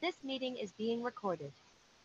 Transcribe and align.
This 0.00 0.22
meeting 0.22 0.56
is 0.58 0.72
being 0.76 1.02
recorded. 1.02 1.52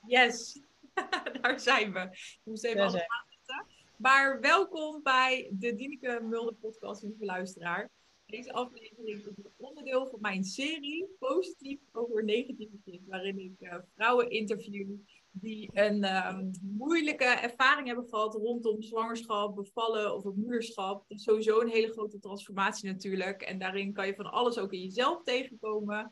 Yes, 0.07 0.59
daar 1.41 1.59
zijn 1.59 1.93
we. 1.93 1.99
Ik 2.11 2.39
moest 2.43 2.63
even 2.63 2.81
alles 2.81 3.01
aanzetten. 3.07 3.65
Maar 3.97 4.39
welkom 4.39 5.03
bij 5.03 5.49
de 5.51 5.75
Dineke 5.75 6.19
Mulder 6.23 6.53
podcast, 6.53 7.03
lieve 7.03 7.25
luisteraar. 7.25 7.89
Deze 8.25 8.53
aflevering 8.53 9.07
is 9.07 9.25
een 9.25 9.35
onderdeel 9.57 10.07
van 10.07 10.21
mijn 10.21 10.43
serie 10.43 11.07
Positief 11.19 11.79
over 11.91 12.23
negativiteit, 12.23 13.01
waarin 13.07 13.39
ik 13.39 13.67
eh, 13.67 13.77
vrouwen 13.95 14.29
interview 14.29 14.95
die 15.31 15.69
een 15.73 16.03
ehm, 16.03 16.51
moeilijke 16.61 17.25
ervaring 17.25 17.87
hebben 17.87 18.09
gehad 18.09 18.33
rondom 18.33 18.81
zwangerschap, 18.81 19.55
bevallen 19.55 20.15
of 20.15 20.23
het 20.23 20.35
moederschap. 20.35 21.05
Dat 21.07 21.17
is 21.17 21.23
sowieso 21.23 21.59
een 21.59 21.69
hele 21.69 21.91
grote 21.91 22.19
transformatie 22.19 22.91
natuurlijk. 22.91 23.41
En 23.41 23.59
daarin 23.59 23.93
kan 23.93 24.07
je 24.07 24.15
van 24.15 24.31
alles 24.31 24.57
ook 24.57 24.73
in 24.73 24.81
jezelf 24.81 25.23
tegenkomen. 25.23 26.11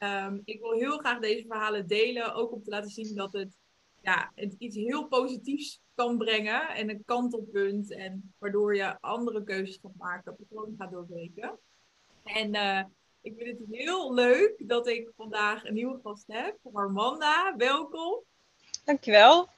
Ehm, 0.00 0.38
ik 0.44 0.60
wil 0.60 0.72
heel 0.72 0.98
graag 0.98 1.18
deze 1.18 1.46
verhalen 1.46 1.86
delen, 1.86 2.34
ook 2.34 2.52
om 2.52 2.62
te 2.62 2.70
laten 2.70 2.90
zien 2.90 3.14
dat 3.14 3.32
het, 3.32 3.58
ja, 4.02 4.32
het 4.34 4.54
iets 4.58 4.76
heel 4.76 5.08
positiefs 5.08 5.80
kan 5.94 6.18
brengen 6.18 6.68
en 6.68 6.90
een 6.90 7.04
kantelpunt. 7.04 7.92
En 7.92 8.34
waardoor 8.38 8.76
je 8.76 9.00
andere 9.00 9.44
keuzes 9.44 9.78
gaat 9.82 9.96
maken, 9.96 10.36
patroon 10.36 10.74
gaat 10.78 10.90
doorbreken. 10.90 11.58
En 12.24 12.54
eh, 12.54 12.84
ik 13.20 13.34
vind 13.36 13.58
het 13.58 13.68
heel 13.70 14.14
leuk 14.14 14.68
dat 14.68 14.86
ik 14.86 15.10
vandaag 15.16 15.64
een 15.64 15.74
nieuwe 15.74 16.00
gast 16.02 16.24
heb, 16.26 16.58
Armanda. 16.72 17.56
Welkom. 17.56 18.22
Dankjewel. 18.84 19.48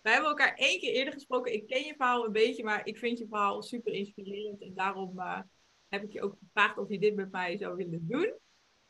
Wij 0.00 0.12
hebben 0.12 0.30
elkaar 0.30 0.54
één 0.54 0.80
keer 0.80 0.92
eerder 0.92 1.12
gesproken. 1.12 1.52
Ik 1.52 1.66
ken 1.66 1.84
je 1.84 1.94
verhaal 1.96 2.24
een 2.24 2.32
beetje, 2.32 2.64
maar 2.64 2.86
ik 2.86 2.98
vind 2.98 3.18
je 3.18 3.26
verhaal 3.26 3.62
super 3.62 3.92
inspirerend. 3.92 4.62
En 4.62 4.74
daarom 4.74 5.18
eh, 5.18 5.40
heb 5.88 6.02
ik 6.02 6.12
je 6.12 6.22
ook 6.22 6.36
gevraagd 6.38 6.78
of 6.78 6.88
je 6.88 6.98
dit 6.98 7.14
met 7.14 7.32
mij 7.32 7.56
zou 7.56 7.76
willen 7.76 8.06
doen. 8.08 8.32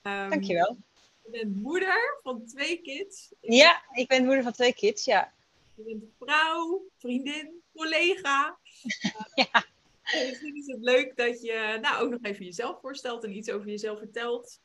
Um, 0.02 0.30
Dankjewel. 0.30 0.76
Je 1.24 1.30
bent 1.30 1.56
moeder 1.56 2.18
van 2.22 2.46
twee 2.46 2.80
kids. 2.82 3.32
Ja, 3.40 3.82
ik 3.92 4.08
ben 4.08 4.24
moeder 4.24 4.42
van 4.42 4.52
twee 4.52 4.74
kids, 4.74 5.04
ja. 5.04 5.32
Je 5.74 5.82
bent 5.82 6.04
vrouw, 6.18 6.82
vriendin, 6.98 7.62
collega. 7.74 8.58
Ja. 9.34 9.64
En 10.02 10.28
misschien 10.28 10.56
is 10.56 10.66
het 10.66 10.80
leuk 10.80 11.16
dat 11.16 11.42
je 11.42 11.78
nou, 11.80 12.04
ook 12.04 12.10
nog 12.10 12.22
even 12.22 12.44
jezelf 12.44 12.80
voorstelt 12.80 13.24
en 13.24 13.36
iets 13.36 13.50
over 13.50 13.68
jezelf 13.68 13.98
vertelt. 13.98 14.60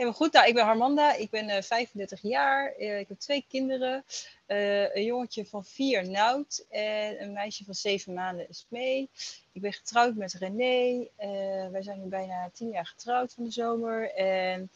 Helemaal 0.00 0.20
goed. 0.20 0.32
Nou, 0.32 0.46
ik 0.48 0.54
ben 0.54 0.64
Harmanda. 0.64 1.14
Ik 1.14 1.30
ben 1.30 1.48
eh 1.48 1.62
35 1.62 2.22
jaar. 2.22 2.72
Eh, 2.72 2.98
ik 2.98 3.08
heb 3.08 3.18
twee 3.18 3.44
kinderen. 3.48 4.04
Eh, 4.46 4.94
een 4.94 5.04
jongetje 5.04 5.46
van 5.46 5.64
vier, 5.64 6.08
Nout. 6.08 6.66
En 6.68 7.22
een 7.22 7.32
meisje 7.32 7.64
van 7.64 7.74
zeven 7.74 8.12
maanden, 8.14 8.46
Smee. 8.50 9.08
Ik 9.52 9.60
ben 9.60 9.72
getrouwd 9.72 10.14
met 10.14 10.32
René. 10.32 11.06
Eh, 11.16 11.68
wij 11.70 11.82
zijn 11.82 12.02
nu 12.02 12.08
bijna 12.08 12.50
tien 12.52 12.70
jaar 12.70 12.86
getrouwd 12.86 13.34
van 13.34 13.44
de 13.44 13.50
zomer. 13.50 14.14
En 14.14 14.70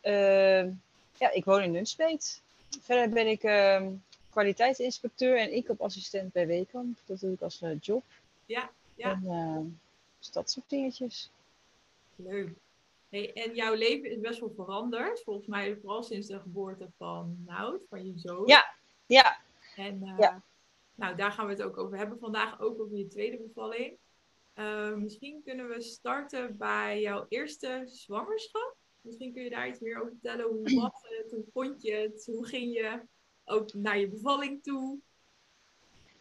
eh, 0.00 0.64
ja, 1.18 1.30
ik 1.32 1.44
woon 1.44 1.62
in 1.62 1.70
Nunspeet. 1.70 2.42
Verder 2.80 3.08
ben 3.08 3.26
ik 3.26 3.42
ehm, 3.42 3.92
kwaliteitsinspecteur 4.30 5.38
en 5.38 5.50
inkoopassistent 5.50 6.32
bij 6.32 6.46
Wekamp. 6.46 6.98
Dat 7.06 7.20
doe 7.20 7.32
ik 7.32 7.40
als 7.40 7.62
eh, 7.62 7.70
job. 7.80 8.04
Ja, 8.46 8.70
ja. 8.94 9.10
En, 9.10 9.22
eh, 9.26 9.74
dus 10.18 10.30
dat 10.30 10.50
soort 10.50 10.68
dingetjes. 10.68 11.30
Leuk. 12.16 12.48
Hey, 13.08 13.32
en 13.32 13.54
jouw 13.54 13.74
leven 13.74 14.10
is 14.10 14.20
best 14.20 14.40
wel 14.40 14.52
veranderd. 14.56 15.22
Volgens 15.22 15.46
mij 15.46 15.76
vooral 15.80 16.02
sinds 16.02 16.26
de 16.26 16.40
geboorte 16.40 16.88
van 16.98 17.36
Nout, 17.46 17.82
van 17.88 18.06
je 18.06 18.12
zoon. 18.18 18.46
Ja, 18.46 18.74
ja. 19.06 19.36
En 19.76 20.02
eh, 20.02 20.14
Ja. 20.18 20.42
nou, 20.94 21.16
daar 21.16 21.32
gaan 21.32 21.46
we 21.46 21.52
het 21.52 21.62
ook 21.62 21.78
over 21.78 21.98
hebben 21.98 22.18
vandaag, 22.18 22.60
ook 22.60 22.80
over 22.80 22.96
je 22.96 23.06
tweede 23.08 23.36
bevalling. 23.36 23.96
Eh, 24.54 24.92
misschien 24.94 25.42
kunnen 25.44 25.68
we 25.68 25.80
starten 25.80 26.56
bij 26.56 27.00
jouw 27.00 27.26
eerste 27.28 27.82
zwangerschap. 27.86 28.74
Misschien 29.00 29.32
kun 29.32 29.42
je 29.42 29.50
daar 29.50 29.68
iets 29.68 29.80
meer 29.80 29.96
over 30.00 30.10
vertellen. 30.20 30.44
Hoe 30.46 30.74
was 30.80 31.00
het? 31.02 31.32
Hoe 31.32 31.44
vond 31.52 31.82
je 31.82 31.92
het? 31.92 32.26
Hoe 32.26 32.46
ging 32.46 32.74
je 32.74 33.00
ook 33.44 33.74
naar 33.74 33.98
je 33.98 34.08
bevalling 34.08 34.62
toe? 34.62 34.98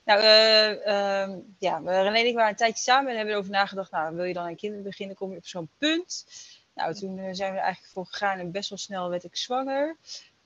Nou, 0.03 0.19
eh, 0.19 0.87
ehm, 1.21 1.39
ja, 1.59 1.81
we- 1.83 2.01
René 2.01 2.17
en 2.19 2.25
ik 2.25 2.33
waren 2.35 2.49
een 2.49 2.55
tijdje 2.55 2.83
samen 2.83 3.09
en 3.09 3.15
hebben 3.15 3.33
erover 3.33 3.51
nagedacht. 3.51 3.91
Nou, 3.91 4.15
wil 4.15 4.25
je 4.25 4.33
dan 4.33 4.45
aan 4.45 4.55
kinderen 4.55 4.83
beginnen, 4.83 5.15
kom 5.15 5.31
je 5.31 5.37
op 5.37 5.45
zo'n 5.45 5.69
punt. 5.77 6.25
Nou, 6.75 6.93
toen 6.93 7.17
eh, 7.19 7.29
zijn 7.31 7.53
we 7.53 7.59
eigenlijk 7.59 7.93
voor 7.93 8.05
gegaan 8.05 8.39
en 8.39 8.51
best 8.51 8.69
wel 8.69 8.77
snel 8.77 9.09
werd 9.09 9.23
ik 9.23 9.35
zwanger. 9.35 9.97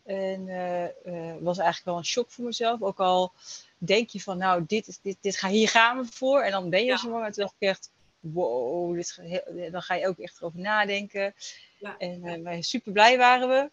En 0.05 0.47
eh 0.47 0.83
eh, 0.85 1.35
was 1.39 1.57
eigenlijk 1.57 1.85
wel 1.85 1.97
een 1.97 2.05
shock 2.05 2.31
voor 2.31 2.45
mezelf. 2.45 2.81
Ook 2.81 2.99
al 2.99 3.33
denk 3.77 4.09
je 4.09 4.21
van, 4.21 4.37
nou, 4.37 4.63
dit, 4.67 4.87
is, 4.87 4.99
dit, 5.01 5.17
dit 5.21 5.37
ga, 5.37 5.47
hier 5.49 5.69
gaan 5.69 5.97
we 5.97 6.05
voor. 6.11 6.41
En 6.41 6.51
dan 6.51 6.69
ben 6.69 6.79
je 6.79 6.85
Ja. 6.85 6.97
zwanger. 6.97 7.31
Toen 7.31 7.43
dacht 7.43 7.55
ik 7.59 7.67
echt, 7.67 7.91
wow, 8.19 8.95
dit, 8.95 9.19
dan 9.71 9.81
ga 9.81 9.95
je 9.95 10.07
ook 10.07 10.19
echt 10.19 10.37
erover 10.37 10.59
nadenken. 10.59 11.33
Ja. 11.79 11.97
En 11.97 12.23
eh, 12.23 12.41
wij 12.41 12.61
super 12.61 12.91
blij 12.91 13.17
waren 13.17 13.47
we. 13.49 13.71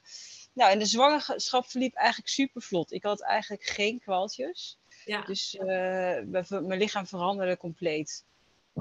Nou, 0.52 0.70
en 0.70 0.78
de 0.78 0.86
zwangerschap 0.86 1.66
verliep 1.66 1.94
eigenlijk 1.94 2.28
super 2.28 2.62
vlot. 2.62 2.92
Ik 2.92 3.02
had 3.02 3.20
eigenlijk 3.20 3.64
geen 3.64 4.00
kwaaltjes. 4.00 4.78
Ja, 5.04 5.22
Dus 5.22 5.56
mijn 5.58 6.78
lichaam 6.78 7.06
veranderde 7.06 7.56
compleet. 7.56 8.24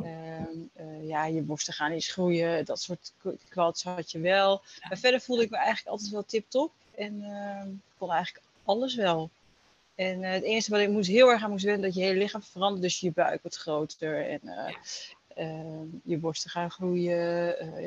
Ehm, 0.03 0.57
eh, 0.73 1.07
ja, 1.07 1.25
je 1.25 1.41
borsten 1.41 1.73
gaan 1.73 1.91
eens 1.91 2.11
groeien, 2.11 2.65
dat 2.65 2.81
soort 2.81 3.13
k- 3.23 3.35
kwaaltjes 3.49 3.93
had 3.93 4.11
je 4.11 4.19
wel. 4.19 4.61
Maar 4.89 4.97
verder 4.97 5.21
voelde 5.21 5.43
ik 5.43 5.49
me 5.49 5.57
eigenlijk 5.57 5.87
altijd 5.87 6.09
wel 6.09 6.25
tip-top. 6.25 6.71
En 6.95 7.21
ehm, 7.23 7.69
ik 7.69 7.93
kon 7.97 8.11
eigenlijk 8.11 8.45
alles 8.63 8.95
wel. 8.95 9.29
En 9.95 10.23
eh, 10.23 10.31
het 10.31 10.43
enige 10.43 10.71
wat 10.71 10.79
ik 10.79 10.89
moest 10.89 11.09
heel 11.09 11.29
erg 11.29 11.43
aan 11.43 11.49
moest 11.49 11.63
wennen, 11.63 11.81
dat 11.81 11.95
je 11.95 12.01
hele 12.01 12.17
lichaam 12.19 12.43
verandert. 12.43 12.81
Dus 12.81 12.99
je 12.99 13.11
buik 13.11 13.41
wordt 13.41 13.57
groter 13.57 14.29
en 14.29 14.39
eh, 14.43 14.75
ehm, 15.35 15.85
je 16.03 16.17
borsten 16.17 16.49
gaan 16.49 16.71
groeien. 16.71 17.15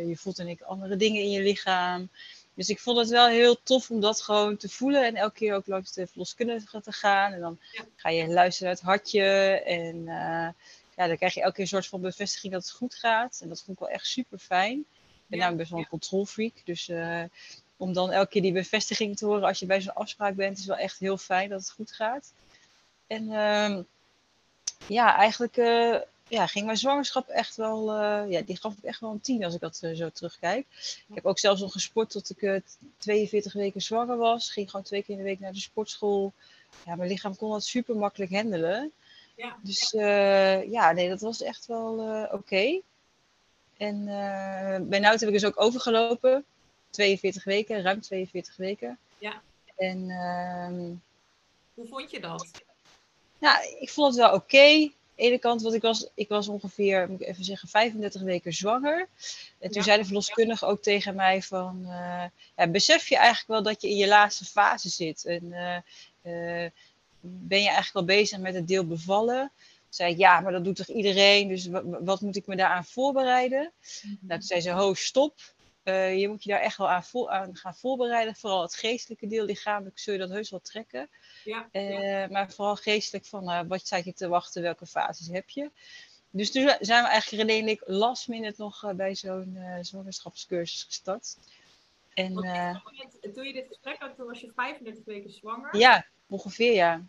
je 0.08 0.16
voelt 0.16 0.38
en 0.38 0.48
ik 0.48 0.60
andere 0.60 0.96
dingen 0.96 1.22
in 1.22 1.30
je 1.30 1.40
lichaam. 1.40 2.08
Dus 2.54 2.68
ik 2.68 2.78
vond 2.78 2.98
het 2.98 3.08
wel 3.08 3.28
heel 3.28 3.62
tof 3.62 3.90
om 3.90 4.00
dat 4.00 4.22
gewoon 4.22 4.56
te 4.56 4.68
voelen. 4.68 5.06
En 5.06 5.16
elke 5.16 5.34
keer 5.34 5.54
ook 5.54 5.66
langs 5.66 5.92
de 5.92 6.06
verloskundige 6.06 6.80
te 6.80 6.92
gaan. 6.92 7.32
En 7.32 7.40
dan 7.40 7.58
ga 7.96 8.08
je 8.08 8.28
luisteren 8.28 8.68
naar 8.68 8.76
het 8.76 8.86
hartje. 8.88 9.22
En 9.64 10.08
ja, 10.98 11.06
dan 11.06 11.16
krijg 11.16 11.34
je 11.34 11.40
elke 11.40 11.54
keer 11.54 11.62
een 11.62 11.70
soort 11.70 11.86
van 11.86 12.00
bevestiging 12.00 12.52
dat 12.52 12.62
het 12.62 12.70
goed 12.70 12.94
gaat. 12.94 13.40
En 13.42 13.48
dat 13.48 13.62
vond 13.62 13.76
ik 13.76 13.84
wel 13.84 13.94
echt 13.94 14.06
super 14.06 14.38
fijn. 14.38 14.78
Ik 14.78 14.86
ben 15.26 15.38
Ja, 15.38 15.44
namelijk 15.44 15.56
best 15.56 15.70
wel 15.70 15.80
een 15.80 15.88
controlfreak. 15.88 16.52
Dus 16.64 16.88
eh, 16.88 17.22
om 17.76 17.92
dan 17.92 18.12
elke 18.12 18.30
keer 18.30 18.42
die 18.42 18.52
bevestiging 18.52 19.16
te 19.16 19.26
horen 19.26 19.42
als 19.42 19.58
je 19.58 19.66
bij 19.66 19.80
zo'n 19.80 19.94
afspraak 19.94 20.34
bent, 20.34 20.58
is 20.58 20.66
wel 20.66 20.76
echt 20.76 20.98
heel 20.98 21.16
fijn 21.16 21.48
dat 21.48 21.60
het 21.60 21.70
goed 21.70 21.92
gaat. 21.92 22.32
En 23.06 23.32
ehm, 23.32 23.82
ja, 24.86 25.16
eigenlijk 25.16 25.56
eh, 25.56 25.96
ja, 26.28 26.46
ging 26.46 26.64
mijn 26.64 26.76
zwangerschap 26.76 27.28
echt 27.28 27.56
wel, 27.56 27.92
eh, 27.92 28.30
ja, 28.30 28.40
die 28.40 28.56
gaf 28.56 28.74
ik 28.76 28.84
echt 28.84 29.00
wel 29.00 29.10
een 29.10 29.20
tien 29.20 29.44
als 29.44 29.54
ik 29.54 29.60
dat 29.60 29.76
zo 29.94 30.10
terugkijk. 30.10 30.66
Ik 31.08 31.14
heb 31.14 31.26
ook 31.26 31.38
zelfs 31.38 31.60
nog 31.60 31.72
gesport 31.72 32.10
tot 32.10 32.30
ik 32.30 32.42
eh, 32.42 32.60
42 32.98 33.52
weken 33.52 33.80
zwanger 33.80 34.16
was. 34.16 34.50
Ging 34.50 34.70
gewoon 34.70 34.84
twee 34.86 35.02
keer 35.02 35.16
in 35.16 35.22
de 35.22 35.28
week 35.28 35.40
naar 35.40 35.52
de 35.52 35.60
sportschool. 35.60 36.32
Ja, 36.86 36.94
mijn 36.94 37.10
lichaam 37.10 37.36
kon 37.36 37.50
dat 37.50 37.64
super 37.64 37.96
makkelijk 37.96 38.32
handelen. 38.32 38.92
Ja, 39.38 39.56
Dus 39.62 39.94
eh, 39.94 40.70
ja, 40.70 40.92
nee, 40.92 41.08
dat 41.08 41.20
was 41.20 41.42
echt 41.42 41.66
wel 41.66 42.00
eh, 42.00 42.32
oké. 42.34 42.80
En 43.76 44.08
eh 44.08 44.80
bij 44.88 44.98
Nout 44.98 45.20
heb 45.20 45.28
ik 45.28 45.34
dus 45.34 45.44
ook 45.44 45.60
overgelopen. 45.60 46.44
42 46.90 47.44
weken, 47.44 47.82
ruim 47.82 48.00
42 48.00 48.56
weken. 48.56 48.98
Ja. 49.18 49.42
En 49.76 50.10
ehm, 50.10 50.94
hoe 51.74 51.86
vond 51.88 52.10
je 52.10 52.20
dat? 52.20 52.50
nou, 53.38 53.76
ik 53.78 53.90
vond 53.90 54.06
het 54.14 54.16
wel 54.24 54.34
oké. 54.34 54.58
Aan 54.58 55.24
de 55.24 55.30
ene 55.30 55.38
kant, 55.38 55.62
want 55.62 55.74
ik 55.74 55.82
was, 55.82 56.08
ik 56.14 56.28
was 56.28 56.48
ongeveer, 56.48 57.10
moet 57.10 57.20
ik 57.20 57.26
even 57.28 57.44
zeggen, 57.44 57.68
35 57.68 58.22
weken 58.22 58.52
zwanger. 58.52 59.08
En 59.58 59.68
toen 59.70 59.78
Ja. 59.78 59.82
zei 59.82 59.98
de 59.98 60.04
verloskundige 60.04 60.66
ook 60.66 60.82
tegen 60.82 61.14
mij 61.14 61.42
van, 61.42 61.82
ja, 62.56 62.68
besef 62.68 63.08
je 63.08 63.16
eigenlijk 63.16 63.48
wel 63.48 63.62
dat 63.62 63.82
je 63.82 63.88
in 63.88 63.96
je 63.96 64.08
laatste 64.08 64.44
fase 64.44 64.88
zit? 64.88 65.24
En 65.24 65.52
ben 67.20 67.58
je 67.60 67.68
eigenlijk 67.70 68.06
wel 68.06 68.16
bezig 68.16 68.38
met 68.38 68.54
het 68.54 68.68
deel 68.68 68.86
bevallen? 68.86 69.52
Toen 69.56 69.96
zei 69.96 70.12
ik, 70.12 70.18
ja, 70.18 70.40
maar 70.40 70.52
dat 70.52 70.64
doet 70.64 70.76
toch 70.76 70.86
iedereen? 70.88 71.48
Dus 71.48 71.66
wa- 71.66 71.84
wa- 71.84 72.02
wat 72.02 72.20
moet 72.20 72.36
ik 72.36 72.46
me 72.46 72.56
daaraan 72.56 72.84
voorbereiden? 72.84 73.72
Nou, 74.02 74.38
toen 74.38 74.48
zei 74.48 74.60
ze, 74.60 74.70
ho, 74.70 74.94
stop. 74.94 75.34
Eh, 75.82 76.18
je 76.18 76.28
moet 76.28 76.44
je 76.44 76.50
daar 76.50 76.60
echt 76.60 76.76
wel 76.76 76.90
aan, 76.90 77.04
vo- 77.04 77.28
aan 77.28 77.56
gaan 77.56 77.74
voorbereiden. 77.76 78.34
Vooral 78.36 78.62
het 78.62 78.74
geestelijke 78.74 79.26
deel, 79.26 79.44
lichamelijk 79.44 79.98
zul 79.98 80.12
je 80.12 80.18
dat 80.18 80.28
heus 80.30 80.50
wel 80.50 80.60
trekken. 80.60 81.08
Ja, 81.44 81.68
Eh, 81.70 82.28
Maar 82.28 82.52
vooral 82.52 82.76
geestelijk 82.76 83.26
van 83.26 83.50
eh, 83.50 83.60
wat 83.68 83.80
staat 83.86 84.04
je 84.04 84.12
te 84.12 84.28
wachten, 84.28 84.62
welke 84.62 84.86
fases 84.86 85.26
heb 85.28 85.48
je. 85.50 85.70
Dus 86.30 86.50
toen 86.52 86.76
zijn 86.80 87.02
we 87.02 87.08
eigenlijk 87.08 87.48
René 87.48 87.60
en 87.62 87.68
ik 87.68 87.82
last 87.86 88.28
minute 88.28 88.62
nog 88.62 88.92
bij 88.96 89.14
zo'n 89.14 89.58
zwangerschapscursus 89.80 90.82
gestart. 90.82 91.36
En 92.14 92.34
Want 92.34 92.46
toen 93.34 93.44
je 93.46 93.52
dit 93.52 93.66
gesprek 93.68 93.96
had, 93.98 94.16
toen 94.16 94.26
was 94.26 94.40
je 94.40 94.52
35 94.54 95.04
weken 95.04 95.30
zwanger. 95.30 95.76
ja, 95.76 96.06
ongeveer 96.26 96.72
ja. 96.74 97.02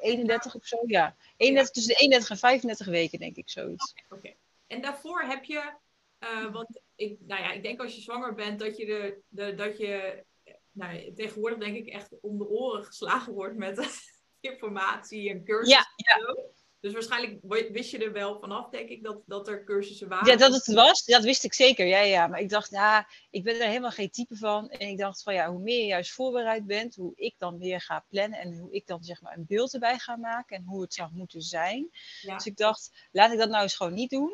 Of 0.00 0.08
31 0.08 0.54
of 0.54 0.66
zo, 0.66 0.78
ja. 0.86 1.16
31, 1.36 1.72
Tussen 1.72 1.94
de 1.94 2.00
31 2.00 2.30
en 2.30 2.36
35 2.36 2.86
weken 2.86 3.18
denk 3.18 3.36
ik 3.36 3.50
zoiets. 3.50 3.94
Oké. 4.08 4.34
En 4.66 4.80
daarvoor 4.80 5.22
heb 5.22 5.44
je, 5.44 5.72
eh, 6.18 6.52
want 6.52 6.80
ik, 6.94 7.16
nou 7.20 7.42
ja, 7.42 7.52
ik 7.52 7.62
denk 7.62 7.80
als 7.80 7.94
je 7.94 8.00
zwanger 8.00 8.34
bent 8.34 8.58
dat 8.58 8.76
je, 8.76 8.86
de, 8.86 9.20
de, 9.28 9.54
dat 9.54 9.78
je 9.78 10.24
nou, 10.72 10.94
ja, 10.94 11.12
tegenwoordig 11.14 11.58
denk 11.58 11.76
ik 11.76 11.86
echt 11.86 12.20
om 12.20 12.38
de 12.38 12.48
oren 12.48 12.84
geslagen 12.84 13.32
wordt 13.32 13.56
met 13.56 13.78
informatie 14.40 15.30
en 15.30 15.44
cursussen. 15.44 15.86
Ja, 15.96 16.14
en 16.14 16.20
zo. 16.20 16.52
Dus 16.80 16.92
waarschijnlijk 16.92 17.38
wa- 17.42 17.70
wist 17.70 17.90
je 17.90 17.98
er 17.98 18.12
wel 18.12 18.38
vanaf, 18.40 18.68
denk 18.68 18.88
ik, 18.88 19.02
dat, 19.02 19.18
dat 19.26 19.48
er 19.48 19.64
cursussen 19.64 20.08
waren. 20.08 20.30
Ja, 20.30 20.36
dat 20.36 20.52
het 20.52 20.66
was, 20.74 21.04
dat 21.04 21.22
wist 21.24 21.44
ik 21.44 21.54
zeker. 21.54 21.86
Ja, 21.86 22.00
ja. 22.00 22.26
Maar 22.26 22.40
ik 22.40 22.48
dacht, 22.48 22.70
ja, 22.70 23.08
ik 23.30 23.42
ben 23.44 23.60
er 23.60 23.66
helemaal 23.66 23.90
geen 23.90 24.10
type 24.10 24.36
van. 24.36 24.70
En 24.70 24.88
ik 24.88 24.98
dacht 24.98 25.22
van 25.22 25.34
ja, 25.34 25.50
hoe 25.50 25.60
meer 25.60 25.80
je 25.80 25.86
juist 25.86 26.10
voorbereid 26.12 26.66
bent, 26.66 26.94
hoe 26.94 27.12
ik 27.16 27.34
dan 27.38 27.58
weer 27.58 27.80
ga 27.80 28.04
plannen 28.08 28.38
en 28.38 28.58
hoe 28.58 28.72
ik 28.72 28.86
dan 28.86 29.02
zeg 29.04 29.20
maar 29.22 29.36
een 29.36 29.44
beeld 29.48 29.74
erbij 29.74 29.98
ga 29.98 30.16
maken 30.16 30.56
en 30.56 30.64
hoe 30.64 30.82
het 30.82 30.94
zou 30.94 31.10
moeten 31.12 31.42
zijn. 31.42 31.90
Ja. 32.20 32.34
Dus 32.34 32.46
ik 32.46 32.56
dacht, 32.56 32.90
laat 33.12 33.32
ik 33.32 33.38
dat 33.38 33.48
nou 33.48 33.62
eens 33.62 33.76
gewoon 33.76 33.94
niet 33.94 34.10
doen. 34.10 34.32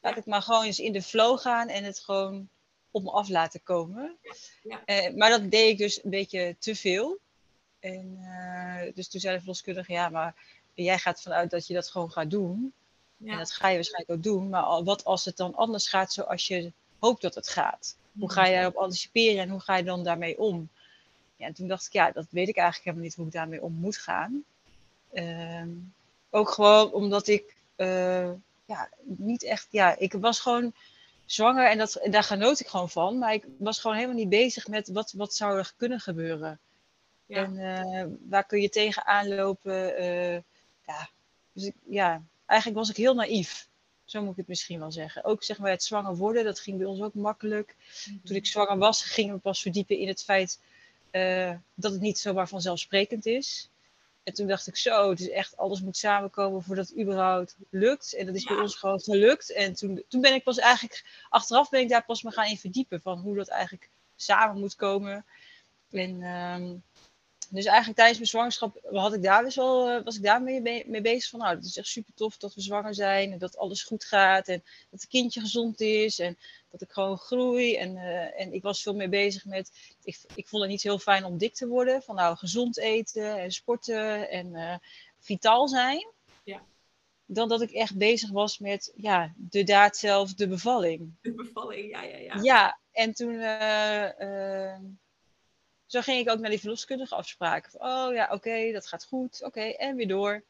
Laat 0.00 0.14
Ja. 0.14 0.20
ik 0.20 0.26
maar 0.26 0.42
gewoon 0.42 0.64
eens 0.64 0.78
in 0.80 0.92
de 0.92 1.02
flow 1.02 1.38
gaan 1.38 1.68
en 1.68 1.84
het 1.84 1.98
gewoon 1.98 2.48
op 2.90 3.02
me 3.02 3.10
af 3.10 3.28
laten 3.28 3.62
komen. 3.62 4.16
Ja. 4.62 4.84
Eh, 4.84 5.14
maar 5.14 5.30
dat 5.30 5.50
deed 5.50 5.70
ik 5.70 5.78
dus 5.78 6.04
een 6.04 6.10
beetje 6.10 6.56
te 6.58 6.74
veel. 6.74 7.18
En 7.80 8.18
eh, 8.20 8.94
dus 8.94 9.08
toen 9.08 9.20
zei 9.20 9.32
de 9.34 9.38
verloskundige, 9.40 9.92
ja, 9.92 10.08
maar 10.08 10.34
jij 10.84 10.98
gaat 10.98 11.22
vanuit 11.22 11.50
dat 11.50 11.66
je 11.66 11.74
dat 11.74 11.88
gewoon 11.88 12.10
gaat 12.12 12.30
doen. 12.30 12.72
En 13.20 13.26
Ja. 13.26 13.38
dat 13.38 13.52
ga 13.52 13.68
je 13.68 13.74
waarschijnlijk 13.74 14.18
ook 14.18 14.22
doen. 14.22 14.48
Maar 14.48 14.82
wat 14.84 15.04
als 15.04 15.24
het 15.24 15.36
dan 15.36 15.54
anders 15.54 15.88
gaat 15.88 16.12
zoals 16.12 16.46
je 16.46 16.72
hoopt 16.98 17.22
dat 17.22 17.34
het 17.34 17.48
gaat? 17.48 17.96
Hoe 18.18 18.30
ga 18.30 18.46
je 18.46 18.54
daarop 18.54 18.76
anticiperen 18.76 19.42
en 19.42 19.48
hoe 19.48 19.60
ga 19.60 19.76
je 19.76 19.84
dan 19.84 20.04
daarmee 20.04 20.38
om? 20.38 20.68
Ja, 21.36 21.46
en 21.46 21.52
toen 21.54 21.68
dacht 21.68 21.86
ik, 21.86 21.92
ja, 21.92 22.10
dat 22.10 22.26
weet 22.30 22.48
ik 22.48 22.56
eigenlijk 22.56 22.84
helemaal 22.84 23.04
niet 23.04 23.14
hoe 23.14 23.26
ik 23.26 23.32
daarmee 23.32 23.62
om 23.62 23.72
moet 23.72 23.96
gaan. 23.96 24.44
Ehm, 25.12 25.68
ook 26.30 26.50
gewoon 26.50 26.92
omdat 26.92 27.26
ik 27.26 27.54
eh, 27.76 28.30
ja, 28.64 28.88
niet 29.02 29.42
echt, 29.42 29.66
ja, 29.70 29.96
ik 29.98 30.12
was 30.12 30.40
gewoon 30.40 30.72
zwanger 31.24 31.68
en, 31.70 31.78
dat, 31.78 31.94
en 31.94 32.10
daar 32.10 32.22
genoot 32.22 32.60
ik 32.60 32.66
gewoon 32.66 32.90
van. 32.90 33.18
Maar 33.18 33.32
ik 33.34 33.44
was 33.58 33.80
gewoon 33.80 33.96
helemaal 33.96 34.16
niet 34.16 34.28
bezig 34.28 34.68
met 34.68 34.88
wat, 34.88 35.12
wat 35.12 35.34
zou 35.34 35.58
er 35.58 35.72
kunnen 35.76 36.00
gebeuren. 36.00 36.58
Ja. 37.26 37.44
En 37.44 37.58
eh, 37.58 38.04
waar 38.28 38.44
kun 38.46 38.60
je 38.60 38.68
tegenaan 38.68 39.34
lopen? 39.34 39.96
Ja, 40.86 41.08
dus 41.52 41.64
ik, 41.64 41.74
ja, 41.88 42.22
eigenlijk 42.46 42.78
was 42.80 42.90
ik 42.90 42.96
heel 42.96 43.14
naïef. 43.14 43.68
Zo 44.04 44.20
moet 44.22 44.30
ik 44.30 44.36
het 44.36 44.48
misschien 44.48 44.78
wel 44.78 44.92
zeggen. 44.92 45.24
Ook 45.24 45.44
zeg 45.44 45.58
maar 45.58 45.70
het 45.70 45.82
zwanger 45.82 46.16
worden, 46.16 46.44
dat 46.44 46.60
ging 46.60 46.78
bij 46.78 46.86
ons 46.86 47.00
ook 47.00 47.14
makkelijk. 47.14 47.76
Toen 48.24 48.36
ik 48.36 48.46
zwanger 48.46 48.78
was, 48.78 49.02
gingen 49.02 49.34
we 49.34 49.40
pas 49.40 49.62
verdiepen 49.62 49.98
in 49.98 50.08
het 50.08 50.22
feit 50.22 50.60
eh, 51.10 51.54
dat 51.74 51.92
het 51.92 52.00
niet 52.00 52.18
zomaar 52.18 52.48
vanzelfsprekend 52.48 53.26
is. 53.26 53.70
En 54.22 54.32
toen 54.32 54.46
dacht 54.46 54.66
ik 54.66 54.76
zo, 54.76 55.10
het 55.10 55.20
is 55.20 55.30
echt, 55.30 55.56
alles 55.56 55.80
moet 55.80 55.96
samenkomen 55.96 56.62
voordat 56.62 56.88
het 56.88 56.98
überhaupt 56.98 57.56
lukt. 57.70 58.14
En 58.14 58.26
dat 58.26 58.34
is 58.34 58.44
bij 58.44 58.56
ons 58.56 58.74
gewoon 58.74 59.00
gelukt. 59.00 59.52
En 59.52 59.74
toen, 59.74 60.04
toen 60.08 60.20
ben 60.20 60.34
ik 60.34 60.44
pas 60.44 60.58
eigenlijk, 60.58 61.04
achteraf 61.28 61.68
ben 61.68 61.80
ik 61.80 61.88
daar 61.88 62.04
pas 62.04 62.22
me 62.22 62.30
gaan 62.30 62.46
in 62.46 62.58
verdiepen. 62.58 63.00
Van 63.00 63.18
hoe 63.18 63.36
dat 63.36 63.48
eigenlijk 63.48 63.90
samen 64.16 64.60
moet 64.60 64.76
komen. 64.76 65.24
En 65.90 66.22
ehm, 66.22 66.74
dus 67.50 67.64
eigenlijk 67.64 67.96
tijdens 67.96 68.18
mijn 68.18 68.30
zwangerschap 68.30 68.78
had 68.90 69.14
ik 69.14 69.22
daar 69.22 69.44
dus 69.44 69.54
wel, 69.54 69.88
eh, 69.88 70.04
was 70.04 70.16
ik 70.16 70.22
daarmee 70.22 70.62
be- 70.62 70.84
mee 70.86 71.00
bezig. 71.00 71.30
Van 71.30 71.38
nou, 71.38 71.54
het 71.56 71.64
is 71.64 71.76
echt 71.76 71.86
super 71.86 72.14
tof 72.14 72.36
dat 72.36 72.54
we 72.54 72.60
zwanger 72.60 72.94
zijn. 72.94 73.32
En 73.32 73.38
dat 73.38 73.56
alles 73.56 73.82
goed 73.82 74.04
gaat. 74.04 74.48
En 74.48 74.62
dat 74.90 75.00
het 75.00 75.08
kindje 75.08 75.40
gezond 75.40 75.80
is. 75.80 76.18
En 76.18 76.38
dat 76.70 76.80
ik 76.80 76.90
gewoon 76.90 77.18
groei. 77.18 77.76
En, 77.76 77.96
eh, 77.96 78.40
en 78.40 78.52
ik 78.52 78.62
was 78.62 78.82
veel 78.82 78.94
meer 78.94 79.08
bezig 79.08 79.44
met. 79.44 79.70
Ik, 80.04 80.18
ik 80.34 80.48
vond 80.48 80.62
het 80.62 80.70
niet 80.70 80.82
heel 80.82 80.98
fijn 80.98 81.24
om 81.24 81.38
dik 81.38 81.54
te 81.54 81.66
worden. 81.66 82.02
Van 82.02 82.14
nou, 82.14 82.36
gezond 82.36 82.78
eten 82.78 83.38
en 83.38 83.50
sporten 83.50 84.30
en 84.30 84.54
eh, 84.54 84.76
vitaal 85.18 85.68
zijn. 85.68 86.06
Ja. 86.44 86.62
Dan 87.26 87.48
dat 87.48 87.62
ik 87.62 87.70
echt 87.70 87.96
bezig 87.96 88.30
was 88.30 88.58
met 88.58 88.92
ja, 88.96 89.32
de 89.36 89.64
daad 89.64 89.96
zelf, 89.96 90.34
de 90.34 90.48
bevalling. 90.48 91.14
De 91.20 91.34
bevalling, 91.34 91.90
ja, 91.90 92.02
ja, 92.02 92.16
ja. 92.16 92.38
Ja, 92.42 92.78
en 92.92 93.14
toen. 93.14 93.40
Zo 95.86 96.00
ging 96.00 96.20
ik 96.20 96.30
ook 96.30 96.38
naar 96.38 96.50
die 96.50 96.60
verloskundige 96.60 97.14
afspraken. 97.14 97.70
Van, 97.70 97.80
oh 97.80 98.14
ja, 98.14 98.28
oké, 98.32 98.72
dat 98.72 98.86
gaat 98.86 99.04
goed. 99.04 99.42
Oké, 99.44 99.60
en 99.60 99.96
weer 99.96 100.08
door. 100.08 100.42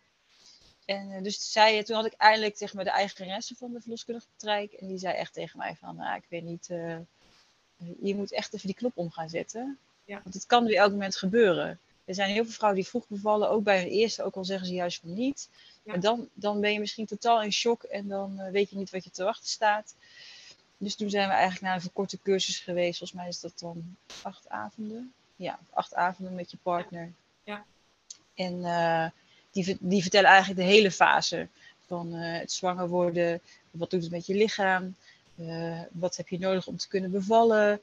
En 0.84 1.10
eh, 1.10 1.22
dus 1.22 1.52
zei, 1.52 1.82
toen 1.82 1.96
had 1.96 2.06
ik 2.06 2.12
eindelijk 2.12 2.56
zeg 2.56 2.74
maar, 2.74 2.84
de 2.84 2.90
eigenaresse 2.90 3.54
van 3.54 3.72
de 3.72 3.80
verloskundige 3.80 4.26
praktijk. 4.36 4.72
En 4.72 4.86
die 4.88 4.98
zei 4.98 5.14
echt 5.14 5.32
tegen 5.32 5.58
mij 5.58 5.76
van, 5.80 5.96
nou, 5.96 6.16
ik 6.16 6.26
weet 6.28 6.42
niet, 6.42 6.68
eh, 6.70 6.96
je 8.02 8.14
moet 8.14 8.32
echt 8.32 8.54
even 8.54 8.66
die 8.66 8.76
knop 8.76 8.96
om 8.96 9.10
gaan 9.10 9.28
zetten. 9.28 9.78
Ja. 10.04 10.20
Want 10.22 10.34
het 10.34 10.46
kan 10.46 10.64
weer 10.64 10.76
elk 10.76 10.92
moment 10.92 11.16
gebeuren. 11.16 11.80
Er 12.04 12.14
zijn 12.14 12.30
heel 12.30 12.44
veel 12.44 12.52
vrouwen 12.52 12.80
die 12.80 12.90
vroeg 12.90 13.08
bevallen, 13.08 13.50
ook 13.50 13.62
bij 13.62 13.78
hun 13.78 13.88
eerste, 13.88 14.22
ook 14.22 14.34
al 14.34 14.44
zeggen 14.44 14.66
ze 14.66 14.74
juist 14.74 15.00
van 15.00 15.14
niet. 15.14 15.48
Ja. 15.82 15.92
En 15.92 16.00
dan, 16.00 16.28
dan 16.32 16.60
ben 16.60 16.72
je 16.72 16.80
misschien 16.80 17.06
totaal 17.06 17.42
in 17.42 17.52
shock 17.52 17.82
en 17.82 18.08
dan 18.08 18.38
eh, 18.38 18.50
weet 18.50 18.70
je 18.70 18.76
niet 18.76 18.90
wat 18.90 19.04
je 19.04 19.10
te 19.10 19.24
wachten 19.24 19.48
staat. 19.48 19.94
Dus 20.78 20.94
toen 20.94 21.10
zijn 21.10 21.28
we 21.28 21.32
eigenlijk 21.32 21.62
naar 21.62 21.74
een 21.74 21.80
verkorte 21.80 22.18
cursus 22.22 22.58
geweest. 22.58 22.98
Volgens 22.98 23.18
mij 23.18 23.28
is 23.28 23.40
dat 23.40 23.58
dan 23.58 23.96
acht 24.22 24.48
avonden. 24.48 25.14
Ja, 25.36 25.58
acht 25.70 25.94
avonden 25.94 26.34
met 26.34 26.50
je 26.50 26.56
partner. 26.62 27.12
Ja. 27.44 27.64
En 28.34 28.64
eh, 28.64 29.10
die, 29.50 29.76
die 29.80 30.02
vertellen 30.02 30.30
eigenlijk 30.30 30.60
de 30.60 30.66
hele 30.66 30.90
fase 30.90 31.48
van 31.86 32.14
eh, 32.14 32.38
het 32.38 32.52
zwanger 32.52 32.88
worden. 32.88 33.40
Wat 33.70 33.90
doet 33.90 34.02
het 34.02 34.10
met 34.10 34.26
je 34.26 34.34
lichaam? 34.34 34.94
Eh, 35.36 35.80
wat 35.92 36.16
heb 36.16 36.28
je 36.28 36.38
nodig 36.38 36.66
om 36.66 36.76
te 36.76 36.88
kunnen 36.88 37.10
bevallen? 37.10 37.80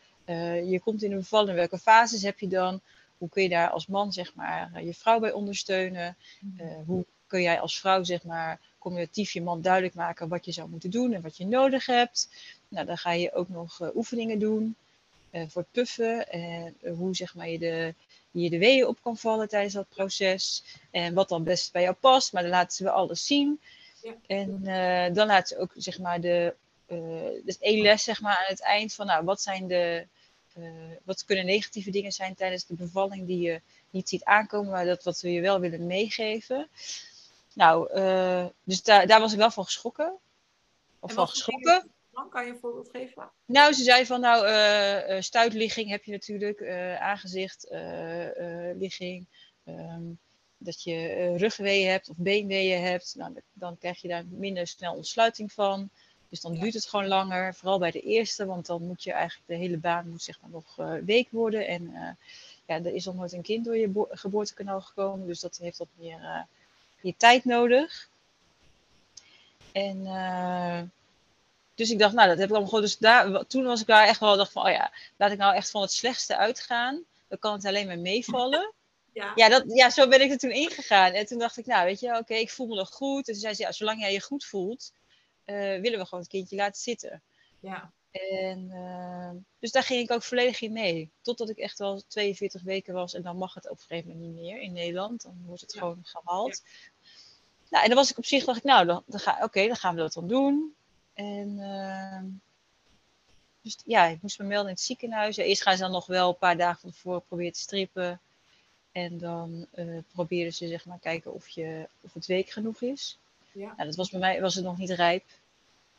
Je 0.65 0.79
komt 0.83 1.03
in 1.03 1.09
de 1.09 1.15
bevalling, 1.15 1.49
in 1.49 1.55
welke 1.55 1.77
fases 1.77 2.21
heb 2.21 2.39
je 2.39 2.47
dan? 2.47 2.81
Hoe 3.17 3.29
kun 3.29 3.43
je 3.43 3.49
daar 3.49 3.69
als 3.69 3.87
man 3.87 4.13
zeg 4.13 4.35
maar, 4.35 4.83
je 4.83 4.93
vrouw 4.93 5.19
bij 5.19 5.31
ondersteunen? 5.31 6.15
Eh, 6.57 6.67
hoe 6.85 7.05
kun 7.27 7.41
jij 7.41 7.59
als 7.59 7.79
vrouw 7.79 8.03
zeg 8.03 8.23
maar, 8.23 8.59
communicatief 8.77 9.31
je 9.31 9.41
man 9.41 9.61
duidelijk 9.61 9.93
maken 9.93 10.27
wat 10.27 10.45
je 10.45 10.51
zou 10.51 10.69
moeten 10.69 10.89
doen 10.89 11.13
en 11.13 11.21
wat 11.21 11.37
je 11.37 11.45
nodig 11.45 11.85
hebt? 11.85 12.29
Nou, 12.67 12.85
dan 12.85 12.97
ga 12.97 13.11
je 13.11 13.33
ook 13.33 13.49
nog 13.49 13.91
oefeningen 13.95 14.39
doen 14.39 14.75
voor 15.49 15.61
het 15.61 15.71
puffen. 15.71 16.29
En 16.29 16.75
eh, 16.81 16.93
hoe 16.93 17.15
zeg 17.15 17.35
maar, 17.35 17.49
je, 17.49 17.59
de, 17.59 17.93
je 18.31 18.49
de 18.49 18.57
weeën 18.57 18.87
op 18.87 19.01
kan 19.01 19.17
vallen 19.17 19.47
tijdens 19.49 19.73
dat 19.73 19.89
proces. 19.89 20.63
En 20.91 21.13
wat 21.13 21.29
dan 21.29 21.43
best 21.43 21.71
bij 21.71 21.81
jou 21.81 21.95
past. 21.95 22.33
Maar 22.33 22.41
dan 22.41 22.51
laten 22.51 22.77
ze 22.77 22.83
wel 22.83 22.93
alles 22.93 23.25
zien. 23.25 23.61
Ja. 24.01 24.13
En 24.27 24.61
eh, 24.65 25.13
dan 25.15 25.27
laten 25.27 25.47
ze 25.55 25.61
ook 25.61 25.71
zeg 25.75 25.99
maar, 25.99 26.21
de, 26.21 26.55
eh, 26.85 26.97
dus 27.45 27.57
één 27.59 27.81
les 27.81 28.03
zeg 28.03 28.21
maar, 28.21 28.37
aan 28.37 28.45
het 28.47 28.61
eind 28.61 28.93
van 28.93 29.05
nou, 29.05 29.25
wat 29.25 29.41
zijn 29.41 29.67
de. 29.67 30.07
eh, 30.53 30.63
wat 31.03 31.25
kunnen 31.25 31.45
negatieve 31.45 31.91
dingen 31.91 32.11
zijn 32.11 32.35
tijdens 32.35 32.65
de 32.65 32.73
bevalling 32.75 33.27
die 33.27 33.39
je 33.39 33.61
niet 33.89 34.09
ziet 34.09 34.23
aankomen, 34.23 34.71
maar 34.71 34.85
dat 34.85 35.03
wat 35.03 35.21
we 35.21 35.31
je 35.31 35.41
wel 35.41 35.59
willen 35.59 35.85
meegeven. 35.87 36.67
Nou, 37.53 37.91
eh, 37.91 38.45
dus 38.63 38.83
daar, 38.83 39.07
daar 39.07 39.19
was 39.19 39.31
ik 39.31 39.37
wel 39.37 39.51
van 39.51 39.63
geschrokken. 39.65 40.13
Of 40.99 41.13
van 41.13 41.27
voor 41.27 41.27
geschrokken. 41.27 41.91
Dan 42.13 42.29
kan 42.29 42.45
je 42.45 42.51
een 42.51 42.59
voorbeeld 42.59 42.89
geven? 42.89 43.31
Nou, 43.45 43.73
ze 43.73 43.83
zei 43.83 44.05
van, 44.05 44.19
nou, 44.21 44.45
eh, 44.45 45.17
eh, 45.17 45.21
stuitligging 45.21 45.89
heb 45.89 46.03
je 46.03 46.11
natuurlijk, 46.11 46.63
aangezicht, 46.99 47.67
eh, 47.67 48.69
eh, 48.69 48.77
ligging, 48.77 49.25
ehm, 49.63 50.01
dat 50.57 50.83
je 50.83 51.33
rugweeën 51.37 51.89
hebt 51.89 52.09
of 52.09 52.15
beenweeën 52.17 52.81
hebt. 52.81 53.15
Nou, 53.17 53.33
dan 53.53 53.77
krijg 53.77 54.01
je 54.01 54.07
daar 54.07 54.23
minder 54.29 54.67
snel 54.67 54.93
ontsluiting 54.95 55.51
van. 55.51 55.89
Dus 56.29 56.41
dan 56.41 56.53
duurt 56.53 56.73
het 56.73 56.85
gewoon 56.85 57.07
langer, 57.07 57.55
vooral 57.55 57.79
bij 57.79 57.91
de 57.91 58.01
eerste, 58.01 58.45
want 58.45 58.65
dan 58.65 58.87
moet 58.87 59.03
je 59.03 59.11
eigenlijk 59.11 59.47
de 59.47 59.55
hele 59.55 59.77
baan 59.77 60.09
moet 60.09 60.21
zeg 60.21 60.41
maar 60.41 60.49
nog 60.49 60.75
week 61.05 61.27
worden. 61.31 61.67
En 61.67 62.17
ja, 62.65 62.75
er 62.75 62.93
is 62.93 63.05
nog 63.05 63.15
nooit 63.15 63.31
een 63.31 63.41
kind 63.41 63.65
door 63.65 63.77
je 63.77 63.87
bo- 63.87 64.07
geboortekanaal 64.09 64.81
gekomen, 64.81 65.27
dus 65.27 65.39
dat 65.39 65.57
heeft 65.57 65.77
wat 65.77 65.87
meer, 65.95 66.45
meer 67.01 67.17
tijd 67.17 67.45
nodig. 67.45 68.09
En 69.71 70.05
dus 71.75 71.89
ik 71.91 71.99
dacht, 71.99 72.13
nou, 72.13 72.27
dat 72.27 72.37
heb 72.37 72.45
ik 72.45 72.51
allemaal 72.51 72.69
gewoon. 72.69 72.83
Dus 72.83 72.97
daar, 72.97 73.45
toen 73.47 73.63
was 73.63 73.81
ik 73.81 73.87
daar 73.87 74.07
echt 74.07 74.19
wel 74.19 74.37
dacht 74.37 74.51
van, 74.51 74.65
oh 74.65 74.71
ja, 74.71 74.91
laat 75.17 75.31
ik 75.31 75.37
nou 75.37 75.55
echt 75.55 75.69
van 75.69 75.81
het 75.81 75.91
slechtste 75.91 76.37
uitgaan. 76.37 77.03
Dan 77.27 77.39
kan 77.39 77.53
het 77.53 77.65
alleen 77.65 77.87
maar 77.87 77.99
meevallen. 77.99 78.73
Ja. 79.13 79.31
Ja, 79.35 79.49
dat, 79.49 79.63
ja, 79.67 79.89
zo 79.89 80.07
ben 80.07 80.21
ik 80.21 80.31
er 80.31 80.37
toen 80.37 80.51
ingegaan. 80.51 81.11
En 81.11 81.25
toen 81.25 81.37
dacht 81.39 81.57
ik, 81.57 81.65
nou, 81.65 81.85
weet 81.85 81.99
je, 81.99 82.17
oké, 82.17 82.33
ik 82.33 82.49
voel 82.51 82.67
me 82.67 82.75
nog 82.75 82.89
goed. 82.89 83.27
En 83.27 83.33
toen 83.33 83.41
zei 83.41 83.53
ze, 83.53 83.61
ja, 83.61 83.71
zolang 83.71 83.99
jij 83.99 84.13
je 84.13 84.21
goed 84.21 84.45
voelt, 84.45 84.91
eh, 85.45 85.55
willen 85.55 85.99
we 85.99 86.05
gewoon 86.05 86.19
het 86.19 86.29
kindje 86.29 86.55
laten 86.55 86.81
zitten. 86.81 87.21
ja. 87.59 87.91
En 88.11 88.69
eh, 88.71 89.29
dus 89.59 89.71
daar 89.71 89.83
ging 89.83 90.01
ik 90.03 90.11
ook 90.11 90.23
volledig 90.23 90.61
in 90.61 90.71
mee. 90.73 91.11
Totdat 91.21 91.49
ik 91.49 91.57
echt 91.57 91.77
wel 91.79 92.03
42 92.07 92.61
weken 92.61 92.93
was. 92.93 93.13
En 93.13 93.21
dan 93.21 93.37
mag 93.37 93.53
het 93.53 93.69
op 93.69 93.77
een 93.77 93.85
gegeven 93.87 94.11
moment 94.11 94.27
niet 94.33 94.41
meer 94.43 94.61
in 94.61 94.73
Nederland. 94.73 95.21
Dan 95.21 95.37
wordt 95.45 95.61
het 95.61 95.73
Ja. 95.73 95.79
gewoon 95.79 95.99
gehaald. 96.03 96.61
Nou, 97.69 97.83
en 97.83 97.89
dan 97.89 97.97
was 97.97 98.11
ik 98.11 98.17
op 98.17 98.25
zich, 98.25 98.43
dacht 98.45 98.57
ik, 98.57 98.63
nou, 98.63 98.85
dan, 98.85 99.03
dan 99.05 99.19
ga, 99.19 99.37
oké, 99.41 99.67
dan 99.67 99.75
gaan 99.75 99.95
we 99.95 100.01
dat 100.01 100.13
dan 100.13 100.27
doen. 100.27 100.75
En 101.13 101.59
ehm, 101.59 102.25
dus 103.61 103.77
ja, 103.85 104.05
ik 104.05 104.21
moest 104.21 104.39
me 104.39 104.45
melden 104.45 104.67
in 104.67 104.73
het 104.73 104.83
ziekenhuis. 104.83 105.37
Eerst 105.37 105.61
gaan 105.61 105.75
ze 105.75 105.81
dan 105.81 105.91
nog 105.91 106.05
wel 106.05 106.29
een 106.29 106.37
paar 106.37 106.57
dagen 106.57 106.81
van 106.81 106.91
tevoren 106.91 107.23
proberen 107.27 107.53
te 107.53 107.59
strippen. 107.59 108.19
En 108.91 109.17
dan 109.17 109.65
eh 109.71 109.97
proberen 110.11 110.53
ze 110.53 110.67
zeg 110.67 110.85
maar 110.85 110.99
kijken 110.99 111.33
of, 111.33 111.47
je, 111.47 111.87
of 112.01 112.13
het 112.13 112.25
week 112.25 112.49
genoeg 112.49 112.81
is. 112.81 113.17
Ja. 113.51 113.73
Nou, 113.75 113.87
dat 113.87 113.95
was 113.95 114.09
bij 114.09 114.19
mij 114.19 114.41
was 114.41 114.55
het 114.55 114.63
nog 114.63 114.77
niet 114.77 114.89
rijp. 114.89 115.23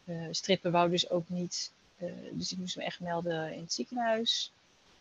Eh, 0.05 0.27
strippen 0.31 0.73
wou 0.73 0.91
dus 0.91 1.11
ook 1.11 1.29
niet. 1.29 1.73
Eh, 1.99 2.09
dus 2.33 2.53
ik 2.53 2.59
moest 2.59 2.77
me 2.77 2.83
echt 2.85 3.01
melden 3.01 3.53
in 3.53 3.61
het 3.61 3.73
ziekenhuis. 3.73 4.53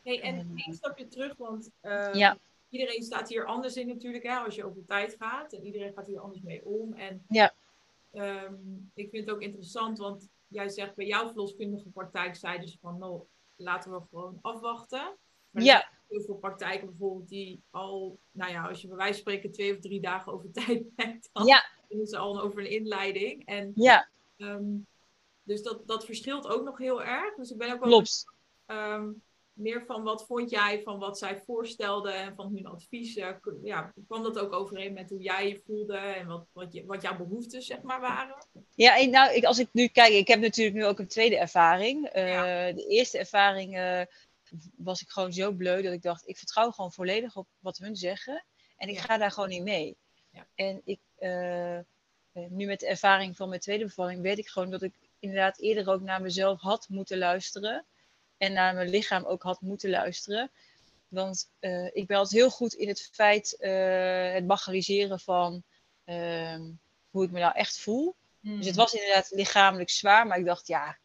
Hey, 0.04 0.22
en 0.22 0.36
En, 0.36 0.54
één 0.66 0.76
stapje 0.76 1.08
terug, 1.08 1.34
want 1.38 1.70
eh, 1.80 2.14
Ja. 2.14 2.38
iedereen 2.70 3.04
staat 3.04 3.30
hier 3.30 3.46
anders 3.46 3.76
in 3.76 3.88
natuurlijk, 3.88 4.24
hè, 4.24 4.36
als 4.36 4.56
je 4.56 4.66
over 4.66 4.86
tijd 4.86 5.16
gaat. 5.20 5.54
En 5.54 5.66
iedereen 5.66 5.94
gaat 5.94 6.08
hier 6.08 6.20
anders 6.20 6.42
mee 6.42 6.66
om. 6.66 6.94
En 6.94 7.26
Ja. 7.30 7.54
Ehm, 8.14 8.56
ik 8.94 9.10
vind 9.10 9.26
het 9.26 9.36
ook 9.36 9.42
interessant, 9.42 9.98
want 9.98 10.28
jij 10.48 10.70
zegt 10.70 10.96
bij 10.96 11.06
jouw 11.06 11.28
verloskundige 11.28 11.90
praktijk 11.90 12.36
zeiden 12.36 12.68
ze 12.68 12.78
van, 12.82 12.98
nou, 12.98 13.24
laten 13.56 13.92
we 13.92 14.02
gewoon 14.10 14.40
afwachten. 14.42 15.18
Maar 15.50 15.62
er 15.62 15.68
Ja. 15.68 15.80
zijn 15.80 15.92
heel 16.08 16.22
veel 16.22 16.36
praktijken 16.36 16.88
bijvoorbeeld 16.88 17.30
die 17.30 17.64
al, 17.70 18.20
nou 18.32 18.52
ja, 18.52 18.68
als 18.68 18.82
je 18.82 18.88
bij 18.88 18.98
wijze 18.98 19.14
van 19.14 19.22
spreken 19.22 19.52
twee 19.52 19.74
of 19.74 19.80
drie 19.80 20.02
dagen 20.02 20.34
over 20.34 20.52
tijd 20.66 20.96
bent, 20.96 21.30
dan 21.32 21.46
Ja, 21.46 21.64
ze 22.06 22.18
al 22.18 22.42
over 22.42 22.60
een 22.60 22.70
inleiding. 22.70 23.46
En, 23.46 23.72
Ja, 23.76 24.10
ehm, 24.38 24.76
dus 25.44 25.62
dat, 25.64 25.88
dat 25.88 26.06
verschilt 26.06 26.48
ook 26.48 26.64
nog 26.64 26.78
heel 26.78 27.04
erg. 27.04 27.36
Dus 27.36 27.52
ik 27.52 27.58
ben 27.58 27.74
ook 27.74 27.80
wel 27.80 27.90
klopt. 27.90 28.26
ehm, 28.66 29.12
meer 29.54 29.86
van 29.86 30.04
wat 30.04 30.26
vond 30.26 30.50
jij 30.50 30.82
van 30.84 31.00
wat 31.00 31.18
zij 31.18 31.42
voorstelden 31.46 32.14
en 32.14 32.36
van 32.36 32.54
hun 32.56 32.66
adviezen. 32.66 33.40
Ja, 33.64 33.94
kwam 34.08 34.24
dat 34.24 34.40
ook 34.40 34.54
overeen 34.54 34.94
met 34.94 35.10
hoe 35.10 35.22
jij 35.22 35.48
je 35.48 35.62
voelde 35.66 35.98
en 35.98 36.28
wat, 36.28 36.46
wat, 36.52 36.74
je, 36.74 36.86
wat 36.86 37.02
jouw 37.02 37.18
behoeftes 37.18 37.66
zeg 37.66 37.82
maar 37.82 38.02
waren? 38.02 38.46
Ja, 38.76 39.06
nou, 39.06 39.34
ik, 39.34 39.44
als 39.44 39.60
ik 39.60 39.70
nu 39.72 39.88
kijk, 39.88 40.14
ik 40.14 40.28
heb 40.28 40.40
natuurlijk 40.40 40.76
nu 40.76 40.86
ook 40.86 41.00
een 41.00 41.08
tweede 41.08 41.38
ervaring. 41.38 42.06
Eh. 42.06 42.76
De 42.76 42.86
eerste 42.88 43.18
ervaring 43.18 43.78
eh, 43.78 44.02
was 44.78 45.02
ik 45.02 45.10
gewoon 45.10 45.34
zo 45.34 45.52
bleu 45.52 45.82
dat 45.82 45.94
ik 45.94 46.02
dacht, 46.02 46.28
ik 46.28 46.38
vertrouw 46.38 46.72
gewoon 46.72 46.92
volledig 46.92 47.36
op 47.36 47.48
wat 47.60 47.78
hun 47.78 47.96
zeggen. 47.96 48.46
En 48.78 48.90
ik 48.90 48.96
Ja. 48.96 49.02
ga 49.02 49.18
daar 49.18 49.32
gewoon 49.32 49.52
in 49.52 49.64
mee. 49.64 49.98
Ja. 50.30 50.48
En 50.56 50.82
ik, 50.86 51.00
eh, 51.16 51.80
nu 52.32 52.66
met 52.66 52.80
de 52.80 52.88
ervaring 52.88 53.36
van 53.36 53.50
mijn 53.50 53.62
tweede 53.62 53.84
bevalling, 53.86 54.22
weet 54.22 54.38
ik 54.38 54.48
gewoon 54.48 54.70
dat 54.70 54.82
ik 54.82 54.94
inderdaad 55.20 55.60
eerder 55.60 55.90
ook 55.90 56.02
naar 56.02 56.22
mezelf 56.22 56.62
had 56.62 56.88
moeten 56.90 57.18
luisteren. 57.18 57.86
En 58.44 58.54
naar 58.54 58.74
mijn 58.74 58.90
lichaam 58.90 59.24
ook 59.26 59.44
had 59.44 59.62
moeten 59.62 59.90
luisteren. 59.90 60.52
Want 61.08 61.50
eh, 61.60 61.86
ik 61.86 62.08
ben 62.08 62.18
altijd 62.18 62.42
heel 62.42 62.50
goed 62.50 62.74
in 62.74 62.88
het 62.88 63.10
feit, 63.14 63.56
eh, 63.60 64.34
het 64.34 64.48
bagatelliseren 64.48 65.20
van 65.20 65.64
ehm, 66.06 66.62
hoe 67.10 67.24
ik 67.24 67.32
me 67.32 67.40
nou 67.40 67.54
echt 67.56 67.80
voel. 67.80 68.16
Dus 68.42 68.66
het 68.66 68.76
was 68.76 68.94
inderdaad 68.94 69.32
lichamelijk 69.32 69.90
zwaar, 69.90 70.28
maar 70.28 70.38
ik 70.38 70.46
dacht, 70.46 70.68
ja, 70.68 70.98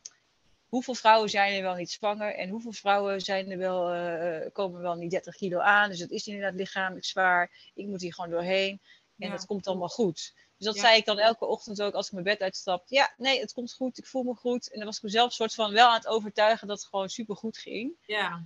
hoeveel 0.69 0.95
vrouwen 0.95 1.29
zijn 1.31 1.55
er 1.57 1.63
wel 1.63 1.75
niet 1.75 1.91
zwanger 1.91 2.35
en 2.35 2.49
hoeveel 2.49 2.73
vrouwen 2.73 3.21
zijn 3.21 3.51
er 3.51 3.59
wel, 3.59 3.93
eh, 3.93 4.53
komen 4.53 4.81
wel 4.81 4.95
niet 4.95 5.11
30 5.11 5.37
kilo 5.37 5.59
aan. 5.59 5.91
Dus 5.91 5.99
het 6.01 6.11
is 6.11 6.27
inderdaad 6.27 6.55
lichamelijk 6.55 7.05
zwaar. 7.07 7.71
Ik 7.75 7.87
moet 7.87 8.01
hier 8.01 8.15
gewoon 8.15 8.31
doorheen 8.31 8.81
en 9.19 9.29
Ja. 9.29 9.33
het 9.33 9.47
komt 9.47 9.67
allemaal 9.67 9.89
goed. 9.89 10.35
Dus 10.59 10.67
dat 10.67 10.75
Ja. 10.77 10.81
zei 10.81 10.97
ik 10.97 11.05
dan 11.05 11.19
elke 11.19 11.45
ochtend 11.47 11.83
ook 11.83 11.95
als 11.95 12.07
ik 12.07 12.13
mijn 12.13 12.25
bed 12.25 12.41
uitstap. 12.41 12.89
Ja, 12.89 13.15
nee, 13.17 13.41
het 13.41 13.53
komt 13.53 13.73
goed, 13.73 13.99
ik 13.99 14.07
voel 14.07 14.23
me 14.23 14.35
goed. 14.35 14.71
En 14.71 14.77
dan 14.77 14.87
was 14.87 14.97
ik 14.97 15.03
mezelf 15.03 15.33
soort 15.33 15.55
van 15.55 15.73
wel 15.73 15.89
aan 15.89 15.95
het 15.95 16.07
overtuigen 16.07 16.69
dat 16.69 16.79
het 16.79 16.89
gewoon 16.89 17.09
super 17.09 17.37
goed 17.37 17.59
ging. 17.59 17.93
Ja, 18.07 18.45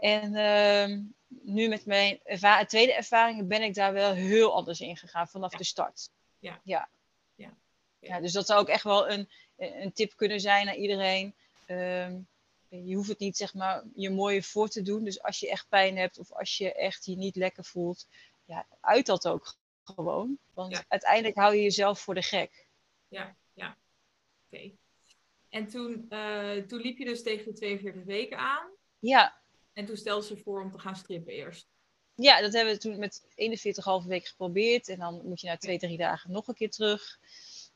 En 0.00 0.34
ehm, 0.34 1.02
nu 1.28 1.68
met 1.68 1.86
mijn 1.86 2.20
erva- 2.24 2.64
tweede 2.64 2.92
ervaringen 2.94 3.48
ben 3.48 3.62
ik 3.62 3.74
daar 3.74 3.92
wel 3.92 4.12
heel 4.12 4.54
anders 4.54 4.80
in 4.80 4.96
gegaan 4.96 5.28
vanaf 5.28 5.52
Ja. 5.52 5.58
de 5.58 5.64
start. 5.64 6.10
Ja. 6.38 6.60
Ja. 6.64 6.88
Ja. 7.34 7.54
Ja, 7.98 8.20
dus 8.20 8.32
dat 8.32 8.46
zou 8.46 8.60
ook 8.60 8.68
echt 8.68 8.84
wel 8.84 9.10
een, 9.10 9.28
een 9.56 9.92
tip 9.92 10.16
kunnen 10.16 10.40
zijn 10.40 10.66
naar 10.66 10.76
iedereen. 10.76 11.34
Ehm, 11.66 12.18
je 12.68 12.94
hoeft 12.94 13.08
het 13.08 13.18
niet 13.18 13.36
zeg 13.36 13.54
maar 13.54 13.84
je 13.94 14.10
mooie 14.10 14.42
voor 14.42 14.68
te 14.68 14.82
doen. 14.82 15.04
Dus 15.04 15.22
als 15.22 15.40
je 15.40 15.50
echt 15.50 15.68
pijn 15.68 15.96
hebt 15.96 16.18
of 16.18 16.32
als 16.32 16.56
je 16.56 16.74
echt 16.74 17.04
je 17.04 17.16
niet 17.16 17.36
lekker 17.36 17.64
voelt, 17.64 18.06
ja, 18.44 18.66
uit 18.80 19.06
dat 19.06 19.28
ook 19.28 19.54
gewoon. 19.90 20.38
Want 20.54 20.72
Ja. 20.72 20.84
uiteindelijk 20.88 21.36
hou 21.36 21.54
je 21.54 21.62
jezelf 21.62 22.00
voor 22.00 22.14
de 22.14 22.22
gek. 22.22 22.66
oké. 24.52 24.70
En 25.48 25.66
toen, 25.68 26.06
eh, 26.08 26.56
toen 26.56 26.80
liep 26.80 26.98
je 26.98 27.04
dus 27.04 27.22
tegen 27.22 27.44
de 27.44 27.52
42 27.52 28.04
weken 28.04 28.38
aan. 28.38 28.70
Ja, 28.98 29.38
En 29.72 29.86
toen 29.86 29.96
stelde 29.96 30.24
ze 30.26 30.36
voor 30.36 30.62
om 30.62 30.70
te 30.70 30.78
gaan 30.78 30.96
strippen 30.96 31.32
eerst. 31.32 31.66
Ja, 32.14 32.40
dat 32.40 32.52
hebben 32.52 32.72
we 32.74 32.80
toen 32.80 32.98
met 32.98 33.24
41,5 33.34 34.04
weken 34.06 34.28
geprobeerd. 34.28 34.88
En 34.88 34.98
dan 34.98 35.20
moet 35.24 35.40
je 35.40 35.46
na 35.46 35.56
twee, 35.56 35.78
drie 35.78 35.96
dagen 35.96 36.30
nog 36.32 36.48
een 36.48 36.54
keer 36.54 36.70
terug. 36.70 37.18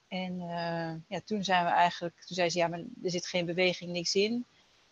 En 0.08 0.40
eh, 0.40 0.94
ja, 1.08 1.20
toen 1.24 1.44
zijn 1.44 1.64
we 1.64 1.70
eigenlijk, 1.70 2.14
toen 2.14 2.36
zei 2.36 2.50
ze, 2.50 2.58
ja, 2.58 2.68
maar 2.68 2.78
er 3.02 3.10
zit 3.10 3.26
geen 3.26 3.46
beweging, 3.46 3.90
niks 3.90 4.14
in. 4.14 4.44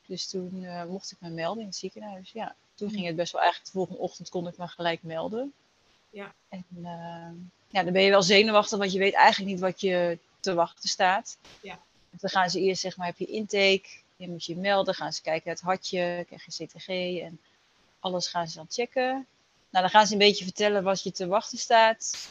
Dus 0.07 0.29
toen 0.29 0.64
eh, 0.64 0.85
mocht 0.85 1.11
ik 1.12 1.21
me 1.21 1.31
melden 1.31 1.61
in 1.62 1.69
het 1.69 1.76
ziekenhuis. 1.76 2.31
Ja, 2.31 2.57
toen 2.75 2.91
ging 2.91 3.07
het 3.07 3.17
best 3.17 3.33
wel 3.33 3.41
eigenlijk, 3.41 3.73
de 3.73 3.79
volgende 3.79 4.00
ochtend 4.02 4.29
kon 4.29 4.47
ik 4.49 4.57
me 4.57 4.69
gelijk 4.69 5.02
melden. 5.02 5.52
Ja. 6.12 6.35
En 6.49 6.64
eh, 6.83 7.31
ja, 7.69 7.83
dan 7.83 7.92
ben 7.92 8.02
je 8.02 8.11
wel 8.11 8.23
zenuwachtig, 8.23 8.78
want 8.78 8.92
je 8.92 8.99
weet 8.99 9.14
eigenlijk 9.14 9.50
niet 9.52 9.61
wat 9.61 9.81
je 9.81 10.19
te 10.40 10.54
wachten 10.54 10.88
staat. 10.88 11.38
Ja. 11.61 11.78
Dan 12.11 12.31
gaan 12.31 12.50
ze 12.50 12.61
eerst, 12.61 12.81
zeg 12.81 12.97
maar, 12.97 13.07
heb 13.07 13.19
je 13.19 13.26
intake, 13.26 13.88
je 14.16 14.28
moet 14.28 14.45
je 14.45 14.57
melden, 14.57 14.95
gaan 14.95 15.12
ze 15.12 15.23
kijken 15.23 15.50
het 15.50 15.61
hartje, 15.61 16.25
krijg 16.26 16.45
je 16.45 16.64
CTG 16.66 16.88
en 17.23 17.40
alles 18.00 18.28
gaan 18.28 18.49
ze 18.49 18.57
dan 18.57 18.66
checken. 18.69 19.26
Nou, 19.71 19.85
dan 19.85 19.88
gaan 19.90 20.07
ze 20.07 20.12
een 20.12 20.19
beetje 20.19 20.45
vertellen 20.45 20.83
wat 20.83 21.02
je 21.02 21.12
te 21.12 21.26
wachten 21.26 21.59
staat. 21.59 22.28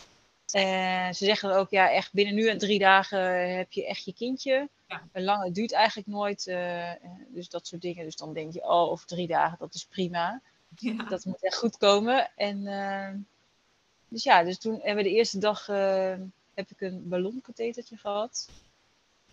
En 0.51 1.15
ze 1.15 1.25
zeggen 1.25 1.49
dan 1.49 1.57
ook, 1.57 1.69
ja, 1.69 1.91
echt 1.91 2.13
binnen 2.13 2.35
nu 2.35 2.47
en 2.47 2.57
drie 2.57 2.79
dagen 2.79 3.55
heb 3.57 3.71
je 3.71 3.85
echt 3.87 4.05
je 4.05 4.13
kindje. 4.13 4.69
Ja. 4.87 5.01
Lang, 5.13 5.43
het 5.43 5.55
duurt 5.55 5.71
eigenlijk 5.71 6.07
nooit. 6.07 6.47
eh, 6.47 6.91
dus 7.27 7.49
dat 7.49 7.67
soort 7.67 7.81
dingen. 7.81 8.05
Dus 8.05 8.15
dan 8.15 8.33
denk 8.33 8.53
je, 8.53 8.61
oh, 8.61 8.91
over 8.91 9.05
drie 9.07 9.27
dagen, 9.27 9.57
dat 9.59 9.73
is 9.73 9.85
prima. 9.85 10.41
Ja. 10.75 11.03
Dat 11.03 11.25
moet 11.25 11.43
echt 11.43 11.57
goed 11.57 11.77
komen. 11.77 12.31
En 12.35 12.67
eh, 12.67 13.09
dus 14.11 14.23
ja, 14.23 14.43
dus 14.43 14.57
toen 14.57 14.73
hebben 14.73 15.03
we 15.03 15.09
de 15.09 15.15
eerste 15.15 15.37
dag 15.37 15.69
eh, 15.69 16.15
heb 16.53 16.69
ik 16.69 16.81
een 16.81 17.07
ballonkathetertje 17.07 17.97
gehad. 17.97 18.49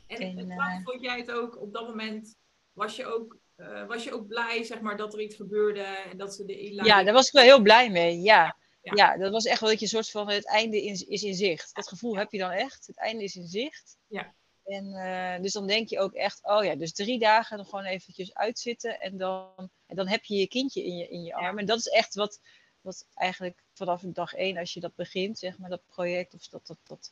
En, 0.06 0.16
En, 0.16 0.38
en 0.38 0.50
eh, 0.50 0.80
vond 0.84 1.00
jij 1.00 1.18
het 1.18 1.30
ook 1.30 1.60
op 1.60 1.72
dat 1.72 1.88
moment, 1.88 2.36
was 2.72 2.96
je 2.96 3.06
ook, 3.06 3.36
eh, 3.56 3.86
was 3.86 4.04
je 4.04 4.12
ook 4.12 4.26
blij 4.26 4.62
zeg 4.62 4.80
maar, 4.80 4.96
dat 4.96 5.14
er 5.14 5.20
iets 5.20 5.36
gebeurde 5.36 5.82
en 5.82 6.18
dat 6.18 6.34
ze 6.34 6.44
de. 6.44 6.74
Ja, 6.74 7.02
daar 7.02 7.14
was 7.14 7.26
ik 7.26 7.32
wel 7.32 7.42
heel 7.42 7.62
blij 7.62 7.90
mee. 7.90 8.20
Ja. 8.20 8.56
Ja. 8.82 8.92
Ja. 8.94 9.16
dat 9.16 9.32
was 9.32 9.44
echt 9.44 9.60
wel 9.60 9.70
dat 9.70 9.78
je 9.78 9.84
een 9.84 9.90
soort 9.90 10.10
van 10.10 10.28
het 10.28 10.46
einde 10.46 10.82
in, 10.82 11.08
is 11.08 11.22
in 11.22 11.34
zicht. 11.34 11.74
Dat 11.74 11.88
gevoel 11.88 12.16
heb 12.16 12.32
je 12.32 12.38
dan 12.38 12.50
echt. 12.50 12.86
Het 12.86 12.96
einde 12.96 13.24
is 13.24 13.36
in 13.36 13.46
zicht. 13.46 13.96
Ja. 14.06 14.34
En 14.64 15.42
dus 15.42 15.52
dan 15.52 15.66
denk 15.66 15.88
je 15.88 15.98
ook 15.98 16.12
echt, 16.12 16.40
oh 16.42 16.64
ja, 16.64 16.74
dus 16.74 16.92
drie 16.92 17.18
dagen 17.18 17.56
nog 17.56 17.68
gewoon 17.68 17.84
eventjes 17.84 18.34
uitzitten 18.34 19.00
en 19.00 19.16
dan, 19.16 19.70
en 19.86 19.96
dan 19.96 20.08
heb 20.08 20.24
je 20.24 20.36
je 20.36 20.48
kindje 20.48 20.84
in 20.84 20.96
je, 20.96 21.08
in 21.08 21.22
je 21.22 21.34
arm. 21.34 21.58
En 21.58 21.66
dat 21.66 21.78
is 21.78 21.86
echt 21.86 22.14
wat, 22.14 22.40
wat 22.88 23.06
eigenlijk 23.14 23.62
vanaf 23.74 24.02
dag 24.06 24.34
één, 24.34 24.56
als 24.56 24.72
je 24.72 24.80
dat 24.80 24.94
begint, 24.94 25.38
zeg 25.38 25.58
maar, 25.58 25.70
dat 25.70 25.86
project 25.86 26.34
of 26.34 26.48
dat, 26.48 26.66
dat, 26.66 26.76
dat, 26.86 27.10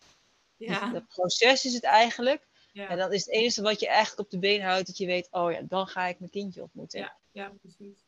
ja. 0.56 0.92
dat 0.92 1.06
proces 1.09 1.64
is 1.64 1.75
het 1.75 1.85
eigenlijk. 1.85 2.47
Ja. 2.73 2.88
En 2.88 2.99
dan 2.99 3.12
is 3.12 3.25
het 3.25 3.35
enige 3.35 3.62
wat 3.62 3.80
je 3.80 3.88
eigenlijk 3.88 4.18
op 4.21 4.30
de 4.30 4.38
been 4.38 4.62
houdt, 4.62 4.87
dat 4.87 4.97
je 4.97 5.06
weet, 5.06 5.28
oh 5.30 5.52
ja, 5.52 5.61
dan 5.62 5.87
ga 5.87 6.06
ik 6.06 6.18
mijn 6.18 6.30
kindje 6.30 6.62
ontmoeten. 6.62 7.00
Ja. 7.00 7.16
ja, 7.33 7.52
precies. 7.61 8.04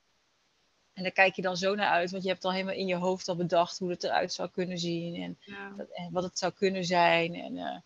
En 0.92 1.02
daar 1.02 1.12
kijk 1.12 1.34
je 1.34 1.42
dan 1.42 1.56
zo 1.56 1.74
naar 1.74 1.90
uit, 1.90 2.10
want 2.10 2.22
je 2.22 2.28
hebt 2.28 2.44
al 2.44 2.52
helemaal 2.52 2.74
in 2.74 2.86
je 2.86 2.94
hoofd 2.94 3.28
al 3.28 3.36
bedacht 3.36 3.78
hoe 3.78 3.90
het 3.90 4.04
eruit 4.04 4.32
zou 4.32 4.48
kunnen 4.50 4.78
zien 4.78 5.22
en, 5.22 5.38
Ja. 5.40 5.70
dat- 5.76 5.90
en 5.90 6.12
wat 6.12 6.22
het 6.22 6.38
zou 6.38 6.52
kunnen 6.52 6.84
zijn. 6.84 7.34
En 7.34 7.56
eh, 7.56 7.78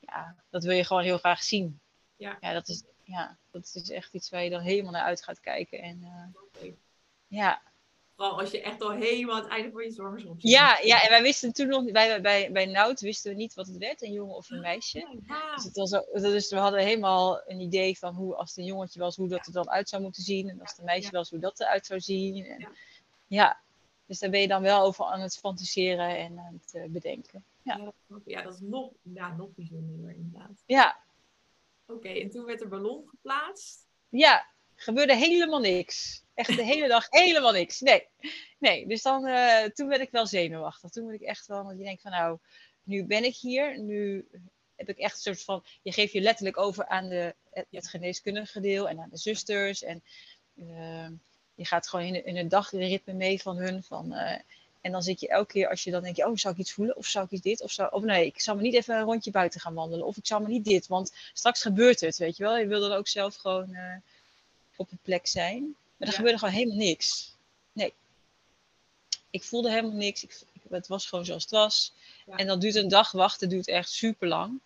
ja, 0.00 0.36
dat 0.50 0.64
wil 0.64 0.72
je 0.76 0.84
gewoon 0.84 1.02
heel 1.02 1.18
graag 1.18 1.42
zien. 1.42 1.80
Ja. 2.16 2.36
Ja, 2.40 2.52
dat 2.52 2.68
is, 2.68 2.82
ja, 3.02 3.38
dat 3.50 3.70
is 3.74 3.90
echt 3.90 4.14
iets 4.14 4.30
waar 4.30 4.44
je 4.44 4.50
dan 4.50 4.60
helemaal 4.60 4.92
naar 4.92 5.02
uit 5.04 5.22
gaat 5.22 5.40
kijken. 5.40 5.78
En 5.82 6.06
Oké. 6.54 6.74
ja. 7.26 7.62
Vooral 8.18 8.40
als 8.40 8.50
je 8.50 8.62
echt 8.62 8.82
al 8.82 8.90
helemaal 8.90 9.34
aan 9.36 9.42
het 9.42 9.50
einde 9.50 9.70
van 9.70 9.84
je 9.84 9.90
zwangerschap 9.90 10.40
zit. 10.40 10.50
Ja, 10.50 10.78
ja, 10.82 11.02
en 11.02 11.08
wij 11.08 11.22
wisten 11.22 11.52
toen 11.52 11.68
nog, 11.68 11.90
bij, 11.92 12.20
bij, 12.20 12.52
bij 12.52 12.66
Nout 12.66 13.00
wisten 13.00 13.30
we 13.30 13.36
niet 13.36 13.54
wat 13.54 13.66
het 13.66 13.76
werd, 13.76 14.02
een 14.02 14.12
jongen 14.12 14.34
of 14.36 14.50
een 14.50 14.60
meisje. 14.60 14.98
Ja. 15.26 15.54
Dus, 15.54 15.64
het 15.64 15.76
was 15.76 15.90
dus 16.12 16.50
we 16.50 16.56
hadden 16.56 16.80
helemaal 16.80 17.40
een 17.46 17.60
idee 17.60 17.98
van 17.98 18.14
hoe, 18.14 18.34
als 18.34 18.48
het 18.48 18.58
een 18.58 18.64
jongetje 18.64 19.00
was, 19.00 19.16
hoe 19.16 19.28
dat 19.28 19.46
er 19.46 19.52
dan 19.52 19.70
uit 19.70 19.88
zou 19.88 20.02
moeten 20.02 20.22
zien. 20.22 20.48
En 20.48 20.60
als 20.60 20.70
het 20.70 20.78
een 20.78 20.84
meisje 20.84 21.10
was, 21.10 21.30
hoe 21.30 21.38
dat 21.38 21.60
eruit 21.60 21.86
zou 21.86 22.00
zien. 22.00 22.44
En, 22.44 22.60
Ja. 22.60 22.70
ja. 23.26 23.60
dus 24.06 24.18
daar 24.18 24.30
ben 24.30 24.40
je 24.40 24.48
dan 24.48 24.62
wel 24.62 24.82
over 24.82 25.04
aan 25.04 25.20
het 25.20 25.36
fantaseren 25.38 26.16
en 26.16 26.38
aan 26.38 26.60
het 26.62 26.74
eh, 26.74 26.90
bedenken. 26.90 27.44
Ja. 27.62 27.92
Ja, 28.24 28.42
dat 28.42 28.54
is 28.54 28.60
nog, 28.60 28.90
ja, 29.02 29.36
nog 29.36 29.48
bijzonderder 29.54 30.14
inderdaad. 30.16 30.62
Ja, 30.66 30.98
Oké, 31.86 32.08
en 32.08 32.30
toen 32.30 32.44
werd 32.44 32.60
er 32.60 32.68
ballon 32.68 33.08
geplaatst. 33.08 33.86
ja, 34.08 34.46
gebeurde 34.74 35.16
helemaal 35.16 35.60
niks. 35.60 36.22
Echt 36.38 36.56
de 36.56 36.64
hele 36.64 36.88
dag 36.88 37.06
helemaal 37.10 37.52
niks. 37.52 37.80
Nee, 37.80 38.06
nee. 38.58 38.86
Dus 38.86 39.02
dan, 39.02 39.26
eh, 39.26 39.64
toen 39.64 39.88
werd 39.88 40.00
ik 40.00 40.10
wel 40.10 40.26
zenuwachtig. 40.26 40.90
Toen 40.90 41.04
moet 41.04 41.12
ik 41.12 41.20
echt 41.20 41.46
wel, 41.46 41.64
want 41.64 41.78
je 41.78 41.84
denkt 41.84 42.02
van 42.02 42.10
nou, 42.10 42.38
nu 42.82 43.04
ben 43.04 43.24
ik 43.24 43.36
hier. 43.36 43.78
Nu 43.78 44.28
heb 44.76 44.88
ik 44.88 44.98
echt 44.98 45.14
een 45.14 45.34
soort 45.34 45.44
van, 45.44 45.64
je 45.82 45.92
geeft 45.92 46.12
je 46.12 46.20
letterlijk 46.20 46.58
over 46.58 46.86
aan 46.86 47.08
de, 47.08 47.34
het, 47.50 47.66
het 47.70 47.88
geneeskundige 47.88 48.60
deel 48.60 48.88
en 48.88 49.00
aan 49.00 49.08
de 49.10 49.16
zusters. 49.16 49.82
En 49.82 50.02
eh, 50.54 51.08
je 51.54 51.64
gaat 51.64 51.88
gewoon 51.88 52.04
in, 52.04 52.26
in 52.26 52.36
het 52.36 52.50
dagritme 52.50 53.12
mee 53.12 53.42
van 53.42 53.56
hun. 53.56 53.82
Van, 53.82 54.12
eh, 54.12 54.38
en 54.80 54.92
dan 54.92 55.02
zit 55.02 55.20
je 55.20 55.28
elke 55.28 55.52
keer 55.52 55.68
als 55.68 55.84
je 55.84 55.90
dan 55.90 56.02
denkt, 56.02 56.24
oh, 56.24 56.36
zou 56.36 56.54
ik 56.54 56.60
iets 56.60 56.72
voelen? 56.72 56.96
Of 56.96 57.06
zou 57.06 57.24
ik 57.24 57.30
iets 57.30 57.42
dit? 57.42 57.62
Of, 57.62 57.70
zou, 57.70 58.04
nee, 58.04 58.26
ik 58.26 58.40
zou 58.40 58.56
maar 58.56 58.66
niet 58.66 58.74
even 58.74 58.96
een 58.96 59.04
rondje 59.04 59.30
buiten 59.30 59.60
gaan 59.60 59.74
wandelen. 59.74 60.06
Of 60.06 60.16
ik 60.16 60.26
zou 60.26 60.40
maar 60.40 60.50
niet 60.50 60.64
dit, 60.64 60.86
want 60.86 61.12
straks 61.32 61.62
gebeurt 61.62 62.00
het, 62.00 62.16
weet 62.16 62.36
je 62.36 62.42
wel. 62.42 62.58
Je 62.58 62.66
wil 62.66 62.80
dan 62.80 62.92
ook 62.92 63.08
zelf 63.08 63.36
gewoon 63.36 63.74
eh, 63.74 63.96
op 64.76 64.90
een 64.90 64.98
plek 65.02 65.26
zijn. 65.26 65.76
Maar 65.98 66.08
er 66.08 66.14
Ja. 66.14 66.18
gebeurde 66.20 66.38
gewoon 66.38 66.54
helemaal 66.54 66.76
niks. 66.76 67.36
Nee. 67.72 67.94
Ik 69.30 69.44
voelde 69.44 69.70
helemaal 69.70 69.96
niks. 69.96 70.22
Ik, 70.24 70.40
het 70.68 70.86
was 70.86 71.06
gewoon 71.06 71.24
zoals 71.24 71.42
het 71.42 71.50
was. 71.52 71.94
Ja. 72.26 72.36
En 72.36 72.46
dan 72.46 72.58
duurt 72.58 72.74
een 72.74 72.88
dag 72.88 73.12
wachten 73.12 73.48
duurt 73.48 73.68
echt 73.68 73.90
super 73.90 74.28
lang. 74.28 74.60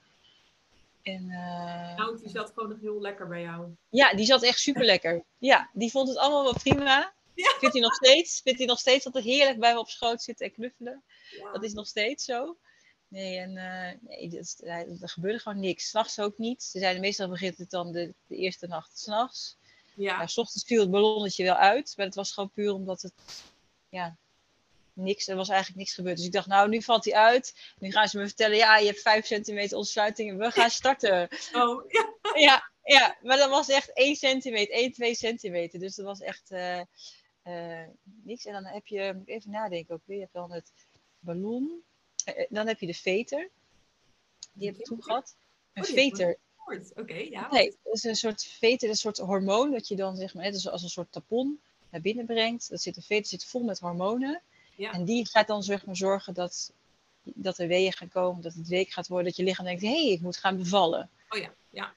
En 1.03 1.31
eh, 1.31 1.97
Nou, 1.97 2.19
die 2.19 2.29
zat 2.29 2.53
gewoon 2.55 2.69
nog 2.69 2.81
heel 2.81 3.01
lekker 3.01 3.29
bij 3.29 3.41
jou. 3.41 3.69
ja, 3.89 4.15
die 4.15 4.25
zat 4.27 4.43
echt 4.43 4.59
super 4.59 4.85
lekker. 4.85 5.25
Ja, 5.39 5.71
die 5.73 5.91
vond 5.91 6.09
het 6.09 6.17
allemaal 6.17 6.43
wel 6.43 6.53
prima. 6.62 7.12
Ja. 7.35 7.57
Vindt 7.59 7.75
hij 7.75 7.83
nog 7.83 7.95
steeds? 7.95 8.41
Vindt 8.43 8.59
hij 8.59 8.69
nog 8.69 8.79
steeds 8.79 9.05
dat 9.05 9.15
het 9.15 9.25
heerlijk 9.25 9.59
bij 9.59 9.73
me 9.73 9.79
op 9.79 9.89
schoot 9.89 10.23
zitten 10.23 10.47
en 10.47 10.53
knuffelen? 10.53 11.03
Ja. 11.31 11.53
Dat 11.53 11.65
is 11.65 11.73
nog 11.73 11.87
steeds 11.87 12.25
zo. 12.25 12.57
Nee, 13.09 13.37
en 13.39 13.57
eh, 13.57 13.99
nee, 14.01 14.31
dat 14.31 14.62
er 15.01 15.09
gebeurde 15.09 15.39
gewoon 15.39 15.61
niks. 15.61 15.89
S'nachts 15.89 16.19
ook 16.19 16.39
niet. 16.39 16.62
Ze 16.62 16.79
zeiden 16.79 17.01
meestal 17.01 17.29
begint 17.29 17.59
het 17.59 17.71
dan 17.71 17.93
de, 17.93 18.15
de 18.27 18.37
eerste 18.37 18.67
nacht 18.67 18.99
s'nachts. 18.99 19.57
Ja. 19.95 20.21
Ja, 20.21 20.27
s 20.27 20.39
ochtends 20.39 20.65
viel 20.67 20.81
het 20.81 20.91
ballonnetje 20.91 21.45
wel 21.45 21.55
uit, 21.55 21.95
maar 21.97 22.07
het 22.07 22.15
was 22.15 22.33
gewoon 22.33 22.51
puur 22.51 22.73
omdat 22.73 23.03
het, 23.03 23.13
ja, 23.89 24.17
niks, 24.93 25.29
er 25.29 25.37
was 25.37 25.49
eigenlijk 25.49 25.79
niks 25.79 25.95
gebeurd. 25.95 26.17
Dus 26.17 26.27
ik 26.27 26.33
dacht, 26.33 26.47
nou, 26.47 26.69
nu 26.69 26.83
valt 26.83 27.05
hij 27.05 27.15
uit. 27.15 27.75
Nu 27.79 27.91
gaan 27.91 28.09
ze 28.09 28.19
me 28.19 28.27
vertellen, 28.27 28.57
ja, 28.57 28.77
je 28.77 28.87
hebt 28.87 29.01
5 29.01 29.27
centimeter 29.27 29.77
ontsluiting 29.77 30.31
en 30.31 30.39
we 30.39 30.51
gaan 30.51 30.71
starten. 30.71 31.29
Oh, 31.53 31.85
ja. 31.91 32.15
ja, 32.35 32.71
ja, 32.83 33.17
maar 33.23 33.37
dat 33.37 33.51
was 33.51 33.69
echt 33.69 33.93
1 33.93 34.17
centimeter, 34.17 34.75
1, 34.75 34.93
2 34.93 35.15
centimeter. 35.15 35.79
Dus 35.79 35.95
dat 35.95 36.07
was 36.07 36.21
echt 36.21 36.51
uh, 36.51 36.81
uh, 37.45 37.87
niks. 38.03 38.45
En 38.45 38.53
dan 38.53 38.65
heb 38.65 38.87
je, 38.87 39.13
moet 39.15 39.29
ik 39.29 39.35
even 39.35 39.51
nadenken 39.51 39.95
ook 39.95 40.03
weer, 40.05 40.17
je 40.17 40.23
hebt 40.23 40.35
dan 40.35 40.53
het 40.53 40.73
ballon. 41.19 41.83
Uh, 42.29 42.47
dan 42.49 42.67
heb 42.67 42.81
je 42.81 42.87
de 42.87 42.95
veter. 42.95 43.51
Die 44.53 44.69
heb 44.69 44.79
ik 44.79 44.85
toen 44.85 45.03
gehad. 45.03 45.37
Een 45.73 45.83
Oh, 45.83 45.89
die 45.89 46.37
Oké, 46.95 47.14
ja. 47.14 47.49
Nee, 47.50 47.76
dat 47.83 47.95
is 47.95 48.04
een 48.04 48.16
soort 48.16 48.45
veter, 48.45 48.88
een 48.88 48.97
soort 48.97 49.19
hormoon 49.19 49.71
dat 49.71 49.88
je 49.88 49.97
dan 49.97 50.16
zeg 50.16 50.35
maar, 50.35 50.45
net 50.45 50.54
als, 50.54 50.69
als 50.69 50.83
een 50.83 50.88
soort 50.88 51.12
tampon 51.12 51.61
naar 51.90 52.00
binnen 52.00 52.26
brengt. 52.26 52.71
Dat 52.71 52.83
zit, 52.83 52.97
een 52.97 53.02
veter 53.02 53.26
zit 53.26 53.45
vol 53.45 53.62
met 53.62 53.78
hormonen. 53.78 54.42
Ja. 54.76 54.92
En 54.92 55.04
die 55.04 55.28
gaat 55.28 55.47
dan 55.47 55.62
zeg 55.62 55.87
maar, 55.87 55.97
zorgen 55.97 56.35
dat, 56.35 56.73
dat 57.23 57.59
er 57.59 57.69
weeën 57.69 57.92
gaan 57.92 58.09
komen, 58.09 58.42
dat 58.42 58.54
het 58.54 58.69
week 58.69 58.90
gaat 58.90 59.09
worden, 59.09 59.26
dat 59.26 59.37
je 59.37 59.42
lichaam 59.42 59.64
denkt, 59.64 59.83
hé, 59.83 59.88
hey, 59.88 60.12
ik 60.12 60.21
moet 60.21 60.37
gaan 60.37 60.57
bevallen. 60.57 61.11
Oh 61.28 61.38
ja, 61.38 61.52
ja. 61.71 61.95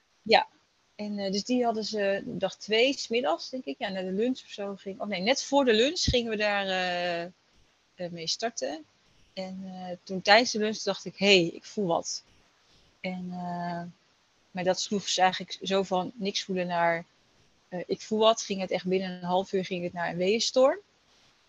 En 0.96 1.18
eh, 1.18 1.32
dus 1.32 1.44
die 1.44 1.64
hadden 1.64 1.84
ze 1.84 2.22
dag 2.24 2.56
twee, 2.56 2.98
smiddags 2.98 3.50
denk 3.50 3.64
ik, 3.64 3.78
ja, 3.78 3.88
naar 3.88 4.04
de 4.04 4.12
lunch 4.12 4.40
of 4.40 4.50
zo 4.50 4.76
ging. 4.76 5.00
Of 5.00 5.08
nee, 5.08 5.20
net 5.20 5.42
voor 5.42 5.64
de 5.64 5.72
lunch 5.72 6.00
gingen 6.00 6.30
we 6.30 6.36
daar 6.36 6.66
eh, 6.66 7.22
eh, 7.94 8.10
mee 8.10 8.26
starten. 8.26 8.84
En 9.32 9.64
toen 10.02 10.22
tijdens 10.22 10.50
de 10.50 10.58
lunch 10.58 10.78
dacht 10.78 11.04
ik, 11.04 11.16
hé, 11.16 11.40
hey, 11.40 11.46
ik 11.46 11.64
voel 11.64 11.86
wat. 11.86 12.22
En, 13.00 13.32
maar 14.56 14.64
dat 14.64 14.80
sloeg 14.80 15.02
dus 15.02 15.16
eigenlijk 15.18 15.58
zo 15.62 15.82
van 15.82 16.12
niks 16.14 16.42
voelen 16.44 16.66
naar 16.66 17.04
eh, 17.68 17.80
ik 17.86 18.00
voel 18.00 18.18
wat. 18.18 18.42
Ging 18.42 18.60
het 18.60 18.70
echt 18.70 18.86
binnen 18.86 19.10
een 19.10 19.22
half 19.22 19.52
uur 19.52 19.64
ging 19.64 19.84
het 19.84 19.92
naar 19.92 20.10
een 20.10 20.16
weeënstorm. 20.16 20.78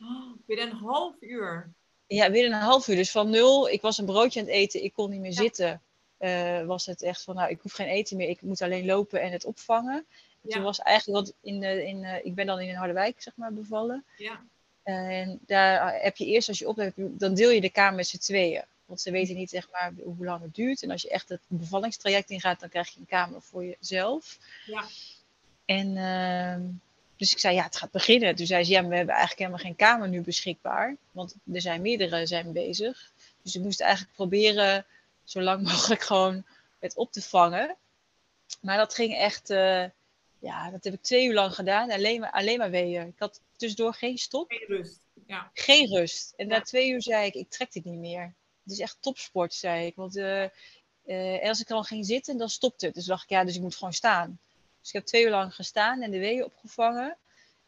Oh, 0.02 0.32
binnen 0.46 0.70
een 0.70 0.76
half 0.78 1.16
uur. 1.20 1.70
Ja, 2.08 2.32
binnen 2.32 2.52
een 2.52 2.66
half 2.66 2.88
uur. 2.88 2.96
Dus 2.96 3.12
van 3.12 3.30
nul, 3.30 3.70
ik 3.70 3.82
was 3.82 3.98
een 3.98 4.06
broodje 4.06 4.40
aan 4.40 4.46
het 4.46 4.56
eten, 4.56 4.84
ik 4.84 4.94
kon 4.94 5.10
niet 5.10 5.20
meer 5.20 5.32
Ja. 5.32 5.42
zitten. 5.42 5.82
eh, 6.18 6.66
was 6.66 6.86
het 6.86 7.02
echt 7.02 7.24
van, 7.24 7.36
nou, 7.36 7.50
ik 7.50 7.60
hoef 7.62 7.74
geen 7.74 7.88
eten 7.88 8.18
meer, 8.18 8.30
ik 8.30 8.42
moet 8.42 8.62
alleen 8.62 8.86
lopen 8.86 9.22
en 9.22 9.32
het 9.32 9.46
opvangen. 9.46 9.96
En 9.96 10.06
Ja. 10.42 10.56
Toen 10.56 10.64
was 10.64 10.80
eigenlijk, 10.80 11.18
want 11.26 11.38
in, 11.42 11.60
de, 11.60 11.86
in, 11.88 12.04
eh, 12.04 12.26
ik 12.26 12.36
ben 12.36 12.46
dan 12.46 12.60
in 12.60 12.76
Harderwijk, 12.76 13.22
zeg 13.22 13.34
maar, 13.36 13.54
bevallen. 13.54 14.06
Ja, 14.18 14.44
En 14.84 15.40
daar 15.46 16.02
heb 16.02 16.18
je 16.18 16.26
eerst, 16.26 16.48
als 16.48 16.60
je 16.60 16.68
op 16.68 16.92
dan 16.96 17.34
deel 17.34 17.50
je 17.50 17.62
de 17.62 17.70
kamer 17.70 17.96
met 17.96 18.08
z'n 18.08 18.18
tweeën. 18.18 18.64
Want 18.88 19.02
ze 19.02 19.12
weten 19.12 19.36
niet, 19.36 19.50
zeg 19.50 19.70
maar, 19.72 19.94
hoe 20.04 20.26
lang 20.26 20.42
het 20.42 20.56
duurt. 20.56 20.84
En 20.84 20.92
als 20.92 21.02
je 21.02 21.10
echt 21.10 21.30
het 21.30 21.42
bevallingstraject 21.48 22.30
ingaat, 22.30 22.60
dan 22.60 22.70
krijg 22.70 22.90
je 22.90 23.00
een 23.00 23.06
kamer 23.06 23.42
voor 23.42 23.66
jezelf. 23.66 24.38
ja. 24.66 24.86
En 25.66 25.98
ehm, 25.98 26.62
dus 27.16 27.32
ik 27.32 27.40
zei, 27.40 27.56
ja, 27.56 27.64
het 27.64 27.76
gaat 27.76 27.92
beginnen. 27.92 28.36
Toen 28.36 28.46
zei 28.46 28.64
ze, 28.64 28.72
ja, 28.72 28.82
maar 28.82 28.90
we 28.90 28.96
hebben 28.96 29.16
eigenlijk 29.16 29.48
helemaal 29.48 29.66
geen 29.66 29.88
kamer 29.88 30.10
nu 30.10 30.22
beschikbaar. 30.22 30.96
Want 31.12 31.36
er 31.54 31.62
zijn 31.62 31.82
meerdere 31.82 32.26
zijn 32.26 32.52
bezig. 32.52 33.12
Dus 33.42 33.56
ik 33.56 33.62
moest 33.62 33.82
eigenlijk 33.82 34.14
proberen 34.14 34.86
zo 35.24 35.42
lang 35.42 35.64
mogelijk 35.72 36.02
gewoon 36.02 36.46
het 36.80 36.96
op 36.96 37.12
te 37.12 37.22
vangen. 37.22 37.76
Maar 38.62 38.78
dat 38.78 38.94
ging 38.94 39.16
echt, 39.16 39.50
eh, 39.50 39.86
ja, 40.40 40.72
dat 40.72 40.84
heb 40.84 40.94
ik 40.94 41.02
twee 41.02 41.28
uur 41.28 41.34
lang 41.34 41.56
gedaan. 41.56 41.92
Alleen 41.92 42.20
maar, 42.20 42.32
alleen 42.32 42.58
maar 42.58 42.72
weeën. 42.72 43.08
Ik 43.08 43.20
had 43.20 43.42
tussendoor 43.56 43.94
geen 43.94 44.18
stop, 44.18 44.52
Geen 44.52 44.78
rust. 44.78 45.00
Ja, 45.26 45.52
geen 45.54 45.88
rust. 45.88 46.34
En 46.36 46.48
na 46.48 46.62
twee 46.62 46.90
uur 46.90 47.02
zei 47.02 47.26
ik, 47.26 47.34
ik 47.34 47.50
trek 47.50 47.72
dit 47.72 47.86
niet 47.86 48.00
meer. 48.00 48.34
Het 48.68 48.76
is 48.76 48.82
echt 48.82 48.98
topsport, 49.00 49.54
zei 49.54 49.86
ik. 49.86 49.96
Want 49.96 50.16
eh, 50.18 50.44
eh, 51.06 51.50
als 51.50 51.60
ik 51.60 51.68
dan 51.68 51.84
ging 51.84 52.06
zitten, 52.06 52.38
dan 52.38 52.50
stopte 52.50 52.86
het. 52.86 52.96
Dus 52.96 53.06
dacht 53.06 53.24
ik, 53.24 53.30
ja, 53.30 53.44
dus 53.44 53.56
ik 53.56 53.62
moet 53.62 53.76
gewoon 53.76 53.94
staan. 53.94 54.40
Dus 54.80 54.88
ik 54.88 54.94
heb 54.94 55.06
twee 55.06 55.24
uur 55.24 55.30
lang 55.30 55.56
gestaan 55.56 56.02
en 56.02 56.12
de 56.12 56.20
weeën 56.20 56.44
opgevangen. 56.46 57.18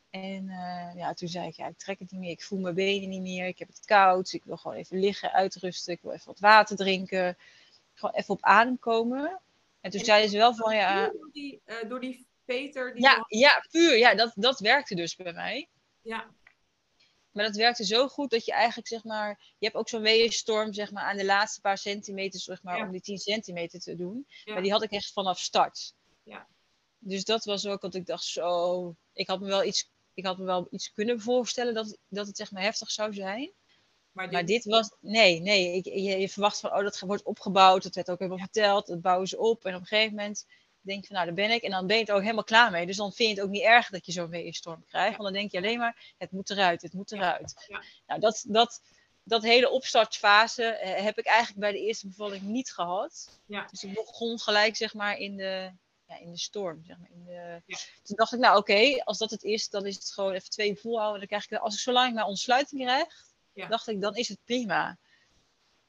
En 0.10 0.50
eh, 0.50 0.96
ja, 0.96 1.14
toen 1.14 1.28
zei 1.28 1.48
ik, 1.48 1.56
ja, 1.56 1.68
ik 1.68 1.78
trek 1.78 2.00
het 2.00 2.12
niet 2.12 2.20
meer. 2.20 2.30
Ik 2.32 2.44
voel 2.44 2.60
mijn 2.60 2.76
benen 2.76 3.10
niet 3.10 3.22
meer. 3.22 3.48
Ik 3.48 3.60
heb 3.60 3.68
het 3.68 3.86
koud. 3.86 4.34
Ik 4.34 4.44
wil 4.44 4.58
gewoon 4.58 4.78
even 4.78 5.00
liggen, 5.00 5.32
uitrusten. 5.32 5.94
Ik 5.94 6.02
wil 6.02 6.12
even 6.12 6.28
wat 6.28 6.40
water 6.40 6.76
drinken. 6.76 7.38
Gewoon 7.94 8.16
even 8.16 8.34
op 8.34 8.44
adem 8.44 8.80
komen. 8.80 9.40
En 9.82 9.92
toen 9.92 10.00
En- 10.00 10.06
zeiden 10.06 10.30
ze 10.30 10.38
wel 10.38 10.56
van, 10.56 10.76
ja, 10.76 11.06
Door 11.08 11.30
die, 11.34 11.62
door 11.88 12.00
die 12.00 12.26
Peter. 12.46 12.94
Die 12.94 13.02
ja, 13.04 13.26
ja, 13.28 13.66
puur. 13.72 13.98
Ja, 13.98 14.16
dat, 14.16 14.32
dat 14.36 14.60
werkte 14.60 14.96
dus 14.96 15.16
bij 15.16 15.34
mij. 15.34 15.68
ja, 16.02 16.26
Maar 17.40 17.48
dat 17.48 17.58
werkte 17.58 17.86
zo 17.86 18.08
goed 18.08 18.30
dat 18.30 18.46
je 18.46 18.52
eigenlijk, 18.52 18.88
zeg 18.88 19.04
maar, 19.04 19.40
je 19.58 19.66
hebt 19.66 19.76
ook 19.78 19.90
zo'n 19.90 20.02
weeënstorm, 20.02 20.74
zeg 20.74 20.92
maar, 20.92 21.04
aan 21.04 21.18
de 21.18 21.26
laatste 21.26 21.62
paar 21.62 21.78
centimeters, 21.78 22.44
zeg 22.44 22.64
maar, 22.64 22.78
Ja. 22.78 22.86
om 22.86 22.92
die 22.92 23.02
10 23.02 23.18
centimeter 23.18 23.80
te 23.80 23.96
doen. 23.96 24.28
Ja. 24.44 24.54
Maar 24.54 24.62
die 24.62 24.72
had 24.72 24.84
ik 24.84 24.92
echt 24.92 25.14
vanaf 25.14 25.40
start. 25.40 25.94
Ja. 26.24 26.48
Dus 26.98 27.24
dat 27.24 27.46
was 27.46 27.66
ook 27.68 27.82
wat 27.82 27.96
ik 27.96 28.06
dacht, 28.06 28.24
zo, 28.24 28.96
ik 29.14 29.28
had 29.28 29.40
me 29.40 29.48
wel 29.48 29.64
iets, 29.64 29.90
ik 30.14 30.26
had 30.26 30.38
me 30.38 30.44
wel 30.44 30.68
iets 30.72 30.94
kunnen 30.94 31.20
voorstellen 31.20 31.74
dat, 31.74 31.98
dat 32.08 32.28
het 32.28 32.38
zeg 32.38 32.52
maar 32.52 32.62
heftig 32.62 32.92
zou 32.92 33.14
zijn. 33.14 33.52
maar, 34.12 34.32
Maar 34.32 34.46
dit 34.46 34.66
was, 34.66 34.96
nee, 35.00 35.40
nee, 35.40 35.76
ik, 35.76 35.86
je, 35.86 36.20
je 36.20 36.30
verwacht 36.30 36.60
van, 36.60 36.74
oh, 36.74 36.84
dat 36.84 37.00
wordt 37.00 37.24
opgebouwd, 37.24 37.84
dat 37.84 37.96
werd 37.96 38.10
ook 38.12 38.20
helemaal 38.20 38.40
verteld, 38.40 38.88
dat 38.88 39.02
bouwen 39.02 39.28
ze 39.28 39.38
op. 39.38 39.66
En 39.66 39.76
op 39.76 39.82
een 39.82 39.88
gegeven 39.88 40.16
moment 40.16 40.46
denk 40.82 41.02
je 41.02 41.08
van, 41.08 41.16
nou, 41.16 41.28
daar 41.28 41.48
ben 41.48 41.56
ik. 41.56 41.64
En 41.64 41.72
dan 41.72 41.88
ben 41.88 41.98
je 41.98 42.06
er 42.06 42.14
ook 42.14 42.22
helemaal 42.22 42.44
klaar 42.44 42.72
mee. 42.72 42.86
Dus 42.86 42.98
dan 42.98 43.14
vind 43.14 43.30
je 43.30 43.36
het 43.36 43.44
ook 43.44 43.52
niet 43.52 43.64
erg 43.64 43.90
dat 43.90 44.06
je 44.06 44.12
zo'n 44.12 44.30
weeënstorm 44.30 44.86
krijgt. 44.86 45.18
Want 45.18 45.24
dan 45.24 45.34
denk 45.34 45.52
je 45.52 45.58
alleen 45.58 45.80
maar, 45.80 46.14
het 46.18 46.32
moet 46.32 46.50
eruit, 46.50 46.82
het 46.82 46.94
moet 46.94 47.12
eruit. 47.12 47.66
Ja. 47.68 47.84
Nou, 48.08 48.20
dat, 48.20 48.44
dat, 48.48 48.82
dat 49.24 49.44
hele 49.44 49.70
opstartfase 49.70 50.64
eh, 50.64 51.04
heb 51.04 51.18
ik 51.18 51.26
eigenlijk 51.26 51.60
bij 51.60 51.72
de 51.72 51.80
eerste 51.80 52.08
bevalling 52.08 52.42
niet 52.42 52.72
gehad. 52.72 53.40
Ja. 53.46 53.68
Dus 53.72 53.84
ik 53.84 53.94
begon 53.94 54.40
gelijk, 54.40 54.76
zeg 54.76 54.94
maar, 54.94 55.18
in 55.18 55.38
de, 55.38 55.72
ja, 56.06 56.20
in 56.20 56.32
de 56.32 56.40
storm. 56.40 56.84
Zeg 56.86 56.98
maar, 56.98 57.10
in 57.12 57.24
de... 57.26 57.62
Ja. 57.66 57.78
Toen 58.04 58.16
dacht 58.16 58.34
ik, 58.34 58.40
nou 58.40 58.58
oké, 58.58 59.04
als 59.04 59.18
dat 59.18 59.30
het 59.30 59.44
is, 59.44 59.70
dan 59.70 59.86
is 59.86 59.96
het 59.96 60.12
gewoon 60.12 60.34
even 60.34 60.50
twee 60.50 60.76
volhouden. 60.76 61.20
Dan 61.20 61.28
krijg 61.28 61.50
ik, 61.50 61.58
als 61.58 61.74
ik 61.74 61.80
zolang 61.80 62.10
ik 62.10 62.16
maar 62.16 62.26
ontsluiting 62.26 62.82
krijg, 62.82 63.24
Ja. 63.54 63.68
dacht 63.68 63.88
ik, 63.88 64.02
dan 64.02 64.16
is 64.16 64.28
het 64.28 64.40
prima. 64.46 64.98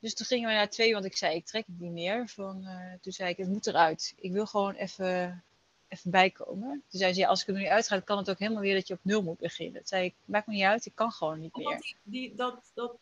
Dus 0.01 0.15
toen 0.15 0.27
gingen 0.27 0.49
we 0.49 0.55
naar 0.55 0.71
twee, 0.71 0.93
want 0.93 1.05
ik 1.05 1.17
zei, 1.17 1.35
ik 1.37 1.47
trek 1.47 1.67
het 1.67 1.79
niet 1.81 1.93
meer. 1.93 2.29
Van, 2.29 2.65
eh, 2.67 2.93
toen 3.01 3.13
zei 3.13 3.31
ik, 3.31 3.37
het 3.37 3.49
moet 3.49 3.67
eruit. 3.67 4.13
Ik 4.17 4.33
wil 4.33 4.47
gewoon 4.47 4.75
even, 4.75 5.45
even 5.89 6.11
bijkomen. 6.11 6.71
Toen 6.89 7.01
zei 7.01 7.13
ze, 7.13 7.21
ja, 7.21 7.29
als 7.29 7.41
ik 7.41 7.49
er 7.49 7.55
nu 7.55 7.67
uitga, 7.69 7.95
dan 7.95 8.05
kan 8.05 8.19
het 8.19 8.31
ook 8.31 8.39
helemaal 8.39 8.63
weer 8.63 8.75
dat 8.75 8.87
je 8.89 8.95
op 8.95 9.01
nul 9.03 9.23
moet 9.23 9.39
beginnen. 9.39 9.75
Toen 9.75 9.87
zei 9.87 10.05
ik, 10.05 10.15
maakt 10.25 10.47
me 10.47 10.53
niet 10.55 10.63
uit, 10.63 10.87
ik 10.87 10.95
kan 10.95 11.11
gewoon 11.13 11.39
niet 11.41 11.53
Want 11.53 11.67
meer. 11.69 11.79
die, 11.79 11.97
die, 12.03 12.35
dat, 12.35 12.71
dat 12.75 12.97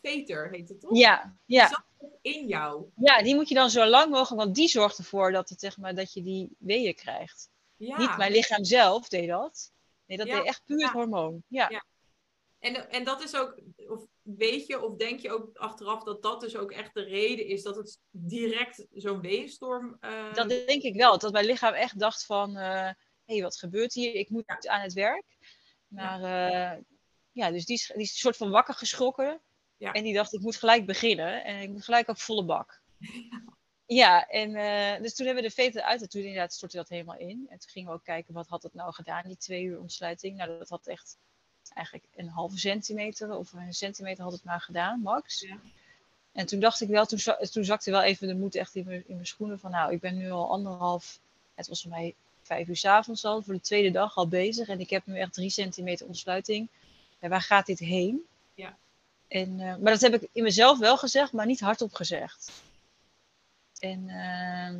Peter 0.00 0.50
heet 0.50 0.68
het 0.68 0.80
toch? 0.80 0.96
Ja, 0.96 1.36
ja. 1.44 1.68
zat 1.68 1.84
in 2.20 2.46
jou. 2.46 2.84
ja, 2.96 3.22
die 3.22 3.34
moet 3.34 3.48
je 3.48 3.54
dan 3.54 3.70
zo 3.70 3.86
lang 3.86 4.10
mogelijk, 4.10 4.42
want 4.42 4.54
die 4.54 4.68
zorgt 4.68 4.98
ervoor 4.98 5.32
dat, 5.32 5.48
het, 5.48 5.60
zeg 5.60 5.76
maar, 5.78 5.94
dat 5.94 6.12
je 6.12 6.22
die 6.22 6.56
weeën 6.58 6.94
krijgt. 6.94 7.50
Ja. 7.76 7.98
Niet 7.98 8.16
mijn 8.16 8.32
lichaam 8.32 8.64
zelf 8.64 9.08
deed 9.08 9.28
dat. 9.28 9.72
Nee, 10.06 10.18
dat 10.18 10.26
Ja, 10.26 10.36
deed 10.36 10.46
echt 10.46 10.62
puur 10.64 10.76
het 10.82 10.86
ja. 10.86 10.92
hormoon. 10.92 11.42
Ja. 11.48 11.68
Ja. 11.70 11.84
En, 12.58 12.90
en 12.90 13.04
dat 13.04 13.22
is 13.22 13.36
ook, 13.36 13.58
of 13.76 14.06
weet 14.26 14.66
je, 14.66 14.82
of 14.82 14.96
denk 14.96 15.20
je 15.20 15.30
ook 15.32 15.56
achteraf 15.56 16.02
dat 16.02 16.22
dat 16.22 16.40
dus 16.40 16.56
ook 16.56 16.72
echt 16.72 16.94
de 16.94 17.02
reden 17.02 17.46
is 17.46 17.62
dat 17.62 17.76
het 17.76 18.00
direct 18.10 18.86
zo'n 18.92 19.20
weeënstorm. 19.20 19.96
eh, 20.00 20.34
Dat 20.34 20.48
denk 20.48 20.82
ik 20.82 20.94
wel. 20.96 21.18
Dat 21.18 21.32
mijn 21.32 21.46
lichaam 21.46 21.74
echt 21.74 21.98
dacht 21.98 22.24
van, 22.24 22.54
hé, 22.54 22.92
hey, 23.24 23.42
wat 23.42 23.58
gebeurt 23.58 23.92
hier? 23.92 24.14
Ik 24.14 24.30
moet 24.30 24.66
aan 24.68 24.80
het 24.80 24.92
werk. 24.92 25.24
Maar 25.86 26.20
ja, 26.20 26.80
ja 27.32 27.50
dus 27.50 27.64
die 27.64 27.76
is, 27.76 27.86
die 27.86 28.02
is 28.02 28.10
een 28.10 28.16
soort 28.16 28.36
van 28.36 28.50
wakker 28.50 28.74
geschrokken. 28.74 29.42
Ja. 29.76 29.92
En 29.92 30.02
die 30.02 30.14
dacht, 30.14 30.32
ik 30.32 30.40
moet 30.40 30.56
gelijk 30.56 30.86
beginnen. 30.86 31.44
En 31.44 31.60
ik 31.60 31.70
moet 31.70 31.84
gelijk 31.84 32.08
op 32.08 32.18
volle 32.18 32.44
bak. 32.44 32.82
Ja, 33.86 34.26
en 34.26 34.50
uh, 34.50 35.02
dus 35.02 35.14
toen 35.14 35.26
hebben 35.26 35.44
we 35.44 35.48
de 35.48 35.54
veter 35.54 35.82
uit. 35.82 36.02
En 36.02 36.08
toen 36.08 36.20
inderdaad 36.20 36.52
stortte 36.52 36.76
dat 36.76 36.88
helemaal 36.88 37.18
in. 37.18 37.46
En 37.48 37.58
toen 37.58 37.70
gingen 37.70 37.88
we 37.88 37.94
ook 37.94 38.04
kijken, 38.04 38.34
wat 38.34 38.48
had 38.48 38.62
het 38.62 38.74
nou 38.74 38.92
gedaan, 38.92 39.22
die 39.26 39.36
twee 39.36 39.62
uur 39.62 39.80
ontsluiting. 39.80 40.36
Nou, 40.36 40.58
dat 40.58 40.68
had 40.68 40.86
echt 40.86 41.18
eigenlijk 41.74 42.06
een 42.16 42.28
halve 42.28 42.58
centimeter 42.58 43.36
of 43.36 43.52
een 43.52 43.74
centimeter 43.74 44.22
had 44.24 44.32
het 44.32 44.44
maar 44.44 44.60
gedaan, 44.60 45.00
max. 45.00 45.40
Ja. 45.40 45.58
En 46.32 46.46
toen 46.46 46.60
dacht 46.60 46.80
ik 46.80 46.88
wel, 46.88 47.06
toen, 47.06 47.18
toen 47.50 47.64
zakte 47.64 47.90
wel 47.90 48.02
even 48.02 48.28
de 48.28 48.34
moed 48.34 48.54
echt 48.54 48.74
in 48.74 48.84
mijn, 48.84 49.02
in 49.06 49.14
mijn 49.14 49.26
schoenen 49.26 49.58
van, 49.58 49.70
nou, 49.70 49.92
ik 49.92 50.00
ben 50.00 50.16
nu 50.16 50.30
al 50.30 50.50
anderhalf, 50.50 51.18
het 51.54 51.68
was 51.68 51.82
voor 51.82 51.90
mij 51.90 52.14
vijf 52.42 52.68
uur 52.68 52.76
s 52.76 52.84
avonds 52.84 53.24
al, 53.24 53.42
voor 53.42 53.54
de 53.54 53.60
tweede 53.60 53.90
dag 53.90 54.16
al 54.16 54.28
bezig. 54.28 54.68
En 54.68 54.80
ik 54.80 54.90
heb 54.90 55.06
nu 55.06 55.18
echt 55.18 55.32
drie 55.32 55.50
centimeter 55.50 56.06
ontsluiting. 56.06 56.68
En 57.18 57.30
waar 57.30 57.42
gaat 57.42 57.66
dit 57.66 57.78
heen? 57.78 58.24
Ja. 58.54 58.76
En, 59.28 59.50
uh, 59.60 59.76
maar 59.76 59.92
dat 59.92 60.00
heb 60.00 60.14
ik 60.14 60.28
in 60.32 60.42
mezelf 60.42 60.78
wel 60.78 60.96
gezegd, 60.96 61.32
maar 61.32 61.46
niet 61.46 61.60
hardop 61.60 61.94
gezegd. 61.94 62.52
En 63.78 64.08
uh, 64.08 64.74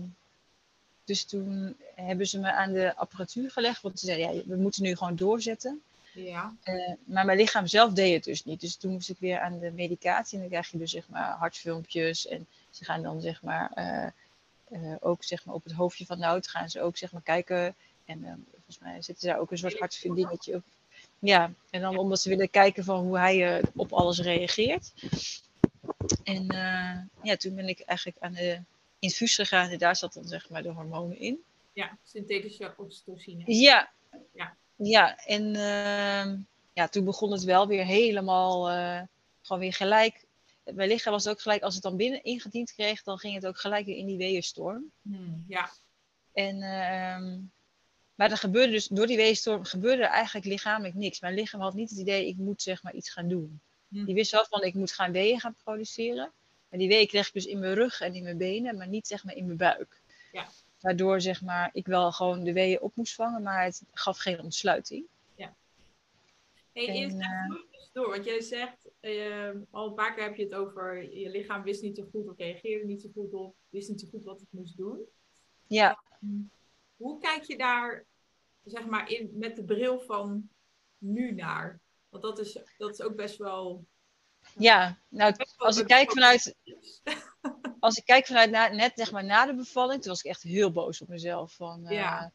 dus 1.04 1.24
toen 1.24 1.76
hebben 1.94 2.26
ze 2.26 2.38
me 2.38 2.52
aan 2.52 2.72
de 2.72 2.96
apparatuur 2.96 3.50
gelegd, 3.50 3.82
want 3.82 3.98
ze 3.98 4.06
zeiden, 4.06 4.34
ja, 4.34 4.42
we 4.46 4.56
moeten 4.56 4.82
nu 4.82 4.96
gewoon 4.96 5.16
doorzetten. 5.16 5.82
Ja. 6.16 6.56
Uh, 6.64 6.92
maar 7.04 7.24
mijn 7.24 7.38
lichaam 7.38 7.66
zelf 7.66 7.92
deed 7.92 8.14
het 8.14 8.24
dus 8.24 8.44
niet. 8.44 8.60
Dus 8.60 8.76
toen 8.76 8.92
moest 8.92 9.08
ik 9.08 9.16
weer 9.18 9.40
aan 9.40 9.58
de 9.58 9.70
medicatie. 9.70 10.34
En 10.34 10.40
dan 10.40 10.50
krijg 10.50 10.70
je 10.70 10.78
dus 10.78 10.90
zeg 10.90 11.08
maar 11.08 11.30
hartfilmpjes. 11.30 12.26
En 12.26 12.46
ze 12.70 12.84
gaan 12.84 13.02
dan 13.02 13.20
zeg 13.20 13.42
maar 13.42 13.72
uh, 13.76 14.80
uh, 14.80 14.94
ook 15.00 15.24
zeg 15.24 15.44
maar 15.44 15.54
op 15.54 15.64
het 15.64 15.72
hoofdje 15.72 16.06
van 16.06 16.18
Nout 16.18 16.48
gaan 16.48 16.70
ze 16.70 16.82
ook 16.82 16.96
zeg 16.96 17.12
maar 17.12 17.22
kijken. 17.22 17.74
En 18.04 18.18
uh, 18.18 18.32
volgens 18.50 18.78
mij 18.78 19.02
zitten 19.02 19.28
daar 19.28 19.38
ook 19.38 19.50
een 19.50 19.58
soort 19.58 19.78
hartdingetje 19.78 20.54
op. 20.54 20.62
Ja, 21.18 21.52
en 21.70 21.80
dan 21.80 21.98
omdat 21.98 22.20
ze 22.20 22.28
willen 22.28 22.50
kijken 22.50 22.84
van 22.84 23.04
hoe 23.04 23.18
hij 23.18 23.62
op 23.74 23.92
alles 23.92 24.20
reageert. 24.20 24.92
En 26.24 26.46
ja, 27.22 27.36
toen 27.36 27.54
ben 27.54 27.68
ik 27.68 27.80
eigenlijk 27.80 28.18
aan 28.20 28.32
de 28.32 28.60
infuus 28.98 29.34
gegaan. 29.34 29.70
En 29.70 29.78
daar 29.78 29.96
zat 29.96 30.12
dan 30.12 30.24
zeg 30.24 30.50
maar 30.50 30.62
de 30.62 30.68
hormonen 30.68 31.18
in. 31.18 31.42
Ja, 31.72 31.98
synthetische 32.04 32.74
oxytocine. 32.76 33.42
Ja. 33.46 33.90
Ja. 34.32 34.56
Ja, 34.76 35.16
en 35.24 35.54
uh, 35.54 36.38
ja, 36.72 36.88
toen 36.88 37.04
begon 37.04 37.32
het 37.32 37.44
wel 37.44 37.66
weer 37.66 37.84
helemaal 37.84 38.70
uh, 38.70 39.02
gewoon 39.42 39.62
weer 39.62 39.72
gelijk. 39.72 40.24
Mijn 40.64 40.88
lichaam 40.88 41.12
was 41.12 41.28
ook 41.28 41.40
gelijk, 41.40 41.62
als 41.62 41.74
het 41.74 41.82
dan 41.82 41.96
binnen 41.96 42.24
ingediend 42.24 42.72
kreeg, 42.72 43.02
dan 43.02 43.18
ging 43.18 43.34
het 43.34 43.46
ook 43.46 43.58
gelijk 43.58 43.86
weer 43.86 43.96
in 43.96 44.06
die 44.06 44.16
weeënstorm. 44.16 44.90
Hmm, 45.02 45.44
ja. 45.48 45.70
En, 46.32 46.62
ehm, 46.62 47.38
maar 48.14 48.30
er 48.30 48.36
gebeurde 48.36 48.72
dus, 48.72 48.86
door 48.86 49.06
die 49.06 49.16
weeënstorm 49.16 49.64
gebeurde 49.64 50.02
er 50.02 50.08
eigenlijk 50.08 50.46
lichamelijk 50.46 50.94
niks. 50.94 51.20
Mijn 51.20 51.34
lichaam 51.34 51.60
had 51.60 51.74
niet 51.74 51.90
het 51.90 51.98
idee, 51.98 52.26
ik 52.26 52.36
moet 52.36 52.62
zeg 52.62 52.82
maar 52.82 52.94
iets 52.94 53.10
gaan 53.10 53.28
doen. 53.28 53.60
Hm. 53.88 54.04
Die 54.04 54.14
wist 54.14 54.30
wel 54.30 54.46
van, 54.48 54.62
ik 54.62 54.74
moet 54.74 54.92
gaan 54.92 55.12
weeën 55.12 55.40
gaan 55.40 55.56
produceren. 55.64 56.32
En 56.68 56.78
die 56.78 56.88
weeën 56.88 57.06
kreeg 57.06 57.26
ik 57.26 57.32
dus 57.32 57.46
in 57.46 57.58
mijn 57.58 57.74
rug 57.74 58.00
en 58.00 58.14
in 58.14 58.22
mijn 58.22 58.38
benen, 58.38 58.76
maar 58.76 58.88
niet 58.88 59.06
zeg 59.06 59.24
maar 59.24 59.34
in 59.34 59.44
mijn 59.44 59.56
buik. 59.56 60.02
Ja. 60.32 60.48
Waardoor 60.86 61.20
zeg 61.20 61.42
maar, 61.42 61.70
ik 61.72 61.86
wel 61.86 62.12
gewoon 62.12 62.44
de 62.44 62.52
weeën 62.52 62.80
op 62.80 62.96
moest 62.96 63.14
vangen, 63.14 63.42
maar 63.42 63.64
het 63.64 63.82
gaf 63.92 64.18
geen 64.18 64.40
ontsluiting. 64.40 65.06
Hey, 66.72 66.88
En, 66.88 66.94
even 66.94 67.66
door, 67.92 68.10
want 68.10 68.24
jij 68.24 68.40
zegt, 68.40 68.90
eh, 69.00 69.50
al 69.70 69.86
een 69.88 69.94
paar 69.94 70.14
keer 70.14 70.24
heb 70.24 70.36
je 70.36 70.44
het 70.44 70.54
over, 70.54 71.16
je 71.18 71.30
lichaam 71.30 71.62
wist 71.62 71.82
niet 71.82 71.96
zo 71.96 72.08
goed 72.10 72.28
of 72.28 72.36
reageerde 72.36 72.86
niet 72.86 73.00
zo 73.02 73.08
goed 73.14 73.32
op, 73.32 73.54
wist 73.68 73.88
niet 73.88 74.00
zo 74.00 74.08
goed 74.10 74.24
wat 74.24 74.40
het 74.40 74.48
moest 74.50 74.76
doen. 74.76 75.00
Ja, 75.66 76.02
Hoe 76.96 77.20
kijk 77.20 77.42
je 77.42 77.56
daar, 77.56 78.04
zeg 78.64 78.86
maar, 78.86 79.10
in, 79.10 79.30
met 79.34 79.56
de 79.56 79.64
bril 79.64 80.00
van 80.00 80.48
nu 80.98 81.32
naar? 81.32 81.80
Want 82.08 82.22
dat 82.22 82.38
is, 82.38 82.58
dat 82.78 82.90
is 82.90 83.02
ook 83.02 83.16
best 83.16 83.36
wel... 83.36 83.84
ja. 84.58 84.98
nou, 85.08 85.34
als 85.56 85.78
ik 85.78 85.86
kijk 85.86 86.12
vanuit, 86.12 86.54
als 87.80 87.96
ik 87.96 88.04
kijk 88.04 88.26
vanuit 88.26 88.50
na, 88.50 88.68
net 88.68 88.92
zeg 88.94 89.12
maar 89.12 89.24
na 89.24 89.46
de 89.46 89.54
bevalling, 89.54 90.00
toen 90.02 90.10
was 90.10 90.22
ik 90.22 90.30
echt 90.30 90.42
heel 90.42 90.70
boos 90.72 91.00
op 91.00 91.08
mezelf. 91.08 91.52
Van, 91.52 91.86
eh, 91.86 91.96
Ja. 91.96 92.32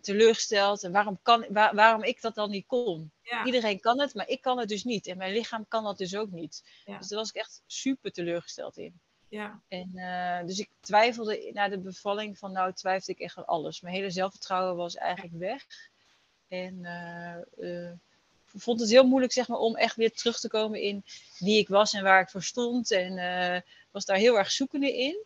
teleurgesteld. 0.00 0.82
En 0.82 0.92
waarom, 0.92 1.18
kan, 1.22 1.46
waar- 1.48 1.74
waarom 1.74 2.02
ik 2.02 2.20
dat 2.20 2.34
dan 2.34 2.50
niet 2.50 2.66
kon? 2.66 3.12
Ja, 3.22 3.44
Iedereen 3.44 3.80
kan 3.80 4.00
het, 4.00 4.14
maar 4.14 4.28
ik 4.28 4.40
kan 4.40 4.58
het 4.58 4.68
dus 4.68 4.84
niet. 4.84 5.06
En 5.06 5.16
mijn 5.16 5.32
lichaam 5.32 5.68
kan 5.68 5.84
dat 5.84 5.98
dus 5.98 6.16
ook 6.16 6.30
niet. 6.30 6.62
Ja. 6.84 6.98
Dus 6.98 7.08
daar 7.08 7.18
was 7.18 7.28
ik 7.28 7.34
echt 7.34 7.62
super 7.66 8.12
teleurgesteld 8.12 8.76
in. 8.76 9.00
ja, 9.28 9.62
En, 9.68 9.90
eh, 9.94 10.46
dus 10.46 10.58
ik 10.58 10.68
twijfelde 10.80 11.50
na 11.52 11.68
de 11.68 11.78
bevalling 11.78 12.38
van 12.38 12.52
nou 12.52 12.72
twijfelde 12.72 13.12
ik 13.12 13.18
echt 13.26 13.36
aan 13.36 13.46
alles. 13.46 13.80
Mijn 13.80 13.94
hele 13.94 14.10
zelfvertrouwen 14.10 14.76
was 14.76 14.94
eigenlijk 14.96 15.34
weg. 15.38 15.64
En 16.48 16.84
eh, 16.84 17.34
eh, 17.90 17.92
vond 18.56 18.80
het 18.80 18.90
heel 18.90 19.06
moeilijk 19.06 19.32
zeg 19.32 19.48
maar, 19.48 19.58
om 19.58 19.76
echt 19.76 19.96
weer 19.96 20.12
terug 20.12 20.40
te 20.40 20.48
komen 20.48 20.80
in 20.80 21.04
wie 21.38 21.58
ik 21.58 21.68
was 21.68 21.92
en 21.92 22.02
waar 22.02 22.20
ik 22.20 22.30
voor 22.30 22.42
stond. 22.42 22.90
En 22.90 23.18
eh, 23.18 23.60
was 23.90 24.04
daar 24.04 24.16
heel 24.16 24.38
erg 24.38 24.50
zoekende 24.50 24.96
in. 24.98 25.16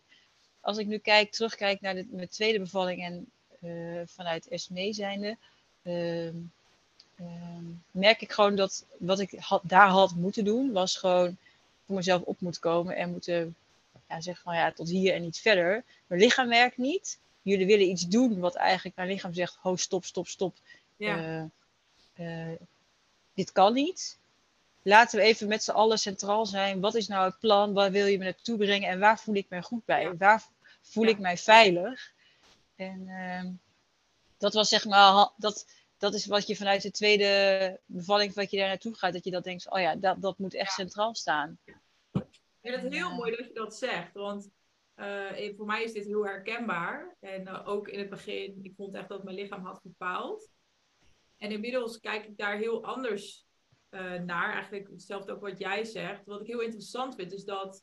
Als 0.61 0.79
ik 0.79 0.87
nu 0.87 0.99
kijk, 0.99 1.33
terugkijk 1.33 1.81
naar 1.81 1.95
de, 1.95 2.07
mijn 2.11 2.29
tweede 2.29 2.59
bevalling 2.59 3.03
en 3.05 3.27
eh, 3.61 4.03
vanuit 4.07 4.47
SME 4.51 4.93
zijnde, 4.93 5.37
ehm, 5.83 6.35
ehm, 7.17 7.65
merk 7.91 8.21
ik 8.21 8.33
gewoon 8.33 8.57
dat 8.57 8.85
wat 8.99 9.21
ik 9.21 9.35
had, 9.39 9.63
daar 9.65 9.89
had 9.89 10.15
moeten 10.15 10.45
doen, 10.45 10.73
was 10.73 10.97
gewoon 10.97 11.37
voor 11.85 11.97
mezelf 11.97 12.23
op 12.23 12.41
moeten 12.41 12.61
komen 12.61 12.97
en 12.97 13.11
moeten 13.11 13.57
ja, 14.09 14.21
zeggen 14.21 14.45
van 14.45 14.57
ja, 14.57 14.73
tot 14.73 14.89
hier 14.89 15.15
en 15.15 15.23
niet 15.23 15.39
verder. 15.39 15.85
Mijn 16.07 16.21
lichaam 16.21 16.49
werkt 16.49 16.77
niet. 16.77 17.19
Jullie 17.43 17.67
willen 17.67 17.89
iets 17.89 18.07
doen 18.07 18.39
wat 18.39 18.55
eigenlijk 18.55 18.97
mijn 18.97 19.09
lichaam 19.09 19.35
zegt, 19.35 19.57
ho, 19.61 19.77
stop, 19.77 20.05
stop, 20.05 20.27
stop. 20.27 20.55
ja, 20.97 21.49
Eh, 22.15 22.53
dit 23.37 23.53
kan 23.53 23.73
niet. 23.73 24.19
Laten 24.83 25.19
we 25.19 25.25
even 25.25 25.49
met 25.49 25.63
z'n 25.63 25.71
allen 25.71 25.99
centraal 25.99 26.47
zijn. 26.47 26.81
Wat 26.81 26.95
is 26.95 27.09
nou 27.09 27.25
het 27.25 27.39
plan? 27.39 27.73
Waar 27.73 27.91
wil 27.91 28.07
je 28.07 28.19
me 28.19 28.25
naartoe 28.25 28.57
brengen? 28.57 28.89
En 28.89 28.99
waar 28.99 29.19
voel 29.19 29.35
ik 29.35 29.49
mij 29.49 29.63
goed 29.63 29.85
bij? 29.85 30.03
Ja. 30.03 30.17
Waar 30.17 30.43
voel 30.83 31.05
Ja. 31.05 31.11
ik 31.11 31.19
mij 31.19 31.37
veilig? 31.37 32.13
En 32.77 33.09
ehm, 33.09 33.53
dat 34.39 34.55
was 34.55 34.69
zeg 34.69 34.85
maar, 34.85 35.31
dat, 35.37 35.67
dat 35.99 36.15
is 36.15 36.27
wat 36.27 36.47
je 36.47 36.57
vanuit 36.57 36.83
de 36.83 36.91
tweede 36.91 37.81
bevalling, 37.87 38.35
wat 38.35 38.51
je 38.51 38.57
daar 38.59 38.69
naartoe 38.69 38.95
gaat, 38.95 39.13
dat 39.13 39.25
je 39.25 39.31
dat 39.31 39.45
denkt, 39.45 39.71
oh 39.71 39.81
ja, 39.81 39.95
dat, 39.97 40.23
dat 40.23 40.39
moet 40.39 40.55
echt 40.55 40.69
Ja. 40.69 40.75
centraal 40.85 41.15
staan. 41.15 41.59
Ik 42.13 42.73
vind 42.73 42.83
het 42.83 42.93
heel 42.93 43.09
Ja. 43.09 43.15
mooi 43.15 43.37
dat 43.37 43.47
je 43.47 43.55
dat 43.55 43.75
zegt, 43.77 44.13
want 44.15 44.49
eh, 44.95 45.57
voor 45.57 45.67
mij 45.67 45.83
is 45.83 45.93
dit 45.93 46.05
heel 46.05 46.27
herkenbaar. 46.27 47.17
En 47.21 47.47
eh, 47.47 47.69
ook 47.69 47.89
in 47.89 47.99
het 47.99 48.11
begin, 48.11 48.59
ik 48.63 48.73
vond 48.77 48.95
echt 48.95 49.09
dat 49.09 49.25
mijn 49.25 49.37
lichaam 49.37 49.65
had 49.65 49.81
gefaald. 49.83 50.49
En 51.39 51.51
inmiddels 51.51 52.01
kijk 52.01 52.25
ik 52.25 52.37
daar 52.37 52.57
heel 52.57 52.85
anders 52.85 53.47
eh, 53.89 54.15
naar. 54.15 54.53
Eigenlijk 54.53 54.89
hetzelfde 54.89 55.33
ook 55.33 55.41
wat 55.41 55.59
jij 55.59 55.85
zegt. 55.85 56.25
Wat 56.25 56.41
ik 56.41 56.47
heel 56.47 56.61
interessant 56.61 57.15
vind, 57.15 57.33
is 57.33 57.45
dat 57.45 57.83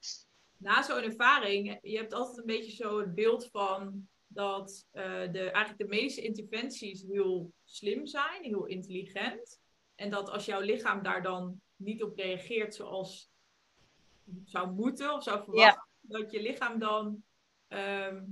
na 0.57 0.81
zo'n 0.81 1.03
ervaring, 1.03 1.79
je 1.81 1.97
hebt 1.97 2.13
altijd 2.13 2.37
een 2.37 2.45
beetje 2.45 2.71
zo 2.71 2.99
het 2.99 3.15
beeld 3.15 3.49
van 3.51 4.07
dat 4.27 4.87
eh, 4.91 5.03
de, 5.31 5.39
eigenlijk 5.39 5.77
de 5.77 5.95
medische 5.95 6.21
interventies 6.21 7.01
heel 7.01 7.53
slim 7.63 8.05
zijn, 8.05 8.43
heel 8.43 8.65
intelligent. 8.65 9.61
En 9.95 10.09
dat 10.09 10.29
als 10.29 10.45
jouw 10.45 10.61
lichaam 10.61 11.03
daar 11.03 11.23
dan 11.23 11.61
niet 11.75 12.03
op 12.03 12.17
reageert 12.17 12.75
zoals 12.75 13.31
zou 14.43 14.71
moeten 14.71 15.13
of 15.13 15.23
zou 15.23 15.43
verwachten, 15.43 15.87
dat 16.01 16.31
je 16.31 16.41
lichaam 16.41 16.79
dan 16.79 17.23
ehm, 17.67 18.23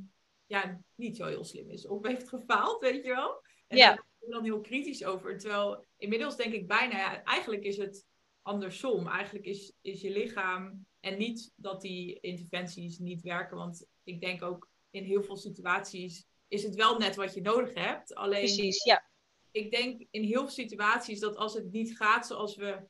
ja, 0.46 0.82
niet 0.96 1.18
zo 1.18 1.26
heel 1.26 1.44
slim 1.44 1.70
is. 1.70 1.88
Of 1.88 2.08
heeft 2.08 2.30
gefaald, 2.30 2.82
weet 2.82 3.04
je 3.04 3.10
wel. 3.10 3.42
En 3.72 3.78
Ja. 3.78 3.88
daar 3.88 4.06
ben 4.20 4.28
ik 4.28 4.34
dan 4.34 4.44
heel 4.44 4.62
kritisch 4.62 5.04
over. 5.06 5.38
Terwijl 5.38 5.86
inmiddels 5.98 6.36
denk 6.36 6.54
ik 6.54 6.68
bijna, 6.68 6.98
ja, 6.98 7.24
eigenlijk 7.24 7.64
is 7.64 7.78
het 7.78 8.06
andersom. 8.42 9.08
Eigenlijk 9.08 9.46
is, 9.46 9.74
is 9.82 10.02
je 10.02 10.12
lichaam, 10.12 10.86
en 11.00 11.18
niet 11.18 11.52
dat 11.56 11.82
die 11.82 12.20
interventies 12.20 12.98
niet 12.98 13.22
werken, 13.22 13.58
want 13.58 13.86
ik 14.04 14.22
denk 14.22 14.42
ook 14.42 14.70
in 14.90 15.04
heel 15.04 15.24
veel 15.24 15.38
situaties 15.38 16.26
is 16.48 16.64
het 16.64 16.76
wel 16.76 16.98
net 16.98 17.16
wat 17.16 17.34
je 17.34 17.42
nodig 17.42 17.74
hebt. 17.74 18.16
Alleen 18.16 18.46
Precies, 18.46 18.84
ja. 18.84 19.04
ik 19.52 19.72
denk 19.72 20.06
in 20.12 20.24
heel 20.24 20.40
veel 20.40 20.50
situaties 20.50 21.20
dat 21.20 21.36
als 21.36 21.54
het 21.54 21.72
niet 21.72 21.98
gaat 21.98 22.28
zoals 22.28 22.56
we 22.56 22.88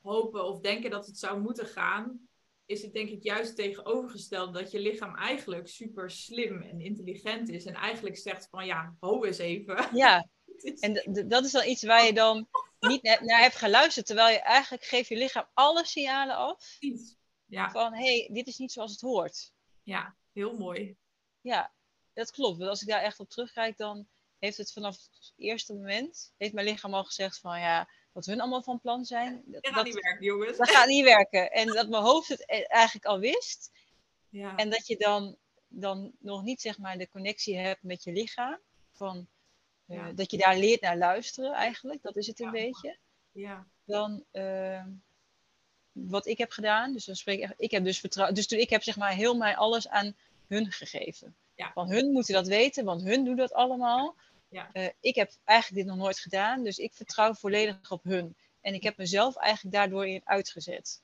hopen 0.00 0.44
of 0.44 0.60
denken 0.60 0.90
dat 0.90 1.06
het 1.06 1.18
zou 1.18 1.40
moeten 1.40 1.66
gaan, 1.66 2.27
is 2.68 2.82
het 2.82 2.92
denk 2.92 3.08
ik 3.08 3.22
juist 3.22 3.56
tegenovergesteld 3.56 4.54
dat 4.54 4.70
je 4.70 4.80
lichaam 4.80 5.16
eigenlijk 5.16 5.68
super 5.68 6.10
slim 6.10 6.62
en 6.62 6.80
intelligent 6.80 7.48
is 7.48 7.64
en 7.64 7.74
eigenlijk 7.74 8.16
zegt 8.16 8.48
van 8.50 8.66
ja, 8.66 8.96
ho 9.00 9.24
eens 9.24 9.38
even. 9.38 9.88
Ja, 9.96 10.28
en 10.80 11.26
dat 11.28 11.44
is 11.44 11.50
dan 11.52 11.66
iets 11.66 11.82
waar 11.82 12.04
je 12.06 12.12
dan 12.12 12.48
niet 12.80 13.02
na- 13.02 13.20
naar 13.24 13.40
hebt 13.40 13.54
geluisterd, 13.54 14.06
terwijl 14.06 14.32
je 14.32 14.40
eigenlijk 14.40 14.84
geeft 14.84 15.08
je 15.08 15.16
lichaam 15.16 15.46
alle 15.54 15.84
signalen 15.86 16.36
af. 16.36 16.76
Ja, 17.46 17.70
van 17.70 17.92
hé, 17.94 18.04
hey, 18.18 18.28
dit 18.32 18.46
is 18.46 18.58
niet 18.58 18.72
zoals 18.72 18.90
het 18.92 19.00
hoort. 19.00 19.52
ja, 19.82 20.16
heel 20.32 20.56
mooi. 20.56 20.96
Ja, 21.40 21.72
dat 22.12 22.30
klopt. 22.30 22.58
Want 22.58 22.70
als 22.70 22.82
ik 22.82 22.88
daar 22.88 23.02
echt 23.02 23.20
op 23.20 23.28
terugkijk, 23.30 23.76
dan 23.76 24.08
heeft 24.38 24.56
het 24.56 24.72
vanaf 24.72 24.96
het 24.96 25.32
eerste 25.36 25.74
moment, 25.74 26.32
heeft 26.36 26.52
mijn 26.52 26.66
lichaam 26.66 26.94
al 26.94 27.04
gezegd 27.04 27.38
van 27.38 27.60
ja, 27.60 27.88
wat 28.12 28.26
hun 28.26 28.40
allemaal 28.40 28.62
van 28.62 28.80
plan 28.80 29.04
zijn, 29.04 29.42
dat, 29.46 29.62
Dat 29.62 29.72
gaat 29.74 29.84
niet 29.84 30.00
werken, 30.00 30.24
jongens. 30.24 30.56
dat 30.56 30.70
gaat 30.70 30.86
niet 30.86 31.04
werken. 31.04 31.50
En 31.52 31.66
dat 31.66 31.88
mijn 31.88 32.02
hoofd 32.02 32.28
het 32.28 32.40
e- 32.46 32.62
eigenlijk 32.62 33.06
al 33.06 33.18
wist. 33.18 33.70
Ja, 34.28 34.56
En 34.56 34.70
dat 34.70 34.86
je 34.86 34.96
dan, 34.96 35.36
dan 35.68 36.12
nog 36.18 36.42
niet 36.42 36.60
zeg 36.60 36.78
maar 36.78 36.98
de 36.98 37.08
connectie 37.08 37.56
hebt 37.58 37.82
met 37.82 38.04
je 38.04 38.12
lichaam. 38.12 38.58
Van, 38.92 39.26
eh, 39.86 39.96
Ja. 39.96 40.12
Dat 40.12 40.30
je 40.30 40.36
daar 40.36 40.56
leert 40.56 40.80
naar 40.80 40.96
luisteren 40.96 41.52
eigenlijk, 41.52 42.02
dat 42.02 42.16
is 42.16 42.26
het 42.26 42.40
een 42.40 42.46
Ja. 42.46 42.52
beetje. 42.52 42.96
ja, 43.32 43.66
Dan 43.84 44.24
eh, 44.30 44.84
wat 45.92 46.26
ik 46.26 46.38
heb 46.38 46.50
gedaan, 46.50 46.92
dus 46.92 47.04
dan 47.04 47.16
spreek 47.16 47.40
ik, 47.42 47.54
ik 47.56 47.70
heb 47.70 47.84
dus 47.84 48.00
vertrouwen. 48.00 48.34
Dus 48.36 48.46
toen 48.46 48.58
ik 48.58 48.70
heb 48.70 48.82
zeg 48.82 48.96
maar 48.96 49.12
heel 49.12 49.34
mijn 49.36 49.56
alles 49.56 49.88
aan 49.88 50.16
hun 50.46 50.72
gegeven. 50.72 51.36
Ja. 51.54 51.70
Van 51.72 51.90
hun 51.90 52.12
moeten 52.12 52.34
dat 52.34 52.46
weten, 52.46 52.84
want 52.84 53.02
hun 53.02 53.24
doen 53.24 53.36
dat 53.36 53.52
allemaal. 53.52 54.16
Ja. 54.48 54.72
Eh, 54.72 54.88
ik 55.00 55.14
heb 55.14 55.30
eigenlijk 55.44 55.82
dit 55.82 55.94
nog 55.94 56.04
nooit 56.04 56.18
gedaan, 56.18 56.62
dus 56.62 56.78
ik 56.78 56.94
vertrouw 56.94 57.34
volledig 57.34 57.90
op 57.90 58.04
hun. 58.04 58.36
En 58.60 58.74
ik 58.74 58.82
heb 58.82 58.96
mezelf 58.96 59.36
eigenlijk 59.36 59.76
daardoor 59.76 60.06
in 60.06 60.20
uitgezet. 60.24 61.02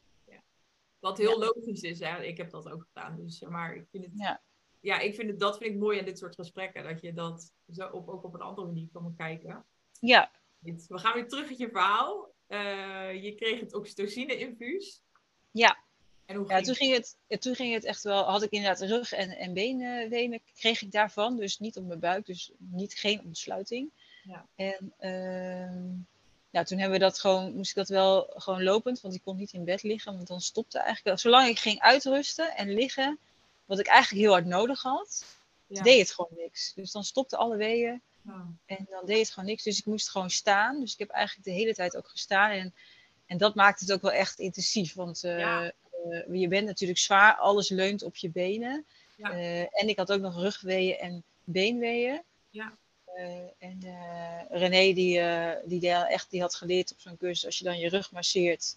wat 0.98 1.18
heel 1.18 1.38
logisch 1.38 1.80
is. 1.80 1.98
Hè? 1.98 2.22
Ik 2.22 2.36
heb 2.36 2.50
dat 2.50 2.70
ook 2.70 2.86
gedaan. 2.92 3.16
Dus, 3.16 3.42
eh, 3.42 3.48
maar 3.48 3.74
ik 3.74 3.86
vind 3.90 4.04
het 4.04 4.12
Ja. 4.16 4.42
ja, 4.80 4.98
ik 4.98 5.14
vind 5.14 5.30
het, 5.30 5.40
dat 5.40 5.58
vind 5.58 5.74
ik 5.74 5.80
mooi 5.80 5.98
aan 5.98 6.04
dit 6.04 6.18
soort 6.18 6.34
gesprekken. 6.34 6.84
Dat 6.84 7.00
je 7.00 7.12
dat 7.12 7.52
zo 7.72 7.88
op, 7.88 8.08
ook 8.08 8.24
op 8.24 8.34
een 8.34 8.40
andere 8.40 8.66
manier 8.66 8.88
kan 8.92 9.14
kijken. 9.16 9.64
Ja, 10.00 10.30
We 10.58 10.98
gaan 10.98 11.14
weer 11.14 11.28
terug 11.28 11.50
in 11.50 11.56
je 11.58 11.68
verhaal. 11.68 12.32
Eh, 12.46 13.22
je 13.22 13.34
kreeg 13.34 13.60
het 13.60 13.74
oxytocine-infuus. 13.74 15.02
ja. 15.50 15.83
En 16.26 16.36
hoe 16.36 16.48
Ja, 16.48 16.60
toen 16.60 16.74
ging 16.74 16.94
het, 16.94 17.16
ja, 17.26 17.38
toen 17.38 17.54
ging 17.54 17.74
het 17.74 17.84
echt 17.84 18.02
wel, 18.02 18.22
had 18.24 18.42
ik 18.42 18.50
inderdaad 18.50 18.80
rug- 18.80 19.12
en, 19.12 19.30
en 19.30 19.52
beenwenen, 19.52 20.40
kreeg 20.54 20.82
ik 20.82 20.92
daarvan. 20.92 21.36
Dus 21.36 21.58
niet 21.58 21.76
op 21.76 21.84
mijn 21.86 21.98
buik, 22.00 22.26
dus 22.26 22.50
niet, 22.58 22.94
geen 22.94 23.20
ontsluiting. 23.24 23.90
Ja. 24.24 24.46
En 24.56 24.92
ja, 26.50 26.62
toen 26.62 26.78
hebben 26.78 26.98
we 26.98 27.04
dat 27.04 27.18
gewoon, 27.18 27.54
moest 27.54 27.70
ik 27.70 27.76
dat 27.76 27.88
wel 27.88 28.32
gewoon 28.36 28.62
lopend, 28.62 29.00
want 29.00 29.14
ik 29.14 29.22
kon 29.24 29.36
niet 29.36 29.52
in 29.52 29.64
bed 29.64 29.82
liggen. 29.82 30.14
Want 30.16 30.26
dan 30.28 30.40
stopte 30.40 30.78
eigenlijk, 30.78 31.18
zolang 31.20 31.48
ik 31.48 31.58
ging 31.58 31.80
uitrusten 31.80 32.56
en 32.56 32.74
liggen, 32.74 33.18
wat 33.64 33.78
ik 33.78 33.86
eigenlijk 33.86 34.22
heel 34.24 34.32
hard 34.32 34.46
nodig 34.46 34.82
had, 34.82 35.24
Ja. 35.66 35.82
deed 35.82 35.98
het 35.98 36.10
gewoon 36.12 36.30
niks. 36.36 36.72
Dus 36.74 36.92
dan 36.92 37.04
stopte 37.04 37.36
alle 37.36 37.56
weeën 37.56 38.02
Nou, 38.22 38.40
en 38.66 38.86
dan 38.90 39.06
deed 39.06 39.18
het 39.18 39.30
gewoon 39.30 39.48
niks. 39.48 39.62
Dus 39.62 39.78
ik 39.78 39.86
moest 39.86 40.08
gewoon 40.10 40.30
staan. 40.30 40.80
Dus 40.80 40.92
ik 40.92 40.98
heb 40.98 41.08
eigenlijk 41.10 41.46
de 41.46 41.52
hele 41.54 41.74
tijd 41.74 41.96
ook 41.96 42.08
gestaan. 42.08 42.50
En, 42.50 42.74
en 43.26 43.38
dat 43.38 43.54
maakt 43.54 43.80
het 43.80 43.92
ook 43.92 44.02
wel 44.02 44.12
echt 44.12 44.38
intensief. 44.38 44.94
Want 44.94 45.24
eh, 45.24 45.38
Ja. 45.38 45.72
Eh, 46.10 46.40
je 46.40 46.48
bent 46.48 46.66
natuurlijk 46.66 46.98
zwaar. 46.98 47.34
Alles 47.34 47.68
leunt 47.68 48.02
op 48.02 48.16
je 48.16 48.30
benen. 48.30 48.84
Ja. 49.16 49.30
Eh, 49.30 49.60
en 49.60 49.88
ik 49.88 49.98
had 49.98 50.12
ook 50.12 50.20
nog 50.20 50.36
rugweeën 50.36 50.96
en 50.96 51.22
beenweeën. 51.44 52.22
Ja. 52.50 52.76
Eh, 53.04 53.36
en 53.58 53.78
René 54.50 54.92
die, 54.92 55.20
die, 55.64 55.90
echt, 55.90 56.30
die 56.30 56.40
had 56.40 56.54
geleerd 56.54 56.92
op 56.92 57.00
zo'n 57.00 57.16
cursus. 57.16 57.46
Als 57.46 57.58
je 57.58 57.64
dan 57.64 57.78
je 57.78 57.88
rug 57.88 58.12
masseert. 58.12 58.76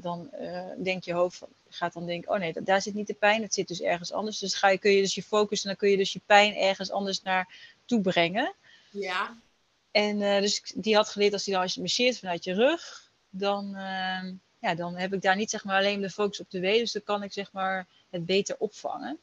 dan 0.00 0.30
denkt 0.78 1.04
je 1.04 1.12
hoofd, 1.12 1.42
gaat 1.68 1.92
dan 1.92 2.06
denken, 2.06 2.32
oh 2.32 2.38
nee, 2.38 2.52
daar 2.52 2.82
zit 2.82 2.94
niet 2.94 3.06
de 3.06 3.14
pijn, 3.14 3.42
het 3.42 3.54
zit 3.54 3.68
dus 3.68 3.80
ergens 3.80 4.12
anders. 4.12 4.38
Dus 4.38 4.54
ga 4.54 4.68
je, 4.68 4.78
kun 4.78 4.90
je 4.90 5.00
dus 5.00 5.14
je 5.14 5.22
focussen 5.22 5.70
en 5.70 5.76
dan 5.76 5.84
kun 5.84 5.96
je 5.96 6.02
dus 6.02 6.12
je 6.12 6.20
pijn 6.26 6.56
ergens 6.56 6.90
anders 6.90 7.22
naar 7.22 7.54
toe 7.84 8.00
brengen. 8.00 8.54
Ja. 8.90 9.40
En 9.90 10.18
dus 10.18 10.72
die 10.74 10.94
had 10.94 11.08
geleerd, 11.08 11.32
als 11.32 11.44
hij 11.44 11.54
dan 11.54 11.62
als 11.62 11.74
je 11.74 11.80
masseert 11.80 12.18
vanuit 12.18 12.44
je 12.44 12.54
rug, 12.54 13.10
dan, 13.30 13.76
uh, 13.76 14.22
ja, 14.60 14.74
dan 14.74 14.96
heb 14.96 15.12
ik 15.12 15.22
daar 15.22 15.36
niet 15.36 15.50
zeg 15.50 15.64
maar 15.64 15.78
alleen 15.78 16.00
de 16.00 16.10
focus 16.10 16.40
op 16.40 16.50
de 16.50 16.60
wee, 16.60 16.78
dus 16.78 16.92
dan 16.92 17.02
kan 17.02 17.22
ik 17.22 17.32
zeg 17.32 17.52
maar 17.52 17.86
het 18.10 18.26
beter 18.26 18.56
opvangen. 18.58 19.18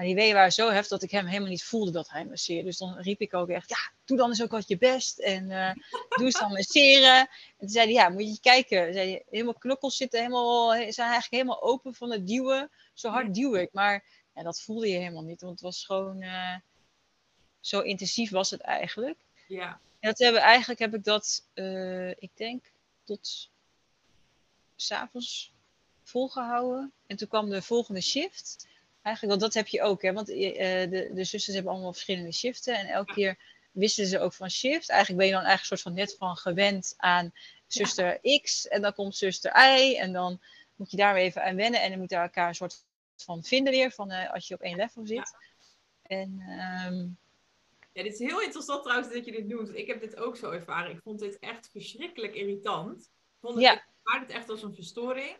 En 0.00 0.06
die 0.06 0.14
weeën 0.14 0.34
waren 0.34 0.52
zo 0.52 0.70
heftig 0.70 0.88
dat 0.88 1.02
ik 1.02 1.10
hem 1.10 1.26
helemaal 1.26 1.48
niet 1.48 1.64
voelde 1.64 1.90
dat 1.90 2.10
hij 2.10 2.24
masseerde. 2.24 2.64
Dus 2.64 2.78
dan 2.78 2.98
riep 2.98 3.20
ik 3.20 3.34
ook 3.34 3.48
echt, 3.48 3.68
ja, 3.68 3.90
doe 4.04 4.16
dan 4.16 4.28
eens 4.28 4.42
ook 4.42 4.50
wat 4.50 4.68
je 4.68 4.78
best. 4.78 5.18
En 5.18 5.50
uh, 5.50 5.72
doe 6.08 6.24
eens 6.24 6.38
dan 6.38 6.52
masseren. 6.52 7.18
En 7.18 7.28
toen 7.58 7.68
zei 7.68 7.84
hij, 7.84 7.94
ja, 7.94 8.08
moet 8.08 8.34
je 8.34 8.40
kijken. 8.40 8.92
Zei 8.92 9.10
hij, 9.10 9.24
helemaal 9.30 9.54
knokkels 9.54 9.96
zitten 9.96 10.20
helemaal, 10.20 10.70
zijn 10.70 10.82
eigenlijk 10.82 11.30
helemaal 11.30 11.62
open 11.62 11.94
van 11.94 12.10
het 12.10 12.26
duwen. 12.26 12.70
Zo 12.94 13.08
hard 13.08 13.34
duw 13.34 13.54
ik. 13.54 13.72
Maar 13.72 14.04
ja, 14.34 14.42
dat 14.42 14.60
voelde 14.60 14.88
je 14.88 14.98
helemaal 14.98 15.22
niet. 15.22 15.40
Want 15.40 15.52
het 15.52 15.62
was 15.62 15.84
gewoon, 15.84 16.22
uh, 16.22 16.56
zo 17.60 17.80
intensief 17.80 18.30
was 18.30 18.50
het 18.50 18.60
eigenlijk. 18.60 19.18
Ja. 19.48 19.80
En 20.00 20.08
dat 20.08 20.18
hebben, 20.18 20.40
eigenlijk 20.40 20.80
heb 20.80 20.94
ik 20.94 21.04
dat, 21.04 21.44
uh, 21.54 22.10
ik 22.10 22.30
denk, 22.34 22.64
tot 23.04 23.50
s'avonds 24.80 25.52
volgehouden. 26.02 26.92
En 27.06 27.16
toen 27.16 27.28
kwam 27.28 27.50
de 27.50 27.62
volgende 27.62 28.00
shift. 28.00 28.68
Eigenlijk, 29.02 29.40
want 29.40 29.52
dat 29.52 29.62
heb 29.62 29.72
je 29.72 29.82
ook, 29.82 30.02
hè? 30.02 30.12
want 30.12 30.30
uh, 30.30 30.36
de, 30.90 31.10
de 31.14 31.24
zusters 31.24 31.54
hebben 31.54 31.72
allemaal 31.72 31.92
verschillende 31.92 32.32
shiften. 32.32 32.78
En 32.78 32.86
elke 32.86 33.12
keer 33.12 33.38
wisten 33.72 34.06
ze 34.06 34.18
ook 34.18 34.32
van 34.32 34.50
shift. 34.50 34.88
Eigenlijk 34.88 35.18
ben 35.20 35.28
je 35.28 35.34
dan 35.34 35.44
eigenlijk 35.44 35.68
soort 35.68 35.94
van 35.94 35.94
net 35.94 36.16
van 36.18 36.36
gewend 36.36 36.94
aan 36.96 37.32
zuster 37.66 38.18
ja. 38.22 38.38
X. 38.38 38.68
En 38.68 38.82
dan 38.82 38.94
komt 38.94 39.16
zuster 39.16 39.78
Y. 39.78 39.96
En 39.96 40.12
dan 40.12 40.40
moet 40.76 40.90
je 40.90 40.96
daar 40.96 41.14
weer 41.14 41.22
even 41.22 41.44
aan 41.44 41.56
wennen. 41.56 41.82
En 41.82 41.90
dan 41.90 41.98
moet 41.98 42.10
je 42.10 42.16
elkaar 42.16 42.48
een 42.48 42.54
soort 42.54 42.84
van 43.16 43.44
vinden 43.44 43.72
weer. 43.72 43.90
Van, 43.90 44.12
uh, 44.12 44.32
als 44.32 44.48
je 44.48 44.54
op 44.54 44.60
één 44.60 44.76
level 44.76 45.06
zit. 45.06 45.16
Ja. 45.16 45.48
En 46.02 46.40
um, 46.86 47.18
ja, 47.92 48.02
dit 48.02 48.12
is 48.12 48.18
heel 48.18 48.40
interessant 48.40 48.82
trouwens 48.82 49.12
dat 49.12 49.24
je 49.24 49.32
dit 49.32 49.48
doet. 49.48 49.74
Ik 49.74 49.86
heb 49.86 50.00
dit 50.00 50.16
ook 50.16 50.36
zo 50.36 50.50
ervaren. 50.50 50.90
Ik 50.90 51.00
vond 51.02 51.18
dit 51.18 51.38
echt 51.38 51.68
verschrikkelijk 51.70 52.34
irritant. 52.34 53.00
Ik 53.02 53.38
vond 53.40 53.54
het, 53.54 53.62
Ja. 53.62 53.84
Het 54.18 54.30
echt 54.30 54.48
als 54.48 54.62
een 54.62 54.74
verstoring. 54.74 55.36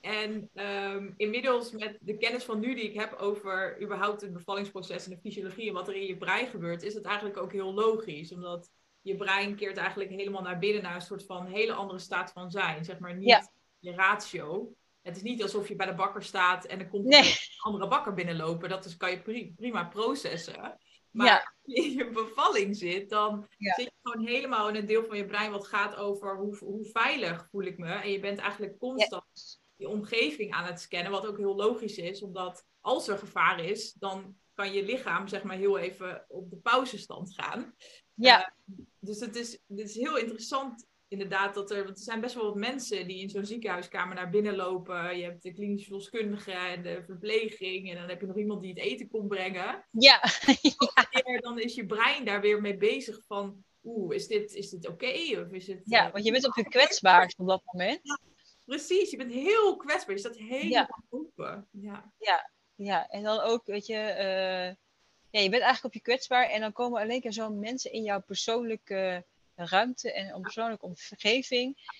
En 0.00 0.50
ehm, 0.54 1.10
inmiddels 1.16 1.72
met 1.72 1.98
de 2.00 2.16
kennis 2.16 2.44
van 2.44 2.60
nu 2.60 2.74
die 2.74 2.84
ik 2.84 2.94
heb 3.00 3.12
over 3.12 3.82
überhaupt 3.82 4.20
het 4.20 4.32
bevallingsproces 4.32 5.04
en 5.04 5.10
de 5.10 5.18
fysiologie 5.20 5.68
en 5.68 5.74
wat 5.74 5.88
er 5.88 5.94
in 5.94 6.06
je 6.06 6.16
brein 6.16 6.46
gebeurt, 6.46 6.82
is 6.82 6.94
het 6.94 7.04
eigenlijk 7.04 7.36
ook 7.36 7.52
heel 7.52 7.74
logisch. 7.74 8.32
Omdat 8.32 8.70
je 9.00 9.16
brein 9.16 9.54
keert 9.56 9.76
eigenlijk 9.76 10.10
helemaal 10.10 10.42
naar 10.42 10.58
binnen 10.58 10.82
naar 10.82 10.94
een 10.94 11.00
soort 11.00 11.24
van 11.24 11.46
hele 11.46 11.72
andere 11.72 11.98
staat 11.98 12.32
van 12.32 12.50
zijn. 12.50 12.84
Zeg 12.84 12.98
maar 12.98 13.16
niet 13.16 13.28
Ja. 13.28 13.48
je 13.78 13.92
ratio. 13.92 14.74
Het 15.02 15.16
is 15.16 15.22
niet 15.22 15.42
alsof 15.42 15.68
je 15.68 15.76
bij 15.76 15.86
de 15.86 15.94
bakker 15.94 16.22
staat 16.22 16.64
en 16.64 16.78
er 16.78 16.88
komt 16.88 17.04
Nee. 17.04 17.20
een 17.20 17.36
andere 17.58 17.88
bakker 17.88 18.14
binnenlopen. 18.14 18.68
Dat 18.68 18.84
is, 18.84 18.96
kan 18.96 19.10
je 19.10 19.22
pri- 19.22 19.52
prima 19.56 19.84
processen. 19.84 20.78
Maar 21.14 21.26
Ja. 21.26 21.36
als 21.36 21.74
je 21.74 21.84
in 21.84 21.90
je 21.92 22.10
bevalling 22.10 22.76
zit, 22.76 23.10
dan 23.10 23.46
Ja. 23.58 23.74
zit 23.74 23.84
je 23.84 23.92
gewoon 24.02 24.26
helemaal 24.26 24.68
in 24.68 24.74
een 24.74 24.86
deel 24.86 25.04
van 25.04 25.16
je 25.16 25.26
brein 25.26 25.50
wat 25.50 25.66
gaat 25.66 25.96
over 25.96 26.36
hoe, 26.36 26.56
hoe 26.56 26.84
veilig 26.84 27.48
voel 27.50 27.62
ik 27.62 27.78
me. 27.78 27.92
En 27.92 28.10
je 28.10 28.20
bent 28.20 28.38
eigenlijk 28.38 28.78
constant 28.78 29.60
je 29.76 29.88
omgeving 29.88 30.52
aan 30.52 30.64
het 30.64 30.80
scannen, 30.80 31.12
wat 31.12 31.26
ook 31.26 31.38
heel 31.38 31.54
logisch 31.56 31.98
is, 31.98 32.22
omdat 32.22 32.64
als 32.80 33.08
er 33.08 33.18
gevaar 33.18 33.64
is, 33.64 33.92
dan 33.92 34.36
kan 34.54 34.72
je 34.72 34.84
lichaam 34.84 35.28
zeg 35.28 35.42
maar 35.42 35.56
heel 35.56 35.78
even 35.78 36.24
op 36.28 36.50
de 36.50 36.56
pauzestand 36.56 37.34
gaan. 37.34 37.74
ja. 38.14 38.46
Eh, 38.46 38.50
dus 38.98 39.20
het 39.20 39.36
is, 39.36 39.52
het 39.52 39.78
is 39.78 39.94
heel 39.94 40.16
interessant 40.18 40.86
inderdaad 41.14 41.54
dat 41.54 41.70
er, 41.70 41.84
want 41.84 41.98
er 41.98 42.04
zijn 42.04 42.20
best 42.20 42.34
wel 42.34 42.44
wat 42.44 42.54
mensen 42.54 43.06
die 43.06 43.20
in 43.20 43.30
zo'n 43.30 43.44
ziekenhuiskamer 43.44 44.14
naar 44.14 44.30
binnen 44.30 44.56
lopen. 44.56 45.16
Je 45.16 45.24
hebt 45.24 45.42
de 45.42 45.52
klinische 45.52 45.86
verloskundige 45.86 46.52
en 46.52 46.82
de 46.82 47.02
verpleging 47.04 47.90
en 47.90 47.96
dan 47.96 48.08
heb 48.08 48.20
je 48.20 48.26
nog 48.26 48.36
iemand 48.36 48.62
die 48.62 48.70
het 48.70 48.82
eten 48.82 49.08
komt 49.08 49.28
brengen. 49.28 49.86
ja. 49.90 50.20
Weer, 51.24 51.40
dan 51.40 51.58
is 51.58 51.74
je 51.74 51.86
brein 51.86 52.24
daar 52.24 52.40
weer 52.40 52.60
mee 52.60 52.76
bezig 52.76 53.22
van, 53.26 53.64
oeh, 53.84 54.14
is 54.14 54.26
dit, 54.26 54.54
is 54.54 54.70
dit 54.70 54.88
oké? 54.88 55.40
Of 55.40 55.50
is 55.50 55.66
het... 55.66 55.80
ja, 55.84 56.06
eh, 56.06 56.12
want 56.12 56.24
je 56.24 56.32
bent 56.32 56.46
op 56.46 56.54
je 56.54 56.68
kwetsbaarst 56.68 57.38
op 57.38 57.46
dat 57.46 57.62
moment. 57.64 58.00
Precies, 58.64 59.10
je 59.10 59.16
bent 59.16 59.32
heel 59.32 59.76
kwetsbaar. 59.76 60.14
Je 60.14 60.20
staat 60.20 60.36
helemaal 60.36 61.04
open. 61.08 61.68
Ja. 61.70 62.12
Ja, 62.76 63.06
en 63.08 63.22
dan 63.22 63.40
ook, 63.40 63.66
weet 63.66 63.86
je, 63.86 63.96
eh, 63.96 64.74
ja, 65.30 65.40
je 65.40 65.50
bent 65.50 65.62
eigenlijk 65.62 65.84
op 65.84 65.94
je 65.94 66.00
kwetsbaar 66.00 66.48
en 66.48 66.60
dan 66.60 66.72
komen 66.72 67.00
alleen 67.00 67.20
keer 67.20 67.32
zo 67.32 67.50
mensen 67.50 67.92
in 67.92 68.02
jouw 68.02 68.22
persoonlijke 68.22 69.24
ruimte 69.54 70.12
en 70.12 70.34
een 70.34 70.42
persoonlijke 70.42 70.84
omgeving. 70.86 71.92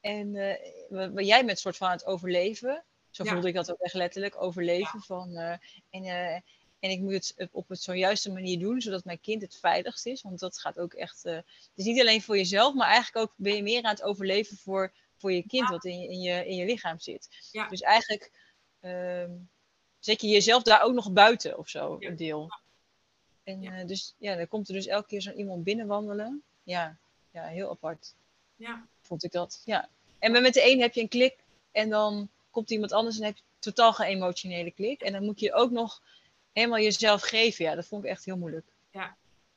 En 0.00 0.34
eh, 0.36 0.72
wa- 0.88 1.10
wa- 1.12 1.20
jij 1.22 1.44
bent 1.44 1.58
soort 1.58 1.76
van 1.76 1.86
aan 1.88 1.96
het 1.96 2.04
overleven. 2.06 2.84
Zo 3.10 3.24
voelde 3.24 3.48
ik 3.48 3.54
dat 3.54 3.70
ook 3.70 3.80
echt 3.80 3.94
letterlijk, 3.94 4.42
overleven. 4.42 5.00
Van, 5.00 5.36
eh, 5.36 5.50
en, 5.90 6.04
eh, 6.04 6.34
en 6.78 6.90
ik 6.90 7.00
moet 7.00 7.32
het 7.36 7.48
op 7.52 7.68
het 7.68 7.80
zojuiste 7.82 8.32
manier 8.32 8.58
doen, 8.58 8.80
zodat 8.80 9.04
mijn 9.04 9.20
kind 9.20 9.42
het 9.42 9.56
veiligst 9.56 10.06
is. 10.06 10.22
Want 10.22 10.38
dat 10.38 10.58
gaat 10.58 10.78
ook 10.78 10.92
echt, 10.94 11.24
eh, 11.24 11.34
het 11.34 11.70
is 11.74 11.84
niet 11.84 12.00
alleen 12.00 12.22
voor 12.22 12.36
jezelf, 12.36 12.74
maar 12.74 12.86
eigenlijk 12.88 13.26
ook 13.26 13.34
ben 13.36 13.54
je 13.56 13.62
meer 13.62 13.82
aan 13.82 13.90
het 13.90 14.02
overleven 14.02 14.56
voor, 14.56 14.92
voor 15.16 15.32
je 15.32 15.46
kind, 15.46 15.68
wat 15.68 15.84
in 15.84 15.98
je, 16.00 16.08
in, 16.08 16.20
je, 16.20 16.46
in 16.46 16.56
je 16.56 16.64
lichaam 16.64 16.98
zit. 16.98 17.28
Ja. 17.50 17.68
Dus 17.68 17.80
eigenlijk 17.80 18.30
ehm, 18.80 19.30
zet 19.98 20.20
je 20.20 20.28
jezelf 20.28 20.62
daar 20.62 20.82
ook 20.82 20.94
nog 20.94 21.12
buiten 21.12 21.58
of 21.58 21.68
zo, 21.68 21.96
Ja. 22.00 22.08
een 22.08 22.16
deel. 22.16 22.50
En 23.44 23.62
Ja. 23.62 23.84
dus 23.84 24.14
ja, 24.18 24.36
dan 24.36 24.48
komt 24.48 24.68
er 24.68 24.74
dus 24.74 24.86
elke 24.86 25.06
keer 25.06 25.22
zo'n 25.22 25.38
iemand 25.38 25.64
binnenwandelen. 25.64 26.42
Ja, 26.70 26.96
ja, 27.30 27.44
heel 27.46 27.70
apart 27.70 28.14
Ja. 28.56 28.86
vond 29.00 29.24
ik 29.24 29.32
dat. 29.32 29.62
Ja. 29.64 29.88
En 30.18 30.32
met 30.32 30.54
de 30.54 30.70
een 30.72 30.80
heb 30.80 30.92
je 30.92 31.00
een 31.00 31.08
klik 31.08 31.36
en 31.72 31.88
dan 31.88 32.28
komt 32.50 32.70
iemand 32.70 32.92
anders 32.92 33.18
en 33.18 33.24
heb 33.24 33.36
je 33.36 33.42
totaal 33.58 33.92
geen 33.92 34.06
emotionele 34.06 34.70
klik. 34.70 35.00
En 35.00 35.12
dan 35.12 35.24
moet 35.24 35.40
je 35.40 35.52
ook 35.52 35.70
nog 35.70 36.02
helemaal 36.52 36.78
jezelf 36.78 37.22
geven. 37.22 37.64
Ja, 37.64 37.74
dat 37.74 37.86
vond 37.86 38.04
ik 38.04 38.10
echt 38.10 38.24
heel 38.24 38.36
moeilijk. 38.36 38.66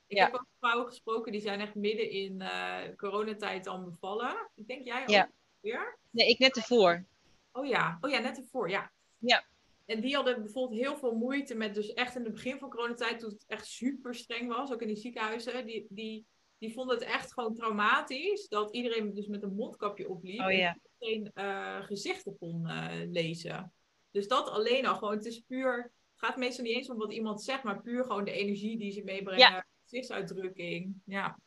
Ik 0.08 0.20
Ja. 0.20 0.26
heb 0.26 0.34
ook 0.34 0.46
vrouwen 0.60 0.88
gesproken 0.88 1.32
die 1.32 1.42
zijn 1.42 1.60
echt 1.62 1.76
midden 1.76 2.10
in 2.10 2.42
eh, 2.42 2.80
coronatijd 2.98 3.64
dan 3.64 3.84
bevallen. 3.84 4.50
Ik 4.56 4.68
denk 4.68 4.86
jij 4.86 5.02
ook 5.02 5.10
Ja. 5.10 5.30
weer? 5.60 5.98
Nee, 6.10 6.28
ik 6.28 6.40
net 6.40 6.56
ervoor. 6.56 7.04
Oh 7.52 7.66
ja, 7.66 7.98
oh 8.02 8.10
ja, 8.12 8.20
net 8.20 8.38
ervoor, 8.38 8.70
ja. 8.70 8.92
Ja. 9.18 9.44
En 9.86 10.02
die 10.02 10.16
hadden 10.16 10.42
bijvoorbeeld 10.44 10.82
heel 10.82 10.98
veel 10.98 11.16
moeite 11.16 11.56
met, 11.56 11.74
dus 11.74 11.94
echt 11.94 12.16
in 12.16 12.24
het 12.24 12.34
begin 12.34 12.60
van 12.60 12.70
coronatijd, 12.70 13.20
toen 13.20 13.30
het 13.30 13.44
echt 13.48 13.66
super 13.66 14.16
streng 14.16 14.48
was, 14.56 14.72
ook 14.74 14.82
in 14.82 14.88
die 14.88 14.98
ziekenhuizen, 14.98 15.66
die, 15.66 15.86
die, 15.90 16.26
die 16.64 16.74
vonden 16.74 16.96
het 16.96 17.06
echt 17.06 17.34
gewoon 17.34 17.56
traumatisch 17.56 18.48
dat 18.48 18.72
iedereen 18.72 19.14
dus 19.14 19.28
met 19.28 19.44
een 19.44 19.56
mondkapje 19.56 20.10
opliep 20.10 20.40
Oh 20.40 20.52
ja. 20.52 20.68
en 20.68 20.82
geen 21.00 21.32
eh, 21.34 21.84
gezichten 21.84 22.38
kon 22.38 22.68
eh, 22.68 23.10
lezen. 23.12 23.74
Dus 24.12 24.28
dat 24.28 24.50
alleen 24.50 24.86
al 24.86 24.96
gewoon, 24.96 25.16
het 25.16 25.26
is 25.26 25.40
puur, 25.40 25.92
gaat 26.16 26.38
meestal 26.38 26.64
niet 26.64 26.76
eens 26.76 26.90
om 26.90 26.98
wat 26.98 27.14
iemand 27.14 27.44
zegt, 27.44 27.64
maar 27.64 27.82
puur 27.82 28.04
gewoon 28.04 28.24
de 28.24 28.32
energie 28.32 28.78
die 28.78 28.92
ze 28.92 29.04
meebrengen, 29.04 29.66
gezichtsuitdrukking. 29.84 31.02
Ja. 31.06 31.40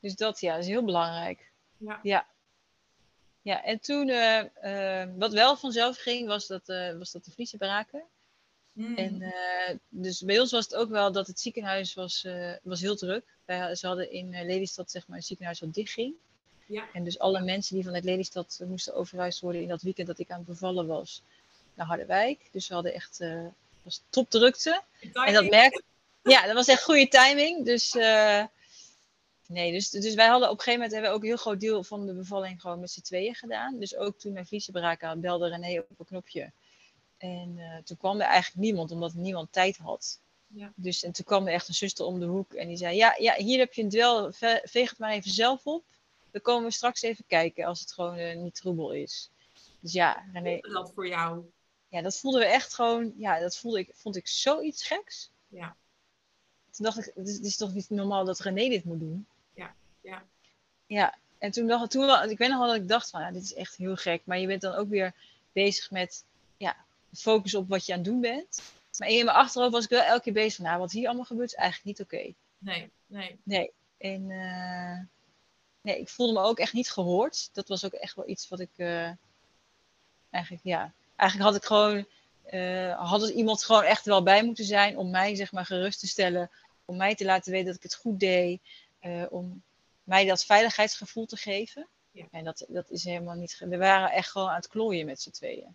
Dus 0.00 0.16
dat 0.16 0.40
ja, 0.40 0.56
is 0.56 0.66
heel 0.66 0.84
belangrijk. 0.84 1.52
Ja. 1.76 2.00
Ja, 2.02 2.26
ja 3.42 3.62
en 3.64 3.80
toen, 3.80 4.08
eh, 4.08 5.06
wat 5.16 5.32
wel 5.32 5.56
vanzelf 5.56 5.96
ging, 5.96 6.26
was 6.26 6.46
dat, 6.46 6.66
was 6.98 7.12
dat 7.12 7.24
de 7.24 7.30
vliezen 7.30 7.58
braken. 7.58 8.04
Mm. 8.80 8.96
En 8.96 9.22
eh, 9.22 9.76
dus 9.88 10.20
bij 10.20 10.40
ons 10.40 10.50
was 10.50 10.64
het 10.64 10.74
ook 10.74 10.88
wel 10.88 11.12
dat 11.12 11.26
het 11.26 11.40
ziekenhuis 11.40 11.94
was, 11.94 12.24
eh, 12.24 12.52
was 12.62 12.80
heel 12.80 12.96
druk. 12.96 13.24
Wij, 13.44 13.74
ze 13.74 13.86
hadden 13.86 14.12
in 14.12 14.34
eh, 14.34 14.44
Lelystad 14.44 14.90
zeg 14.90 15.06
maar, 15.06 15.16
een 15.16 15.22
ziekenhuis 15.22 15.60
wat 15.60 15.74
dicht 15.74 15.92
ging. 15.92 16.14
Ja. 16.66 16.88
En 16.92 17.04
dus 17.04 17.18
alle 17.18 17.40
mensen 17.40 17.74
die 17.74 17.84
vanuit 17.84 18.04
Lelystad 18.04 18.60
moesten 18.66 18.94
overhuisd 18.94 19.40
worden 19.40 19.62
in 19.62 19.68
dat 19.68 19.82
weekend 19.82 20.06
dat 20.06 20.18
ik 20.18 20.30
aan 20.30 20.38
het 20.38 20.46
bevallen 20.46 20.86
was 20.86 21.22
naar 21.74 21.86
Harderwijk. 21.86 22.48
Dus 22.52 22.68
we 22.68 22.74
hadden 22.74 22.94
echt 22.94 23.20
eh 23.20 23.46
was 23.82 24.02
topdrukte. 24.10 24.82
En 25.00 25.32
dat 25.32 25.50
merk 25.50 25.82
Ja, 26.22 26.46
dat 26.46 26.54
was 26.54 26.68
echt 26.68 26.82
goede 26.82 27.08
timing. 27.08 27.64
Dus 27.64 27.92
nee, 29.46 29.72
dus, 29.72 29.90
dus 29.90 30.14
wij 30.14 30.26
hadden 30.26 30.50
op 30.50 30.58
een 30.58 30.62
gegeven 30.62 30.80
moment 30.80 30.92
hebben 30.92 31.10
we 31.10 31.16
ook 31.16 31.22
een 31.22 31.28
heel 31.28 31.36
groot 31.36 31.60
deel 31.60 31.84
van 31.84 32.06
de 32.06 32.14
bevalling 32.14 32.60
gewoon 32.60 32.80
met 32.80 32.90
z'n 32.90 33.00
tweeën 33.00 33.34
gedaan. 33.34 33.78
Dus 33.78 33.96
ook 33.96 34.18
toen 34.18 34.32
mijn 34.32 34.46
vliezen 34.46 34.72
braken 34.72 35.20
belde 35.20 35.48
René 35.48 35.78
op 35.78 35.98
een 35.98 36.06
knopje. 36.06 36.52
En 37.20 37.54
eh, 37.58 37.76
toen 37.84 37.96
kwam 37.96 38.20
er 38.20 38.26
eigenlijk 38.26 38.64
niemand, 38.64 38.90
omdat 38.90 39.14
niemand 39.14 39.52
tijd 39.52 39.76
had. 39.76 40.18
Ja. 40.46 40.72
Dus 40.74 41.02
en 41.02 41.12
toen 41.12 41.24
kwam 41.24 41.46
er 41.46 41.52
echt 41.52 41.68
een 41.68 41.74
zuster 41.74 42.04
om 42.04 42.20
de 42.20 42.26
hoek 42.26 42.52
en 42.54 42.68
die 42.68 42.76
zei: 42.76 42.96
Ja, 42.96 43.14
ja 43.18 43.34
hier 43.36 43.58
heb 43.58 43.72
je 43.72 43.82
een 43.82 43.88
dwel, 43.88 44.32
ve- 44.32 44.60
veeg 44.64 44.90
het 44.90 44.98
maar 44.98 45.10
even 45.12 45.30
zelf 45.30 45.66
op. 45.66 45.84
Dan 46.30 46.40
komen 46.40 46.64
we 46.64 46.70
straks 46.74 47.02
even 47.02 47.24
kijken 47.26 47.64
als 47.64 47.80
het 47.80 47.92
gewoon 47.92 48.16
eh, 48.16 48.36
niet 48.36 48.54
troebel 48.54 48.92
is. 48.92 49.30
Dus 49.80 49.92
ja, 49.92 50.24
René, 50.32 50.58
dat 50.60 50.92
voor 50.94 51.08
jou. 51.08 51.50
ja, 51.88 52.02
dat 52.02 52.18
voelden 52.18 52.40
we 52.40 52.46
echt 52.46 52.74
gewoon, 52.74 53.12
ja, 53.16 53.38
dat 53.40 53.56
voelde 53.56 53.78
ik, 53.78 53.90
vond 53.94 54.16
ik 54.16 54.26
zoiets 54.28 54.86
geks. 54.86 55.30
Ja. 55.48 55.76
Toen 56.70 56.84
dacht 56.84 56.98
ik, 56.98 57.12
het 57.14 57.28
is, 57.28 57.34
het 57.36 57.44
is 57.44 57.56
toch 57.56 57.74
niet 57.74 57.90
normaal 57.90 58.24
dat 58.24 58.38
René 58.40 58.68
dit 58.68 58.84
moet 58.84 59.00
doen? 59.00 59.26
Ja, 59.54 59.74
ja. 60.00 60.22
Ja, 60.86 61.18
en 61.38 61.50
toen 61.50 61.66
dacht 61.66 61.90
toen, 61.90 62.06
wel- 62.06 62.22
ik 62.22 62.38
weet 62.38 62.48
nog 62.48 62.58
wel 62.58 62.66
dat 62.66 62.76
ik 62.76 62.88
dacht 62.88 63.10
van, 63.10 63.20
ja, 63.20 63.30
dit 63.30 63.42
is 63.42 63.54
echt 63.54 63.76
heel 63.76 63.96
gek. 63.96 64.22
Maar 64.24 64.38
je 64.38 64.46
bent 64.46 64.60
dan 64.60 64.74
ook 64.74 64.88
weer 64.88 65.14
bezig 65.52 65.90
met, 65.90 66.24
ja, 66.56 66.76
focus 67.12 67.54
op 67.54 67.68
wat 67.68 67.86
je 67.86 67.92
aan 67.92 67.98
het 67.98 68.08
doen 68.08 68.20
bent. 68.20 68.62
Maar 68.98 69.08
in 69.08 69.24
mijn 69.24 69.36
achterhoofd 69.36 69.72
was 69.72 69.84
ik 69.84 69.90
wel 69.90 70.02
elke 70.02 70.22
keer 70.22 70.32
bezig 70.32 70.54
van, 70.54 70.64
nou, 70.64 70.78
wat 70.78 70.92
hier 70.92 71.06
allemaal 71.06 71.24
gebeurt 71.24 71.48
is 71.48 71.58
eigenlijk 71.58 71.98
niet 71.98 72.06
oké. 72.06 72.32
Nee, 72.58 72.90
nee. 73.06 73.38
Nee. 73.42 73.72
En, 73.98 74.30
eh, 74.30 74.98
nee, 75.80 76.00
ik 76.00 76.08
voelde 76.08 76.32
me 76.32 76.46
ook 76.46 76.58
echt 76.58 76.72
niet 76.72 76.90
gehoord. 76.90 77.50
Dat 77.52 77.68
was 77.68 77.84
ook 77.84 77.92
echt 77.92 78.14
wel 78.14 78.28
iets 78.28 78.48
wat 78.48 78.60
ik 78.60 78.70
eh, 78.76 79.10
eigenlijk, 80.30 80.64
ja, 80.64 80.92
eigenlijk 81.16 81.50
had 81.50 81.60
ik 81.60 81.66
gewoon, 81.66 82.06
uh, 82.50 83.08
had 83.08 83.22
er 83.22 83.32
iemand 83.32 83.64
gewoon 83.64 83.82
echt 83.82 84.04
wel 84.04 84.22
bij 84.22 84.44
moeten 84.44 84.64
zijn 84.64 84.96
om 84.96 85.10
mij 85.10 85.34
zeg 85.34 85.52
maar 85.52 85.66
gerust 85.66 86.00
te 86.00 86.06
stellen, 86.06 86.50
om 86.84 86.96
mij 86.96 87.14
te 87.14 87.24
laten 87.24 87.52
weten 87.52 87.66
dat 87.66 87.76
ik 87.76 87.82
het 87.82 87.94
goed 87.94 88.20
deed, 88.20 88.60
om 89.30 89.62
mij 90.04 90.24
dat 90.24 90.44
veiligheidsgevoel 90.44 91.26
te 91.26 91.36
geven. 91.36 91.86
Ja. 92.10 92.26
En 92.30 92.44
dat, 92.44 92.64
dat 92.68 92.90
is 92.90 93.04
helemaal 93.04 93.34
niet. 93.34 93.58
We 93.58 93.76
waren 93.76 94.10
echt 94.10 94.30
gewoon 94.30 94.48
aan 94.48 94.54
het 94.54 94.68
klooien 94.68 95.06
met 95.06 95.22
z'n 95.22 95.30
tweeën. 95.30 95.74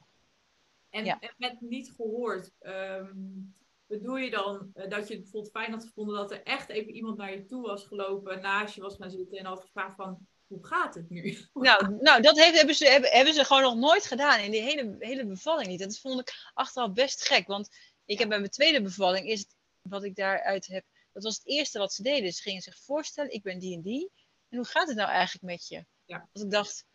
En, 0.95 1.05
ja. 1.05 1.19
en 1.19 1.34
met 1.38 1.62
niet 1.62 1.91
gehoord, 1.95 2.51
um, 2.62 3.55
bedoel 3.88 4.17
je 4.17 4.29
dan 4.29 4.71
uh, 4.75 4.89
dat 4.89 5.08
je 5.08 5.13
het 5.13 5.23
bijvoorbeeld 5.23 5.51
fijn 5.51 5.71
had 5.71 5.86
gevonden 5.86 6.15
dat 6.15 6.31
er 6.31 6.43
echt 6.43 6.69
even 6.69 6.93
iemand 6.93 7.17
naar 7.17 7.31
je 7.31 7.45
toe 7.45 7.62
was 7.62 7.86
gelopen, 7.86 8.41
naast 8.41 8.75
je 8.75 8.81
was 8.81 8.95
gaan 8.95 9.10
zitten 9.10 9.38
en 9.38 9.45
had 9.45 9.62
gevraagd 9.62 9.95
van 9.95 10.27
hoe 10.47 10.65
gaat 10.65 10.95
het 10.95 11.10
nu? 11.10 11.38
Nou, 11.53 11.97
nou 11.99 12.21
dat 12.21 12.38
heeft, 12.38 12.58
hebben, 12.58 12.75
ze, 12.75 12.86
hebben, 12.88 13.10
hebben 13.10 13.34
ze 13.34 13.45
gewoon 13.45 13.62
nog 13.62 13.75
nooit 13.75 14.05
gedaan 14.05 14.39
in 14.39 14.51
die 14.51 14.62
hele, 14.62 14.95
hele 14.99 15.25
bevalling 15.25 15.67
niet. 15.67 15.79
Dat 15.79 15.99
vond 15.99 16.19
ik 16.19 16.51
achteraf 16.53 16.93
best 16.93 17.27
gek, 17.27 17.47
want 17.47 17.69
ik 18.05 18.19
heb 18.19 18.29
bij 18.29 18.39
mijn 18.39 18.51
tweede 18.51 18.81
bevalling, 18.81 19.27
is 19.27 19.39
het, 19.39 19.55
wat 19.81 20.03
ik 20.03 20.15
daaruit 20.15 20.67
heb, 20.67 20.86
dat 21.13 21.23
was 21.23 21.36
het 21.36 21.47
eerste 21.47 21.79
wat 21.79 21.93
ze 21.93 22.03
deden. 22.03 22.31
Ze 22.31 22.41
gingen 22.41 22.62
zich 22.62 22.77
voorstellen, 22.77 23.31
ik 23.31 23.43
ben 23.43 23.60
die 23.60 23.75
en 23.75 23.81
die. 23.81 24.12
En 24.49 24.58
hoe 24.58 24.67
gaat 24.67 24.88
het 24.88 24.97
nou 24.97 25.10
eigenlijk 25.10 25.45
met 25.45 25.67
je? 25.67 25.86
Ja. 26.05 26.29
Dat 26.34 26.43
ik 26.43 26.51
dacht, 26.51 26.86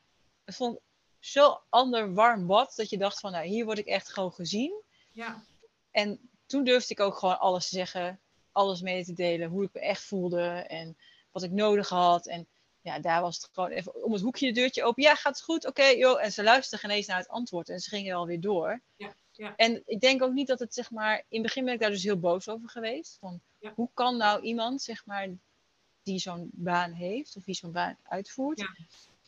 het 0.44 0.54
vond 0.54 0.80
zo 1.20 1.60
ander 1.68 2.14
warm 2.14 2.46
bad, 2.46 2.76
dat 2.76 2.90
je 2.90 2.98
dacht 2.98 3.20
van, 3.20 3.32
nou, 3.32 3.46
hier 3.46 3.64
word 3.64 3.78
ik 3.78 3.86
echt 3.86 4.12
gewoon 4.12 4.32
gezien. 4.32 4.82
Ja. 5.12 5.44
En 5.90 6.30
toen 6.46 6.64
durfde 6.64 6.92
ik 6.94 7.00
ook 7.00 7.18
gewoon 7.18 7.38
alles 7.38 7.68
te 7.68 7.74
zeggen, 7.74 8.20
alles 8.52 8.80
mee 8.80 9.04
te 9.04 9.12
delen, 9.12 9.48
hoe 9.48 9.64
ik 9.64 9.72
me 9.72 9.80
echt 9.80 10.02
voelde 10.04 10.48
en 10.48 10.96
wat 11.30 11.42
ik 11.42 11.50
nodig 11.50 11.88
had. 11.88 12.26
En 12.26 12.46
ja, 12.80 12.98
daar 12.98 13.20
was 13.20 13.36
het 13.36 13.50
gewoon 13.52 13.70
even 13.70 14.04
om 14.04 14.12
het 14.12 14.22
hoekje 14.22 14.46
de 14.46 14.52
deurtje 14.52 14.84
open. 14.84 15.02
Ja, 15.02 15.14
gaat 15.14 15.34
het 15.34 15.44
goed? 15.44 15.66
Oké, 15.66 15.84
joh. 15.84 16.24
En 16.24 16.32
ze 16.32 16.42
luisterden 16.42 16.88
geen 16.88 16.96
eens 16.96 17.06
naar 17.06 17.18
het 17.18 17.28
antwoord 17.28 17.68
en 17.68 17.80
ze 17.80 17.88
gingen 17.88 18.16
alweer 18.16 18.40
door. 18.40 18.80
Ja, 18.96 19.14
ja. 19.32 19.56
En 19.56 19.82
ik 19.86 20.00
denk 20.00 20.22
ook 20.22 20.32
niet 20.32 20.46
dat 20.46 20.58
het, 20.58 20.74
zeg 20.74 20.90
maar, 20.90 21.16
in 21.16 21.24
het 21.28 21.42
begin 21.42 21.64
ben 21.64 21.74
ik 21.74 21.80
daar 21.80 21.90
dus 21.90 22.02
heel 22.02 22.18
boos 22.18 22.48
over 22.48 22.68
geweest. 22.68 23.16
Van, 23.20 23.40
Ja. 23.58 23.72
Hoe 23.74 23.88
kan 23.94 24.16
nou 24.16 24.42
iemand, 24.42 24.82
zeg 24.82 25.06
maar, 25.06 25.28
die 26.02 26.18
zo'n 26.18 26.50
baan 26.52 26.92
heeft 26.92 27.36
of 27.36 27.44
die 27.44 27.54
zo'n 27.54 27.72
baan 27.72 27.96
uitvoert, 28.02 28.58
Ja. 28.58 28.74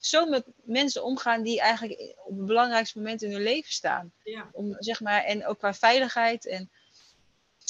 Zo 0.04 0.26
met 0.26 0.44
mensen 0.62 1.04
omgaan 1.04 1.42
die 1.42 1.60
eigenlijk 1.60 2.14
op 2.24 2.36
het 2.36 2.46
belangrijkste 2.46 2.98
moment 2.98 3.22
in 3.22 3.32
hun 3.32 3.42
leven 3.42 3.72
staan? 3.72 4.12
Ja. 4.24 4.48
Om, 4.52 4.76
zeg 4.78 5.00
maar, 5.00 5.24
en 5.24 5.46
ook 5.46 5.58
qua 5.58 5.74
veiligheid 5.74 6.46
en 6.46 6.70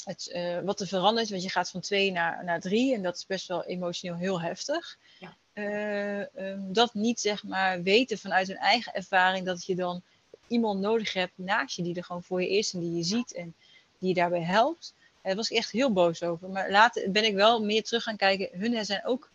het, 0.05 0.31
eh, 0.31 0.59
wat 0.59 0.79
er 0.79 0.87
verandert, 0.87 1.29
want 1.29 1.43
je 1.43 1.49
gaat 1.49 1.69
van 1.69 1.81
twee 1.81 2.11
naar, 2.11 2.43
naar 2.43 2.59
drie 2.59 2.93
en 2.93 3.01
dat 3.01 3.15
is 3.15 3.25
best 3.25 3.47
wel 3.47 3.63
emotioneel 3.63 4.17
heel 4.17 4.41
heftig. 4.41 4.97
Ja. 5.19 5.37
Eh, 5.53 6.35
ehm, 6.37 6.73
dat 6.73 6.93
niet 6.93 7.19
zeg 7.19 7.43
maar 7.43 7.81
weten 7.81 8.17
vanuit 8.17 8.47
hun 8.47 8.57
eigen 8.57 8.93
ervaring 8.93 9.45
dat 9.45 9.65
je 9.65 9.75
dan 9.75 10.03
iemand 10.47 10.79
nodig 10.79 11.13
hebt 11.13 11.33
naast 11.35 11.75
je 11.75 11.83
die 11.83 11.95
er 11.95 12.03
gewoon 12.03 12.23
voor 12.23 12.41
je 12.41 12.49
is 12.49 12.73
en 12.73 12.79
die 12.79 12.95
je 12.95 13.03
ziet 13.03 13.33
en 13.33 13.55
die 13.99 14.09
je 14.09 14.15
daarbij 14.15 14.43
helpt. 14.43 14.93
Eh, 14.97 15.23
Daar 15.23 15.35
was 15.35 15.49
ik 15.49 15.57
echt 15.57 15.71
heel 15.71 15.93
boos 15.93 16.23
over. 16.23 16.49
Maar 16.49 16.71
later 16.71 17.11
ben 17.11 17.23
ik 17.23 17.33
wel 17.33 17.63
meer 17.63 17.83
terug 17.83 18.03
gaan 18.03 18.17
kijken. 18.17 18.59
Hun 18.59 18.85
zijn 18.85 19.05
ook 19.05 19.31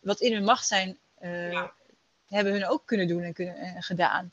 wat 0.00 0.20
in 0.20 0.32
hun 0.32 0.44
macht 0.44 0.66
zijn, 0.66 0.98
eh, 1.20 1.52
Ja. 1.52 1.72
hebben 2.28 2.52
hun 2.52 2.66
ook 2.66 2.86
kunnen 2.86 3.08
doen 3.08 3.22
en, 3.22 3.32
kunnen, 3.32 3.56
en 3.56 3.82
gedaan. 3.82 4.32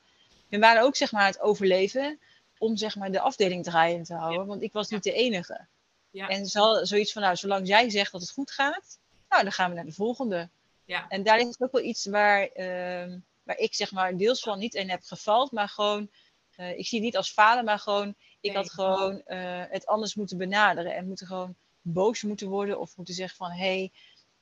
Hun 0.50 0.60
waren 0.60 0.82
ook 0.84 0.96
zeg 0.96 1.12
maar 1.12 1.26
het 1.26 1.40
overleven 1.40 2.20
om 2.58 2.78
zeg 2.78 2.96
maar 2.96 3.12
de 3.12 3.20
afdeling 3.20 3.64
draaiend 3.64 4.06
te 4.06 4.14
houden, 4.14 4.46
want 4.46 4.62
ik 4.62 4.74
was 4.74 4.90
niet 4.90 5.04
de 5.04 5.14
enige. 5.14 5.66
Ja. 6.10 6.28
En 6.28 6.46
ze 6.46 6.60
hadden 6.60 6.88
zoiets 6.88 7.12
van, 7.12 7.22
nou, 7.22 7.36
zolang 7.36 7.68
jij 7.68 7.90
zegt 7.90 8.12
dat 8.12 8.22
het 8.22 8.32
goed 8.32 8.52
gaat, 8.52 9.00
nou, 9.30 9.44
dan 9.44 9.52
gaan 9.52 9.70
we 9.70 9.76
naar 9.76 9.86
de 9.86 9.92
volgende. 9.92 10.50
Ja. 10.86 11.06
En 11.10 11.24
daar 11.24 11.38
ligt 11.38 11.62
ook 11.62 11.72
wel 11.72 11.84
iets 11.84 12.06
waar, 12.06 12.48
ehm, 12.48 13.20
waar 13.44 13.58
ik 13.58 13.74
zeg 13.76 13.92
maar 13.92 14.18
deels 14.18 14.40
van 14.40 14.60
niet 14.60 14.74
in 14.74 14.90
heb 14.90 15.04
gevald, 15.04 15.52
maar 15.52 15.70
gewoon, 15.70 16.10
eh, 16.56 16.78
ik 16.78 16.88
zie 16.88 16.98
het 16.98 17.08
niet 17.08 17.18
als 17.18 17.32
falen, 17.32 17.66
maar 17.66 17.80
gewoon, 17.80 18.16
ik 18.42 18.56
had 18.56 18.72
gewoon 18.72 19.22
eh, 19.26 19.64
het 19.70 19.86
anders 19.86 20.16
moeten 20.16 20.38
benaderen 20.38 20.96
en 20.96 21.08
moeten 21.08 21.28
gewoon 21.28 21.56
boos 21.82 22.24
moeten 22.24 22.48
worden 22.48 22.80
of 22.80 22.96
moeten 22.98 23.16
zeggen 23.16 23.38
van, 23.38 23.52
hé, 23.52 23.58
hey, 23.58 23.92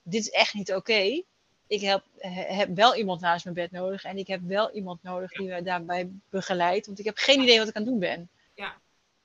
dit 0.01 0.21
is 0.21 0.29
echt 0.29 0.53
niet 0.53 0.73
oké. 0.73 1.23
Ik 1.67 1.81
heb, 1.81 2.03
he- 2.17 2.53
heb 2.53 2.75
wel 2.75 2.95
iemand 2.95 3.21
naast 3.21 3.43
mijn 3.43 3.55
bed 3.55 3.71
nodig 3.71 4.03
en 4.03 4.17
ik 4.17 4.27
heb 4.27 4.41
wel 4.41 4.71
iemand 4.71 5.03
nodig 5.03 5.31
die 5.31 5.47
me 5.47 5.61
daarbij 5.61 6.09
begeleidt, 6.29 6.85
want 6.85 6.99
ik 6.99 7.05
heb 7.05 7.17
geen 7.17 7.41
idee 7.41 7.59
wat 7.59 7.67
ik 7.67 7.75
aan 7.75 7.81
het 7.81 7.91
doen 7.91 7.99
ben. 7.99 8.29
Ja. 8.53 8.81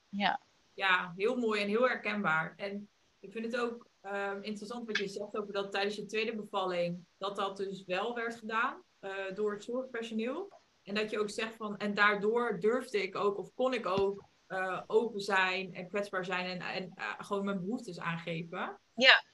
Ja, 0.09 0.40
ja, 0.74 1.12
heel 1.16 1.37
mooi 1.37 1.62
en 1.62 1.68
heel 1.68 1.88
herkenbaar. 1.88 2.55
En 2.57 2.88
ik 3.18 3.33
vind 3.33 3.44
het 3.44 3.57
ook 3.57 3.87
ehm, 4.00 4.42
interessant 4.42 4.87
wat 4.87 4.98
je 4.98 5.09
zegt 5.09 5.37
over 5.37 5.53
dat 5.53 5.72
tijdens 5.72 5.96
je 5.96 6.07
tweede 6.07 6.35
bevalling, 6.35 7.05
dat 7.18 7.37
dat 7.37 7.57
dus 7.57 7.85
wel 7.87 8.14
werd 8.14 8.37
gedaan 8.37 8.83
eh, 8.98 9.11
door 9.35 9.53
het 9.53 9.64
zorgpersoneel. 9.64 10.53
En 10.83 10.94
dat 10.94 11.11
je 11.11 11.20
ook 11.20 11.31
zegt 11.31 11.57
van, 11.57 11.76
en 11.76 11.94
daardoor 11.94 12.61
durfde 12.61 13.03
ik 13.03 13.16
ook, 13.16 13.38
of 13.38 13.55
kon 13.55 13.74
ik 13.74 13.87
ook 13.87 14.24
eh, 14.46 14.81
open 14.87 15.20
zijn 15.20 15.74
en 15.74 15.88
kwetsbaar 15.88 16.24
zijn 16.24 16.46
en, 16.46 16.61
en 16.61 16.92
eh, 16.94 17.14
gewoon 17.18 17.44
mijn 17.44 17.61
behoeftes 17.61 17.98
aangeven. 17.98 18.81
Ja. 18.94 19.24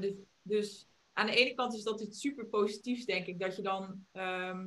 Dus, 0.00 0.14
dus 0.42 0.86
aan 1.18 1.26
de 1.26 1.34
ene 1.36 1.54
kant 1.54 1.74
is 1.74 1.82
dat 1.82 2.00
iets 2.00 2.20
super 2.20 2.46
positiefs, 2.46 3.04
denk 3.04 3.26
ik, 3.26 3.38
dat 3.38 3.56
je 3.56 3.62
dan 3.62 4.06
ehm, 4.12 4.66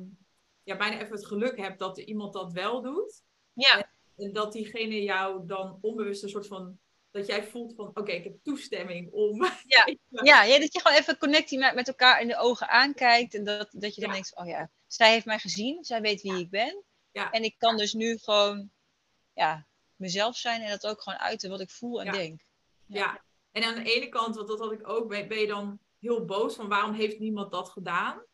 ja, 0.62 0.76
bijna 0.76 0.94
even 1.00 1.10
het 1.14 1.26
geluk 1.26 1.56
hebt 1.56 1.78
dat 1.78 1.98
iemand 1.98 2.32
dat 2.32 2.52
wel 2.52 2.82
doet. 2.82 3.22
ja, 3.52 3.90
En 4.16 4.32
dat 4.32 4.52
diegene 4.52 5.02
jou 5.02 5.46
dan 5.46 5.78
onbewust 5.80 6.22
een 6.22 6.28
soort 6.28 6.46
van. 6.46 6.78
Dat 7.10 7.26
jij 7.26 7.44
voelt 7.44 7.74
van: 7.74 7.90
oké, 7.94 8.12
ik 8.12 8.24
heb 8.24 8.36
toestemming 8.42 9.12
om. 9.12 9.40
Ja. 9.66 9.86
Ja, 10.08 10.42
ja, 10.42 10.58
dat 10.58 10.72
je 10.72 10.80
gewoon 10.80 10.98
even 10.98 11.18
connectie 11.18 11.58
met, 11.58 11.74
met 11.74 11.88
elkaar 11.88 12.20
in 12.20 12.28
de 12.28 12.36
ogen 12.36 12.68
aankijkt. 12.68 13.34
En 13.34 13.44
dat, 13.44 13.68
dat 13.72 13.94
je 13.94 14.00
dan 14.00 14.10
Ja. 14.10 14.14
denkt, 14.14 14.36
oh 14.36 14.46
ja, 14.46 14.70
zij 14.86 15.12
heeft 15.12 15.26
mij 15.26 15.38
gezien. 15.38 15.84
Zij 15.84 16.00
weet 16.00 16.22
wie 16.22 16.38
ik 16.38 16.50
ben. 16.50 16.82
Ja. 17.12 17.30
En 17.30 17.42
ik 17.42 17.54
kan 17.58 17.76
dus 17.76 17.92
nu 17.92 18.18
gewoon 18.18 18.70
ja, 19.32 19.66
mezelf 19.96 20.36
zijn 20.36 20.62
en 20.62 20.70
dat 20.70 20.86
ook 20.86 21.02
gewoon 21.02 21.18
uiten 21.18 21.50
wat 21.50 21.60
ik 21.60 21.70
voel 21.70 22.02
en 22.02 22.12
denk. 22.12 22.40
Ja. 22.86 23.22
En 23.52 23.62
aan 23.62 23.74
de 23.74 23.94
ene 23.94 24.08
kant, 24.08 24.36
want 24.36 24.48
dat 24.48 24.58
had 24.58 24.72
ik 24.72 24.88
ook, 24.88 25.08
ben, 25.08 25.28
ben 25.28 25.38
je 25.38 25.46
dan 25.46 25.78
heel 26.02 26.24
boos 26.24 26.54
van 26.54 26.68
waarom 26.68 26.92
heeft 26.92 27.18
niemand 27.18 27.52
dat 27.52 27.68
gedaan? 27.68 28.24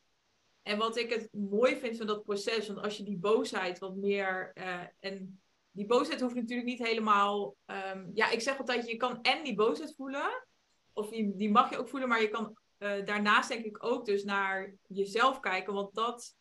En 0.62 0.78
wat 0.78 0.96
ik 0.96 1.10
het 1.10 1.28
mooi 1.32 1.76
vind 1.76 1.96
van 1.96 2.06
dat 2.06 2.22
proces, 2.22 2.66
want 2.66 2.80
als 2.80 2.96
je 2.96 3.02
die 3.02 3.18
boosheid 3.18 3.78
wat 3.78 3.96
meer. 3.96 4.50
eh, 4.54 4.80
en 4.98 5.40
die 5.70 5.86
boosheid 5.86 6.20
hoeft 6.20 6.34
natuurlijk 6.34 6.68
niet 6.68 6.86
helemaal. 6.86 7.56
ehm, 7.64 8.10
ja, 8.14 8.30
ik 8.30 8.40
zeg 8.40 8.58
altijd, 8.58 8.88
je 8.88 8.96
kan 8.96 9.22
en 9.22 9.44
die 9.44 9.54
boosheid 9.54 9.94
voelen, 9.96 10.46
of 10.92 11.08
die, 11.08 11.36
die 11.36 11.50
mag 11.50 11.70
je 11.70 11.78
ook 11.78 11.88
voelen, 11.88 12.08
maar 12.08 12.20
je 12.20 12.28
kan 12.28 12.56
eh, 12.78 13.04
daarnaast 13.04 13.48
denk 13.48 13.64
ik 13.64 13.84
ook 13.84 14.04
dus 14.04 14.24
naar 14.24 14.74
jezelf 14.86 15.40
kijken, 15.40 15.72
want 15.74 15.94
dat 15.94 16.36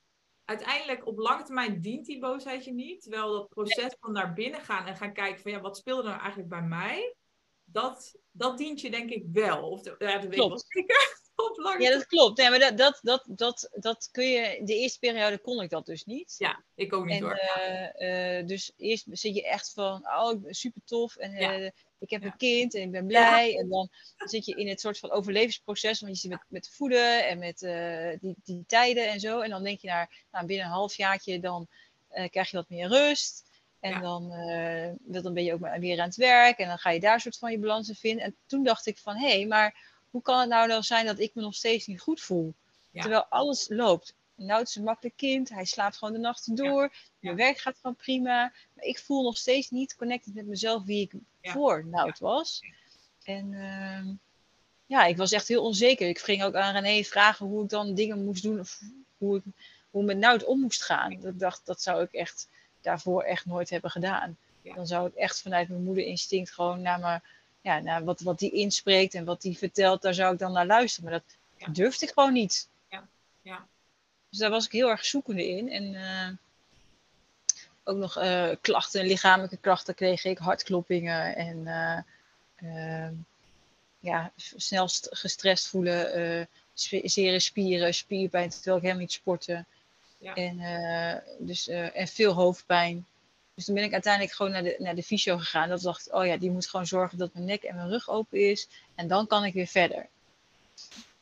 uiteindelijk 0.45 1.07
op 1.07 1.17
lange 1.17 1.43
termijn 1.43 1.81
dient 1.81 2.05
die 2.05 2.19
boosheid 2.19 2.65
je 2.65 2.73
niet. 2.73 3.01
Terwijl 3.01 3.31
dat 3.31 3.49
proces 3.49 3.95
van 3.99 4.11
naar 4.11 4.33
binnen 4.33 4.61
gaan 4.61 4.85
en 4.85 4.95
gaan 4.95 5.13
kijken 5.13 5.41
van 5.41 5.51
ja, 5.51 5.61
wat 5.61 5.77
speelde 5.77 6.01
er 6.01 6.07
nou 6.07 6.19
eigenlijk 6.19 6.49
bij 6.49 6.61
mij? 6.61 7.15
Dat, 7.71 8.15
dat 8.31 8.57
dient 8.57 8.81
je 8.81 8.89
denk 8.91 9.09
ik 9.09 9.23
wel. 9.33 9.69
Of 9.69 9.81
de, 9.81 9.95
ja, 9.99 10.17
dat 10.19 10.29
Klopt. 10.33 10.65
zeker. 10.67 11.15
Ja, 11.79 11.89
dat 11.89 12.05
klopt. 12.05 12.37
Nee, 12.37 12.49
maar 12.49 12.59
dat, 12.59 12.77
dat, 12.77 12.99
dat, 13.03 13.23
dat, 13.29 13.69
dat 13.73 14.09
kun 14.11 14.27
je. 14.27 14.61
De 14.63 14.75
eerste 14.75 14.99
periode 14.99 15.37
kon 15.37 15.61
ik 15.61 15.69
dat 15.69 15.85
dus 15.85 16.03
niet. 16.05 16.35
Ja, 16.37 16.63
ik 16.75 16.93
ook 16.93 17.05
niet 17.05 17.15
En, 17.15 17.21
hoor. 17.21 17.33
eh, 17.33 18.37
eh, 18.39 18.47
dus 18.47 18.71
eerst 18.77 19.05
zit 19.11 19.35
je 19.35 19.43
echt 19.47 19.71
van, 19.73 20.07
oh, 20.19 20.43
super 20.49 20.81
tof 20.85 21.15
en 21.15 21.31
Ja. 21.31 21.53
eh, 21.59 21.71
ik 21.99 22.09
heb 22.09 22.21
Ja. 22.21 22.27
een 22.27 22.37
kind 22.37 22.75
en 22.75 22.81
ik 22.81 22.91
ben 22.91 23.07
blij. 23.07 23.57
En 23.57 23.69
dan 23.69 23.89
zit 24.17 24.45
je 24.45 24.55
in 24.55 24.67
het 24.67 24.79
soort 24.79 24.99
van 24.99 25.11
overlevingsproces, 25.11 25.99
want 25.99 26.13
je 26.13 26.19
zit 26.19 26.29
met, 26.31 26.43
met 26.47 26.69
voeden 26.69 27.27
en 27.27 27.39
met 27.39 27.59
die, 28.21 28.35
die 28.43 28.63
tijden 28.67 29.07
en 29.09 29.19
zo. 29.19 29.39
En 29.39 29.49
dan 29.49 29.63
denk 29.63 29.79
je 29.79 29.87
naar, 29.87 30.25
nou, 30.31 30.45
binnen 30.45 30.65
een 30.65 30.71
halfjaartje 30.71 31.39
dan 31.39 31.67
krijg 32.29 32.49
je 32.51 32.57
wat 32.57 32.69
meer 32.69 32.87
rust. 32.87 33.46
En 33.87 33.93
Ja. 33.93 33.99
dan, 33.99 34.31
eh, 34.31 35.21
dan 35.21 35.33
ben 35.33 35.43
je 35.43 35.53
ook 35.53 35.59
maar 35.59 35.79
weer 35.79 35.99
aan 35.99 36.07
het 36.07 36.15
werk 36.15 36.57
en 36.57 36.67
dan 36.67 36.77
ga 36.77 36.89
je 36.89 36.99
daar 36.99 37.13
een 37.13 37.19
soort 37.19 37.37
van 37.37 37.51
je 37.51 37.59
balans 37.59 37.89
in 37.89 37.95
vinden. 37.95 38.25
En 38.25 38.35
toen 38.45 38.63
dacht 38.63 38.85
ik 38.85 38.97
van, 38.97 39.15
hé, 39.15 39.27
hey, 39.27 39.45
maar 39.45 39.75
hoe 40.09 40.21
kan 40.21 40.39
het 40.39 40.49
nou 40.49 40.67
dan 40.67 40.83
zijn 40.83 41.05
dat 41.05 41.19
ik 41.19 41.35
me 41.35 41.41
nog 41.41 41.55
steeds 41.55 41.87
niet 41.87 42.01
goed 42.01 42.21
voel? 42.21 42.53
Ja. 42.91 43.01
Terwijl 43.01 43.25
alles 43.25 43.67
loopt. 43.69 44.15
Nou, 44.35 44.59
het 44.59 44.67
is 44.67 44.75
een 44.75 44.83
makkelijk 44.83 45.17
kind. 45.17 45.49
Hij 45.49 45.65
slaapt 45.65 45.97
gewoon 45.97 46.13
de 46.13 46.19
nachten 46.19 46.55
door. 46.55 46.93
Mijn 47.19 47.35
werk 47.35 47.57
gaat 47.57 47.77
gewoon 47.81 47.95
prima. 47.95 48.53
Maar 48.73 48.85
ik 48.85 48.99
voel 48.99 49.23
nog 49.23 49.37
steeds 49.37 49.69
niet 49.69 49.95
connected 49.95 50.33
met 50.33 50.45
mezelf 50.45 50.83
wie 50.83 51.01
ik 51.01 51.13
voor 51.41 51.85
Nout 51.85 52.19
was. 52.19 52.61
En 53.23 53.53
ehm, 53.53 54.13
ja, 54.85 55.05
ik 55.05 55.17
was 55.17 55.31
echt 55.31 55.47
heel 55.47 55.63
onzeker. 55.63 56.07
Ik 56.07 56.19
ging 56.19 56.43
ook 56.43 56.55
aan 56.55 56.75
René 56.75 57.03
vragen 57.03 57.45
hoe 57.45 57.63
ik 57.63 57.69
dan 57.69 57.93
dingen 57.93 58.25
moest 58.25 58.43
doen. 58.43 58.59
Of 58.59 58.79
hoe 59.17 59.37
ik 59.37 59.43
hoe 59.89 60.01
ik 60.01 60.07
met 60.07 60.17
Nout 60.17 60.45
om 60.45 60.59
moest 60.59 60.83
gaan. 60.83 61.19
Dat 61.19 61.33
ik 61.33 61.39
dacht, 61.39 61.65
dat 61.65 61.81
zou 61.81 62.03
ik 62.03 62.11
echt 62.11 62.47
daarvoor 62.87 63.23
echt 63.23 63.45
nooit 63.45 63.69
hebben 63.69 63.91
gedaan. 63.91 64.37
Ja. 64.61 64.73
Dan 64.75 64.87
zou 64.87 65.07
ik 65.07 65.13
echt 65.15 65.41
vanuit 65.41 65.69
mijn 65.69 65.83
moederinstinct 65.83 66.51
gewoon 66.51 66.81
naar, 66.81 66.99
me, 66.99 67.19
ja, 67.61 67.79
naar 67.79 68.03
wat, 68.03 68.19
wat 68.21 68.39
die 68.39 68.51
inspreekt 68.51 69.13
en 69.13 69.25
wat 69.25 69.41
die 69.41 69.57
vertelt, 69.57 70.01
daar 70.01 70.13
zou 70.13 70.33
ik 70.33 70.39
dan 70.39 70.51
naar 70.51 70.65
luisteren. 70.65 71.09
Maar 71.09 71.19
dat 71.19 71.37
Ja. 71.57 71.67
durfde 71.73 72.05
ik 72.05 72.11
gewoon 72.13 72.33
niet. 72.33 72.67
Ja. 72.89 73.07
Ja. 73.41 73.67
Dus 74.29 74.39
daar 74.39 74.49
was 74.49 74.65
ik 74.65 74.71
heel 74.71 74.89
erg 74.89 75.05
zoekende 75.05 75.47
in. 75.47 75.71
En 75.71 75.95
eh, 75.95 76.29
ook 77.83 77.97
nog 77.97 78.17
eh, 78.17 78.49
klachten, 78.61 79.05
lichamelijke 79.05 79.57
klachten 79.57 79.95
kreeg 79.95 80.23
ik, 80.23 80.37
hartkloppingen 80.37 81.35
en 81.35 81.67
eh, 82.55 83.09
ja, 83.99 84.31
snel 84.35 84.87
st- 84.87 85.07
gestrest 85.11 85.67
voelen, 85.67 86.47
zere 86.73 87.39
spieren, 87.39 87.93
spierpijn, 87.93 88.49
terwijl 88.49 88.75
ik 88.75 88.81
helemaal 88.81 89.01
niet 89.01 89.11
sportte. 89.11 89.65
Ja. 90.17 90.33
En, 90.33 90.59
eh, 90.59 91.21
dus, 91.39 91.67
eh, 91.67 91.97
en 91.99 92.07
veel 92.07 92.33
hoofdpijn. 92.33 93.05
Dus 93.53 93.65
toen 93.65 93.75
ben 93.75 93.83
ik 93.83 93.93
uiteindelijk 93.93 94.33
gewoon 94.33 94.51
naar 94.51 94.63
de, 94.63 94.75
naar 94.79 94.95
de 94.95 95.03
fysio 95.03 95.37
gegaan. 95.37 95.69
Dat 95.69 95.81
dacht 95.81 96.11
oh 96.11 96.25
ja, 96.25 96.37
die 96.37 96.51
moet 96.51 96.67
gewoon 96.67 96.85
zorgen 96.85 97.17
dat 97.17 97.33
mijn 97.33 97.45
nek 97.45 97.63
en 97.63 97.75
mijn 97.75 97.89
rug 97.89 98.09
open 98.09 98.49
is. 98.49 98.67
En 98.95 99.07
dan 99.07 99.27
kan 99.27 99.43
ik 99.45 99.53
weer 99.53 99.67
verder. 99.67 100.07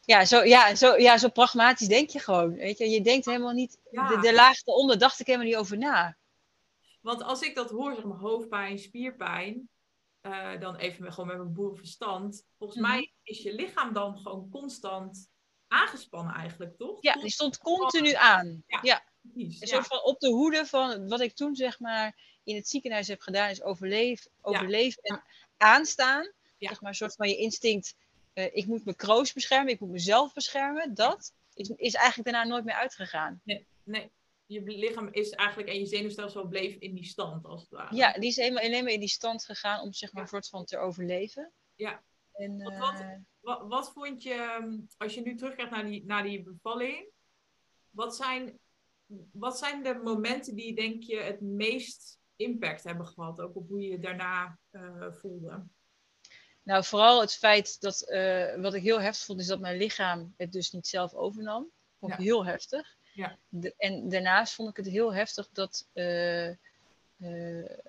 Ja, 0.05 0.25
zo, 0.25 0.43
ja, 0.43 0.75
zo, 0.75 0.95
ja, 0.97 1.17
zo 1.17 1.29
pragmatisch 1.29 1.87
denk 1.87 2.09
je 2.09 2.19
gewoon. 2.19 2.53
Weet 2.55 2.77
je, 2.77 2.89
je 2.89 3.01
denkt 3.01 3.25
helemaal 3.25 3.51
niet, 3.53 3.77
Ja. 3.91 4.07
de, 4.09 4.19
de 4.21 4.33
laag 4.33 4.61
eronder 4.65 4.99
dacht 4.99 5.19
ik 5.19 5.25
helemaal 5.25 5.47
niet 5.47 5.55
over 5.55 5.77
na. 5.77 6.15
Want 7.01 7.23
als 7.23 7.41
ik 7.41 7.55
dat 7.55 7.69
hoor, 7.69 7.95
zeg 7.95 8.03
maar 8.03 8.17
hoofdpijn, 8.17 8.79
spierpijn, 8.79 9.69
eh, 10.21 10.59
dan 10.59 10.75
even 10.75 11.03
met, 11.03 11.13
gewoon 11.13 11.27
met 11.29 11.37
mijn 11.37 11.53
boerenverstand. 11.53 12.43
Volgens 12.57 12.79
Mhm. 12.79 12.89
mij 12.89 13.11
is 13.23 13.41
je 13.41 13.53
lichaam 13.53 13.93
dan 13.93 14.17
gewoon 14.17 14.49
constant 14.51 15.27
aangespannen 15.75 16.33
eigenlijk, 16.33 16.77
toch? 16.77 16.97
Ja, 17.01 17.13
die 17.13 17.29
stond 17.29 17.57
continu 17.57 18.13
aan. 18.13 18.63
Ja. 18.67 18.79
Ja, 18.81 19.03
precies, 19.21 19.61
een 19.61 19.67
soort 19.67 19.87
van 19.87 20.03
op 20.03 20.19
de 20.19 20.29
hoede 20.29 20.65
van 20.65 21.07
wat 21.07 21.19
ik 21.21 21.35
toen 21.35 21.55
zeg 21.55 21.79
maar 21.79 22.19
in 22.43 22.55
het 22.55 22.67
ziekenhuis 22.67 23.07
heb 23.07 23.21
gedaan, 23.21 23.49
is 23.49 23.63
overleef, 23.63 24.27
overleven 24.41 25.03
en 25.03 25.23
aanstaan. 25.57 26.31
Zeg 26.57 26.81
maar 26.81 26.89
een 26.89 26.95
soort 26.95 27.15
van 27.15 27.29
je 27.29 27.37
instinct, 27.37 27.95
eh, 28.33 28.55
ik 28.55 28.65
moet 28.65 28.85
mijn 28.85 28.95
kroos 28.95 29.33
beschermen, 29.33 29.73
ik 29.73 29.79
moet 29.79 29.89
mezelf 29.89 30.33
beschermen. 30.33 30.93
Dat 30.93 31.33
is, 31.53 31.69
is 31.69 31.93
eigenlijk 31.93 32.29
daarna 32.31 32.49
nooit 32.49 32.65
meer 32.65 32.75
uitgegaan. 32.75 33.41
Nee, 33.83 34.11
je 34.45 34.61
lichaam 34.61 35.07
is 35.11 35.29
eigenlijk 35.29 35.69
en 35.69 35.79
je 35.79 35.85
zenuwstelsel 35.85 36.47
bleef 36.47 36.75
in 36.75 36.93
die 36.93 37.05
stand, 37.05 37.45
als 37.45 37.61
het 37.61 37.69
ware. 37.69 37.95
Ja, 37.95 38.13
die 38.13 38.29
is 38.29 38.35
helemaal, 38.35 38.63
alleen 38.63 38.83
maar 38.83 38.93
in 38.93 38.99
die 38.99 39.09
stand 39.09 39.45
gegaan 39.45 39.81
om 39.81 39.93
zeg 39.93 40.13
maar 40.13 40.23
Ja. 40.23 40.29
soort 40.29 40.49
van 40.49 40.65
te 40.65 40.77
overleven. 40.77 41.51
Ja. 41.75 42.03
En, 42.35 42.63
Want 42.63 42.77
wat- 42.77 42.99
eh, 42.99 43.17
Wat, 43.39 43.67
wat 43.67 43.91
vond 43.91 44.23
je, 44.23 44.33
ehm, 44.33 44.77
als 44.97 45.13
je 45.13 45.21
nu 45.21 45.35
terugkijkt 45.35 45.71
naar 45.71 45.85
die, 45.85 46.05
naar 46.05 46.23
die 46.23 46.43
bevalling, 46.43 47.09
wat 47.89 48.15
zijn, 48.15 48.59
wat 49.31 49.57
zijn 49.57 49.83
de 49.83 49.99
momenten 50.03 50.55
die 50.55 50.75
denk 50.75 51.03
je 51.03 51.17
het 51.17 51.41
meest 51.41 52.19
impact 52.35 52.83
hebben 52.83 53.07
gehad, 53.07 53.41
ook 53.41 53.55
op 53.55 53.67
hoe 53.67 53.81
je 53.81 53.89
je 53.89 53.99
daarna 53.99 54.59
eh, 54.71 55.11
voelde? 55.11 55.63
Nou, 56.63 56.83
vooral 56.83 57.21
het 57.21 57.35
feit 57.35 57.81
dat, 57.81 58.01
eh, 58.01 58.55
wat 58.61 58.73
ik 58.73 58.83
heel 58.83 59.01
heftig 59.01 59.25
vond, 59.25 59.39
is 59.39 59.47
dat 59.47 59.59
mijn 59.59 59.77
lichaam 59.77 60.33
het 60.37 60.51
dus 60.51 60.71
niet 60.71 60.87
zelf 60.87 61.13
overnam. 61.13 61.71
Vond 61.99 62.11
ik 62.11 62.17
Ja. 62.17 62.23
heel 62.23 62.45
heftig. 62.45 62.95
Ja. 63.13 63.37
De- 63.49 63.73
en 63.77 64.09
daarnaast 64.09 64.53
vond 64.53 64.69
ik 64.69 64.77
het 64.77 64.87
heel 64.87 65.13
heftig 65.13 65.49
dat 65.51 65.87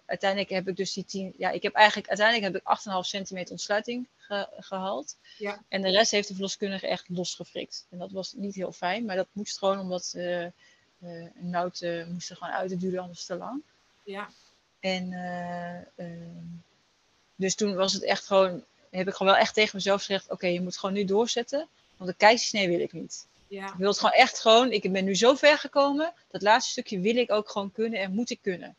uiteindelijk 0.07 0.51
heb 0.51 0.68
ik 0.68 0.76
dus 0.76 0.93
die 0.93 1.05
tien, 1.05 1.34
ja, 1.39 1.51
ik 1.51 1.62
heb 1.62 1.74
eigenlijk, 1.74 2.09
uiteindelijk 2.09 2.53
heb 2.53 2.62
ik 2.62 2.78
8,5 3.03 3.07
centimeter 3.09 3.51
ontsluiting 3.51 4.07
ge- 4.16 4.49
gehaald. 4.59 5.16
Ja. 5.39 5.62
En 5.68 5.82
de 5.82 5.91
rest 5.91 6.11
heeft 6.11 6.28
de 6.28 6.34
verloskundige 6.34 6.87
echt 6.87 7.05
losgefrikt. 7.09 7.87
En 7.91 7.99
dat 7.99 8.11
was 8.11 8.32
niet 8.32 8.55
heel 8.55 8.72
fijn, 8.72 9.05
maar 9.05 9.16
dat 9.16 9.26
moest 9.32 9.59
gewoon 9.59 9.78
omdat 9.78 10.12
eh 10.16 10.45
eh 10.45 10.51
Nout 11.34 11.80
eh, 11.80 12.07
moest 12.07 12.30
er 12.30 12.37
gewoon 12.37 12.53
uit, 12.53 12.70
het 12.70 12.80
duurde 12.80 13.01
anders 13.01 13.24
te 13.24 13.37
lang. 13.37 13.62
Ja, 14.05 14.28
En 14.80 15.12
eh, 15.12 15.76
ehm, 16.07 16.45
dus 17.37 17.55
toen 17.55 17.74
was 17.74 17.93
het 17.93 18.03
echt 18.03 18.26
gewoon, 18.26 18.64
heb 18.91 19.09
ik 19.09 19.14
gewoon 19.14 19.32
wel 19.32 19.43
echt 19.43 19.55
tegen 19.55 19.76
mezelf 19.76 20.01
gezegd, 20.05 20.30
oké, 20.30 20.47
je 20.47 20.61
moet 20.61 20.76
gewoon 20.76 20.95
nu 20.95 21.05
doorzetten, 21.05 21.68
want 21.97 22.11
een 22.11 22.16
keizersnee 22.16 22.68
wil 22.68 22.80
ik 22.80 22.93
niet. 22.93 23.26
ja, 23.49 23.66
Ik 23.66 23.74
wil 23.74 23.89
het 23.89 23.99
gewoon 23.99 24.12
echt 24.14 24.41
gewoon, 24.41 24.72
ik 24.72 24.93
ben 24.93 25.05
nu 25.05 25.14
zo 25.14 25.34
ver 25.34 25.59
gekomen, 25.59 26.12
dat 26.30 26.43
laatste 26.43 26.70
stukje 26.70 27.01
wil 27.01 27.16
ik 27.16 27.30
ook 27.32 27.49
gewoon 27.51 27.72
kunnen 27.72 28.01
en 28.01 28.12
moet 28.12 28.30
ik 28.30 28.39
kunnen. 28.43 28.76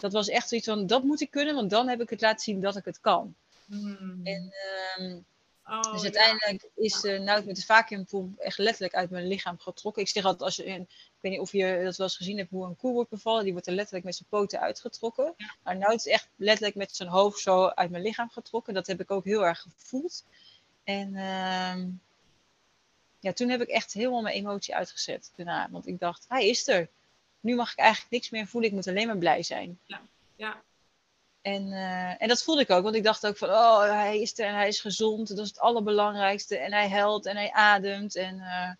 Dat 0.00 0.12
was 0.12 0.28
echt 0.28 0.48
zoiets 0.48 0.66
van, 0.68 0.86
dat 0.86 1.02
moet 1.02 1.20
ik 1.20 1.30
kunnen, 1.30 1.54
want 1.54 1.70
dan 1.70 1.88
heb 1.88 2.00
ik 2.00 2.10
het 2.10 2.20
laten 2.20 2.44
zien 2.44 2.60
dat 2.60 2.76
ik 2.76 2.84
het 2.84 3.00
kan. 3.00 3.34
Hmm. 3.66 4.20
En, 4.24 4.52
ehm, 4.52 5.18
Oh, 5.66 5.92
dus 5.92 6.02
ja. 6.02 6.02
uiteindelijk 6.02 6.70
is 6.74 7.04
uh, 7.04 7.44
met 7.44 7.56
de 7.56 7.64
vacuümpoel 7.64 8.32
echt 8.36 8.58
letterlijk 8.58 8.94
uit 8.94 9.10
mijn 9.10 9.26
lichaam 9.26 9.58
getrokken. 9.58 10.02
Ik 10.02 10.08
zeg 10.08 10.24
altijd, 10.24 10.42
als 10.42 10.56
je, 10.56 10.64
ik 10.64 10.86
weet 11.20 11.32
niet 11.32 11.40
of 11.40 11.52
je 11.52 11.80
dat 11.84 11.96
wel 11.96 12.06
eens 12.06 12.16
gezien 12.16 12.38
hebt, 12.38 12.50
hoe 12.50 12.66
een 12.66 12.76
koe 12.76 12.92
wordt 12.92 13.10
bevallen. 13.10 13.42
Die 13.42 13.52
wordt 13.52 13.66
er 13.66 13.72
letterlijk 13.74 14.04
met 14.04 14.14
zijn 14.14 14.28
poten 14.28 14.60
uitgetrokken. 14.60 15.34
Ja. 15.36 15.54
Maar 15.62 15.76
nou 15.76 15.94
is 15.94 16.06
echt 16.06 16.28
letterlijk 16.36 16.76
met 16.76 16.96
zijn 16.96 17.08
hoofd 17.08 17.40
zo 17.40 17.66
uit 17.66 17.90
mijn 17.90 18.02
lichaam 18.02 18.30
getrokken. 18.30 18.74
Dat 18.74 18.86
heb 18.86 19.00
ik 19.00 19.10
ook 19.10 19.24
heel 19.24 19.46
erg 19.46 19.60
gevoeld. 19.60 20.24
En 20.84 21.16
ehm, 21.16 21.88
ja, 23.20 23.32
toen 23.32 23.48
heb 23.48 23.60
ik 23.60 23.68
echt 23.68 23.92
helemaal 23.92 24.22
mijn 24.22 24.34
emotie 24.34 24.74
uitgezet 24.74 25.32
daarna. 25.36 25.68
Want 25.70 25.86
ik 25.86 25.98
dacht, 25.98 26.24
hij 26.28 26.48
is 26.48 26.68
er. 26.68 26.88
Nu 27.44 27.54
mag 27.54 27.72
ik 27.72 27.78
eigenlijk 27.78 28.10
niks 28.12 28.30
meer 28.30 28.46
voelen. 28.46 28.70
Ik 28.70 28.76
moet 28.76 28.88
alleen 28.88 29.06
maar 29.06 29.18
blij 29.18 29.42
zijn. 29.42 29.78
Ja, 29.86 30.00
En, 31.42 31.72
eh, 31.72 32.22
en 32.22 32.28
dat 32.28 32.42
voelde 32.42 32.60
ik 32.62 32.70
ook, 32.70 32.82
want 32.82 32.94
ik 32.94 33.02
dacht 33.04 33.26
ook 33.26 33.36
van, 33.36 33.48
oh, 33.48 33.82
hij 33.82 34.20
is 34.20 34.38
er 34.38 34.46
en 34.46 34.54
hij 34.54 34.68
is 34.68 34.80
gezond. 34.80 35.28
Dat 35.28 35.38
is 35.38 35.48
het 35.48 35.58
allerbelangrijkste. 35.58 36.56
En 36.56 36.72
hij 36.72 36.88
helpt 36.88 37.26
en 37.26 37.36
hij 37.36 37.50
ademt. 37.52 38.16
En 38.16 38.40
eh, 38.40 38.70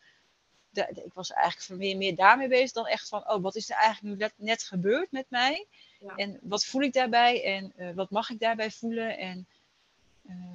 de- 0.71 0.89
de- 0.95 1.05
ik 1.05 1.13
was 1.15 1.33
eigenlijk 1.33 1.81
meer, 1.81 1.97
meer 1.97 2.17
daarmee 2.17 2.49
bezig 2.49 2.73
dan 2.73 2.87
echt 2.87 3.09
van, 3.09 3.31
oh, 3.31 3.43
wat 3.43 3.55
is 3.55 3.71
er 3.71 3.77
eigenlijk 3.77 4.21
nu 4.21 4.29
net, 4.37 4.63
gebeurd 4.63 5.11
met 5.13 5.27
mij? 5.29 5.67
Ja. 6.01 6.15
En 6.17 6.39
wat 6.43 6.65
voel 6.65 6.83
ik 6.83 6.93
daarbij? 6.93 7.45
En 7.45 7.73
eh, 7.77 7.89
wat 7.95 8.11
mag 8.11 8.31
ik 8.31 8.39
daarbij 8.41 8.71
voelen? 8.71 9.19
En 9.19 9.47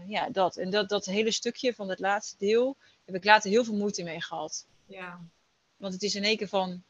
ja, 0.07 0.29
dat. 0.29 0.57
En 0.57 0.69
dat, 0.69 0.89
dat 0.89 1.05
hele 1.05 1.31
stukje 1.31 1.73
van 1.73 1.89
het 1.89 1.99
laatste 1.99 2.35
deel 2.37 2.75
heb 3.05 3.15
ik 3.15 3.23
later 3.23 3.49
heel 3.49 3.63
veel 3.63 3.75
moeite 3.75 4.03
mee 4.03 4.21
gehad. 4.21 4.65
ja, 4.85 5.19
Want 5.77 5.93
het 5.93 6.03
is 6.03 6.15
in 6.15 6.23
één 6.23 6.37
keer 6.37 6.47
van 6.47 6.83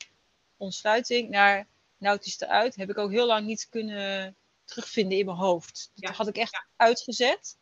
ontsluiting 0.60 1.30
naar, 1.30 1.68
nou 1.98 2.18
is 2.22 2.40
eruit. 2.40 2.76
Heb 2.76 2.90
ik 2.90 2.98
ook 2.98 3.12
heel 3.12 3.28
lang 3.28 3.46
niet 3.46 3.68
kunnen 3.70 4.36
terugvinden 4.66 5.18
in 5.18 5.26
mijn 5.26 5.38
hoofd. 5.38 5.92
Ja. 5.94 6.08
Dat 6.08 6.18
had 6.18 6.28
ik 6.28 6.38
echt 6.38 6.66
uitgezet. 6.76 7.58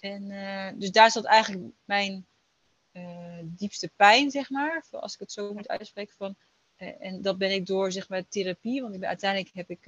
En 0.00 0.30
eh, 0.30 0.72
dus 0.78 0.90
daar 0.90 1.10
zat 1.10 1.24
eigenlijk 1.24 1.72
mijn 1.84 2.26
eh, 2.92 3.38
diepste 3.42 3.90
pijn, 3.96 4.30
zeg 4.30 4.50
maar. 4.50 4.84
Als 4.90 5.14
ik 5.14 5.20
het 5.20 5.32
zo 5.32 5.52
moet 5.52 5.68
uitspreken. 5.68 6.14
Van, 6.16 6.36
eh, 6.76 6.92
en 6.98 7.22
dat 7.22 7.38
ben 7.38 7.50
ik 7.52 7.66
door, 7.66 7.92
zeg 7.92 8.08
maar, 8.08 8.28
therapie. 8.28 8.82
Want 8.82 8.94
ik 8.94 9.00
ben, 9.00 9.08
uiteindelijk 9.08 9.54
heb 9.54 9.70
ik 9.70 9.82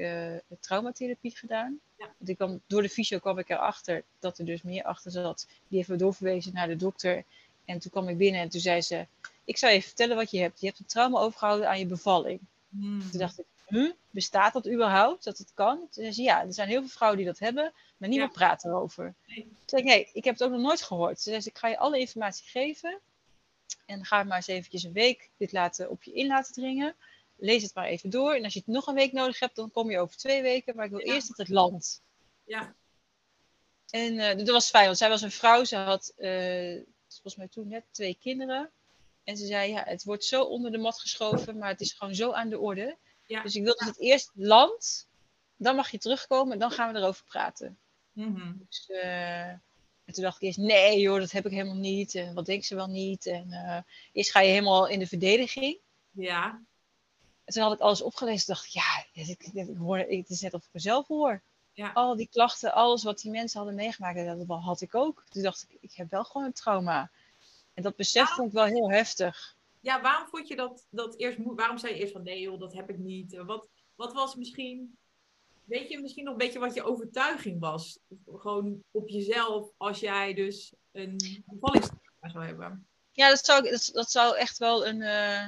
traumatherapie 0.60 1.36
gedaan. 1.36 1.80
Ja. 1.96 2.14
Want 2.18 2.30
ik 2.30 2.36
kwam, 2.36 2.60
door 2.66 2.82
de 2.82 2.88
fysio 2.88 3.18
kwam 3.18 3.38
ik 3.38 3.48
erachter 3.48 4.04
dat 4.18 4.38
er 4.38 4.44
dus 4.44 4.62
meer 4.62 4.84
achter 4.84 5.10
zat. 5.10 5.46
Die 5.68 5.76
heeft 5.76 5.88
me 5.88 5.96
doorverwezen 5.96 6.52
naar 6.52 6.68
de 6.68 6.76
dokter. 6.76 7.24
En 7.68 7.78
toen 7.78 7.90
kwam 7.90 8.08
ik 8.08 8.16
binnen 8.18 8.40
en 8.40 8.48
toen 8.48 8.60
zei 8.60 8.80
ze... 8.82 9.06
Ik 9.44 9.56
zou 9.56 9.72
je 9.72 9.82
vertellen 9.82 10.16
wat 10.16 10.30
je 10.30 10.38
hebt. 10.40 10.60
Je 10.60 10.66
hebt 10.66 10.78
een 10.78 10.86
trauma 10.86 11.18
overgehouden 11.20 11.68
aan 11.68 11.78
je 11.78 11.86
bevalling. 11.86 12.40
Hmm. 12.68 13.10
Toen 13.10 13.20
dacht 13.20 13.38
ik, 13.38 13.44
hm, 13.66 13.90
bestaat 14.10 14.52
dat 14.52 14.68
überhaupt, 14.68 15.24
dat 15.24 15.38
het 15.38 15.50
kan? 15.54 15.76
Toen 15.78 15.88
zei 15.90 16.12
ze, 16.12 16.22
ja, 16.22 16.42
er 16.44 16.52
zijn 16.52 16.68
heel 16.68 16.80
veel 16.80 16.88
vrouwen 16.88 17.18
die 17.18 17.26
dat 17.28 17.38
hebben, 17.38 17.72
maar 17.96 18.08
niemand 18.08 18.32
praat 18.32 18.64
erover. 18.64 19.14
Nee. 19.26 19.42
Toen 19.42 19.56
zei 19.66 19.82
ik, 19.82 19.88
nee, 19.88 20.08
ik 20.12 20.24
heb 20.24 20.34
het 20.34 20.42
ook 20.42 20.50
nog 20.50 20.60
nooit 20.60 20.82
gehoord. 20.82 21.14
Toen 21.14 21.32
zei 21.32 21.40
ze, 21.40 21.48
ik 21.48 21.58
ga 21.58 21.68
je 21.68 21.78
alle 21.78 21.98
informatie 21.98 22.46
geven 22.48 23.00
en 23.86 24.04
ga 24.04 24.22
maar 24.22 24.36
eens 24.36 24.46
eventjes 24.46 24.82
een 24.82 24.92
week 24.92 25.30
dit 25.36 25.52
laten, 25.52 25.90
op 25.90 26.02
je 26.02 26.12
in 26.12 26.26
laten 26.26 26.52
dringen. 26.54 26.94
Lees 27.36 27.62
het 27.62 27.74
maar 27.74 27.86
even 27.86 28.10
door 28.10 28.34
en 28.34 28.44
als 28.44 28.52
je 28.52 28.58
het 28.64 28.68
nog 28.74 28.86
een 28.86 28.94
week 28.94 29.12
nodig 29.12 29.38
hebt, 29.38 29.56
dan 29.56 29.70
kom 29.70 29.90
je 29.90 29.98
over 29.98 30.16
twee 30.16 30.42
weken, 30.42 30.76
maar 30.76 30.84
ik 30.84 30.90
wil 30.90 31.06
Ja. 31.06 31.14
eerst 31.14 31.28
dat 31.28 31.36
het 31.36 31.48
landt. 31.48 32.00
ja, 32.44 32.74
En 33.90 34.18
eh, 34.18 34.36
dat 34.36 34.48
was 34.48 34.70
fijn, 34.70 34.84
want 34.86 34.98
zij 34.98 35.08
was 35.08 35.22
een 35.22 35.30
vrouw. 35.30 35.64
Ze 35.64 35.76
had 35.76 36.12
eh, 36.16 36.80
volgens 37.14 37.36
mij 37.36 37.48
toen 37.48 37.68
net 37.68 37.84
twee 37.90 38.16
kinderen. 38.20 38.70
En 39.24 39.36
ze 39.36 39.46
zei, 39.46 39.70
ja, 39.72 39.82
het 39.86 40.04
wordt 40.04 40.24
zo 40.24 40.42
onder 40.42 40.70
de 40.72 40.78
mat 40.78 40.98
geschoven, 41.00 41.58
maar 41.58 41.68
het 41.68 41.80
is 41.80 41.92
gewoon 41.92 42.14
zo 42.14 42.32
aan 42.32 42.48
de 42.48 42.58
orde. 42.58 42.96
Ja. 43.26 43.42
Dus 43.42 43.56
ik 43.56 43.62
wil 43.62 43.76
dat 43.78 43.88
het 43.88 43.98
eerst 44.00 44.30
landt, 44.34 45.06
dan 45.56 45.76
mag 45.76 45.90
je 45.90 45.98
terugkomen 45.98 46.52
en 46.52 46.58
dan 46.58 46.70
gaan 46.70 46.92
we 46.92 46.98
erover 46.98 47.24
praten. 47.24 47.78
Mhm. 48.12 48.52
Dus, 48.68 48.86
eh, 48.90 49.48
en 49.48 50.14
toen 50.14 50.22
dacht 50.22 50.36
ik 50.36 50.42
eerst, 50.42 50.58
nee 50.58 51.00
joh, 51.00 51.18
dat 51.18 51.30
heb 51.30 51.46
ik 51.46 51.52
helemaal 51.52 51.74
niet. 51.74 52.14
En 52.14 52.34
wat 52.34 52.46
denkt 52.46 52.64
ze 52.66 52.74
wel 52.74 52.86
niet? 52.86 53.26
En 53.26 53.52
eh, 53.52 53.78
eerst 54.12 54.30
ga 54.30 54.40
je 54.40 54.48
helemaal 54.50 54.86
in 54.88 54.98
de 54.98 55.06
verdediging. 55.06 55.78
ja, 56.10 56.62
En 57.44 57.52
toen 57.54 57.62
had 57.62 57.72
ik 57.72 57.80
alles 57.80 58.02
opgelezen. 58.02 58.46
dacht 58.46 58.64
ik, 58.66 58.70
ja, 58.72 59.04
dit- 59.12 59.28
ik, 59.28 59.52
ik 59.68 59.76
hoor, 59.76 59.98
ik- 59.98 60.18
het 60.20 60.30
is 60.30 60.40
net 60.40 60.54
of 60.54 60.62
ik 60.64 60.68
mezelf 60.72 61.06
hoor. 61.06 61.42
Ja. 61.78 61.90
Al 61.94 62.16
die 62.16 62.28
klachten, 62.30 62.72
alles 62.72 63.02
wat 63.02 63.18
die 63.18 63.30
mensen 63.30 63.58
hadden 63.58 63.76
meegemaakt, 63.76 64.48
dat 64.48 64.62
had 64.62 64.80
ik 64.80 64.94
ook. 64.94 65.24
Toen 65.28 65.42
dacht 65.42 65.66
ik, 65.68 65.76
ik 65.80 65.92
heb 65.94 66.10
wel 66.10 66.24
gewoon 66.24 66.46
een 66.46 66.52
trauma. 66.52 67.10
En 67.74 67.82
dat 67.82 67.96
besef 67.96 68.28
vond 68.28 68.48
ik 68.48 68.54
wel 68.54 68.64
heel 68.64 68.90
heftig. 68.90 69.56
ja, 69.80 70.00
waarom 70.00 70.28
vond 70.28 70.48
je 70.48 70.56
dat, 70.56 70.86
dat 70.90 71.16
eerst 71.16 71.38
Waarom 71.42 71.78
zei 71.78 71.94
je 71.94 72.00
eerst 72.00 72.12
van 72.12 72.22
nee 72.22 72.40
joh, 72.40 72.60
dat 72.60 72.72
heb 72.72 72.90
ik 72.90 72.98
niet? 72.98 73.36
Wat, 73.36 73.68
wat 73.94 74.12
was 74.12 74.34
misschien, 74.34 74.98
weet 75.64 75.88
je 75.88 76.00
misschien 76.00 76.24
nog 76.24 76.32
een 76.32 76.38
beetje 76.38 76.58
wat 76.58 76.74
je 76.74 76.82
overtuiging 76.82 77.60
was? 77.60 77.98
Gewoon 78.26 78.82
op 78.90 79.08
jezelf 79.08 79.70
als 79.76 80.00
jij 80.00 80.34
dus 80.34 80.72
een 80.92 81.44
bevallingstrauma 81.46 82.28
zou 82.32 82.44
hebben. 82.44 82.86
Ja, 83.12 83.28
dat 83.28 83.44
zou, 83.44 83.70
dat, 83.70 83.90
dat 83.92 84.10
zou 84.10 84.36
echt 84.36 84.58
wel 84.58 84.86
een, 84.86 85.02
eh, 85.02 85.44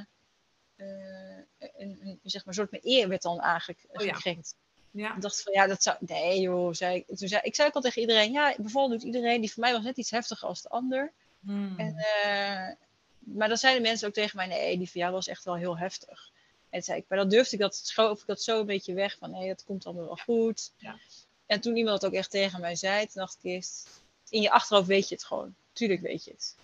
eh, 0.75 1.43
een, 1.57 1.99
een, 2.01 2.19
zeg 2.23 2.45
maar, 2.45 2.53
soort 2.53 2.71
mijn 2.71 2.87
eer 2.87 3.07
werd 3.07 3.21
dan 3.21 3.39
eigenlijk 3.39 3.85
Oh 3.91 4.05
ja. 4.05 4.13
gekrenkt. 4.13 4.55
Ja, 4.91 5.15
Ik 5.15 5.21
dacht 5.21 5.43
van, 5.43 5.53
ja, 5.53 5.67
dat 5.67 5.83
zou... 5.83 5.97
Nee 5.99 6.39
joh, 6.39 6.73
zei 6.73 6.95
ik. 6.95 7.17
Toen 7.17 7.27
zei, 7.27 7.41
ik 7.43 7.55
zei 7.55 7.67
ook 7.67 7.75
al 7.75 7.81
tegen 7.81 8.01
iedereen, 8.01 8.31
ja, 8.31 8.55
doet 8.57 9.03
iedereen. 9.03 9.41
Die 9.41 9.51
voor 9.51 9.63
mij 9.63 9.73
was 9.73 9.83
net 9.83 9.97
iets 9.97 10.11
heftiger 10.11 10.47
als 10.47 10.61
de 10.61 10.69
ander. 10.69 11.11
Hmm. 11.39 11.79
En, 11.79 11.95
eh, 11.95 12.75
maar 13.19 13.47
dan 13.47 13.57
zeiden 13.57 13.81
mensen 13.81 14.07
ook 14.07 14.13
tegen 14.13 14.37
mij, 14.37 14.47
nee, 14.47 14.77
die 14.77 14.89
van 14.89 15.01
jou 15.01 15.13
was 15.13 15.27
echt 15.27 15.43
wel 15.43 15.55
heel 15.55 15.77
heftig. 15.77 16.31
En 16.69 16.83
zei 16.83 16.99
ik, 16.99 17.05
maar 17.07 17.17
dan 17.17 17.29
durfde 17.29 17.55
ik 17.55 17.61
dat, 17.61 17.75
schoof 17.75 18.21
ik 18.21 18.27
dat 18.27 18.41
zo 18.41 18.59
een 18.59 18.65
beetje 18.65 18.93
weg 18.93 19.17
van, 19.17 19.31
nee, 19.31 19.47
dat 19.47 19.63
komt 19.63 19.85
allemaal 19.85 20.05
wel 20.05 20.15
goed. 20.15 20.71
Ja. 20.77 20.97
En 21.45 21.61
toen 21.61 21.77
iemand 21.77 22.01
dat 22.01 22.09
ook 22.09 22.17
echt 22.17 22.31
tegen 22.31 22.61
mij 22.61 22.75
zei, 22.75 23.05
toen 23.05 23.21
dacht 23.21 23.37
ik 23.41 23.43
eerst, 23.43 23.89
in 24.29 24.41
je 24.41 24.51
achterhoofd 24.51 24.87
weet 24.87 25.09
je 25.09 25.15
het 25.15 25.23
gewoon. 25.23 25.55
Tuurlijk 25.73 26.01
weet 26.01 26.23
je 26.23 26.31
het. 26.31 26.55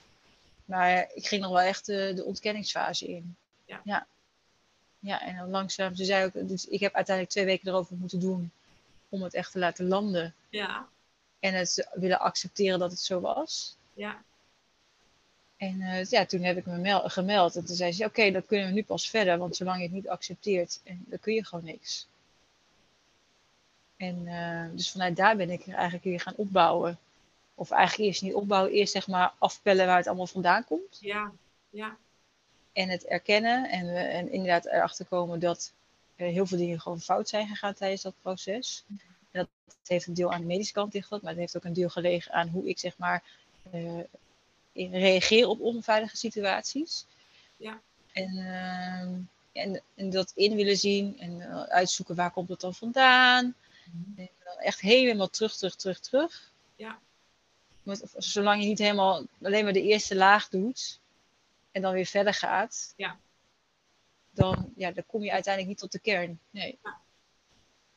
Maar 0.65 1.11
ik 1.13 1.27
ging 1.27 1.41
nog 1.41 1.51
wel 1.51 1.61
echt 1.61 1.85
de, 1.85 2.11
de 2.15 2.23
ontkenningsfase 2.23 3.07
in. 3.07 3.35
Ja. 3.65 3.81
ja. 3.83 4.07
Ja, 4.99 5.21
en 5.21 5.35
dan 5.37 5.49
langzaam. 5.49 5.95
Ze 5.95 6.05
zei 6.05 6.25
ook, 6.25 6.47
dus 6.47 6.65
ik 6.65 6.79
heb 6.79 6.93
uiteindelijk 6.93 7.35
twee 7.35 7.45
weken 7.45 7.67
erover 7.67 7.95
moeten 7.95 8.19
doen 8.19 8.51
om 9.09 9.21
het 9.23 9.33
echt 9.33 9.51
te 9.51 9.59
laten 9.59 9.87
landen. 9.87 10.33
Ja, 10.49 10.87
En 11.39 11.53
het 11.53 11.87
willen 11.93 12.19
accepteren 12.19 12.79
dat 12.79 12.91
het 12.91 12.99
zo 12.99 13.19
was. 13.19 13.75
ja, 13.93 14.23
En 15.57 15.81
eh, 15.81 16.05
ja, 16.05 16.25
toen 16.25 16.41
heb 16.43 16.57
ik 16.57 16.65
me 16.65 16.77
mel- 16.77 17.09
gemeld. 17.09 17.55
En 17.55 17.65
toen 17.65 17.75
zei 17.75 17.91
ze, 17.91 18.05
oké, 18.05 18.31
dan 18.31 18.45
kunnen 18.45 18.67
we 18.67 18.73
nu 18.73 18.83
pas 18.83 19.09
verder. 19.09 19.37
Want 19.37 19.55
zolang 19.55 19.77
je 19.77 19.83
het 19.83 19.91
niet 19.93 20.09
accepteert, 20.09 20.79
dan 20.83 21.19
kun 21.19 21.33
je 21.33 21.45
gewoon 21.45 21.65
niks. 21.65 22.07
En 23.97 24.27
eh, 24.27 24.65
dus 24.75 24.91
vanuit 24.91 25.15
daar 25.15 25.35
ben 25.35 25.49
ik 25.49 25.67
eigenlijk 25.67 26.03
weer 26.03 26.19
gaan 26.19 26.33
opbouwen. 26.37 26.97
Of 27.55 27.71
eigenlijk 27.71 28.09
eerst 28.09 28.21
niet 28.21 28.33
opbouwen, 28.33 28.71
eerst 28.71 28.91
zeg 28.93 29.07
maar 29.07 29.33
afpellen 29.37 29.85
waar 29.85 29.97
het 29.97 30.07
allemaal 30.07 30.27
vandaan 30.27 30.65
komt. 30.65 30.97
ja, 31.01 31.31
ja, 31.69 31.97
En 32.77 32.89
het 32.89 33.05
erkennen 33.05 33.69
en, 33.69 33.85
we- 33.85 33.99
en 33.99 34.31
inderdaad 34.31 34.65
erachter 34.65 35.05
komen 35.05 35.39
dat 35.39 35.73
er 36.15 36.27
heel 36.27 36.45
veel 36.45 36.57
dingen 36.57 36.81
gewoon 36.81 37.01
fout 37.01 37.29
zijn 37.29 37.47
gegaan 37.47 37.73
tijdens 37.73 38.01
dat 38.01 38.13
proces. 38.21 38.83
En 38.87 38.97
dat 39.31 39.47
heeft 39.87 40.07
een 40.07 40.13
deel 40.13 40.33
aan 40.33 40.41
de 40.41 40.47
medische 40.47 40.73
kant 40.73 40.93
liggen, 40.93 41.19
maar 41.21 41.31
het 41.31 41.39
heeft 41.39 41.57
ook 41.57 41.63
een 41.63 41.73
deel 41.73 41.89
gelegen 41.89 42.31
aan 42.33 42.47
hoe 42.47 42.67
ik 42.69 42.79
zeg 42.79 42.97
maar 42.97 43.23
eh, 43.71 43.99
reageer 44.73 45.47
op 45.47 45.59
onveilige 45.59 46.17
situaties. 46.17 47.05
Ja. 47.57 47.81
En, 48.11 48.37
ehm, 48.37 49.13
en, 49.51 49.81
en 49.95 50.09
dat 50.09 50.31
in 50.35 50.55
willen 50.55 50.77
zien 50.77 51.19
en 51.19 51.41
eh, 51.41 51.61
uitzoeken 51.61 52.15
waar 52.15 52.31
komt 52.31 52.49
het 52.49 52.61
dan 52.61 52.75
vandaan. 52.75 53.55
En 54.15 54.29
dan 54.43 54.57
echt 54.57 54.79
helemaal 54.79 55.29
terug, 55.29 55.55
terug, 55.55 55.75
terug, 55.75 55.99
terug. 55.99 56.51
Ja. 56.75 56.99
Zolang 58.17 58.61
je 58.61 58.67
niet 58.67 58.79
helemaal 58.79 59.23
alleen 59.41 59.63
maar 59.63 59.73
de 59.73 59.81
eerste 59.83 60.15
laag 60.15 60.49
doet 60.49 60.99
en 61.77 61.83
dan 61.83 61.93
weer 61.93 62.05
verder 62.05 62.33
gaat, 62.33 62.93
Ja. 62.95 63.19
dan, 64.29 64.73
ja, 64.75 64.91
dan 64.91 65.05
kom 65.05 65.23
je 65.23 65.31
uiteindelijk 65.31 65.67
niet 65.73 65.81
tot 65.81 65.91
de 65.91 65.99
kern. 65.99 66.39
Nee. 66.49 66.79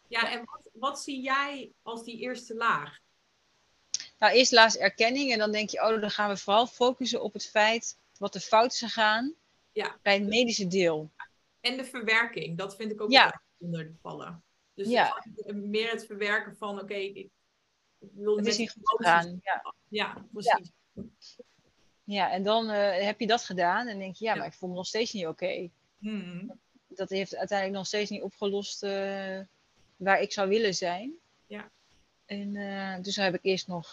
ja. 0.09 0.33
En 0.33 0.45
wat, 0.45 0.68
wat 0.72 1.01
zie 1.03 1.20
jij 1.22 1.72
als 1.83 2.05
die 2.05 2.18
eerste 2.18 2.55
laag? 2.55 2.99
Nou, 4.18 4.33
eerst 4.35 4.53
laatst 4.53 4.76
erkenning 4.78 5.33
en 5.33 5.39
dan 5.39 5.53
denk 5.53 5.70
je, 5.70 5.81
oh, 5.83 6.01
dan 6.01 6.11
gaan 6.11 6.28
we 6.31 6.37
vooral 6.37 6.66
focussen 6.66 7.22
op 7.22 7.33
het 7.33 7.47
feit 7.51 7.99
wat 8.18 8.35
er 8.35 8.41
fout 8.41 8.72
is 8.72 8.78
gegaan 8.78 9.35
Ja. 9.72 9.99
bij 10.03 10.14
het 10.14 10.26
medische 10.28 10.66
deel. 10.66 11.11
En 11.61 11.76
de 11.76 11.85
verwerking, 11.85 12.59
dat 12.59 12.76
vind 12.76 12.93
ik 12.93 13.01
ook 13.01 13.11
Ja. 13.11 13.43
onder 13.59 13.93
vallen. 14.03 14.43
Dus 14.74 14.89
Ja. 14.89 15.24
meer 15.55 15.91
het 15.91 16.07
verwerken 16.07 16.57
van, 16.57 16.81
oké, 16.81 16.95
ik, 16.95 17.16
ik 17.99 18.09
wil 18.12 18.37
Het 18.37 18.47
is 18.47 18.57
niet 18.59 18.70
goed. 18.83 19.05
Ja. 19.05 19.39
Ja, 19.89 20.24
precies. 20.33 20.72
ja, 20.95 21.03
en 22.19 22.43
dan 22.43 22.71
eh, 22.71 23.05
heb 23.05 23.21
je 23.21 23.27
dat 23.27 23.45
gedaan 23.45 23.87
en 23.87 23.99
denk 23.99 24.17
je, 24.17 24.25
ja, 24.25 24.33
Ja. 24.33 24.39
maar 24.39 24.47
ik 24.47 24.53
voel 24.55 24.69
me 24.69 24.75
nog 24.75 24.87
steeds 24.87 25.13
niet 25.13 25.27
oké. 25.27 25.69
Mhm. 25.99 26.47
Dat 26.89 27.09
heeft 27.11 27.37
uiteindelijk 27.37 27.79
nog 27.79 27.87
steeds 27.87 28.11
niet 28.11 28.23
opgelost 28.23 28.83
eh, 28.83 29.39
waar 29.97 30.21
ik 30.21 30.33
zou 30.33 30.49
willen 30.49 30.75
zijn. 30.75 31.13
Ja. 31.47 31.71
En 32.27 32.57
eh, 32.57 33.03
dus 33.03 33.17
heb 33.17 33.35
ik 33.35 33.41
eerst 33.43 33.67
nog, 33.69 33.93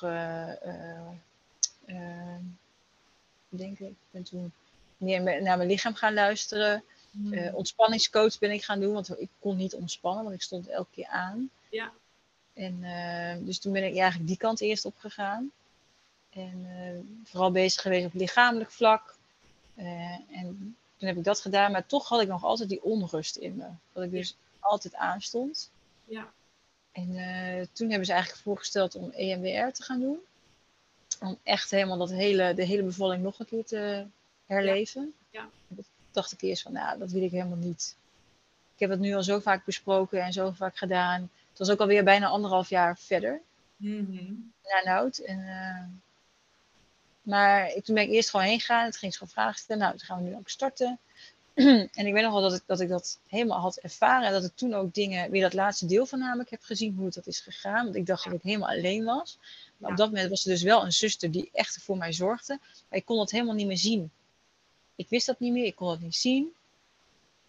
denk 3.49 3.80
ik, 3.80 3.93
ben 4.11 4.24
toen 4.24 4.51
meer 4.97 5.22
me- 5.22 5.41
naar 5.41 5.57
mijn 5.57 5.70
lichaam 5.70 5.93
gaan 5.95 6.13
luisteren. 6.13 6.84
Eh, 7.32 7.55
ontspanningscoach 7.55 8.39
ben 8.39 8.51
ik 8.51 8.63
gaan 8.63 8.80
doen, 8.80 8.93
want 8.93 9.20
ik 9.20 9.30
kon 9.39 9.57
niet 9.57 9.74
ontspannen, 9.74 10.24
want 10.24 10.36
ik 10.36 10.41
stond 10.41 10.68
elke 10.68 10.91
keer 10.91 11.07
aan. 11.07 11.49
Ja. 11.70 11.91
En 12.53 12.80
dus 13.45 13.59
toen 13.59 13.74
ben 13.74 13.84
ik 13.84 13.95
eigenlijk 13.97 14.28
die 14.28 14.38
kant 14.38 14.61
eerst 14.61 14.86
op 14.86 14.97
gegaan. 14.97 15.51
En 16.38 16.65
eh, 16.65 17.29
vooral 17.29 17.51
bezig 17.51 17.81
geweest 17.81 18.05
op 18.05 18.13
lichamelijk 18.13 18.71
vlak. 18.71 19.15
Eh, 19.75 20.11
en 20.11 20.75
toen 20.97 21.07
heb 21.07 21.17
ik 21.17 21.23
dat 21.23 21.39
gedaan, 21.39 21.71
maar 21.71 21.85
toch 21.85 22.07
had 22.07 22.21
ik 22.21 22.27
nog 22.27 22.43
altijd 22.43 22.69
die 22.69 22.83
onrust 22.83 23.35
in 23.35 23.55
me. 23.55 23.67
Dat 23.93 24.03
ik 24.03 24.11
dus 24.11 24.35
altijd 24.59 24.95
aanstond. 24.95 25.69
Ja. 26.03 26.31
En 26.91 27.15
eh, 27.15 27.65
toen 27.73 27.89
hebben 27.89 28.05
ze 28.05 28.11
eigenlijk 28.11 28.43
voorgesteld 28.43 28.95
om 28.95 29.09
EMDR 29.09 29.71
te 29.71 29.83
gaan 29.83 29.99
doen. 29.99 30.17
Om 31.19 31.38
echt 31.43 31.71
helemaal 31.71 31.97
dat 31.97 32.09
hele, 32.09 32.53
de 32.53 32.63
hele 32.63 32.83
bevalling 32.83 33.23
nog 33.23 33.39
een 33.39 33.45
keer 33.45 33.65
te 33.65 34.05
herleven. 34.45 35.13
Ja. 35.29 35.49
Dat 35.67 35.85
dacht 36.11 36.31
ik 36.31 36.41
eerst 36.41 36.61
van, 36.61 36.73
nou, 36.73 36.99
dat 36.99 37.11
wil 37.11 37.23
ik 37.23 37.31
helemaal 37.31 37.57
niet. 37.57 37.95
Ik 38.73 38.79
heb 38.79 38.89
het 38.89 38.99
nu 38.99 39.13
al 39.13 39.23
zo 39.23 39.39
vaak 39.39 39.65
besproken 39.65 40.21
en 40.23 40.33
zo 40.33 40.51
vaak 40.51 40.77
gedaan. 40.77 41.21
Het 41.49 41.57
was 41.57 41.69
ook 41.69 41.79
alweer 41.79 42.03
bijna 42.03 42.27
anderhalf 42.27 42.69
jaar 42.69 42.97
verder 42.97 43.41
Mhm. 43.75 44.33
naar 44.63 44.81
Nout. 44.85 45.17
En, 45.17 45.45
maar 47.28 47.71
ik, 47.75 47.84
toen 47.84 47.95
ben 47.95 48.03
ik 48.03 48.09
eerst 48.09 48.30
gewoon 48.30 48.45
heen 48.45 48.59
gegaan. 48.59 48.86
Het 48.86 48.97
ging 48.97 49.11
ze 49.11 49.17
gewoon 49.17 49.34
vragen 49.34 49.59
stellen. 49.59 49.82
Nou, 49.82 49.97
toen 49.97 50.05
gaan 50.07 50.23
we 50.23 50.30
nu 50.30 50.36
ook 50.36 50.49
starten. 50.49 50.99
en 51.53 52.05
ik 52.05 52.13
weet 52.13 52.23
nog 52.23 52.34
wel 52.34 52.41
dat 52.41 52.53
ik, 52.53 52.61
dat 52.65 52.80
ik 52.80 52.89
dat 52.89 53.19
helemaal 53.28 53.59
had 53.59 53.78
ervaren. 53.78 54.28
En 54.28 54.34
dat 54.34 54.43
ik 54.43 54.55
toen 54.55 54.73
ook 54.73 54.93
dingen, 54.93 55.32
weer 55.32 55.41
dat 55.41 55.53
laatste 55.53 55.86
deel 55.86 56.05
van 56.05 56.19
namelijk 56.19 56.49
heb 56.49 56.61
gezien. 56.63 56.95
Hoe 56.97 57.09
dat 57.09 57.28
is 57.28 57.39
gegaan. 57.39 57.84
Want 57.84 57.95
ik 57.95 58.05
dacht 58.05 58.23
dat 58.23 58.34
ik 58.34 58.41
helemaal 58.41 58.69
alleen 58.69 59.03
was. 59.03 59.38
Maar 59.78 59.89
Ja. 59.89 59.89
op 59.89 59.97
dat 59.97 60.07
moment 60.11 60.30
was 60.30 60.45
er 60.45 60.51
dus 60.51 60.61
wel 60.61 60.84
een 60.84 60.93
zuster 60.93 61.32
die 61.32 61.49
echt 61.53 61.84
voor 61.84 61.97
mij 61.97 62.13
zorgde. 62.13 62.59
Maar 62.89 62.99
ik 62.99 63.05
kon 63.05 63.17
dat 63.17 63.32
helemaal 63.32 63.55
niet 63.55 63.67
meer 63.67 63.78
zien. 63.78 64.11
Ik 64.95 65.09
wist 65.09 65.25
dat 65.25 65.39
niet 65.39 65.51
meer. 65.53 65.65
Ik 65.65 65.75
kon 65.75 65.88
dat 65.88 65.99
niet 65.99 66.15
zien. 66.15 66.53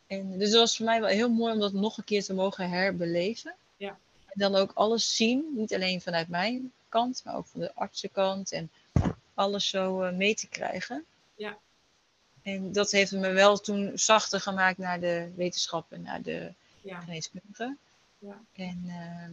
En 0.07 0.39
dus 0.39 0.49
het 0.49 0.59
was 0.59 0.77
voor 0.77 0.85
mij 0.87 1.01
wel 1.01 1.09
heel 1.09 1.31
mooi 1.31 1.53
om 1.53 1.59
dat 1.61 1.73
nog 1.73 1.99
een 1.99 2.05
keer 2.05 2.25
te 2.25 2.35
mogen 2.35 2.71
herbeleven. 2.71 3.55
Ja. 3.77 3.99
En 4.27 4.41
dan 4.41 4.55
ook 4.55 4.71
alles 4.75 5.17
zien. 5.17 5.45
Niet 5.57 5.75
alleen 5.75 6.01
vanuit 6.01 6.29
mijn 6.29 6.73
kant, 6.89 7.23
maar 7.25 7.37
ook 7.37 7.47
van 7.47 7.61
de 7.61 7.75
artsenkant. 7.75 8.53
En 8.53 8.71
alles 9.39 9.69
zo 9.69 10.03
eh, 10.03 10.13
mee 10.15 10.35
te 10.35 10.49
krijgen. 10.49 11.05
Ja. 11.37 11.59
En 12.43 12.73
dat 12.73 12.91
heeft 12.91 13.13
me 13.13 13.33
wel 13.33 13.59
toen 13.61 13.91
zachter 13.95 14.41
gemaakt 14.41 14.79
naar 14.79 15.01
de 15.01 15.33
wetenschap 15.37 15.93
en 15.93 16.03
naar 16.03 16.23
de 16.23 16.53
Ja. 16.83 17.03
Ja. 18.19 18.41
En 18.53 18.83
ehm, 18.87 19.33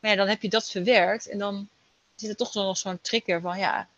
maar 0.00 0.10
ja, 0.10 0.16
dan 0.16 0.28
heb 0.28 0.42
je 0.42 0.48
dat 0.48 0.70
verwerkt 0.70 1.28
en 1.28 1.38
dan 1.38 1.68
zit 2.14 2.30
er 2.30 2.36
toch 2.36 2.54
nog 2.54 2.78
zo'n 2.78 3.00
trigger 3.00 3.40
van 3.40 3.58
ja, 3.58 3.88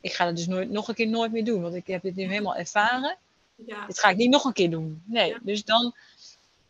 ik 0.00 0.12
ga 0.12 0.26
het 0.26 0.36
dus 0.36 0.46
nooit, 0.46 0.70
nog 0.70 0.88
een 0.88 0.94
keer 0.94 1.08
nooit 1.08 1.32
meer 1.32 1.44
doen, 1.44 1.62
want 1.62 1.74
ik 1.74 1.86
heb 1.86 2.02
dit 2.02 2.14
nu 2.16 2.22
helemaal 2.22 2.56
ervaren. 2.56 3.16
Ja. 3.66 3.86
Dit 3.86 3.98
ga 3.98 4.08
ik 4.08 4.16
niet 4.16 4.30
nog 4.30 4.44
een 4.44 4.52
keer 4.52 4.70
doen. 4.70 5.02
Nee, 5.04 5.28
Ja. 5.28 5.38
dus, 5.42 5.64
dan, 5.64 5.94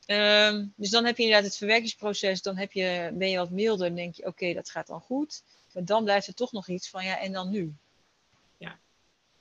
ehm, 0.06 0.66
dus 0.74 0.90
dan 0.90 1.04
heb 1.04 1.16
je 1.16 1.22
inderdaad 1.22 1.46
het 1.46 1.56
verwerkingsproces, 1.56 2.42
dan 2.42 2.56
heb 2.56 2.72
je, 2.72 3.10
ben 3.12 3.30
je 3.30 3.36
wat 3.38 3.50
milder 3.50 3.86
en 3.86 3.94
denk 3.94 4.14
je 4.14 4.26
oké, 4.26 4.52
dat 4.54 4.70
gaat 4.70 4.86
dan 4.86 5.00
goed. 5.00 5.42
Maar 5.72 5.84
dan 5.84 6.04
blijft 6.04 6.26
er 6.26 6.34
toch 6.34 6.52
nog 6.52 6.68
iets 6.68 6.88
van 6.88 7.04
ja, 7.04 7.18
en 7.18 7.32
dan 7.32 7.50
nu? 7.50 7.74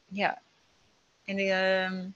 Ja. 0.10 0.42
En, 1.26 1.38
ehm, 1.38 2.08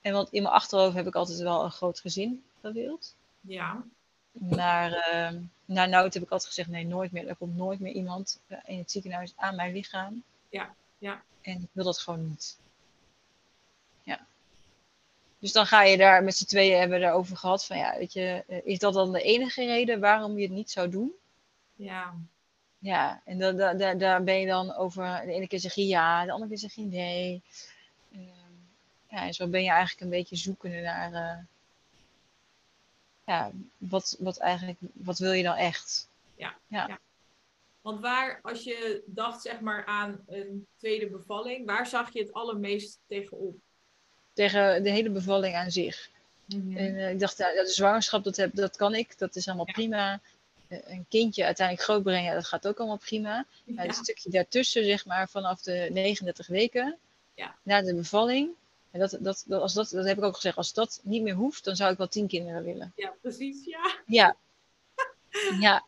en 0.00 0.12
want 0.12 0.32
in 0.32 0.42
mijn 0.42 0.54
achterhoofd 0.54 0.96
heb 0.96 1.06
ik 1.06 1.14
altijd 1.14 1.38
wel 1.38 1.64
een 1.64 1.70
groot 1.70 2.00
gezin 2.00 2.44
gewild. 2.60 3.14
Ja. 3.40 3.84
Maar 4.32 4.92
ehm 4.92 5.38
na 5.66 5.86
Nout 5.86 6.14
heb 6.14 6.22
ik 6.22 6.30
altijd 6.30 6.48
gezegd, 6.48 6.68
nee, 6.68 6.86
nooit 6.86 7.12
meer. 7.12 7.28
Er 7.28 7.36
komt 7.36 7.56
nooit 7.56 7.80
meer 7.80 7.92
iemand 7.92 8.40
eh, 8.46 8.58
in 8.64 8.78
het 8.78 8.90
ziekenhuis 8.90 9.32
aan 9.36 9.56
mijn 9.56 9.72
lichaam. 9.72 10.22
Ja, 10.48 10.74
ja. 10.98 11.22
En 11.40 11.62
ik 11.62 11.68
wil 11.72 11.84
dat 11.84 11.98
gewoon 11.98 12.28
niet. 12.28 12.58
Ja. 14.02 14.26
Dus 15.38 15.52
dan 15.52 15.66
ga 15.66 15.82
je 15.82 15.96
daar 15.96 16.24
met 16.24 16.36
z'n 16.36 16.44
tweeën 16.44 16.78
hebben 16.78 16.98
we 16.98 17.04
daarover 17.04 17.36
gehad 17.36 17.66
van 17.66 17.76
ja, 17.76 17.98
weet 17.98 18.12
je, 18.12 18.44
eh, 18.48 18.60
is 18.64 18.78
dat 18.78 18.94
dan 18.94 19.12
de 19.12 19.22
enige 19.22 19.64
reden 19.64 20.00
waarom 20.00 20.36
je 20.36 20.42
het 20.42 20.52
niet 20.52 20.70
zou 20.70 20.88
doen? 20.88 21.12
Ja. 21.74 22.14
Ja, 22.86 23.20
en 23.24 23.38
da, 23.38 23.52
da, 23.52 23.74
da- 23.74 23.94
daar 23.94 24.24
ben 24.24 24.40
je 24.40 24.46
dan 24.46 24.74
over, 24.74 25.20
de 25.24 25.32
ene 25.32 25.46
keer 25.48 25.58
zeg 25.60 25.74
je 25.74 25.86
ja, 25.86 26.24
de 26.24 26.30
andere 26.32 26.50
keer 26.50 26.58
zeg 26.58 26.74
je 26.74 26.82
nee. 26.82 27.42
Ehm, 28.12 28.20
ja, 29.10 29.26
en 29.26 29.34
zo 29.34 29.46
ben 29.46 29.62
je 29.62 29.70
eigenlijk 29.70 30.00
een 30.00 30.08
beetje 30.10 30.36
zoekende 30.36 30.80
naar, 30.80 31.12
eh, 31.12 31.38
ja, 33.24 33.50
wat, 33.78 34.16
wat 34.18 34.36
eigenlijk, 34.38 34.78
wat 34.92 35.18
wil 35.18 35.32
je 35.32 35.42
dan 35.42 35.56
echt? 35.56 36.08
Want 37.80 38.00
waar, 38.00 38.38
als 38.42 38.64
je 38.64 39.02
dacht 39.06 39.42
zeg 39.42 39.60
maar 39.60 39.84
aan 39.84 40.24
een 40.26 40.66
tweede 40.76 41.06
bevalling, 41.06 41.66
waar 41.66 41.86
zag 41.86 42.12
je 42.12 42.18
het 42.20 42.32
allermeest 42.32 42.98
tegenop? 43.06 43.54
Tegen 44.32 44.82
de 44.82 44.90
hele 44.90 45.10
bevalling 45.10 45.54
aan 45.54 45.70
zich. 45.70 46.10
Mhm. 46.44 46.76
En 46.76 46.96
eh, 46.96 47.10
ik 47.10 47.18
dacht, 47.20 47.38
ja, 47.38 47.52
de 47.52 47.66
zwangerschap, 47.66 48.24
dat, 48.24 48.36
heb, 48.36 48.54
dat 48.54 48.76
kan 48.76 48.94
ik, 48.94 49.18
dat 49.18 49.36
is 49.36 49.46
allemaal 49.46 49.66
Ja. 49.66 49.72
prima. 49.72 50.20
Een 50.68 51.06
kindje 51.08 51.44
uiteindelijk 51.44 51.86
grootbrengen, 51.88 52.34
dat 52.34 52.46
gaat 52.46 52.66
ook 52.68 52.78
allemaal 52.78 52.98
prima. 52.98 53.46
Maar 53.64 53.84
Ja. 53.84 53.90
het 53.90 54.00
stukje 54.00 54.30
daartussen, 54.30 54.84
zeg 54.84 55.06
maar, 55.06 55.28
vanaf 55.28 55.62
de 55.62 55.88
39 55.92 56.46
weken, 56.46 56.98
Ja. 57.34 57.54
na 57.62 57.82
de 57.82 57.94
bevalling. 57.94 58.50
En 58.90 59.00
dat, 59.00 59.16
dat, 59.20 59.44
dat, 59.46 59.62
als 59.62 59.72
dat, 59.74 59.90
dat 59.90 60.04
heb 60.06 60.16
ik 60.18 60.24
ook 60.24 60.34
gezegd, 60.34 60.56
als 60.56 60.72
dat 60.72 61.00
niet 61.02 61.22
meer 61.22 61.34
hoeft, 61.34 61.64
dan 61.64 61.76
zou 61.76 61.92
ik 61.92 61.98
wel 61.98 62.08
tien 62.08 62.26
kinderen 62.26 62.64
willen. 62.64 62.92
ja, 62.96 63.14
precies. 63.22 63.64
Ja. 63.64 63.94
Ja. 64.06 64.36
Ja, 65.60 65.86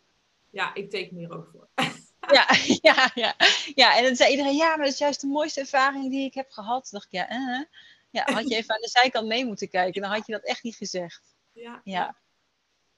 ja, 0.51 0.75
ik 0.75 0.91
teken 0.91 1.17
hier 1.17 1.33
ook 1.33 1.49
voor. 1.53 1.69
ja, 2.37 2.47
ja, 2.95 3.11
ja. 3.15 3.35
ja, 3.75 3.97
en 3.97 4.03
dan 4.05 4.17
zei 4.17 4.31
iedereen, 4.31 4.57
ja, 4.57 4.69
maar 4.77 4.85
dat 4.85 4.93
is 4.93 4.99
juist 4.99 5.21
de 5.21 5.27
mooiste 5.27 5.61
ervaring 5.61 6.11
die 6.11 6.25
ik 6.25 6.35
heb 6.35 6.51
gehad. 6.51 6.83
Toen 6.89 6.99
dacht 6.99 7.05
ik, 7.05 7.13
ja, 7.13 7.29
eh. 7.29 7.65
ja, 8.11 8.33
had 8.33 8.49
je 8.49 8.57
even 8.57 8.75
aan 8.75 8.81
de 8.81 8.89
zijkant 8.89 9.27
mee 9.27 9.45
moeten 9.45 9.69
kijken, 9.69 10.03
dan 10.03 10.11
had 10.11 10.27
je 10.27 10.33
dat 10.33 10.45
echt 10.45 10.63
niet 10.63 10.77
gezegd. 10.77 11.35
Ja. 11.53 11.81
Ja. 11.85 12.17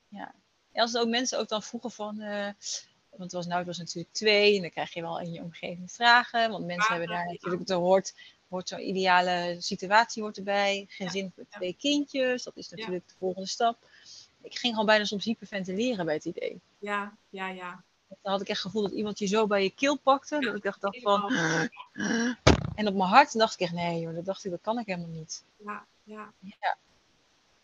ja. 0.09 0.35
En 0.73 0.83
als 0.83 0.95
er 0.95 1.01
ook 1.01 1.09
mensen 1.09 1.39
ook 1.39 1.49
dan 1.49 1.63
vroegen 1.63 1.91
van, 1.91 2.21
eh, 2.21 2.49
want 3.11 3.23
het 3.23 3.33
was, 3.33 3.47
nou, 3.47 3.59
het 3.59 3.67
was 3.67 3.79
natuurlijk 3.79 4.15
twee, 4.15 4.57
en 4.57 4.61
dan 4.61 4.71
krijg 4.71 4.95
je 4.95 5.01
wel 5.01 5.21
in 5.21 5.33
je 5.33 5.43
omgeving 5.43 5.93
vragen, 5.93 6.51
want 6.51 6.67
mensen 6.67 6.91
hebben 6.91 7.09
daar 7.09 7.27
natuurlijk, 7.27 7.61
het 7.61 7.71
hoort, 7.71 8.15
hoort 8.49 8.69
zo'n 8.69 8.89
ideale 8.89 9.57
situatie 9.59 10.23
hoort 10.23 10.37
erbij. 10.37 10.85
Gezin 10.89 11.33
met 11.35 11.51
twee 11.51 11.77
kindjes, 11.79 12.43
dat 12.43 12.57
is 12.57 12.69
natuurlijk 12.69 13.09
de 13.09 13.15
volgende 13.19 13.49
stap. 13.49 13.89
Ik 14.43 14.59
ging 14.59 14.73
gewoon 14.73 14.87
bijna 14.87 15.05
soms 15.05 15.25
hyperventileren 15.25 16.05
bij 16.05 16.15
het 16.15 16.25
idee. 16.25 16.61
Ja, 16.79 17.17
ja, 17.29 17.49
ja. 17.49 17.83
Dan 18.23 18.33
had 18.33 18.41
ik 18.41 18.49
echt 18.49 18.63
het 18.63 18.67
gevoel 18.67 18.83
dat 18.89 18.93
iemand 18.99 19.19
je 19.19 19.27
zo 19.27 19.47
bij 19.47 19.63
je 19.63 19.71
keel 19.71 19.99
pakte. 19.99 20.39
dat 20.39 20.55
ik 20.55 20.63
dacht, 20.63 20.81
dacht 20.81 21.01
van... 21.01 21.33
En 22.75 22.87
op 22.87 22.95
mijn 22.95 23.09
hart 23.09 23.39
dacht 23.39 23.55
ik 23.55 23.61
echt, 23.61 23.73
nee 23.73 24.01
joh, 24.01 24.15
dat 24.15 24.25
dacht 24.25 24.45
ik, 24.45 24.51
dat 24.51 24.61
kan 24.61 24.79
ik 24.79 24.87
helemaal 24.87 25.09
niet. 25.09 25.45
Ja, 25.57 25.87
ja. 26.03 26.33
ja. 26.41 26.77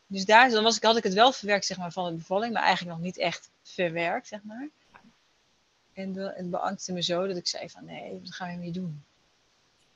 Dus 0.07 0.25
daar 0.25 0.51
dan 0.51 0.63
was 0.63 0.77
ik, 0.77 0.83
had 0.83 0.97
ik 0.97 1.03
het 1.03 1.15
wel 1.15 1.33
verwerkt 1.33 1.67
zeg 1.67 1.79
maar, 1.79 1.93
van 1.93 2.11
de 2.11 2.17
bevalling, 2.17 2.53
maar 2.53 2.63
eigenlijk 2.63 2.97
nog 2.97 3.05
niet 3.05 3.19
echt 3.19 3.51
verwerkt, 3.63 4.27
zeg 4.27 4.43
maar. 4.43 4.69
En 5.93 6.15
het 6.15 6.51
beangstte 6.51 6.93
me 6.93 7.03
zo 7.03 7.27
dat 7.27 7.37
ik 7.37 7.47
zei 7.47 7.71
van, 7.71 7.85
nee, 7.85 8.21
dat 8.23 8.35
gaan 8.35 8.59
we 8.59 8.65
niet 8.65 8.75
doen. 8.75 9.05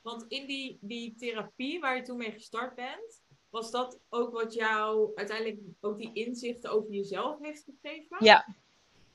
Want 0.01 0.25
in 0.27 0.45
die, 0.45 0.77
die 0.81 1.15
therapie 1.19 1.79
waar 1.79 1.95
je 1.95 2.01
toen 2.01 2.17
mee 2.17 2.31
gestart 2.31 2.75
bent, 2.75 3.21
was 3.49 3.71
dat 3.71 3.97
ook 4.09 4.33
wat 4.33 4.53
jou 4.53 5.11
uiteindelijk 5.15 5.59
ook 5.79 5.97
die 5.97 6.13
inzichten 6.13 6.71
over 6.71 6.91
jezelf 6.91 7.39
heeft 7.41 7.63
gegeven? 7.63 8.25
Ja, 8.25 8.45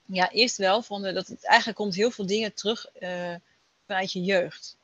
ja 0.04 0.30
eerst 0.30 0.56
wel. 0.56 0.82
Vonden 0.82 1.14
dat 1.14 1.26
het 1.26 1.44
eigenlijk 1.44 1.78
komt 1.78 1.94
heel 1.94 2.10
veel 2.10 2.26
dingen 2.26 2.54
terug 2.54 2.86
uh, 3.00 3.34
vanuit 3.86 4.12
je 4.12 4.22
jeugd. 4.22 4.76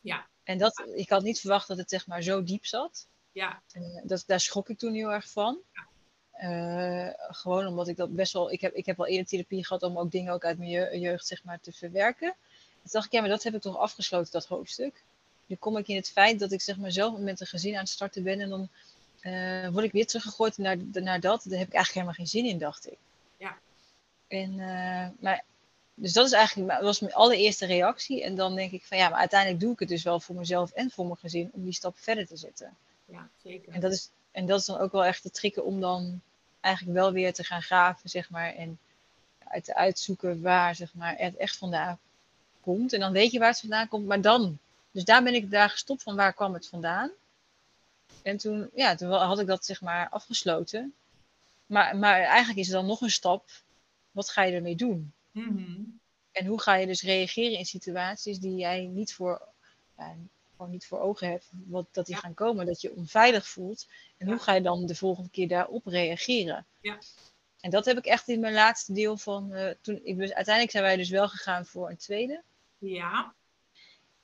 Ja. 0.00 0.26
En 0.44 0.58
dat, 0.58 0.82
ik 0.94 1.08
had 1.08 1.22
niet 1.22 1.40
verwacht 1.40 1.68
dat 1.68 1.76
het 1.76 1.90
zeg 1.90 2.06
maar 2.06 2.22
zo 2.22 2.42
diep 2.42 2.66
zat. 2.66 3.06
Ja. 3.36 3.62
Uh, 3.74 4.00
dat, 4.02 4.24
daar 4.26 4.40
schrok 4.40 4.68
ik 4.68 4.78
toen 4.78 4.94
heel 4.94 5.12
erg 5.12 5.30
van. 5.30 5.58
Uh, 6.42 7.08
gewoon 7.16 7.66
omdat 7.66 7.88
ik 7.88 7.96
dat 7.96 8.14
best 8.14 8.32
wel. 8.32 8.52
Ik 8.52 8.60
heb, 8.60 8.74
ik 8.74 8.86
heb 8.86 8.96
wel 8.96 9.06
eerder 9.06 9.26
therapie 9.26 9.64
gehad 9.64 9.82
om 9.82 9.98
ook 9.98 10.10
dingen 10.10 10.32
ook 10.32 10.44
uit 10.44 10.58
mijn 10.58 11.00
jeugd 11.00 11.26
zeg 11.26 11.44
maar, 11.44 11.60
te 11.60 11.72
verwerken. 11.72 12.34
Toen 12.82 12.90
dacht 12.90 13.06
ik, 13.06 13.12
ja, 13.12 13.20
maar 13.20 13.28
dat 13.28 13.42
heb 13.42 13.54
ik 13.54 13.60
toch 13.60 13.76
afgesloten, 13.76 14.32
dat 14.32 14.46
hoofdstuk. 14.46 15.02
Nu 15.46 15.56
kom 15.56 15.76
ik 15.76 15.88
in 15.88 15.96
het 15.96 16.10
feit 16.10 16.38
dat 16.38 16.52
ik 16.52 16.60
zeg 16.60 16.76
maar 16.76 16.92
zelf 16.92 17.18
met 17.18 17.40
een 17.40 17.46
gezin 17.46 17.74
aan 17.74 17.80
het 17.80 17.88
starten 17.88 18.22
ben 18.22 18.40
en 18.40 18.48
dan 18.48 18.68
uh, 19.22 19.68
word 19.68 19.84
ik 19.84 19.92
weer 19.92 20.06
teruggegooid 20.06 20.58
naar, 20.58 20.76
naar 20.92 21.20
dat. 21.20 21.44
Daar 21.44 21.58
heb 21.58 21.68
ik 21.68 21.74
eigenlijk 21.74 21.92
helemaal 21.92 22.12
geen 22.12 22.26
zin 22.26 22.44
in, 22.44 22.58
dacht 22.58 22.86
ik. 22.86 22.98
Ja. 23.36 23.58
En, 24.28 24.52
uh, 24.52 25.08
maar, 25.20 25.44
dus 25.94 26.12
dat 26.12 26.26
is 26.26 26.32
eigenlijk, 26.32 26.70
dat 26.70 26.82
was 26.82 27.00
mijn 27.00 27.14
allereerste 27.14 27.66
reactie. 27.66 28.22
En 28.22 28.34
dan 28.34 28.54
denk 28.54 28.72
ik 28.72 28.84
van 28.84 28.98
ja, 28.98 29.08
maar 29.08 29.18
uiteindelijk 29.18 29.60
doe 29.60 29.72
ik 29.72 29.78
het 29.78 29.88
dus 29.88 30.02
wel 30.02 30.20
voor 30.20 30.34
mezelf 30.34 30.70
en 30.70 30.90
voor 30.90 31.04
mijn 31.04 31.18
gezin 31.18 31.50
om 31.52 31.64
die 31.64 31.72
stap 31.72 31.98
verder 31.98 32.26
te 32.26 32.36
zetten. 32.36 32.76
Ja, 33.06 33.28
zeker. 33.42 33.72
En 33.72 33.80
dat 33.80 33.92
is, 33.92 34.10
en 34.30 34.46
dat 34.46 34.60
is 34.60 34.66
dan 34.66 34.78
ook 34.78 34.92
wel 34.92 35.04
echt 35.04 35.22
de 35.22 35.30
trikken 35.30 35.64
om 35.64 35.80
dan 35.80 36.20
eigenlijk 36.60 36.96
wel 36.96 37.12
weer 37.12 37.32
te 37.32 37.44
gaan 37.44 37.62
graven, 37.62 38.08
zeg 38.08 38.30
maar. 38.30 38.54
En 38.54 38.78
uit 39.38 39.64
te 39.64 39.74
uitzoeken 39.74 40.42
waar, 40.42 40.74
zeg 40.74 40.94
maar, 40.94 41.14
het 41.18 41.36
echt 41.36 41.56
vandaan 41.56 41.98
komt. 42.60 42.92
En 42.92 43.00
dan 43.00 43.12
weet 43.12 43.32
je 43.32 43.38
waar 43.38 43.48
het 43.48 43.60
vandaan 43.60 43.88
komt, 43.88 44.06
maar 44.06 44.20
dan. 44.20 44.58
Dus 44.90 45.04
daar 45.04 45.22
ben 45.22 45.34
ik 45.34 45.50
daar 45.50 45.70
gestopt 45.70 46.02
van 46.02 46.16
waar 46.16 46.32
kwam 46.32 46.54
het 46.54 46.68
vandaan. 46.68 47.10
En 48.22 48.36
toen, 48.36 48.70
ja, 48.74 48.94
toen 48.94 49.10
had 49.10 49.40
ik 49.40 49.46
dat 49.46 49.64
zeg 49.64 49.80
maar 49.80 50.08
afgesloten. 50.08 50.94
Maar, 51.66 51.96
maar 51.96 52.20
eigenlijk 52.20 52.58
is 52.58 52.68
er 52.68 52.74
dan 52.74 52.86
nog 52.86 53.00
een 53.00 53.10
stap. 53.10 53.50
Wat 54.10 54.28
ga 54.28 54.42
je 54.42 54.54
ermee 54.54 54.76
doen? 54.76 55.12
Mm-hmm. 55.30 55.98
En 56.32 56.46
hoe 56.46 56.60
ga 56.60 56.74
je 56.74 56.86
dus 56.86 57.02
reageren 57.02 57.58
in 57.58 57.66
situaties 57.66 58.38
die 58.38 58.56
jij 58.56 58.86
niet 58.86 59.14
voor, 59.14 59.42
ja, 59.96 60.14
gewoon 60.56 60.70
niet 60.70 60.86
voor 60.86 61.00
ogen 61.00 61.28
hebt, 61.30 61.50
wat, 61.66 61.86
dat 61.92 62.06
die 62.06 62.14
Ja. 62.14 62.20
gaan 62.20 62.34
komen, 62.34 62.66
dat 62.66 62.80
je 62.80 62.94
onveilig 62.94 63.48
voelt. 63.48 63.86
En 64.16 64.26
Ja. 64.26 64.32
hoe 64.32 64.42
ga 64.42 64.54
je 64.54 64.60
dan 64.60 64.86
de 64.86 64.94
volgende 64.94 65.30
keer 65.30 65.48
daarop 65.48 65.86
reageren? 65.86 66.66
Ja. 66.80 66.98
En 67.60 67.70
dat 67.70 67.84
heb 67.84 67.96
ik 67.98 68.06
echt 68.06 68.28
in 68.28 68.40
mijn 68.40 68.54
laatste 68.54 68.92
deel 68.92 69.16
van. 69.16 69.52
eh, 69.52 69.74
toen, 69.80 70.00
ik, 70.04 70.16
ben- 70.16 70.34
uiteindelijk 70.34 70.70
zijn 70.70 70.82
wij 70.84 70.96
dus 70.96 71.08
wel 71.08 71.28
gegaan 71.28 71.66
voor 71.66 71.90
een 71.90 71.96
tweede. 71.96 72.42
Ja, 72.78 73.34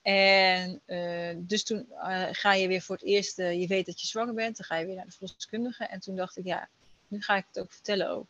En 0.03 0.80
eh, 0.85 1.35
dus 1.39 1.64
toen 1.64 1.87
eh, 1.93 2.28
ga 2.33 2.55
je 2.55 2.68
weer 2.68 2.83
voor 2.83 2.95
het 2.97 3.05
eerst, 3.05 3.37
je 3.37 3.64
weet 3.68 3.87
dat 3.87 4.01
je 4.01 4.07
zwanger 4.07 4.35
bent, 4.35 4.57
dan 4.57 4.66
ga 4.66 4.76
je 4.76 4.87
weer 4.87 4.95
naar 4.97 5.05
de 5.05 5.11
verloskundige. 5.12 5.85
En 5.85 6.01
toen 6.01 6.16
dacht 6.16 6.37
ik, 6.37 6.45
ja, 6.45 6.68
nu 7.09 7.20
ga 7.22 7.37
ik 7.37 7.45
het 7.53 7.59
ook 7.62 7.72
vertellen 7.72 8.11
ook. 8.11 8.26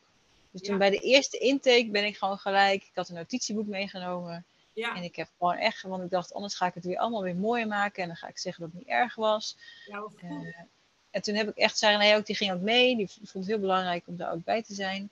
Dus 0.50 0.60
toen 0.60 0.72
Ja. 0.72 0.78
bij 0.78 0.90
de 0.90 0.98
eerste 0.98 1.38
intake 1.38 1.88
ben 1.90 2.04
ik 2.04 2.16
gewoon 2.16 2.38
gelijk, 2.38 2.82
ik 2.82 2.90
had 2.94 3.08
een 3.08 3.14
notitieboek 3.14 3.66
meegenomen. 3.66 4.44
Ja, 4.72 4.96
En 4.96 5.02
ik 5.02 5.16
heb 5.16 5.28
gewoon 5.38 5.56
echt, 5.56 5.82
want 5.82 6.02
ik 6.02 6.10
dacht, 6.10 6.34
anders 6.34 6.54
ga 6.54 6.66
ik 6.66 6.74
het 6.74 6.84
weer 6.84 6.98
allemaal 6.98 7.22
weer 7.22 7.36
mooier 7.36 7.66
maken. 7.66 8.02
En 8.02 8.08
dan 8.08 8.16
ga 8.16 8.28
ik 8.28 8.38
zeggen 8.38 8.62
dat 8.62 8.72
het 8.72 8.80
niet 8.80 8.90
erg 8.90 9.14
was. 9.14 9.56
ja. 9.86 10.06
Eh, 10.20 10.64
en 11.12 11.22
toen 11.22 11.34
heb 11.34 11.48
ik 11.48 11.56
echt, 11.56 11.78
Sarah 11.78 12.16
ook, 12.16 12.26
die 12.26 12.36
ging 12.36 12.52
ook 12.52 12.60
mee. 12.60 12.96
Die 12.96 13.08
vond 13.08 13.32
het 13.32 13.46
heel 13.46 13.58
belangrijk 13.58 14.02
om 14.06 14.16
daar 14.16 14.32
ook 14.32 14.44
bij 14.44 14.62
te 14.62 14.74
zijn. 14.74 15.10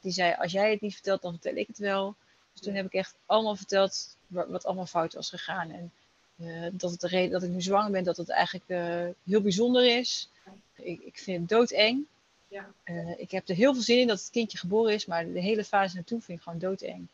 Die 0.00 0.12
zei, 0.12 0.34
als 0.38 0.52
jij 0.52 0.70
het 0.70 0.80
niet 0.80 0.94
vertelt, 0.94 1.22
dan 1.22 1.32
vertel 1.32 1.56
ik 1.56 1.66
het 1.66 1.78
wel. 1.78 2.14
Dus 2.52 2.62
toen 2.62 2.74
heb 2.74 2.86
ik 2.86 2.92
echt 2.92 3.14
allemaal 3.26 3.56
verteld 3.56 4.16
wat, 4.26 4.48
wat 4.48 4.64
allemaal 4.64 4.86
fout 4.86 5.14
was 5.14 5.28
gegaan. 5.28 5.70
En 5.70 5.92
eh, 6.36 6.70
dat 6.72 6.90
het 6.90 7.00
de 7.00 7.06
reden 7.06 7.30
dat 7.30 7.42
ik 7.42 7.50
nu 7.50 7.62
zwanger 7.62 7.90
ben, 7.90 8.04
dat 8.04 8.16
het 8.16 8.28
eigenlijk 8.28 8.68
eh, 8.68 9.06
heel 9.24 9.40
bijzonder 9.40 9.98
is. 9.98 10.28
Ik, 10.74 11.00
ik 11.00 11.18
vind 11.18 11.40
het 11.40 11.48
doodeng. 11.48 12.06
Ja. 12.48 12.72
Ik 13.16 13.30
heb 13.30 13.48
er 13.48 13.54
heel 13.54 13.72
veel 13.72 13.82
zin 13.82 13.98
in 13.98 14.06
dat 14.06 14.18
het 14.18 14.30
kindje 14.30 14.58
geboren 14.58 14.94
is, 14.94 15.06
maar 15.06 15.32
de 15.32 15.40
hele 15.40 15.64
fase 15.64 15.94
naartoe 15.94 16.20
vind 16.20 16.38
ik 16.38 16.44
gewoon 16.44 16.58
doodeng. 16.58 17.08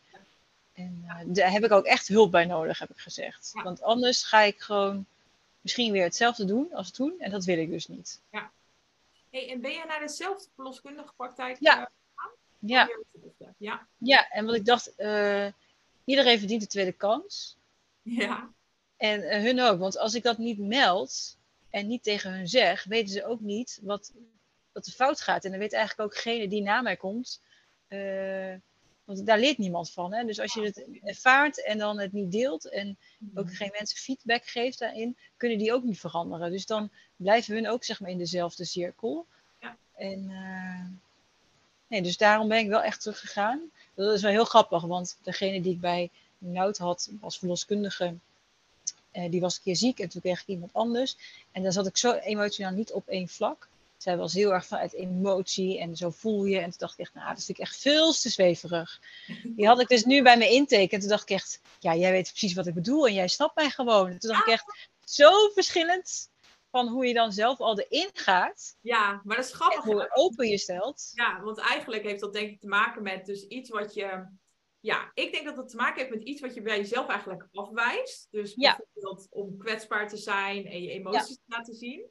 En 0.79 1.05
eh, 1.09 1.17
daar 1.27 1.51
heb 1.51 1.65
ik 1.65 1.73
ook 1.73 1.85
echt 1.85 2.09
hulp 2.09 2.31
bij 2.31 2.45
nodig, 2.45 2.79
heb 2.79 2.91
ik 2.91 2.99
gezegd. 2.99 3.51
Ja. 3.55 3.63
Want 3.63 3.83
anders 3.83 4.23
ga 4.23 4.41
ik 4.41 4.61
gewoon 4.61 5.07
misschien 5.61 5.93
weer 5.93 6.03
hetzelfde 6.03 6.45
doen 6.45 6.73
als 6.73 6.91
toen. 6.91 7.15
En 7.19 7.31
dat 7.31 7.45
wil 7.45 7.59
ik 7.59 7.71
dus 7.71 7.87
niet. 7.87 8.21
Hey, 9.31 9.51
en 9.51 9.61
ben 9.61 9.73
jij 9.73 9.85
naar 9.85 10.01
dezelfde 10.01 10.49
verloskundige 10.55 11.13
praktijk? 11.17 11.57
Ja. 11.61 11.81
eh, 11.81 12.25
Ja, 12.59 12.87
weer 12.87 13.05
hetzelfde? 13.13 13.55
Ja, 13.59 13.87
ja 13.99 14.29
en 14.31 14.45
wat 14.45 14.55
ik 14.55 14.65
dacht, 14.65 14.95
eh, 14.95 15.47
iedereen 16.05 16.39
verdient 16.39 16.63
een 16.63 16.69
tweede 16.69 16.93
kans. 16.93 17.57
ja, 18.03 18.51
En 18.97 19.43
hun 19.43 19.61
ook. 19.61 19.79
Want 19.79 19.99
als 19.99 20.15
ik 20.15 20.23
dat 20.23 20.39
niet 20.39 20.59
meld 20.59 21.37
en 21.71 21.87
niet 21.87 22.03
tegen 22.03 22.33
hun 22.33 22.49
zeg, 22.49 22.85
weten 22.85 23.13
ze 23.13 23.25
ook 23.27 23.41
niet 23.41 23.79
wat, 23.83 24.13
wat 24.73 24.87
er 24.87 24.93
fout 24.93 25.21
gaat. 25.21 25.45
En 25.45 25.51
dan 25.51 25.61
weet 25.61 25.73
eigenlijk 25.73 26.09
ook 26.11 26.15
degene 26.15 26.49
die 26.49 26.63
na 26.63 26.81
mij 26.83 26.97
komt. 26.97 27.41
Want 29.09 29.27
daar 29.27 29.39
leert 29.39 29.59
niemand 29.59 29.91
van. 29.91 30.15
Hè? 30.15 30.25
Dus 30.25 30.41
als 30.41 30.55
je 30.55 30.63
het 30.63 30.85
ervaart 31.03 31.65
en 31.65 31.79
dan 31.79 31.99
het 31.99 32.13
niet 32.13 32.33
deelt 32.33 32.71
en 32.71 32.99
ook 33.35 33.55
geen 33.55 33.71
mensen 33.79 33.99
feedback 33.99 34.45
geeft 34.45 34.79
daarin, 34.79 35.17
kunnen 35.37 35.59
die 35.59 35.73
ook 35.73 35.83
niet 35.83 36.01
veranderen. 36.01 36.51
Dus 36.51 36.67
dan 36.67 36.91
blijven 37.17 37.55
hun 37.55 37.69
ook 37.69 37.85
zeg 37.85 38.01
maar 38.01 38.11
in 38.11 38.19
dezelfde 38.19 38.65
cirkel. 38.65 39.27
Ja. 39.61 39.77
En 39.95 40.31
eh, 40.31 40.85
nee, 41.87 42.03
dus 42.03 42.17
daarom 42.17 42.49
ben 42.49 42.59
ik 42.59 42.69
wel 42.69 42.83
echt 42.83 43.01
teruggegaan. 43.01 43.71
Dat 43.95 44.15
is 44.15 44.23
wel 44.23 44.31
heel 44.31 44.45
grappig, 44.45 44.83
want 44.83 45.19
degene 45.23 45.61
die 45.61 45.73
ik 45.73 45.81
bij 45.81 46.11
Nout 46.39 46.79
had 46.79 47.11
als 47.21 47.39
verloskundige, 47.39 48.15
eh, 49.11 49.31
die 49.31 49.41
was 49.41 49.57
een 49.57 49.63
keer 49.63 49.77
ziek 49.77 49.99
en 49.99 50.09
toen 50.09 50.21
kreeg 50.21 50.41
ik 50.41 50.47
iemand 50.47 50.73
anders. 50.73 51.17
En 51.53 51.63
dan 51.63 51.73
zat 51.73 51.87
ik 51.87 51.97
zo 51.97 52.13
emotioneel 52.13 52.73
niet 52.73 52.93
op 52.93 53.09
één 53.09 53.29
vlak. 53.29 53.69
Zij 53.99 54.17
was 54.17 54.33
heel 54.35 54.53
erg 54.53 54.67
vanuit 54.67 54.93
emotie 54.93 55.79
en 55.79 55.97
zo 55.97 56.11
voel 56.11 56.45
je. 56.45 56.59
En 56.59 56.71
toen 56.71 56.79
dacht 56.79 56.93
ik 56.93 56.99
echt, 56.99 57.15
nou, 57.15 57.35
dat 57.35 57.45
vind 57.45 57.59
ik 57.59 57.65
echt 57.65 57.77
veel 57.81 58.13
te 58.13 58.29
zweverig. 58.29 59.01
Die 59.45 59.67
had 59.67 59.81
ik 59.81 59.89
dus 59.89 60.05
nu 60.05 60.23
bij 60.23 60.37
mijn 60.39 60.51
intake. 60.51 60.89
En 60.89 61.01
toen 61.01 61.09
dacht 61.09 61.23
ik 61.23 61.37
echt, 61.37 61.61
ja, 61.79 61.95
jij 61.95 62.11
weet 62.11 62.29
precies 62.29 62.55
wat 62.55 62.67
ik 62.67 62.75
bedoel 62.75 63.07
en 63.07 63.15
jij 63.15 63.29
snapt 63.29 63.57
mij 63.57 63.71
gewoon. 63.71 64.11
En 64.11 64.19
toen 64.19 64.31
dacht 64.31 64.47
ik 64.47 64.53
echt, 64.53 64.89
zo 65.05 65.31
verschillend 65.55 66.31
van 66.71 66.89
hoe 66.89 67.07
je 67.07 67.15
dan 67.15 67.33
zelf 67.33 67.59
al 67.61 67.79
erin 67.81 68.11
gaat. 68.13 68.77
ja, 68.81 69.21
maar 69.25 69.37
dat 69.37 69.45
is 69.45 69.51
En 69.51 69.57
grappig. 69.57 69.85
hoe 69.85 70.11
open 70.13 70.49
je 70.49 70.59
stelt. 70.59 71.11
Ja, 71.15 71.41
want 71.43 71.59
eigenlijk 71.59 72.03
heeft 72.03 72.21
dat 72.21 72.33
denk 72.33 72.51
ik 72.51 72.61
te 72.61 72.69
maken 72.69 73.03
met 73.03 73.27
dus 73.27 73.47
iets 73.47 73.71
wat 73.71 73.95
je... 73.95 74.37
Ja, 74.81 75.11
ik 75.15 75.33
denk 75.33 75.45
dat 75.45 75.57
het 75.57 75.69
te 75.69 75.77
maken 75.77 75.99
heeft 75.99 76.15
met 76.15 76.23
iets 76.29 76.41
wat 76.41 76.55
je 76.55 76.63
bij 76.63 76.77
jezelf 76.77 77.09
eigenlijk 77.09 77.49
afwijst. 77.53 78.29
Dus 78.31 78.53
Ja. 78.57 78.77
bijvoorbeeld 78.77 79.27
om 79.31 79.59
kwetsbaar 79.59 80.09
te 80.09 80.17
zijn 80.17 80.67
en 80.67 80.83
je 80.83 80.91
emoties 80.91 81.37
te 81.37 81.43
laten 81.47 81.75
zien. 81.75 82.07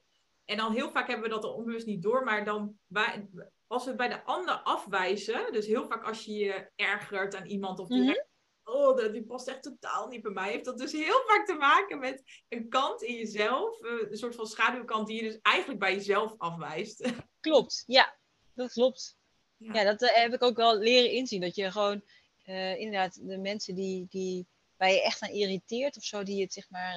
En 0.48 0.58
dan 0.58 0.74
heel 0.74 0.90
vaak 0.90 1.08
hebben 1.08 1.28
we 1.30 1.34
dat 1.36 1.44
er 1.44 1.54
onbewust 1.54 1.86
niet 1.86 2.02
door. 2.04 2.24
Maar 2.24 2.46
dan, 2.46 2.80
wij- 2.88 3.28
als 3.68 3.84
we 3.84 3.90
het 3.90 3.98
bij 3.98 4.08
de 4.08 4.24
ander 4.24 4.56
afwijzen... 4.64 5.52
Dus 5.52 5.66
heel 5.68 5.86
vaak 5.88 6.04
als 6.06 6.26
je 6.26 6.34
je 6.34 6.70
ergert 6.76 7.36
aan 7.36 7.46
iemand 7.46 7.80
of 7.80 7.88
Mhm. 7.90 8.00
direct... 8.00 8.26
Oh, 8.64 8.98
dat- 8.98 9.14
die 9.14 9.26
past 9.26 9.48
echt 9.48 9.64
totaal 9.64 10.08
niet 10.08 10.22
bij 10.22 10.32
mij. 10.32 10.52
Heeft 10.52 10.66
dat 10.66 10.78
dus 10.78 10.92
heel 10.92 11.22
vaak 11.28 11.46
te 11.46 11.54
maken 11.54 12.00
met 12.00 12.24
een 12.50 12.70
kant 12.70 13.02
in 13.02 13.14
jezelf. 13.16 13.82
eh, 13.82 13.92
Een 14.12 14.18
soort 14.18 14.36
van 14.36 14.48
schaduwkant 14.48 15.08
die 15.08 15.24
je 15.24 15.30
dus 15.30 15.40
eigenlijk 15.42 15.80
bij 15.80 15.94
jezelf 15.94 16.34
afwijst. 16.38 17.12
Klopt, 17.48 17.84
ja, 17.86 18.18
dat 18.54 18.72
klopt. 18.72 19.18
Ja. 19.58 19.74
Ja, 19.74 19.84
dat 19.84 20.02
eh, 20.02 20.16
heb 20.16 20.34
ik 20.34 20.44
ook 20.44 20.56
wel 20.58 20.78
leren 20.78 21.12
inzien. 21.12 21.42
Dat 21.42 21.56
je 21.56 21.72
gewoon 21.72 22.04
eh, 22.44 22.80
inderdaad 22.80 23.28
de 23.28 23.38
mensen 23.38 23.76
die, 23.76 24.06
die 24.10 24.48
waar 24.78 24.90
je 24.92 25.02
echt 25.04 25.22
aan 25.22 25.30
irriteert 25.30 25.98
of 25.98 26.04
zo, 26.04 26.24
die 26.24 26.42
het 26.42 26.54
zeg 26.54 26.70
maar 26.70 26.96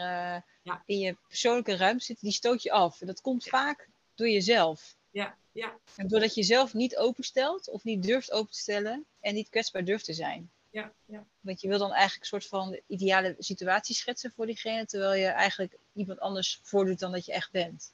Ja. 0.63 0.83
in 0.87 0.99
je 0.99 1.17
persoonlijke 1.29 1.77
ruimte 1.77 2.05
zitten, 2.05 2.25
die 2.25 2.35
stoot 2.37 2.63
je 2.63 2.73
af. 2.73 3.01
En 3.01 3.07
dat 3.07 3.21
komt 3.21 3.45
vaak 3.45 3.89
door 4.15 4.29
jezelf. 4.29 4.97
Ja, 5.11 5.37
ja, 5.53 5.79
En 5.97 6.09
doordat 6.09 6.35
je 6.35 6.43
zelf 6.43 6.75
niet 6.75 6.97
openstelt 6.97 7.69
of 7.69 7.85
niet 7.85 8.03
durft 8.03 8.33
open 8.33 8.53
te 8.53 8.59
stellen 8.59 9.05
en 9.21 9.35
niet 9.35 9.49
kwetsbaar 9.49 9.85
durft 9.85 10.05
te 10.05 10.13
zijn. 10.13 10.51
ja, 10.71 10.93
ja. 11.05 11.27
Want 11.41 11.61
je 11.61 11.69
wil 11.69 11.79
dan 11.79 11.93
eigenlijk 11.93 12.21
een 12.21 12.27
soort 12.41 12.47
van 12.47 12.71
de 12.71 12.83
ideale 12.87 13.35
situatie 13.39 13.95
schetsen 13.95 14.33
voor 14.33 14.47
diegene, 14.47 14.87
terwijl 14.87 15.21
je 15.21 15.27
eigenlijk 15.27 15.79
iemand 15.93 16.21
anders 16.21 16.61
voordoet 16.63 16.99
dan 16.99 17.13
dat 17.13 17.25
je 17.25 17.33
echt 17.33 17.51
bent. 17.51 17.93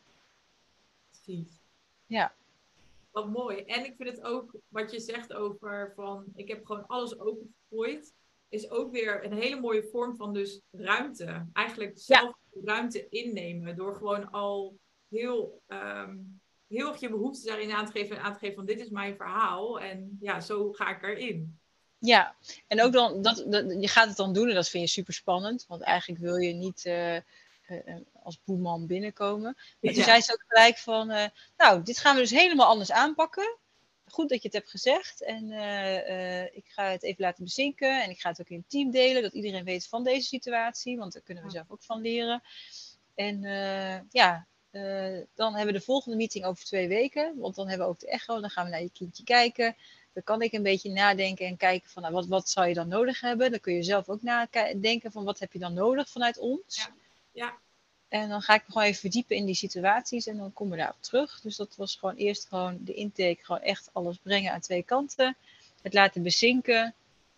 Precies. 1.10 1.48
Ja. 2.06 2.34
Wat 3.10 3.28
mooi. 3.28 3.60
En 3.62 3.84
ik 3.84 3.94
vind 3.96 4.08
het 4.08 4.22
ook 4.22 4.54
wat 4.68 4.90
je 4.90 5.00
zegt 5.00 5.32
over 5.32 5.92
van 5.94 6.24
ik 6.34 6.48
heb 6.48 6.66
gewoon 6.66 6.86
alles 6.86 7.18
opengegooid. 7.18 8.12
Is 8.48 8.70
ook 8.70 8.92
weer 8.92 9.24
een 9.24 9.32
hele 9.32 9.60
mooie 9.60 9.88
vorm 9.90 10.16
van 10.16 10.32
dus 10.32 10.60
ruimte. 10.70 11.46
Eigenlijk 11.52 11.98
zelf 11.98 12.36
ruimte 12.64 13.08
innemen 13.08 13.76
door 13.76 13.96
gewoon 13.96 14.30
al 14.30 14.78
heel, 15.08 15.62
ehm, 15.66 16.16
heel 16.68 16.88
erg 16.88 17.00
je 17.00 17.10
behoeftes 17.10 17.44
daarin 17.44 17.72
aan 17.72 17.86
te 17.86 17.92
geven 17.92 18.16
en 18.16 18.22
aan 18.22 18.32
te 18.32 18.38
geven 18.38 18.54
van 18.54 18.66
dit 18.66 18.80
is 18.80 18.88
mijn 18.88 19.16
verhaal 19.16 19.80
en 19.80 20.16
ja, 20.20 20.40
zo 20.40 20.72
ga 20.72 20.96
ik 20.96 21.02
erin. 21.02 21.58
Ja, 21.98 22.36
en 22.66 22.82
ook 22.82 22.92
dan, 22.92 23.22
dat, 23.22 23.36
je 23.80 23.88
gaat 23.88 24.08
het 24.08 24.16
dan 24.16 24.32
doen 24.32 24.48
en 24.48 24.54
dat 24.54 24.68
vind 24.68 24.84
je 24.84 24.90
super 24.90 25.14
spannend, 25.14 25.64
want 25.68 25.82
eigenlijk 25.82 26.20
wil 26.20 26.36
je 26.36 26.52
niet 26.52 26.84
uh, 26.84 27.16
als 28.22 28.40
boeman 28.44 28.86
binnenkomen. 28.86 29.56
Maar 29.80 29.92
toen 29.92 30.02
zei 30.02 30.20
ze 30.20 30.32
ook 30.32 30.44
gelijk 30.46 30.78
van, 30.78 31.06
nou, 31.56 31.82
dit 31.82 31.98
gaan 31.98 32.14
we 32.14 32.20
dus 32.20 32.30
helemaal 32.30 32.66
anders 32.66 32.92
aanpakken 32.92 33.58
goed 34.12 34.28
dat 34.28 34.42
je 34.42 34.48
het 34.48 34.56
hebt 34.56 34.70
gezegd. 34.70 35.22
En 35.22 35.50
uh, 35.50 36.44
ik 36.44 36.64
ga 36.66 36.90
het 36.90 37.02
even 37.02 37.24
laten 37.24 37.44
bezinken. 37.44 38.02
En 38.02 38.10
ik 38.10 38.20
ga 38.20 38.28
het 38.28 38.40
ook 38.40 38.48
in 38.48 38.58
het 38.58 38.70
team 38.70 38.90
delen, 38.90 39.22
dat 39.22 39.32
iedereen 39.32 39.64
weet 39.64 39.88
van 39.88 40.04
deze 40.04 40.26
situatie. 40.26 40.96
Want 40.96 41.12
daar 41.12 41.22
kunnen 41.22 41.44
we 41.44 41.50
zelf 41.50 41.70
ook 41.70 41.82
van 41.82 42.00
leren. 42.00 42.42
En 43.14 43.42
uh, 43.42 43.98
ja, 44.10 44.46
dan 45.34 45.54
hebben 45.54 45.72
we 45.74 45.78
de 45.78 45.84
volgende 45.84 46.16
meeting 46.16 46.44
over 46.44 46.64
twee 46.64 46.88
weken. 46.88 47.38
Want 47.38 47.54
dan 47.54 47.68
hebben 47.68 47.86
we 47.86 47.92
ook 47.92 48.00
de 48.00 48.08
echo. 48.08 48.40
Dan 48.40 48.50
gaan 48.50 48.64
we 48.64 48.70
naar 48.70 48.82
je 48.82 48.90
kindje 48.92 49.24
kijken. 49.24 49.76
Dan 50.12 50.22
kan 50.22 50.42
ik 50.42 50.52
een 50.52 50.62
beetje 50.62 50.90
nadenken 50.90 51.46
en 51.46 51.56
kijken 51.56 51.90
van 51.90 52.02
nou, 52.02 52.14
wat, 52.14 52.26
wat 52.26 52.48
zou 52.48 52.68
je 52.68 52.74
dan 52.74 52.88
nodig 52.88 53.20
hebben. 53.20 53.50
Dan 53.50 53.60
kun 53.60 53.74
je 53.74 53.82
zelf 53.82 54.08
ook 54.08 54.22
nadenken 54.22 55.12
van 55.12 55.24
wat 55.24 55.38
heb 55.38 55.52
je 55.52 55.58
dan 55.58 55.74
nodig 55.74 56.08
vanuit 56.08 56.38
ons. 56.38 56.76
Ja. 56.76 56.94
ja. 57.32 57.58
En 58.08 58.28
dan 58.28 58.42
ga 58.42 58.54
ik 58.54 58.62
me 58.66 58.72
gewoon 58.72 58.86
even 58.86 59.00
verdiepen 59.00 59.36
in 59.36 59.44
die 59.44 59.54
situaties 59.54 60.26
en 60.26 60.36
dan 60.36 60.52
komen 60.52 60.72
we 60.72 60.82
daarop 60.82 61.02
terug. 61.02 61.40
Dus 61.40 61.56
dat 61.56 61.76
was 61.76 61.96
gewoon 61.96 62.14
eerst 62.14 62.48
gewoon 62.48 62.78
de 62.80 62.94
intake, 62.94 63.38
gewoon 63.40 63.62
echt 63.62 63.90
alles 63.92 64.18
brengen 64.22 64.52
aan 64.52 64.60
twee 64.60 64.82
kanten. 64.82 65.36
Het 65.82 65.94
laten 65.94 66.22
bezinken 66.22 66.94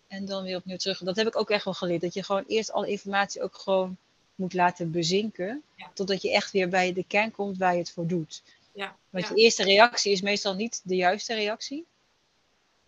en 0.06 0.24
dan 0.24 0.42
weer 0.42 0.56
opnieuw 0.56 0.76
terug. 0.76 0.98
Dat 0.98 1.16
heb 1.16 1.26
ik 1.26 1.36
ook 1.36 1.50
echt 1.50 1.64
wel 1.64 1.74
geleerd. 1.74 2.00
Dat 2.00 2.14
je 2.14 2.22
gewoon 2.22 2.44
eerst 2.46 2.72
alle 2.72 2.88
informatie 2.88 3.42
ook 3.42 3.54
gewoon 3.54 3.96
moet 4.34 4.54
laten 4.54 4.90
bezinken. 4.90 5.62
Totdat 5.94 6.22
je 6.22 6.32
echt 6.32 6.52
weer 6.52 6.68
bij 6.68 6.92
de 6.92 7.04
kern 7.04 7.30
komt 7.30 7.58
waar 7.58 7.72
je 7.72 7.78
het 7.78 7.90
voor 7.90 8.06
doet. 8.06 8.42
Ja. 8.72 8.96
Want 9.10 9.28
je 9.28 9.34
eerste 9.34 9.64
reactie 9.64 10.12
is 10.12 10.20
meestal 10.20 10.54
niet 10.54 10.80
de 10.84 10.96
juiste 10.96 11.34
reactie. 11.34 11.86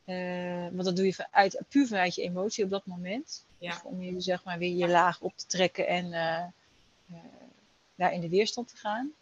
Uh, 0.07 0.62
want 0.62 0.85
dat 0.85 0.97
doe 0.97 1.05
je 1.05 1.14
vanuit, 1.14 1.61
puur 1.68 1.87
vanuit 1.87 2.14
je 2.14 2.22
emotie 2.22 2.64
op 2.64 2.70
dat 2.70 2.87
moment. 2.87 3.45
Ja. 3.59 3.70
Dus 3.70 3.83
om 3.83 4.03
je 4.03 4.20
zeg 4.20 4.45
maar 4.45 4.59
weer 4.59 4.76
je 4.76 4.89
laag 4.89 5.20
op 5.20 5.33
te 5.37 5.47
trekken 5.47 5.87
en 5.87 6.07
uh, 6.07 6.45
uh, 7.11 7.16
daar 8.01 8.13
in 8.13 8.21
de 8.21 8.29
weerstand 8.29 8.69
te 8.69 8.77
gaan. 8.77 9.13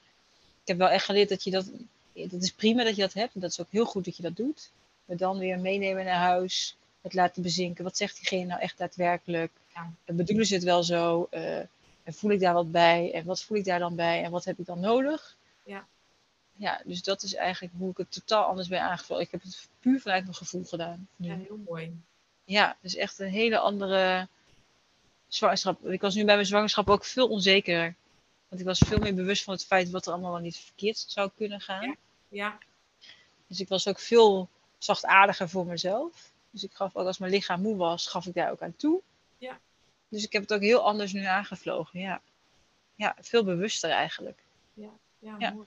Ik 0.62 0.68
heb 0.68 0.78
wel 0.78 0.88
echt 0.88 1.04
geleerd 1.04 1.28
dat 1.28 1.44
je 1.44 1.50
dat, 1.50 1.70
dat 2.12 2.42
is 2.42 2.52
prima 2.52 2.84
dat 2.84 2.96
je 2.96 3.02
dat 3.02 3.12
hebt. 3.12 3.34
En 3.34 3.40
dat 3.40 3.50
is 3.50 3.60
ook 3.60 3.70
heel 3.70 3.84
goed 3.84 4.04
dat 4.04 4.16
je 4.16 4.22
dat 4.22 4.36
doet. 4.36 4.70
Maar 5.04 5.16
dan 5.16 5.38
weer 5.38 5.58
meenemen 5.58 6.04
naar 6.04 6.18
huis, 6.18 6.76
het 7.00 7.14
laten 7.14 7.42
bezinken. 7.42 7.84
Wat 7.84 7.96
zegt 7.96 8.16
diegene 8.16 8.44
nou 8.44 8.60
echt 8.60 8.78
daadwerkelijk? 8.78 9.52
Ja. 9.74 9.90
Bedoelen 10.04 10.46
ze 10.46 10.54
het 10.54 10.64
wel 10.64 10.82
zo? 10.82 11.28
Uh, 11.30 11.58
en 12.02 12.14
voel 12.14 12.30
ik 12.30 12.40
daar 12.40 12.54
wat 12.54 12.70
bij? 12.70 13.12
En 13.12 13.24
wat 13.24 13.42
voel 13.42 13.56
ik 13.56 13.64
daar 13.64 13.78
dan 13.78 13.94
bij? 13.96 14.22
En 14.22 14.30
wat 14.30 14.44
heb 14.44 14.58
ik 14.58 14.66
dan 14.66 14.80
nodig? 14.80 15.36
Ja. 15.64 15.86
Ja, 16.56 16.80
dus 16.84 17.02
dat 17.02 17.22
is 17.22 17.34
eigenlijk 17.34 17.74
hoe 17.78 17.90
ik 17.90 17.96
het 17.96 18.12
totaal 18.12 18.44
anders 18.44 18.68
ben 18.68 18.80
aangevuld. 18.80 19.20
Ik 19.20 19.30
heb 19.30 19.42
het 19.42 19.68
puur 19.80 20.00
vanuit 20.00 20.22
mijn 20.22 20.34
gevoel 20.34 20.64
gedaan. 20.64 21.08
Nu. 21.16 21.28
Ja, 21.28 21.36
heel 21.36 21.60
mooi. 21.66 22.00
Ja, 22.44 22.76
dus 22.80 22.96
echt 22.96 23.18
een 23.18 23.30
hele 23.30 23.58
andere 23.58 24.28
zwangerschap. 25.28 25.86
Ik 25.86 26.00
was 26.00 26.14
nu 26.14 26.24
bij 26.24 26.34
mijn 26.34 26.46
zwangerschap 26.46 26.90
ook 26.90 27.04
veel 27.04 27.28
onzekerder. 27.28 27.94
Want 28.48 28.60
ik 28.60 28.66
was 28.66 28.78
veel 28.78 28.98
meer 28.98 29.14
bewust 29.14 29.44
van 29.44 29.54
het 29.54 29.64
feit 29.64 29.90
wat 29.90 30.06
er 30.06 30.12
allemaal 30.12 30.32
wel 30.32 30.40
niet 30.40 30.56
verkeerd 30.56 30.98
zou 30.98 31.30
kunnen 31.36 31.60
gaan. 31.60 31.82
Ja. 31.82 31.96
ja. 32.28 32.58
Dus 33.46 33.60
ik 33.60 33.68
was 33.68 33.88
ook 33.88 33.98
veel 33.98 34.48
zachtaardiger 34.78 35.48
voor 35.48 35.66
mezelf. 35.66 36.32
Dus 36.50 36.64
ik 36.64 36.72
gaf 36.72 36.96
ook 36.96 37.06
als 37.06 37.18
mijn 37.18 37.32
lichaam 37.32 37.62
moe 37.62 37.76
was, 37.76 38.06
gaf 38.06 38.26
ik 38.26 38.34
daar 38.34 38.50
ook 38.50 38.62
aan 38.62 38.76
toe. 38.76 39.02
Ja. 39.38 39.60
Dus 40.08 40.24
ik 40.24 40.32
heb 40.32 40.42
het 40.42 40.52
ook 40.52 40.60
heel 40.60 40.80
anders 40.80 41.12
nu 41.12 41.24
aangevlogen. 41.24 42.00
Ja, 42.00 42.22
ja 42.94 43.16
veel 43.20 43.44
bewuster 43.44 43.90
eigenlijk. 43.90 44.42
Ja, 44.74 44.90
ja, 45.18 45.34
ja. 45.38 45.50
mooi. 45.50 45.66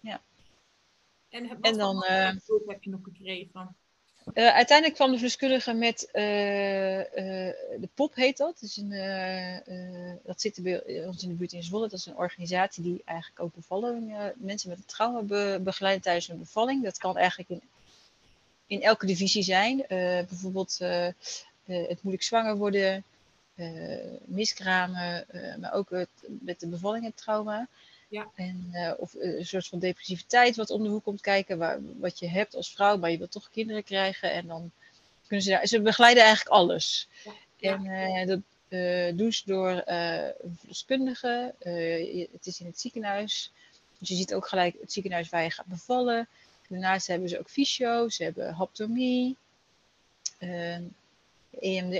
Ja. 0.00 0.20
En, 1.28 1.48
wat 1.48 1.58
en 1.60 1.78
dan 1.78 1.96
uh, 1.96 2.32
heb 2.66 2.82
je 2.82 2.90
nog 2.90 3.00
gekregen? 3.02 3.76
Uh, 4.34 4.54
uiteindelijk 4.54 4.94
kwam 4.94 5.10
de 5.10 5.16
verloskundige 5.16 5.72
met 5.72 6.02
uh, 6.02 6.12
de 6.12 7.88
POP 7.94 8.14
heet 8.14 8.36
dat. 8.36 8.76
Een, 8.76 8.90
dat 10.24 10.40
zit 10.40 10.62
bij 10.62 11.06
ons 11.06 11.22
in 11.22 11.28
de 11.28 11.34
buurt 11.34 11.52
in 11.52 11.62
Zwolle. 11.62 11.88
Dat 11.88 11.98
is 11.98 12.06
een 12.06 12.16
organisatie 12.16 12.82
die 12.82 13.02
eigenlijk 13.04 13.40
ook 13.40 13.54
bevalling, 13.54 14.14
mensen 14.36 14.68
met 14.68 14.78
een 14.78 14.84
trauma 14.86 15.20
be 15.22 15.60
begeleidt 15.62 16.02
tijdens 16.02 16.26
hun 16.26 16.38
bevalling. 16.38 16.84
Dat 16.84 16.98
kan 16.98 17.16
eigenlijk 17.16 17.50
in, 17.50 17.62
in 18.66 18.82
elke 18.82 19.06
divisie 19.06 19.42
zijn. 19.42 19.84
bijvoorbeeld 19.88 20.78
het 21.64 22.02
moeilijk 22.02 22.22
zwanger 22.22 22.56
worden, 22.56 23.04
miskramen, 24.24 25.26
maar 25.60 25.72
ook 25.72 25.90
het, 25.90 26.08
met 26.40 26.60
de 26.60 26.66
bevalling 26.66 27.04
het 27.04 27.16
trauma. 27.16 27.68
Ja. 28.10 28.30
En, 28.34 28.68
uh, 28.72 28.92
of 28.96 29.14
een 29.14 29.46
soort 29.46 29.66
van 29.66 29.78
depressiviteit 29.78 30.56
wat 30.56 30.70
om 30.70 30.82
de 30.82 30.88
hoek 30.88 31.04
komt 31.04 31.20
kijken, 31.20 31.58
waar, 31.58 31.78
wat 31.98 32.18
je 32.18 32.28
hebt 32.28 32.54
als 32.54 32.72
vrouw, 32.72 32.96
maar 32.96 33.10
je 33.10 33.18
wilt 33.18 33.30
toch 33.30 33.50
kinderen 33.50 33.84
krijgen. 33.84 34.32
En 34.32 34.46
dan 34.46 34.70
kunnen 35.26 35.44
ze 35.44 35.50
daar, 35.50 35.66
ze 35.66 35.80
begeleiden 35.80 36.22
eigenlijk 36.22 36.54
alles. 36.54 37.08
Ja. 37.56 37.72
En 37.74 37.84
uh, 37.84 38.26
dat 38.26 38.40
uh, 38.68 39.16
doen 39.16 39.32
ze 39.32 39.42
door 39.46 39.82
een 39.84 40.56
verloskundige. 40.58 41.54
het 42.32 42.46
is 42.46 42.60
in 42.60 42.66
het 42.66 42.80
ziekenhuis. 42.80 43.52
Dus 43.98 44.08
je 44.08 44.14
ziet 44.14 44.34
ook 44.34 44.48
gelijk 44.48 44.76
het 44.80 44.92
ziekenhuis 44.92 45.28
waar 45.28 45.42
je 45.42 45.50
gaat 45.50 45.66
bevallen. 45.66 46.28
Daarnaast 46.68 47.06
hebben 47.06 47.28
ze 47.28 47.38
ook 47.38 47.50
fysio, 47.50 48.08
ze 48.08 48.22
hebben 48.24 48.52
haptomie. 48.54 49.36
EMDR 51.60 51.96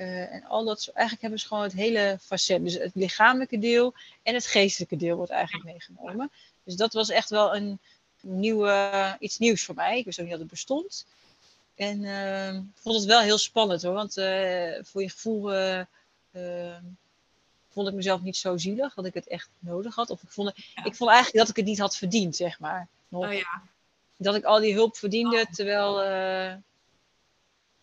uh, 0.00 0.32
en 0.34 0.44
al 0.44 0.64
dat 0.64 0.82
soort. 0.82 0.96
Eigenlijk 0.96 1.20
hebben 1.20 1.40
ze 1.40 1.46
gewoon 1.46 1.62
het 1.62 1.72
hele 1.72 2.18
facet. 2.20 2.64
Dus 2.64 2.74
het 2.74 2.94
lichamelijke 2.94 3.58
deel 3.58 3.94
en 4.22 4.34
het 4.34 4.46
geestelijke 4.46 4.96
deel 4.96 5.16
wordt 5.16 5.30
eigenlijk 5.30 5.64
meegenomen. 5.64 6.30
Dus 6.64 6.76
dat 6.76 6.92
was 6.92 7.08
echt 7.08 7.30
wel 7.30 7.56
een 7.56 7.78
nieuwe, 8.20 9.16
iets 9.18 9.38
nieuws 9.38 9.64
voor 9.64 9.74
mij. 9.74 9.98
Ik 9.98 10.04
wist 10.04 10.18
ook 10.18 10.24
niet 10.24 10.32
dat 10.32 10.42
het 10.42 10.50
bestond. 10.50 11.06
En 11.74 12.02
uh, 12.02 12.54
ik 12.54 12.62
vond 12.74 12.96
het 12.96 13.04
wel 13.04 13.20
heel 13.20 13.38
spannend 13.38 13.82
hoor. 13.82 13.94
Want 13.94 14.16
uh, 14.16 14.74
voor 14.82 15.02
je 15.02 15.10
gevoel 15.10 15.50
vond 17.74 17.88
ik 17.88 17.94
mezelf 17.94 18.20
niet 18.20 18.36
zo 18.36 18.56
zielig 18.56 18.94
dat 18.94 19.04
ik 19.04 19.14
het 19.14 19.28
echt 19.28 19.48
nodig 19.58 19.94
had. 19.94 20.10
Of 20.10 20.22
ik 20.22 20.30
vond, 20.30 20.52
Ja. 20.74 20.84
ik 20.84 20.94
vond 20.94 21.10
eigenlijk 21.10 21.38
dat 21.38 21.48
ik 21.48 21.56
het 21.56 21.64
niet 21.64 21.78
had 21.78 21.96
verdiend, 21.96 22.36
zeg 22.36 22.58
maar. 22.60 22.88
Nog. 23.08 23.26
Oh 23.26 23.32
ja. 23.32 23.62
Dat 24.16 24.34
ik 24.34 24.44
al 24.44 24.60
die 24.60 24.74
hulp 24.74 24.96
verdiende, 24.96 25.40
Oh. 25.40 25.52
terwijl 25.52 26.02
eh, 26.02 26.54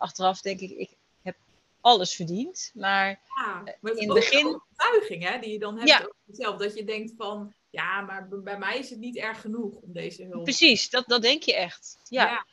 achteraf 0.01 0.41
denk 0.41 0.59
ik, 0.59 0.71
ik 0.71 0.89
heb 1.21 1.35
alles 1.81 2.15
verdiend. 2.15 2.71
Maar 2.73 3.09
ja. 3.09 3.63
Maar 3.79 3.93
is 3.93 3.99
in 3.99 4.09
het 4.09 4.19
begin- 4.19 4.45
een 4.45 4.53
overtuiging 4.55 5.23
hè, 5.29 5.39
die 5.39 5.51
je 5.51 5.59
dan 5.59 5.75
hebt 5.77 5.89
Ja. 5.89 5.97
over 5.97 6.15
jezelf. 6.25 6.57
Dat 6.57 6.75
je 6.75 6.83
denkt 6.83 7.13
van, 7.17 7.53
ja, 7.69 8.01
maar 8.01 8.27
bij 8.29 8.57
mij 8.57 8.77
is 8.77 8.89
het 8.89 8.99
niet 8.99 9.17
erg 9.17 9.41
genoeg 9.41 9.75
om 9.75 9.93
deze 9.93 10.23
hulp. 10.23 10.43
precies, 10.43 10.89
dat, 10.89 11.07
dat 11.07 11.21
denk 11.21 11.43
je 11.43 11.55
echt. 11.55 11.97
Ja. 12.09 12.23
Ja. 12.29 12.45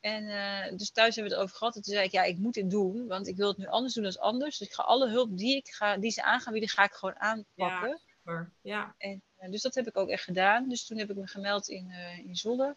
En 0.00 0.28
eh, 0.28 0.76
dus 0.76 0.90
thuis 0.90 1.14
hebben 1.14 1.32
we 1.32 1.38
het 1.38 1.46
over 1.46 1.56
gehad. 1.58 1.76
En 1.76 1.82
toen 1.82 1.92
zei 1.94 2.06
ik, 2.06 2.12
ja, 2.12 2.22
ik 2.22 2.38
moet 2.38 2.54
dit 2.54 2.70
doen, 2.70 3.06
want 3.06 3.28
ik 3.28 3.36
wil 3.36 3.48
het 3.48 3.56
nu 3.58 3.66
anders 3.66 3.94
doen 3.94 4.02
dan 4.02 4.18
anders. 4.18 4.58
Dus 4.58 4.68
ik 4.68 4.74
ga 4.74 4.82
alle 4.82 5.08
hulp 5.08 5.36
die, 5.38 5.56
ik 5.56 5.68
ga, 5.68 5.96
die 5.96 6.10
ze 6.10 6.22
aan 6.22 6.40
gaan 6.40 6.52
bieden, 6.52 6.70
ga 6.70 6.84
ik 6.84 6.92
gewoon 6.92 7.18
aanpakken. 7.18 8.00
Maar, 8.22 8.50
ja. 8.60 8.94
En, 8.98 9.22
eh, 9.36 9.50
dus 9.50 9.62
dat 9.62 9.74
heb 9.74 9.86
ik 9.86 9.96
ook 9.96 10.08
echt 10.08 10.24
gedaan. 10.24 10.68
Dus 10.68 10.86
toen 10.86 10.98
heb 10.98 11.10
ik 11.10 11.16
me 11.16 11.26
gemeld 11.26 11.68
in, 11.68 11.90
eh, 11.90 12.18
in 12.18 12.36
Zwolle. 12.36 12.74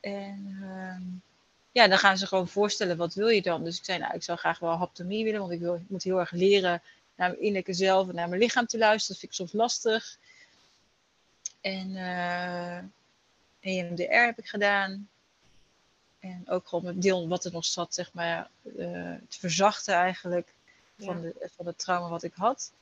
En 0.00 0.58
ehm, 0.62 1.02
ja, 1.76 1.88
dan 1.88 1.98
gaan 1.98 2.18
ze 2.18 2.26
gewoon 2.26 2.48
voorstellen, 2.48 2.96
wat 2.96 3.14
wil 3.14 3.28
je 3.28 3.42
dan? 3.42 3.64
Dus 3.64 3.78
ik 3.78 3.84
zei, 3.84 3.98
nou, 3.98 4.14
ik 4.14 4.22
zou 4.22 4.38
graag 4.38 4.58
wel 4.58 4.76
haptomie 4.76 5.24
willen, 5.24 5.40
want 5.40 5.52
ik, 5.52 5.60
wil, 5.60 5.74
ik 5.74 5.88
moet 5.88 6.02
heel 6.02 6.18
erg 6.18 6.30
leren 6.30 6.82
naar 7.14 7.28
mijn 7.28 7.38
innerlijke 7.40 7.72
zelf 7.72 8.08
en 8.08 8.14
naar 8.14 8.28
mijn 8.28 8.40
lichaam 8.40 8.66
te 8.66 8.78
luisteren. 8.78 9.20
Dat 9.20 9.30
vind 9.30 9.32
ik 9.32 9.38
soms 9.38 9.52
lastig. 9.52 10.18
En 11.60 11.96
eh 11.96 12.78
EMDR 13.60 14.24
heb 14.24 14.38
ik 14.38 14.48
gedaan. 14.48 15.08
En 16.20 16.42
ook 16.48 16.68
gewoon 16.68 16.86
het 16.86 17.02
deel 17.02 17.28
wat 17.28 17.44
er 17.44 17.52
nog 17.52 17.64
zat, 17.64 17.94
zeg 17.94 18.12
maar, 18.12 18.48
eh, 18.62 19.14
te 19.28 19.38
verzachten 19.38 19.94
eigenlijk 19.94 20.52
van, 20.98 21.16
Ja. 21.16 21.22
de, 21.22 21.50
van 21.56 21.66
het 21.66 21.78
trauma 21.78 22.08
wat 22.08 22.22
ik 22.22 22.34
had. 22.34 22.72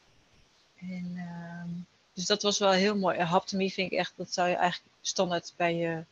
En, 0.81 1.13
ehm, 1.17 1.69
dus 2.13 2.27
dat 2.27 2.43
was 2.43 2.59
wel 2.59 2.71
heel 2.71 2.97
mooi. 2.97 3.19
En 3.19 3.27
haptomie 3.27 3.73
vind 3.73 3.93
ik 3.93 3.99
echt, 3.99 4.13
dat 4.17 4.33
zou 4.33 4.49
je 4.49 4.55
eigenlijk 4.55 4.95
standaard 5.01 5.53
bij 5.57 5.75
je 5.75 6.05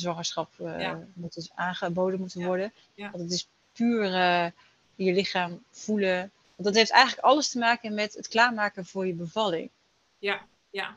zwangerschap 0.00 0.60
eh, 0.60 0.80
Ja. 0.80 1.06
moeten 1.14 1.48
aangeboden 1.54 2.20
moeten 2.20 2.40
Ja. 2.40 2.46
worden. 2.46 2.72
Ja. 2.94 3.10
Want 3.10 3.22
het 3.22 3.32
is 3.32 3.48
puur 3.72 4.14
eh, 4.14 4.46
je 4.94 5.12
lichaam 5.12 5.62
voelen. 5.70 6.18
Want 6.54 6.68
dat 6.68 6.74
heeft 6.74 6.90
eigenlijk 6.90 7.26
alles 7.26 7.48
te 7.48 7.58
maken 7.58 7.94
met 7.94 8.14
het 8.14 8.28
klaarmaken 8.28 8.86
voor 8.86 9.06
je 9.06 9.12
bevalling. 9.14 9.70
Ja. 10.18 10.46
Ja. 10.70 10.96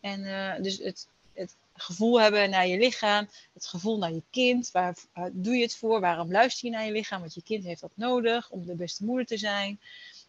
En 0.00 0.24
eh, 0.24 0.62
dus 0.62 0.78
het, 0.78 1.08
het 1.32 1.56
gevoel 1.76 2.20
hebben 2.20 2.50
naar 2.50 2.66
je 2.66 2.78
lichaam, 2.78 3.28
het 3.52 3.66
gevoel 3.66 3.98
naar 3.98 4.12
je 4.12 4.22
kind. 4.30 4.70
Waar 4.70 4.94
waar 5.12 5.30
doe 5.32 5.54
je 5.54 5.62
het 5.62 5.76
voor? 5.76 6.00
Waarom 6.00 6.30
luister 6.30 6.68
je 6.68 6.74
naar 6.74 6.84
je 6.86 6.92
lichaam? 6.92 7.20
Want 7.20 7.34
je 7.34 7.42
kind 7.42 7.64
heeft 7.64 7.80
dat 7.80 7.90
nodig 7.94 8.50
om 8.50 8.66
de 8.66 8.74
beste 8.74 9.04
moeder 9.04 9.26
te 9.26 9.38
zijn. 9.38 9.80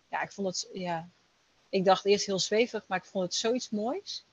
Ja, 0.10 0.22
ik 0.22 0.32
vond 0.32 0.48
het, 0.48 0.70
ja, 0.74 1.10
ik 1.70 1.86
dacht 1.86 2.06
eerst 2.06 2.26
heel 2.26 2.40
zwevig, 2.40 2.84
maar 2.88 2.98
ik 2.98 3.06
vond 3.06 3.24
het 3.24 3.34
zoiets 3.36 3.70
moois. 3.70 4.24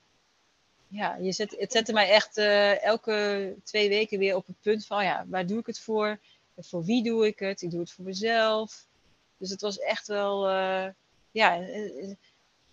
Ja, 0.93 1.15
je 1.15 1.31
zet, 1.31 1.55
het 1.59 1.71
zette 1.71 1.93
mij 1.93 2.09
echt 2.09 2.37
eh, 2.37 2.83
elke 2.83 3.55
twee 3.63 3.89
weken 3.89 4.19
weer 4.19 4.35
op 4.35 4.47
het 4.47 4.61
punt 4.61 4.85
van, 4.85 5.03
ja, 5.03 5.25
waar 5.27 5.47
doe 5.47 5.59
ik 5.59 5.65
het 5.65 5.79
voor? 5.79 6.19
En 6.55 6.63
voor 6.63 6.83
wie 6.83 7.03
doe 7.03 7.27
ik 7.27 7.39
het? 7.39 7.61
Ik 7.61 7.71
doe 7.71 7.79
het 7.79 7.91
voor 7.91 8.05
mezelf. 8.05 8.87
Dus 9.37 9.49
het 9.49 9.61
was 9.61 9.79
echt 9.79 10.07
wel, 10.07 10.47
eh, 10.47 10.89
ja, 11.31 11.61
eh, 11.61 12.13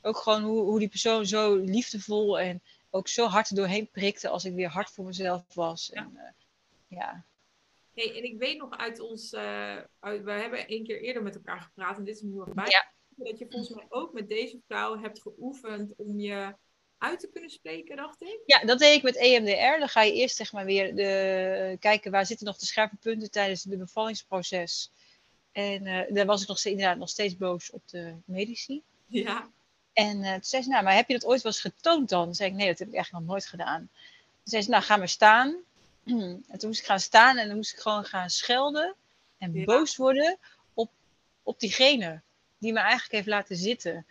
ook 0.02 0.16
gewoon 0.16 0.42
hoe, 0.42 0.62
hoe 0.62 0.78
die 0.78 0.88
persoon 0.88 1.26
zo 1.26 1.56
liefdevol 1.56 2.40
en 2.40 2.62
ook 2.90 3.08
zo 3.08 3.26
hard 3.26 3.56
doorheen 3.56 3.90
prikte 3.90 4.28
als 4.28 4.44
ik 4.44 4.54
weer 4.54 4.68
hard 4.68 4.90
voor 4.90 5.04
mezelf 5.04 5.54
was. 5.54 5.90
Ja. 5.92 6.00
En, 6.00 6.34
ja. 6.88 7.24
Hey, 7.94 8.16
en 8.16 8.24
ik 8.24 8.38
weet 8.38 8.58
nog 8.58 8.78
uit 8.78 9.00
ons, 9.00 9.34
uit, 9.34 10.22
we 10.22 10.32
hebben 10.32 10.66
één 10.66 10.84
keer 10.84 11.00
eerder 11.00 11.22
met 11.22 11.34
elkaar 11.34 11.60
gepraat 11.60 11.96
en 11.96 12.04
dit 12.04 12.16
is 12.16 12.22
erg 12.22 12.54
bij. 12.54 12.66
Ja. 12.68 12.92
Dat 13.24 13.38
je 13.38 13.46
volgens 13.50 13.74
mij 13.74 13.86
ook 13.88 14.12
met 14.12 14.28
deze 14.28 14.60
vrouw 14.66 14.98
hebt 14.98 15.22
geoefend 15.22 15.94
om 15.96 16.20
je 16.20 16.54
uit 17.00 17.20
te 17.20 17.28
kunnen 17.32 17.50
spreken, 17.50 17.96
dacht 17.96 18.22
ik. 18.22 18.40
ja, 18.46 18.64
dat 18.64 18.78
deed 18.78 18.96
ik 18.96 19.02
met 19.02 19.16
EMDR. 19.16 19.78
Dan 19.78 19.88
ga 19.88 20.02
je 20.02 20.12
eerst 20.12 20.36
zeg 20.36 20.52
maar 20.52 20.64
weer 20.64 20.94
de, 20.94 21.76
kijken 21.80 22.10
waar 22.10 22.26
zitten 22.26 22.46
nog 22.46 22.56
de 22.56 22.66
scherpe 22.66 22.96
punten 23.00 23.30
tijdens 23.30 23.64
het 23.64 23.78
bevallingsproces. 23.78 24.90
En 25.52 25.86
eh, 25.86 26.14
daar 26.14 26.26
was 26.26 26.42
ik 26.42 26.48
nog 26.48 26.64
inderdaad 26.64 26.96
nog 26.96 27.08
steeds 27.08 27.36
boos 27.36 27.70
op 27.70 27.82
de 27.86 28.14
medici. 28.24 28.82
Ja. 29.06 29.48
En 29.92 30.22
eh, 30.22 30.32
toen 30.32 30.44
zei 30.44 30.62
ze, 30.62 30.68
nou, 30.68 30.84
maar 30.84 30.94
heb 30.94 31.08
je 31.08 31.14
dat 31.14 31.24
ooit 31.24 31.42
wel 31.42 31.52
eens 31.52 31.60
getoond 31.60 32.08
dan? 32.08 32.24
Toen 32.24 32.34
zei 32.34 32.50
ik, 32.50 32.56
nee, 32.56 32.66
dat 32.68 32.78
heb 32.78 32.88
ik 32.88 32.94
eigenlijk 32.94 33.24
nog 33.24 33.32
nooit 33.34 33.46
gedaan. 33.48 33.78
Toen 33.80 34.42
zei 34.44 34.62
ze, 34.62 34.70
nou, 34.70 34.82
ga 34.82 34.96
maar 34.96 35.08
staan. 35.08 35.56
En 36.48 36.58
toen 36.58 36.68
moest 36.68 36.80
ik 36.80 36.86
gaan 36.86 37.00
staan 37.00 37.36
en 37.38 37.46
dan 37.46 37.56
moest 37.56 37.72
ik 37.72 37.78
gewoon 37.78 38.04
gaan 38.04 38.30
schelden 38.30 38.94
en 39.38 39.52
Ja. 39.54 39.64
boos 39.64 39.96
worden 39.96 40.38
op, 40.74 40.90
op 41.42 41.60
diegene 41.60 42.20
die 42.58 42.72
me 42.72 42.78
eigenlijk 42.78 43.12
heeft 43.12 43.26
laten 43.26 43.56
zitten. 43.56 44.06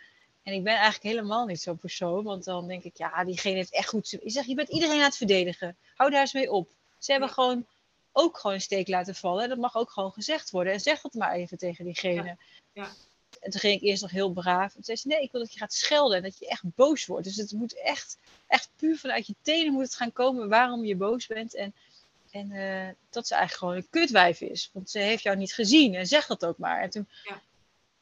En 0.49 0.55
ik 0.55 0.63
ben 0.63 0.73
eigenlijk 0.73 1.03
helemaal 1.03 1.45
niet 1.45 1.61
zo'n 1.61 1.77
persoon, 1.77 2.23
want 2.23 2.43
dan 2.43 2.67
denk 2.67 2.83
ik, 2.83 2.97
ja, 2.97 3.23
diegene 3.23 3.55
heeft 3.55 3.73
echt 3.73 3.87
goed... 3.89 4.13
Ik 4.21 4.31
zeg, 4.31 4.45
je 4.45 4.55
bent 4.55 4.69
iedereen 4.69 4.97
aan 4.97 5.03
het 5.03 5.17
verdedigen. 5.17 5.77
Hou 5.95 6.09
daar 6.09 6.21
eens 6.21 6.33
mee 6.33 6.51
op. 6.51 6.69
Ze 6.97 7.11
hebben 7.11 7.29
Ja. 7.29 7.35
gewoon 7.35 7.65
ook 8.11 8.37
gewoon 8.37 8.55
een 8.55 8.61
steek 8.61 8.87
laten 8.87 9.15
vallen. 9.15 9.43
En 9.43 9.49
dat 9.49 9.57
mag 9.57 9.75
ook 9.75 9.89
gewoon 9.91 10.11
gezegd 10.11 10.49
worden. 10.51 10.73
En 10.73 10.79
zeg 10.79 11.01
het 11.01 11.13
maar 11.13 11.33
even 11.33 11.57
tegen 11.57 11.85
diegene. 11.85 12.37
Ja. 12.73 12.91
En 13.39 13.51
toen 13.51 13.59
ging 13.59 13.73
ik 13.75 13.81
eerst 13.81 14.01
nog 14.01 14.11
heel 14.11 14.31
braaf. 14.31 14.65
En 14.67 14.73
toen 14.73 14.83
zei 14.83 14.97
ze, 14.97 15.07
nee, 15.07 15.21
ik 15.21 15.31
wil 15.31 15.41
dat 15.41 15.53
je 15.53 15.59
gaat 15.59 15.73
schelden 15.73 16.17
en 16.17 16.23
dat 16.23 16.39
je 16.39 16.47
echt 16.47 16.63
boos 16.75 17.05
wordt. 17.05 17.23
Dus 17.23 17.35
het 17.35 17.51
moet 17.51 17.81
echt, 17.81 18.17
echt 18.47 18.69
puur 18.75 18.97
vanuit 18.97 19.27
je 19.27 19.35
tenen 19.41 19.73
moet 19.73 19.83
het 19.83 19.95
gaan 19.95 20.13
komen 20.13 20.49
waarom 20.49 20.85
je 20.85 20.95
boos 20.95 21.27
bent. 21.27 21.55
En, 21.55 21.73
en 22.31 22.51
eh, 22.51 22.87
dat 23.09 23.27
ze 23.27 23.33
eigenlijk 23.35 23.53
gewoon 23.53 23.75
een 23.75 23.89
kutwijf 23.89 24.41
is. 24.41 24.69
Want 24.73 24.89
ze 24.89 24.99
heeft 24.99 25.23
jou 25.23 25.37
niet 25.37 25.53
gezien 25.53 25.95
en 25.95 26.07
zeg 26.07 26.27
dat 26.27 26.45
ook 26.45 26.57
maar. 26.57 26.81
En 26.81 26.89
toen, 26.89 27.07
Ja. 27.23 27.41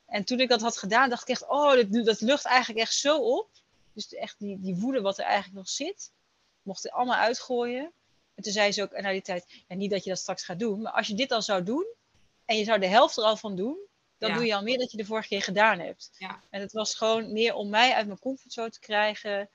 En 0.07 0.23
toen 0.23 0.39
ik 0.39 0.49
dat 0.49 0.61
had 0.61 0.77
gedaan, 0.77 1.09
dacht 1.09 1.21
ik 1.21 1.27
echt, 1.27 1.47
oh, 1.47 1.71
dat, 1.73 2.05
dat 2.05 2.21
lucht 2.21 2.45
eigenlijk 2.45 2.79
echt 2.79 2.93
zo 2.93 3.17
op. 3.17 3.49
Dus 3.93 4.13
echt 4.13 4.35
die, 4.39 4.59
die 4.59 4.75
woede 4.75 5.01
wat 5.01 5.17
er 5.17 5.23
eigenlijk 5.23 5.55
nog 5.55 5.69
zit, 5.69 6.11
mocht 6.61 6.85
er 6.85 6.91
allemaal 6.91 7.15
uitgooien. 7.15 7.91
En 8.35 8.43
toen 8.43 8.51
zei 8.51 8.71
ze 8.71 8.81
ook 8.81 9.01
na 9.01 9.11
die 9.11 9.21
tijd, 9.21 9.45
ja, 9.67 9.75
niet 9.75 9.91
dat 9.91 10.03
je 10.03 10.09
dat 10.09 10.19
straks 10.19 10.43
gaat 10.45 10.59
doen, 10.59 10.81
maar 10.81 10.91
als 10.91 11.07
je 11.07 11.13
dit 11.13 11.31
al 11.31 11.41
zou 11.41 11.63
doen 11.63 11.85
en 12.45 12.57
je 12.57 12.63
zou 12.63 12.79
de 12.79 12.87
helft 12.87 13.17
er 13.17 13.23
al 13.23 13.37
van 13.37 13.55
doen, 13.55 13.77
dan 14.17 14.29
Ja. 14.29 14.35
doe 14.35 14.45
je 14.45 14.55
al 14.55 14.63
meer 14.63 14.77
dat 14.77 14.91
je 14.91 14.97
de 14.97 15.05
vorige 15.05 15.27
keer 15.27 15.41
gedaan 15.41 15.79
hebt. 15.79 16.09
Ja. 16.17 16.41
En 16.49 16.61
het 16.61 16.71
was 16.71 16.95
gewoon 16.95 17.33
meer 17.33 17.53
om 17.53 17.69
mij 17.69 17.93
uit 17.93 18.07
mijn 18.07 18.19
comfortzone 18.19 18.69
te 18.69 18.79
krijgen, 18.79 19.49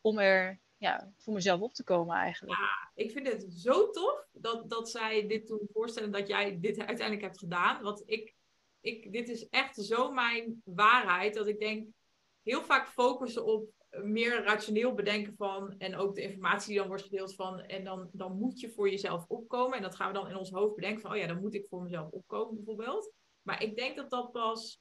om 0.00 0.18
er 0.18 0.58
ja, 0.76 1.12
voor 1.16 1.34
mezelf 1.34 1.60
op 1.60 1.74
te 1.74 1.84
komen 1.84 2.16
eigenlijk. 2.16 2.58
Ik 2.94 3.10
vind 3.10 3.26
het 3.26 3.46
zo 3.56 3.90
tof 3.90 4.26
dat, 4.32 4.70
dat 4.70 4.90
zij 4.90 5.26
dit 5.26 5.46
toen 5.46 5.68
voorstellen 5.72 6.10
dat 6.10 6.28
jij 6.28 6.60
dit 6.60 6.78
uiteindelijk 6.78 7.22
hebt 7.22 7.38
gedaan. 7.38 7.82
Want 7.82 8.02
ik, 8.06 8.34
ik, 8.88 9.12
dit 9.12 9.28
is 9.28 9.48
echt 9.48 9.76
zo 9.76 10.10
mijn 10.12 10.62
waarheid. 10.64 11.34
Dat 11.34 11.46
ik 11.46 11.58
denk, 11.58 11.86
heel 12.42 12.62
vaak 12.62 12.88
focussen 12.88 13.44
op 13.44 13.70
meer 14.02 14.42
rationeel 14.42 14.94
bedenken 14.94 15.34
van. 15.36 15.74
En 15.78 15.96
ook 15.96 16.14
de 16.14 16.22
informatie 16.22 16.68
die 16.68 16.78
dan 16.78 16.86
wordt 16.86 17.02
gedeeld 17.02 17.34
van. 17.34 17.60
En 17.60 17.84
dan, 17.84 18.08
dan 18.12 18.38
moet 18.38 18.60
je 18.60 18.70
voor 18.70 18.90
jezelf 18.90 19.24
opkomen. 19.28 19.76
En 19.76 19.82
dat 19.82 19.94
gaan 19.94 20.12
we 20.12 20.18
dan 20.18 20.28
in 20.28 20.36
ons 20.36 20.50
hoofd 20.50 20.74
bedenken 20.74 21.00
van, 21.00 21.10
oh 21.10 21.16
ja, 21.16 21.26
dan 21.26 21.40
moet 21.40 21.54
ik 21.54 21.66
voor 21.68 21.82
mezelf 21.82 22.10
opkomen 22.10 22.54
bijvoorbeeld. 22.54 23.12
Maar 23.42 23.62
ik 23.62 23.76
denk 23.76 23.96
dat 23.96 24.10
dat 24.10 24.32
pas. 24.32 24.80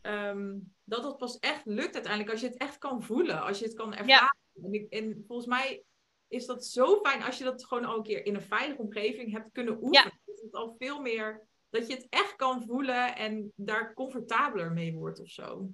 ehm, 0.00 0.58
dat 0.84 1.02
dat 1.02 1.16
pas 1.18 1.38
echt 1.38 1.64
lukt 1.64 1.94
uiteindelijk 1.94 2.32
als 2.32 2.40
je 2.40 2.46
het 2.46 2.56
echt 2.56 2.78
kan 2.78 3.02
voelen, 3.02 3.42
als 3.42 3.58
je 3.58 3.64
het 3.64 3.74
kan 3.74 3.94
ervaren. 3.94 4.36
En, 4.62 4.72
ik, 4.72 4.92
en 4.92 5.24
volgens 5.26 5.48
mij 5.48 5.82
is 6.28 6.46
dat 6.46 6.66
zo 6.66 7.00
fijn 7.02 7.22
als 7.22 7.38
je 7.38 7.44
dat 7.44 7.64
gewoon 7.64 7.84
al 7.84 7.96
een 7.96 8.02
keer 8.02 8.24
in 8.26 8.34
een 8.34 8.42
veilige 8.42 8.82
omgeving 8.82 9.32
hebt 9.32 9.52
kunnen 9.52 9.78
oefenen. 9.82 10.20
Dat 10.24 10.40
het 10.40 10.54
al 10.54 10.74
veel 10.78 11.00
meer, 11.00 11.46
dat 11.70 11.86
je 11.88 11.94
het 11.94 12.06
echt 12.10 12.36
kan 12.36 12.64
voelen 12.66 13.16
en 13.16 13.52
daar 13.56 13.94
comfortabeler 13.94 14.72
mee 14.72 14.94
wordt 14.94 15.20
of 15.20 15.28
zo. 15.28 15.68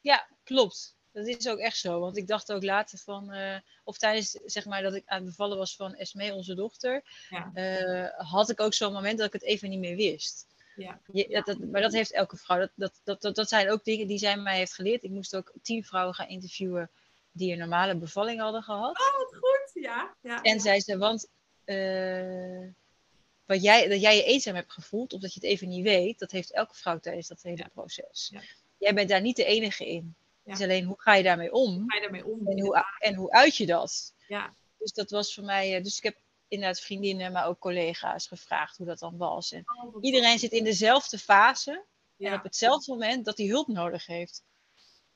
Ja, 0.00 0.28
klopt. 0.44 0.96
Dat 1.12 1.26
is 1.26 1.48
ook 1.48 1.58
echt 1.58 1.76
zo. 1.76 2.00
Want 2.00 2.16
ik 2.16 2.26
dacht 2.26 2.52
ook 2.52 2.62
later 2.62 2.98
van, 2.98 3.32
eh, 3.32 3.56
of 3.84 3.98
tijdens 3.98 4.30
zeg 4.30 4.64
maar 4.64 4.82
dat 4.82 4.94
ik 4.94 5.02
aan 5.06 5.16
het 5.18 5.26
bevallen 5.26 5.56
was 5.58 5.76
van 5.76 5.94
Esme, 5.94 6.34
onze 6.34 6.54
dochter, 6.54 7.02
Ja. 7.28 7.50
eh, 7.54 8.28
had 8.30 8.50
ik 8.50 8.60
ook 8.60 8.74
zo'n 8.74 8.92
moment 8.92 9.18
dat 9.18 9.26
ik 9.26 9.32
het 9.32 9.42
even 9.42 9.70
niet 9.70 9.78
meer 9.78 9.96
wist. 9.96 10.46
Ja. 10.76 11.00
Je, 11.12 11.28
dat, 11.28 11.46
dat- 11.46 11.58
maar 11.58 11.80
dat 11.80 11.92
heeft 11.92 12.12
elke 12.12 12.36
vrouw. 12.36 12.58
Dat, 12.58 12.70
dat, 12.74 13.00
dat, 13.04 13.20
dat, 13.22 13.34
dat 13.34 13.48
zijn 13.48 13.70
ook 13.70 13.84
dingen 13.84 14.06
die 14.06 14.18
zij 14.18 14.36
mij 14.36 14.56
heeft 14.56 14.74
geleerd. 14.74 15.02
Ik 15.02 15.10
moest 15.10 15.36
ook 15.36 15.52
tien 15.62 15.84
vrouwen 15.84 16.14
gaan 16.14 16.28
interviewen 16.28 16.90
die 17.32 17.52
een 17.52 17.58
normale 17.58 17.96
bevalling 17.96 18.40
hadden 18.40 18.62
gehad. 18.62 18.98
Oh, 19.00 19.16
wat 19.18 19.36
goed. 19.40 19.70
Ja. 19.82 20.14
ja. 20.20 20.42
En 20.42 20.60
zei 20.60 20.80
ze, 20.80 20.98
want 20.98 21.28
eh, 21.64 22.66
wat 23.48 23.62
jij, 23.62 23.88
dat 23.88 24.00
jij 24.00 24.16
je 24.16 24.22
eenzaam 24.24 24.54
hebt 24.54 24.72
gevoeld, 24.72 25.12
of 25.12 25.20
dat 25.20 25.34
je 25.34 25.40
het 25.40 25.48
even 25.48 25.68
niet 25.68 25.82
weet, 25.84 26.18
dat 26.18 26.30
heeft 26.30 26.52
elke 26.52 26.74
vrouw 26.74 26.98
tijdens 26.98 27.28
dat 27.28 27.42
hele 27.42 27.56
Ja. 27.56 27.68
proces. 27.72 28.28
Ja. 28.32 28.40
Jij 28.78 28.94
bent 28.94 29.08
daar 29.08 29.20
niet 29.20 29.36
de 29.36 29.44
enige 29.44 29.86
in. 29.88 30.14
Ja. 30.44 30.50
Het 30.50 30.58
is 30.60 30.64
alleen, 30.66 30.84
hoe 30.84 31.00
ga 31.00 31.14
je 31.14 31.22
daarmee 31.22 31.52
om? 31.52 31.84
Ga 31.90 31.94
je 31.96 32.02
daarmee 32.02 32.26
om? 32.26 32.48
En 32.48 32.60
hoe, 32.60 32.84
en 32.98 33.14
hoe 33.14 33.30
uit 33.30 33.56
je 33.56 33.66
dat? 33.66 34.14
Ja. 34.28 34.54
Dus 34.78 34.92
dat 34.92 35.10
was 35.10 35.34
voor 35.34 35.44
mij. 35.44 35.76
eh, 35.76 35.82
Dus 35.82 35.96
ik 35.96 36.02
heb 36.02 36.16
inderdaad 36.48 36.80
vriendinnen, 36.80 37.32
maar 37.32 37.46
ook 37.46 37.58
collega's 37.58 38.26
gevraagd 38.26 38.76
hoe 38.76 38.86
dat 38.86 38.98
dan 38.98 39.16
was. 39.16 39.52
En 39.52 39.64
Oh, 39.84 39.96
iedereen 40.00 40.38
zit 40.38 40.52
in 40.52 40.64
dezelfde 40.64 41.18
fase 41.18 41.84
en 42.18 42.34
op 42.34 42.42
hetzelfde 42.42 42.92
moment 42.92 43.24
dat 43.24 43.38
hij 43.38 43.46
hulp 43.46 43.68
nodig 43.68 44.06
heeft. 44.06 44.44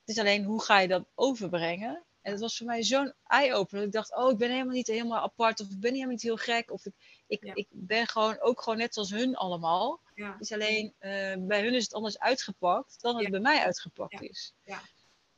Het 0.05 0.17
is 0.17 0.19
alleen 0.19 0.45
hoe 0.45 0.63
ga 0.63 0.81
je 0.81 0.89
dat 0.89 1.05
overbrengen? 1.15 2.03
En 2.23 2.33
het 2.33 2.41
was 2.41 2.57
voor 2.57 2.67
mij 2.67 2.83
zo'n 2.83 3.13
eye-opener. 3.27 3.85
Ik 3.85 3.93
dacht, 3.93 4.17
oh, 4.17 4.31
ik 4.31 4.37
ben 4.39 4.51
helemaal 4.51 4.75
niet 4.75 4.87
helemaal 4.87 5.23
apart. 5.23 5.61
Of 5.61 5.71
ik 5.71 5.81
ben 5.81 5.91
helemaal 5.93 6.13
niet 6.13 6.23
heel 6.23 6.37
gek. 6.37 6.71
Of 6.71 6.87
ik, 6.87 6.95
ik, 7.33 7.45
Ja. 7.45 7.55
ik 7.55 7.67
ben 7.71 8.07
gewoon 8.09 8.41
ook 8.41 8.63
gewoon 8.63 8.79
net 8.79 8.95
zoals 8.95 9.11
hun 9.11 9.37
allemaal. 9.37 10.01
Ja. 10.15 10.37
Is 10.39 10.53
alleen, 10.53 10.95
eh, 10.99 11.35
bij 11.39 11.63
hun 11.63 11.75
is 11.75 11.83
het 11.85 11.95
anders 11.95 12.19
uitgepakt 12.19 13.01
dan 13.01 13.17
het 13.19 13.31
bij 13.31 13.41
mij 13.41 13.59
uitgepakt 13.65 14.23
is. 14.23 14.55
Ja. 14.65 14.81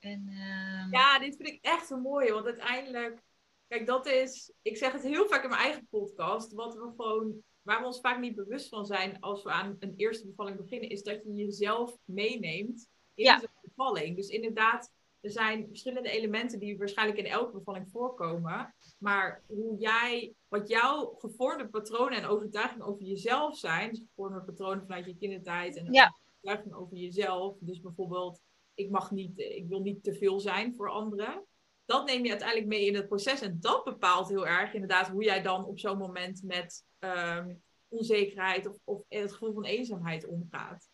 En, 0.00 0.28
ehm, 0.28 0.90
Ja, 0.92 1.18
dit 1.18 1.36
vind 1.36 1.48
ik 1.48 1.58
echt 1.62 1.90
een 1.90 2.00
mooie. 2.00 2.32
Want 2.32 2.46
uiteindelijk, 2.46 3.22
kijk, 3.68 3.86
dat 3.86 4.06
is, 4.06 4.52
ik 4.62 4.76
zeg 4.76 4.92
het 4.92 5.02
heel 5.02 5.28
vaak 5.28 5.42
in 5.42 5.48
mijn 5.48 5.62
eigen 5.62 5.86
podcast, 5.90 6.52
wat 6.52 6.74
we 6.74 6.92
gewoon, 6.96 7.42
waar 7.62 7.80
we 7.80 7.86
ons 7.86 8.00
vaak 8.00 8.18
niet 8.18 8.34
bewust 8.34 8.68
van 8.68 8.86
zijn 8.86 9.20
als 9.20 9.42
we 9.42 9.50
aan 9.50 9.76
een 9.78 9.94
eerste 9.96 10.26
bevalling 10.26 10.56
beginnen, 10.56 10.88
is 10.90 11.02
dat 11.02 11.22
je 11.24 11.34
jezelf 11.34 11.96
meeneemt 12.04 12.88
in 13.14 13.24
de 13.40 13.48
bevalling. 13.62 14.16
Dus 14.16 14.28
inderdaad, 14.28 14.90
er 15.24 15.30
zijn 15.30 15.66
verschillende 15.68 16.10
elementen 16.10 16.58
die 16.58 16.78
waarschijnlijk 16.78 17.18
in 17.18 17.26
elke 17.26 17.52
bevalling 17.52 17.90
voorkomen. 17.90 18.74
Maar 18.98 19.42
hoe 19.46 19.76
jij, 19.78 20.34
wat 20.48 20.68
jouw 20.68 21.14
gevormde 21.18 21.68
patronen 21.68 22.18
en 22.18 22.26
overtuigingen 22.26 22.86
over 22.86 23.02
jezelf 23.02 23.56
zijn, 23.58 23.90
dus 23.90 24.02
gevormde 24.08 24.40
patronen 24.40 24.82
vanuit 24.82 25.04
je 25.04 25.16
kindertijd 25.16 25.76
en 25.76 25.92
Ja. 25.92 26.14
overtuigingen 26.32 26.78
over 26.78 26.96
jezelf. 26.96 27.56
Dus 27.60 27.80
bijvoorbeeld, 27.80 28.40
ik 28.74 28.90
mag 28.90 29.10
niet, 29.10 29.38
ik 29.38 29.68
wil 29.68 29.80
niet 29.80 30.02
te 30.02 30.14
veel 30.14 30.40
zijn 30.40 30.74
voor 30.74 30.90
anderen. 30.90 31.44
Dat 31.84 32.06
neem 32.06 32.24
je 32.24 32.30
uiteindelijk 32.30 32.68
mee 32.68 32.86
in 32.86 32.94
het 32.94 33.08
proces. 33.08 33.40
En 33.40 33.56
dat 33.60 33.84
bepaalt 33.84 34.28
heel 34.28 34.46
erg 34.46 34.72
inderdaad 34.74 35.08
hoe 35.08 35.24
jij 35.24 35.42
dan 35.42 35.64
op 35.64 35.78
zo'n 35.78 35.98
moment 35.98 36.42
met 36.42 36.84
ehm, 36.98 37.54
onzekerheid 37.88 38.66
of, 38.66 38.76
of 38.84 39.02
het 39.08 39.32
gevoel 39.32 39.52
van 39.52 39.64
eenzaamheid 39.64 40.26
omgaat. 40.26 40.88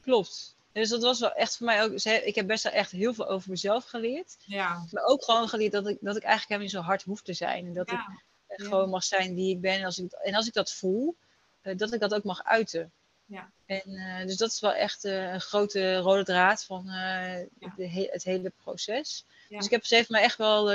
Klopt. 0.00 0.55
Dus 0.80 0.88
dat 0.88 1.02
was 1.02 1.20
wel 1.20 1.32
echt 1.32 1.56
voor 1.56 1.66
mij 1.66 1.82
ook. 1.82 1.92
Ik 2.02 2.34
heb 2.34 2.46
best 2.46 2.62
wel 2.64 2.72
echt 2.72 2.90
heel 2.90 3.14
veel 3.14 3.28
over 3.28 3.50
mezelf 3.50 3.84
geleerd. 3.84 4.36
Ja, 4.44 4.86
Maar 4.90 5.04
ook 5.04 5.24
gewoon 5.24 5.48
geleerd 5.48 5.72
dat 5.72 5.86
ik, 5.88 5.98
dat 6.00 6.16
ik 6.16 6.22
eigenlijk 6.22 6.48
helemaal 6.50 6.60
niet 6.60 6.70
zo 6.70 6.80
hard 6.90 7.02
hoef 7.02 7.22
te 7.22 7.32
zijn. 7.32 7.66
En 7.66 7.72
dat 7.74 7.90
ik 7.90 7.98
eh, 7.98 8.58
Ja. 8.58 8.64
gewoon 8.64 8.88
mag 8.88 9.04
zijn 9.04 9.34
die 9.34 9.54
ik 9.54 9.60
ben. 9.60 9.72
En 9.78 9.84
als 9.84 9.98
ik, 9.98 10.12
en 10.12 10.34
als 10.34 10.46
ik 10.46 10.52
dat 10.52 10.72
voel, 10.72 11.16
eh, 11.60 11.76
dat 11.76 11.92
ik 11.92 12.00
dat 12.00 12.14
ook 12.14 12.24
mag 12.24 12.44
uiten. 12.44 12.92
Ja. 13.24 13.50
En, 13.66 13.82
eh, 13.84 14.26
dus 14.26 14.36
dat 14.36 14.50
is 14.50 14.60
wel 14.60 14.72
echt 14.74 15.04
een 15.04 15.40
grote 15.40 15.96
rode 15.96 16.24
draad 16.24 16.64
van 16.64 16.84
Ja. 16.84 17.44
de 17.76 17.88
he- 17.88 18.08
het 18.10 18.24
hele 18.24 18.52
proces. 18.62 19.24
Ja. 19.48 19.56
Dus 19.56 19.66
ik 19.66 19.72
heb 19.72 19.84
ze 19.84 19.94
heeft 19.94 20.10
me 20.10 20.18
echt 20.20 20.36
wel. 20.36 20.72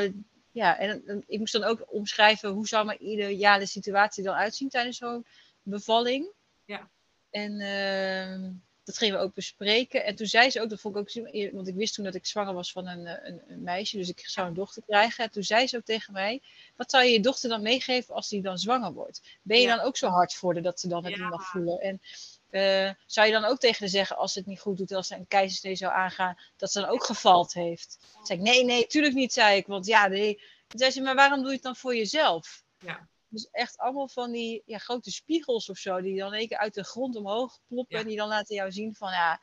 ja, 0.52 0.78
en 0.78 1.24
ik 1.28 1.40
moest 1.40 1.54
dan 1.54 1.64
ook 1.64 1.84
omschrijven 1.88 2.50
hoe 2.50 2.68
zou 2.68 2.86
mijn 2.86 3.08
ideale 3.10 3.66
situatie 3.66 4.24
dan 4.24 4.36
uitzien 4.36 4.70
tijdens 4.70 4.98
zo'n 4.98 5.26
bevalling. 5.64 6.28
Ja. 6.66 6.90
En 7.30 7.60
ehm, 7.60 8.50
dat 8.84 8.98
gingen 8.98 9.18
we 9.18 9.24
ook 9.24 9.34
bespreken. 9.34 10.06
En 10.06 10.16
toen 10.16 10.28
zei 10.28 10.50
ze 10.50 10.62
ook, 10.62 10.70
dat 10.70 10.80
vond 10.80 10.96
ik 10.96 11.02
ook, 11.02 11.52
want 11.54 11.68
ik 11.68 11.76
wist 11.76 11.94
toen 11.94 12.06
dat 12.06 12.16
ik 12.16 12.26
zwanger 12.26 12.54
was 12.54 12.72
van 12.72 12.88
een, 12.88 13.06
eh, 13.06 13.30
een, 13.30 13.42
een 13.48 13.64
meisje, 13.64 13.98
dus 13.98 14.10
ik 14.10 14.20
zou 14.28 14.48
een 14.48 14.54
dochter 14.54 14.84
krijgen. 14.88 15.24
En 15.24 15.32
toen 15.32 15.44
zei 15.44 15.68
ze 15.68 15.78
ook 15.78 15.86
tegen 15.86 16.14
mij, 16.14 16.42
wat 16.76 16.92
zou 16.92 17.04
je 17.04 17.12
je 17.12 17.20
dochter 17.20 17.50
dan 17.50 17.62
meegeven 17.62 18.16
als 18.16 18.30
die 18.30 18.42
dan 18.42 18.58
zwanger 18.58 18.94
wordt? 18.94 19.22
Ben 19.42 19.58
je 19.60 19.68
Ja. 19.68 19.76
dan 19.76 19.86
ook 19.86 19.98
zo 19.98 20.08
hard 20.08 20.34
voor 20.34 20.62
dat 20.62 20.80
ze 20.80 20.88
dan 20.88 21.06
het 21.06 21.16
Ja. 21.16 21.20
niet 21.22 21.30
mag 21.30 21.50
voelen? 21.50 21.80
En 21.80 22.02
eh, 22.50 22.92
zou 23.06 23.28
je 23.28 23.34
dan 23.34 23.46
ook 23.46 23.60
tegen 23.60 23.80
haar 23.80 23.90
zeggen, 23.90 24.18
als 24.18 24.34
ze 24.34 24.40
het 24.40 24.48
niet 24.48 24.60
goed 24.60 24.78
doet, 24.78 24.92
als 24.92 25.08
ze 25.08 25.16
een 25.16 25.28
keizersnee 25.28 25.76
zou 25.76 25.94
aangaan, 25.94 26.38
dat 26.58 26.72
ze 26.72 26.80
dan 26.80 26.90
ook 26.90 27.04
gevald 27.06 27.54
heeft? 27.54 27.98
Toen 28.14 28.26
zei 28.26 28.40
ik, 28.40 28.46
nee, 28.46 28.64
nee, 28.66 28.88
tuurlijk 28.88 29.14
niet, 29.14 29.34
zei 29.34 29.58
ik. 29.58 29.68
Want 29.68 29.86
ja, 29.86 30.08
nee. 30.08 30.36
Toen 30.68 30.80
zei 30.80 30.92
ze, 30.92 31.02
maar 31.02 31.16
waarom 31.16 31.38
doe 31.40 31.48
je 31.48 31.54
het 31.54 31.64
dan 31.64 31.76
voor 31.76 31.96
jezelf? 31.96 32.64
Ja. 32.80 33.08
Dus 33.32 33.50
echt 33.52 33.78
allemaal 33.78 34.08
van 34.08 34.32
die 34.32 34.62
ja, 34.66 34.78
grote 34.78 35.12
spiegels 35.12 35.70
of 35.70 35.78
zo, 35.78 36.02
die 36.02 36.18
dan 36.20 36.34
één 36.34 36.48
keer 36.48 36.58
uit 36.58 36.74
de 36.74 36.84
grond 36.84 37.16
omhoog 37.16 37.60
ploppen. 37.68 37.96
Ja. 37.98 38.02
En 38.04 38.08
die 38.08 38.18
dan 38.18 38.28
laten 38.28 38.56
jou 38.56 38.72
zien 38.72 38.96
van, 38.96 39.12
ja, 39.12 39.42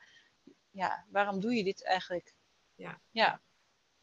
ja, 0.71 1.05
waarom 1.09 1.39
doe 1.39 1.55
je 1.55 1.63
dit 1.63 1.83
eigenlijk? 1.83 2.33
Ja. 2.75 3.01
Ja, 3.11 3.41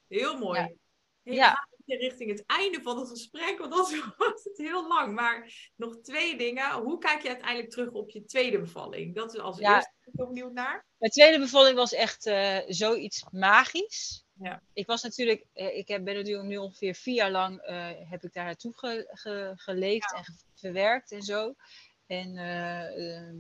Heel 0.09 0.39
mooi. 0.39 0.77
Ja. 1.23 1.69
Hey, 1.85 1.97
richting 1.97 2.31
het 2.31 2.47
einde 2.47 2.83
van 2.83 2.99
het 2.99 3.09
gesprek, 3.09 3.59
want 3.59 3.73
dat 3.73 3.91
was 4.17 4.45
het 4.45 4.59
heel 4.59 4.89
lang. 4.89 5.15
Maar 5.15 5.71
nog 5.77 5.97
twee 5.97 6.39
dingen. 6.39 6.73
Hoe 6.73 6.99
kijk 6.99 7.23
je 7.23 7.29
uiteindelijk 7.29 7.71
terug 7.71 7.91
op 7.91 8.11
je 8.11 8.25
tweede 8.25 8.61
bevalling? 8.61 9.15
Dat 9.15 9.35
is 9.35 9.41
als 9.41 9.59
Ja. 9.59 9.75
eerste 9.75 9.93
ben 10.01 10.13
ik 10.13 10.19
heel 10.19 10.27
benieuwd 10.27 10.53
naar. 10.53 10.87
Mijn 10.97 11.13
tweede 11.13 11.39
bevalling 11.39 11.77
was 11.77 11.93
echt 11.93 12.27
eh, 12.27 12.59
zoiets 12.67 13.25
magisch. 13.31 14.25
Ja. 14.43 14.61
Ik 14.73 14.87
was 14.87 15.03
natuurlijk, 15.03 15.45
eh, 15.53 15.77
ik 15.77 15.89
heb, 15.89 16.05
ben 16.05 16.15
natuurlijk 16.15 16.49
nu 16.49 16.57
ongeveer 16.57 16.95
vier 16.95 17.15
jaar 17.15 17.31
lang 17.31 17.61
eh, 17.61 17.89
heb 18.11 18.25
ik 18.25 18.33
daar 18.33 18.45
naartoe 18.45 18.73
ge- 18.77 19.09
ge- 19.13 19.53
geleefd 19.57 20.13
en 20.15 20.25
verwerkt 20.55 21.13
en 21.13 21.23
zo. 21.23 21.55
En 22.07 22.37
eh, 22.37 23.17
eh, 23.17 23.35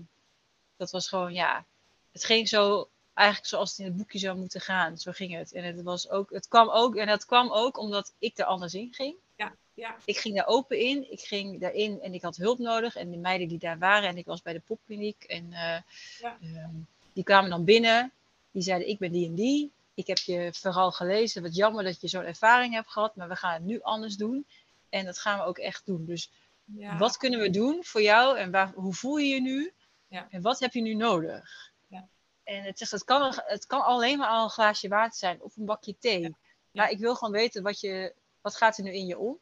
dat 0.77 0.91
was 0.91 1.09
gewoon, 1.09 1.33
ja, 1.33 1.65
het 2.13 2.25
ging 2.25 2.49
zo 2.49 2.89
eigenlijk 3.15 3.49
zoals 3.49 3.71
het 3.71 3.79
in 3.79 3.85
het 3.85 3.97
boekje 3.97 4.19
zou 4.19 4.37
moeten 4.39 4.61
gaan. 4.61 4.99
Zo 4.99 5.13
ging 5.13 5.35
het. 5.35 5.53
En 5.53 5.65
het 5.65 5.83
was 5.83 6.11
ook, 6.11 6.31
het 6.31 6.49
kwam 6.49 6.69
ook, 6.69 6.97
en 6.97 7.07
dat 7.07 7.25
kwam 7.27 7.51
ook 7.53 7.79
omdat 7.79 8.13
ik 8.19 8.39
er 8.39 8.45
anders 8.45 8.75
in 8.75 8.89
ging. 8.95 9.15
Ja, 9.37 9.97
Ik 10.05 10.17
ging 10.19 10.35
daar 10.37 10.47
open 10.47 10.79
in. 10.79 11.11
Ik 11.13 11.21
ging 11.21 11.61
daarin 11.61 12.01
en 12.01 12.15
ik 12.15 12.23
had 12.23 12.37
hulp 12.37 12.59
nodig. 12.59 12.97
En 12.97 13.11
de 13.11 13.17
meiden 13.17 13.49
die 13.49 13.59
daar 13.59 13.79
waren, 13.79 14.09
en 14.09 14.17
ik 14.17 14.27
was 14.27 14.43
bij 14.43 14.53
de 14.53 14.61
popkliniek. 14.61 15.23
En 15.25 15.53
eh, 15.53 15.81
Ja. 16.21 16.39
ehm, 16.43 16.71
die 17.13 17.25
kwamen 17.25 17.51
dan 17.51 17.65
binnen. 17.65 18.13
Die 18.51 18.63
zeiden, 18.63 18.89
ik 18.89 18.99
ben 18.99 19.13
die 19.13 19.27
en 19.27 19.35
die. 19.35 19.71
Ik 19.97 20.07
heb 20.07 20.19
je 20.19 20.49
verhaal 20.53 20.93
gelezen. 20.93 21.43
Wat 21.43 21.55
jammer 21.57 21.85
dat 21.85 22.01
je 22.01 22.09
zo'n 22.09 22.25
ervaring 22.25 22.75
hebt 22.75 22.91
gehad. 22.91 23.17
Maar 23.17 23.29
we 23.29 23.37
gaan 23.37 23.53
het 23.53 23.63
nu 23.63 23.81
anders 23.81 24.17
doen. 24.17 24.47
En 24.89 25.05
dat 25.05 25.19
gaan 25.19 25.39
we 25.39 25.45
ook 25.45 25.59
echt 25.59 25.87
doen. 25.87 26.05
Dus 26.05 26.31
ja. 26.65 26.97
wat 26.99 27.17
kunnen 27.17 27.41
we 27.41 27.51
doen 27.51 27.85
voor 27.85 28.03
jou? 28.03 28.39
En 28.39 28.51
waar, 28.51 28.73
hoe 28.75 28.95
voel 28.95 29.17
je 29.17 29.35
je 29.35 29.41
nu? 29.41 29.73
Ja. 30.09 30.27
En 30.31 30.43
wat 30.43 30.59
heb 30.59 30.73
je 30.73 30.81
nu 30.81 30.95
nodig? 30.95 31.73
Ja. 31.87 32.09
En 32.45 32.63
het, 32.63 32.79
zegt, 32.79 32.91
het, 32.91 33.05
kan, 33.05 33.33
het 33.47 33.67
kan 33.67 33.85
alleen 33.85 34.19
maar 34.19 34.29
al 34.29 34.45
een 34.45 34.51
glaasje 34.51 34.89
water 34.89 35.19
zijn. 35.19 35.43
Of 35.43 35.57
een 35.57 35.65
bakje 35.65 35.99
thee. 35.99 36.37
Maar 36.71 36.91
ik 36.91 36.99
wil 36.99 37.15
gewoon 37.15 37.33
weten, 37.33 37.63
wat, 37.63 37.81
je, 37.81 38.15
wat 38.41 38.57
gaat 38.57 38.79
er 38.79 38.85
nu 38.85 38.93
in 38.93 39.07
je 39.07 39.19
om? 39.19 39.39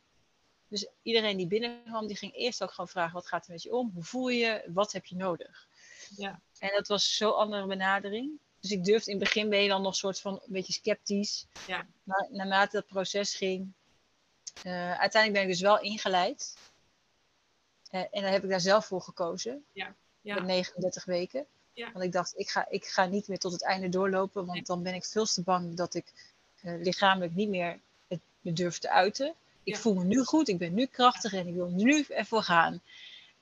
Dus 0.69 0.89
iedereen 1.03 1.37
die 1.37 1.47
binnenkwam, 1.47 2.07
die 2.07 2.17
ging 2.17 2.35
eerst 2.35 2.63
ook 2.63 2.71
gewoon 2.71 2.89
vragen: 2.89 3.15
wat 3.15 3.27
gaat 3.27 3.47
er 3.47 3.53
met 3.53 3.63
je 3.63 3.75
om? 3.75 3.91
Hoe 3.95 4.05
voel 4.05 4.29
je 4.29 4.39
je? 4.39 4.71
Wat 4.73 4.93
heb 4.93 5.05
je 5.05 5.17
nodig? 5.17 5.69
Ja. 6.17 6.41
En 6.59 6.71
dat 6.73 6.89
was 6.89 7.17
zo'n 7.17 7.37
andere 7.37 7.67
benadering. 7.67 8.39
Dus 8.65 8.73
ik 8.73 8.85
durfde 8.85 9.11
in 9.11 9.17
het 9.17 9.25
begin 9.25 9.49
ben 9.49 9.63
je 9.63 9.69
dan 9.69 9.83
nog 9.83 9.97
soort 9.97 10.21
van 10.21 10.33
een 10.33 10.53
beetje 10.53 10.73
sceptisch. 10.73 11.47
Ja. 11.67 11.87
Maar 12.03 12.27
naarmate 12.31 12.77
het 12.77 12.87
proces 12.87 13.35
ging, 13.35 13.73
eh, 14.63 14.99
uiteindelijk 14.99 15.33
ben 15.33 15.43
ik 15.43 15.49
dus 15.49 15.61
wel 15.61 15.81
ingeleid. 15.81 16.57
Eh, 17.91 18.01
en 18.11 18.23
daar 18.23 18.31
heb 18.33 18.45
ik 18.45 18.51
daar 18.51 18.61
zelf 18.61 18.87
voor 18.87 19.01
gekozen. 19.01 19.65
Ja. 19.73 19.95
Met 20.21 20.45
39 20.45 21.05
weken. 21.05 21.47
Ja. 21.73 21.93
Want 21.93 22.05
ik 22.05 22.13
dacht, 22.13 22.39
ik 22.39 22.49
ga, 22.49 22.67
ik 22.69 22.85
ga 22.85 23.07
niet 23.07 23.29
meer 23.29 23.39
tot 23.39 23.53
het 23.53 23.63
einde 23.63 23.89
doorlopen. 23.89 24.47
Want 24.47 24.67
dan 24.67 24.83
ben 24.83 24.95
ik 24.95 25.05
veel 25.05 25.25
te 25.27 25.43
bang 25.43 25.75
dat 25.75 25.95
ik 25.95 26.13
eh, 26.61 26.75
lichamelijk 26.83 27.35
niet 27.35 27.49
meer 27.49 27.81
het 28.09 28.21
me 28.41 28.53
durf 28.53 28.79
te 28.79 28.91
uiten. 28.91 29.35
Ik 29.63 29.75
Ja. 29.75 29.81
voel 29.81 29.95
me 29.95 30.05
nu 30.05 30.25
goed, 30.25 30.49
ik 30.49 30.59
ben 30.59 30.75
nu 30.75 30.87
krachtig 30.87 31.33
en 31.33 31.47
ik 31.47 31.55
wil 31.55 31.69
nu 31.69 32.03
ervoor 32.09 32.43
gaan. 32.43 32.83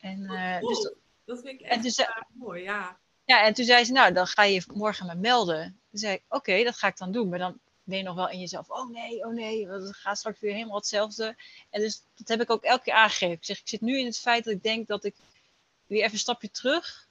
En, 0.01 0.18
dus, 0.61 0.83
dat- 0.83 0.95
dat 1.25 1.41
vind 1.41 1.61
ik 1.61 1.61
en 1.61 1.70
echt 1.70 1.83
dus, 1.83 1.97
eh, 1.97 2.09
eh, 2.09 2.23
mooi, 2.33 2.62
ja. 2.62 2.99
Ja, 3.25 3.45
en 3.45 3.55
toen 3.55 3.64
zei 3.64 3.85
ze, 3.85 3.93
nou, 3.93 4.12
dan 4.12 4.27
ga 4.27 4.43
je 4.43 4.64
morgen 4.75 5.07
me 5.07 5.14
melden. 5.14 5.81
Toen 5.91 5.99
zei 5.99 6.14
ik, 6.14 6.23
oké, 6.29 6.64
dat 6.64 6.77
ga 6.77 6.87
ik 6.87 6.97
dan 6.97 7.12
doen. 7.12 7.29
Maar 7.29 7.39
dan 7.39 7.61
ben 7.85 7.99
je 7.99 8.05
nog 8.05 8.14
wel 8.14 8.29
in 8.29 8.41
jezelf, 8.41 8.70
oh 8.70 8.91
nee, 8.91 9.27
oh 9.27 9.33
nee, 9.33 9.68
want 9.68 9.83
het 9.83 9.97
gaat 9.97 10.18
straks 10.18 10.41
weer 10.41 10.53
helemaal 10.53 10.77
hetzelfde. 10.77 11.37
En 11.70 11.81
dus 11.81 12.03
dat 12.14 12.29
heb 12.29 12.41
ik 12.41 12.51
ook 12.51 12.62
elke 12.62 12.83
keer 12.83 12.95
aangegeven. 12.95 13.35
Ik 13.35 13.45
zeg, 13.45 13.61
ik 13.61 13.68
zit 13.68 13.81
nu 13.81 13.99
in 13.99 14.07
het 14.07 14.18
feit 14.18 14.45
dat 14.45 14.55
ik 14.55 14.62
denk 14.62 14.87
dat 14.87 15.05
ik 15.05 15.14
weer 15.87 16.01
even 16.01 16.12
een 16.12 16.18
stapje 16.18 16.51
terug. 16.51 17.09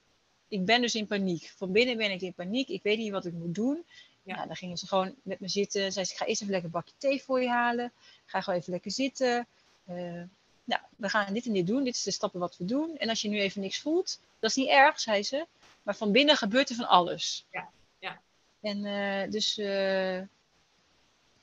Ik 0.47 0.65
ben 0.65 0.81
dus 0.81 0.95
in 0.95 1.07
paniek. 1.07 1.53
Van 1.55 1.71
binnen 1.71 1.97
ben 1.97 2.11
ik 2.11 2.21
in 2.21 2.33
paniek. 2.33 2.67
Ik 2.67 2.83
weet 2.83 2.97
niet 2.97 3.11
wat 3.11 3.25
ik 3.25 3.33
moet 3.33 3.55
doen. 3.55 3.85
Ja. 4.23 4.35
Ja. 4.35 4.45
dan 4.45 4.55
gingen 4.55 4.77
ze 4.77 4.87
gewoon 4.87 5.15
met 5.23 5.39
me 5.39 5.47
zitten. 5.47 5.91
Zei 5.91 6.05
ze, 6.05 6.11
ik 6.11 6.17
ga 6.17 6.25
eerst 6.25 6.41
even 6.41 6.53
lekker 6.53 6.69
een 6.73 6.79
bakje 6.79 6.93
thee 6.97 7.23
voor 7.23 7.41
je 7.41 7.49
halen. 7.49 7.91
Ga 8.25 8.41
gewoon 8.41 8.59
even 8.59 8.71
lekker 8.71 8.91
zitten. 8.91 9.47
Eh, 9.85 10.21
nou, 10.63 10.81
we 10.95 11.09
gaan 11.09 11.33
dit 11.33 11.45
en 11.45 11.53
dit 11.53 11.67
doen. 11.67 11.83
Dit 11.83 11.95
is 11.95 12.03
de 12.03 12.11
stappen 12.11 12.39
wat 12.39 12.57
we 12.57 12.65
doen. 12.65 12.97
En 12.97 13.09
als 13.09 13.21
je 13.21 13.29
nu 13.29 13.39
even 13.39 13.61
niks 13.61 13.79
voelt, 13.79 14.19
dat 14.39 14.49
is 14.49 14.55
niet 14.55 14.69
erg, 14.69 14.99
zei 14.99 15.23
ze. 15.23 15.45
Maar 15.81 15.95
van 15.95 16.11
binnen 16.11 16.37
gebeurt 16.37 16.69
er 16.69 16.75
van 16.75 16.87
alles. 16.87 17.45
Ja, 17.51 17.69
ja. 17.99 18.21
En 18.61 18.85
eh, 18.85 19.31
dus, 19.31 19.57
eh, 19.57 20.17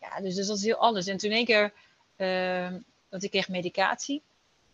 ja, 0.00 0.20
dus, 0.20 0.34
dus 0.34 0.46
dat 0.46 0.56
is 0.56 0.64
heel 0.64 0.76
anders. 0.76 1.06
En 1.06 1.16
toen 1.16 1.30
één 1.30 1.44
keer, 1.44 1.72
uh, 2.16 2.72
want 3.08 3.22
ik 3.22 3.30
kreeg 3.30 3.48
medicatie. 3.48 4.22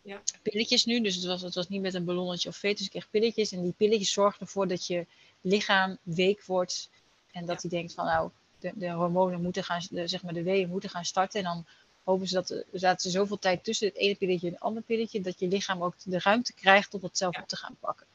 Ja. 0.01 0.21
Pilletjes 0.41 0.85
nu, 0.85 1.01
dus 1.01 1.15
het 1.15 1.25
was, 1.25 1.41
het 1.41 1.55
was 1.55 1.69
niet 1.69 1.81
met 1.81 1.93
een 1.93 2.05
ballonnetje 2.05 2.49
of 2.49 2.57
fetus. 2.57 2.85
Ik 2.85 2.91
kreeg 2.91 3.09
pilletjes 3.09 3.51
en 3.51 3.61
die 3.61 3.73
pilletjes 3.77 4.11
zorgen 4.11 4.39
ervoor 4.41 4.67
dat 4.67 4.87
je 4.87 5.05
lichaam 5.41 5.97
week 6.03 6.43
wordt. 6.43 6.89
En 7.31 7.45
dat 7.45 7.61
Ja. 7.61 7.69
hij 7.69 7.77
denkt 7.79 7.93
van 7.93 8.05
nou, 8.05 8.29
de, 8.59 8.71
de 8.75 8.89
hormonen 8.91 9.41
moeten 9.41 9.63
gaan, 9.63 9.81
de, 9.89 10.07
zeg 10.07 10.23
maar 10.23 10.33
de 10.33 10.43
weeën 10.43 10.69
moeten 10.69 10.89
gaan 10.89 11.05
starten. 11.05 11.39
En 11.39 11.45
dan 11.45 11.65
hopen 12.03 12.27
ze 12.27 12.33
dat, 12.33 12.49
er 12.49 12.65
zaten 12.73 13.01
ze 13.01 13.17
zoveel 13.17 13.39
tijd 13.39 13.63
tussen 13.63 13.87
het 13.87 13.95
ene 13.97 14.15
pilletje 14.15 14.47
en 14.47 14.53
het 14.53 14.61
andere 14.61 14.85
pilletje, 14.85 15.21
dat 15.21 15.39
je 15.39 15.47
lichaam 15.47 15.83
ook 15.83 15.93
de 16.03 16.19
ruimte 16.19 16.53
krijgt 16.53 16.93
om 16.93 17.01
het 17.03 17.17
zelf 17.17 17.35
Ja. 17.35 17.41
op 17.41 17.47
te 17.47 17.55
gaan 17.55 17.77
pakken. 17.79 18.05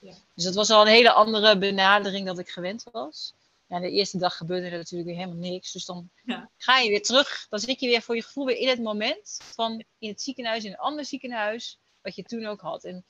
Ja. 0.00 0.12
Dus 0.34 0.44
dat 0.44 0.54
was 0.54 0.70
al 0.70 0.80
een 0.80 0.92
hele 0.92 1.12
andere 1.12 1.58
benadering 1.58 2.26
dan 2.26 2.38
ik 2.38 2.48
gewend 2.48 2.84
was. 2.92 3.34
Ja, 3.66 3.80
de 3.80 3.90
eerste 3.90 4.18
dag 4.18 4.36
gebeurde 4.36 4.66
er 4.66 4.76
natuurlijk 4.76 5.08
weer 5.10 5.18
helemaal 5.18 5.50
niks. 5.50 5.72
Dus 5.72 5.84
dan 5.84 6.10
Ja. 6.24 6.50
ga 6.56 6.78
je 6.78 6.88
weer 6.88 7.02
terug. 7.02 7.46
Dan 7.48 7.58
zit 7.58 7.80
je 7.80 7.86
weer 7.88 8.02
voor 8.02 8.14
je 8.16 8.22
gevoel 8.22 8.46
weer 8.46 8.56
in 8.56 8.68
het 8.68 8.82
moment 8.82 9.38
van 9.42 9.84
in 9.98 10.08
het 10.08 10.22
ziekenhuis, 10.22 10.64
in 10.64 10.70
een 10.70 10.76
ander 10.78 11.04
ziekenhuis, 11.04 11.78
wat 12.02 12.14
je 12.14 12.22
toen 12.22 12.46
ook 12.46 12.60
had. 12.60 12.84
En 12.84 13.04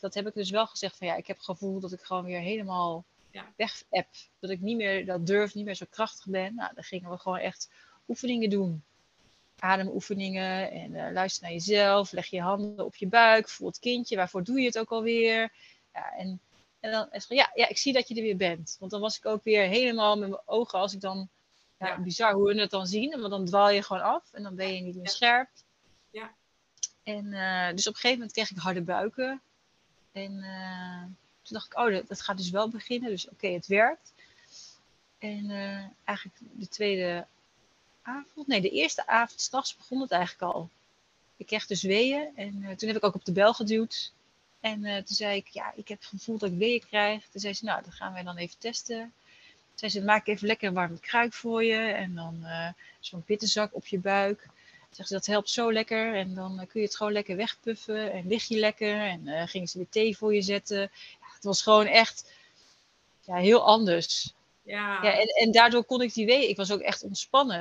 dat 0.00 0.14
heb 0.14 0.26
ik 0.26 0.34
dus 0.34 0.50
wel 0.50 0.66
gezegd 0.66 0.96
van 0.96 1.06
ja, 1.06 1.16
ik 1.16 1.26
heb 1.26 1.36
het 1.36 1.44
gevoel 1.44 1.80
dat 1.80 1.92
ik 1.92 2.00
gewoon 2.00 2.24
weer 2.24 2.40
helemaal 2.40 3.04
Ja. 3.30 3.52
weg 3.56 3.82
heb. 3.90 4.06
Dat 4.38 4.50
ik 4.50 4.60
niet 4.60 4.76
meer 4.76 5.06
dat 5.06 5.26
durf, 5.26 5.54
niet 5.54 5.64
meer 5.64 5.74
zo 5.74 5.86
krachtig 5.90 6.26
ben. 6.26 6.54
Nou, 6.54 6.74
dan 6.74 6.84
gingen 6.84 7.10
we 7.10 7.18
gewoon 7.18 7.38
echt 7.38 7.70
oefeningen 8.08 8.50
doen. 8.50 8.82
Ademoefeningen 9.58 10.70
en 10.70 10.94
eh, 10.94 11.12
luister 11.12 11.42
naar 11.42 11.52
jezelf. 11.52 12.12
Leg 12.12 12.26
je 12.26 12.40
handen 12.40 12.84
op 12.84 12.96
je 12.96 13.06
buik. 13.06 13.48
Voel 13.48 13.68
het 13.68 13.78
kindje. 13.78 14.16
Waarvoor 14.16 14.44
doe 14.44 14.60
je 14.60 14.66
het 14.66 14.78
ook 14.78 14.90
alweer? 14.90 15.52
Ja, 15.94 16.12
en, 16.16 16.40
en 16.80 16.90
dan 16.90 17.08
is 17.12 17.24
gewoon, 17.24 17.42
ja, 17.42 17.50
ja, 17.62 17.68
ik 17.68 17.78
zie 17.78 17.92
dat 17.92 18.08
je 18.08 18.14
er 18.14 18.22
weer 18.22 18.36
bent. 18.36 18.76
Want 18.78 18.90
dan 18.90 19.00
was 19.00 19.16
ik 19.16 19.26
ook 19.26 19.44
weer 19.44 19.62
helemaal 19.62 20.18
met 20.18 20.28
mijn 20.28 20.42
ogen. 20.44 20.78
Als 20.78 20.94
ik 20.94 21.00
dan, 21.00 21.28
ja, 21.78 21.86
Ja. 21.86 21.98
bizar 21.98 22.32
hoe 22.32 22.54
we 22.54 22.60
het 22.60 22.70
dan 22.70 22.86
zien. 22.86 23.20
Want 23.20 23.30
dan 23.30 23.44
dwaal 23.44 23.70
je 23.70 23.82
gewoon 23.82 24.02
af. 24.02 24.22
En 24.32 24.42
dan 24.42 24.54
ben 24.54 24.74
je 24.74 24.80
niet 24.80 24.96
meer 24.96 25.08
scherp. 25.08 25.48
Ja. 26.10 26.30
En 27.02 27.32
eh, 27.32 27.74
dus 27.74 27.86
op 27.86 27.94
een 27.94 28.00
gegeven 28.00 28.18
moment 28.18 28.32
kreeg 28.32 28.50
ik 28.50 28.56
harde 28.56 28.82
buiken. 28.82 29.40
En 30.12 30.42
eh, 30.42 31.02
toen 31.42 31.58
dacht 31.58 31.66
ik, 31.66 31.78
oh, 31.78 31.92
dat, 31.92 32.08
dat 32.08 32.20
gaat 32.20 32.36
dus 32.36 32.50
wel 32.50 32.68
beginnen. 32.68 33.10
Dus 33.10 33.28
oké, 33.28 33.46
het 33.48 33.66
werkt. 33.66 34.12
En 35.18 35.50
eh, 35.50 35.84
eigenlijk 36.04 36.38
de 36.52 36.68
tweede 36.68 37.26
avond, 38.02 38.46
nee, 38.46 38.60
de 38.60 38.70
eerste 38.70 39.06
avond, 39.06 39.40
s'nachts 39.40 39.76
begon 39.76 40.00
het 40.00 40.10
eigenlijk 40.10 40.52
al. 40.52 40.68
Ik 41.36 41.46
kreeg 41.46 41.66
dus 41.66 41.82
weeën 41.82 42.28
en 42.36 42.76
toen 42.76 42.88
heb 42.88 42.96
ik 42.96 43.04
ook 43.04 43.14
op 43.14 43.24
de 43.24 43.32
bel 43.32 43.54
geduwd. 43.54 44.12
En 44.60 44.84
eh, 44.84 44.96
toen 44.96 45.16
zei 45.16 45.36
ik, 45.36 45.48
ja, 45.48 45.72
ik 45.76 45.88
heb 45.88 45.98
het 45.98 46.08
gevoel 46.08 46.38
dat 46.38 46.50
ik 46.50 46.58
weeën 46.58 46.86
krijg. 46.86 47.28
Toen 47.28 47.40
zei 47.40 47.54
ze, 47.54 47.64
nou, 47.64 47.82
dat 47.82 47.94
gaan 47.94 48.12
wij 48.12 48.22
dan 48.22 48.36
even 48.36 48.58
testen. 48.58 49.12
Toen 49.68 49.78
zei 49.78 49.90
ze, 49.90 50.02
maak 50.02 50.26
even 50.26 50.46
lekker 50.46 50.68
een 50.68 50.74
warme 50.74 51.00
kruik 51.00 51.32
voor 51.32 51.64
je. 51.64 51.78
En 51.78 52.14
dan 52.14 52.44
eh, 52.44 52.68
zo'n 53.00 53.22
pittenzak 53.24 53.74
op 53.74 53.86
je 53.86 53.98
buik. 53.98 54.46
Zegt 54.90 55.08
ze, 55.08 55.14
dat 55.14 55.26
helpt 55.26 55.50
zo 55.50 55.72
lekker. 55.72 56.14
En 56.14 56.34
dan 56.34 56.60
eh, 56.60 56.66
kun 56.66 56.80
je 56.80 56.86
het 56.86 56.96
gewoon 56.96 57.12
lekker 57.12 57.36
wegpuffen. 57.36 58.12
En 58.12 58.26
lig 58.28 58.44
je 58.44 58.58
lekker. 58.58 59.00
En 59.00 59.48
gingen 59.48 59.68
ze 59.68 59.78
weer 59.78 59.88
thee 59.90 60.16
voor 60.16 60.34
je 60.34 60.42
zetten. 60.42 60.80
Ja, 61.20 61.34
het 61.34 61.44
was 61.44 61.62
gewoon 61.62 61.86
echt 61.86 62.32
ja, 63.24 63.36
heel 63.36 63.64
anders. 63.64 64.34
Ja, 64.62 65.02
Ja, 65.02 65.18
en, 65.18 65.26
en 65.26 65.52
daardoor 65.52 65.84
kon 65.84 66.02
ik 66.02 66.14
die 66.14 66.26
weeën. 66.26 66.48
Ik 66.48 66.56
was 66.56 66.72
ook 66.72 66.80
echt 66.80 67.02
ontspannen. 67.02 67.60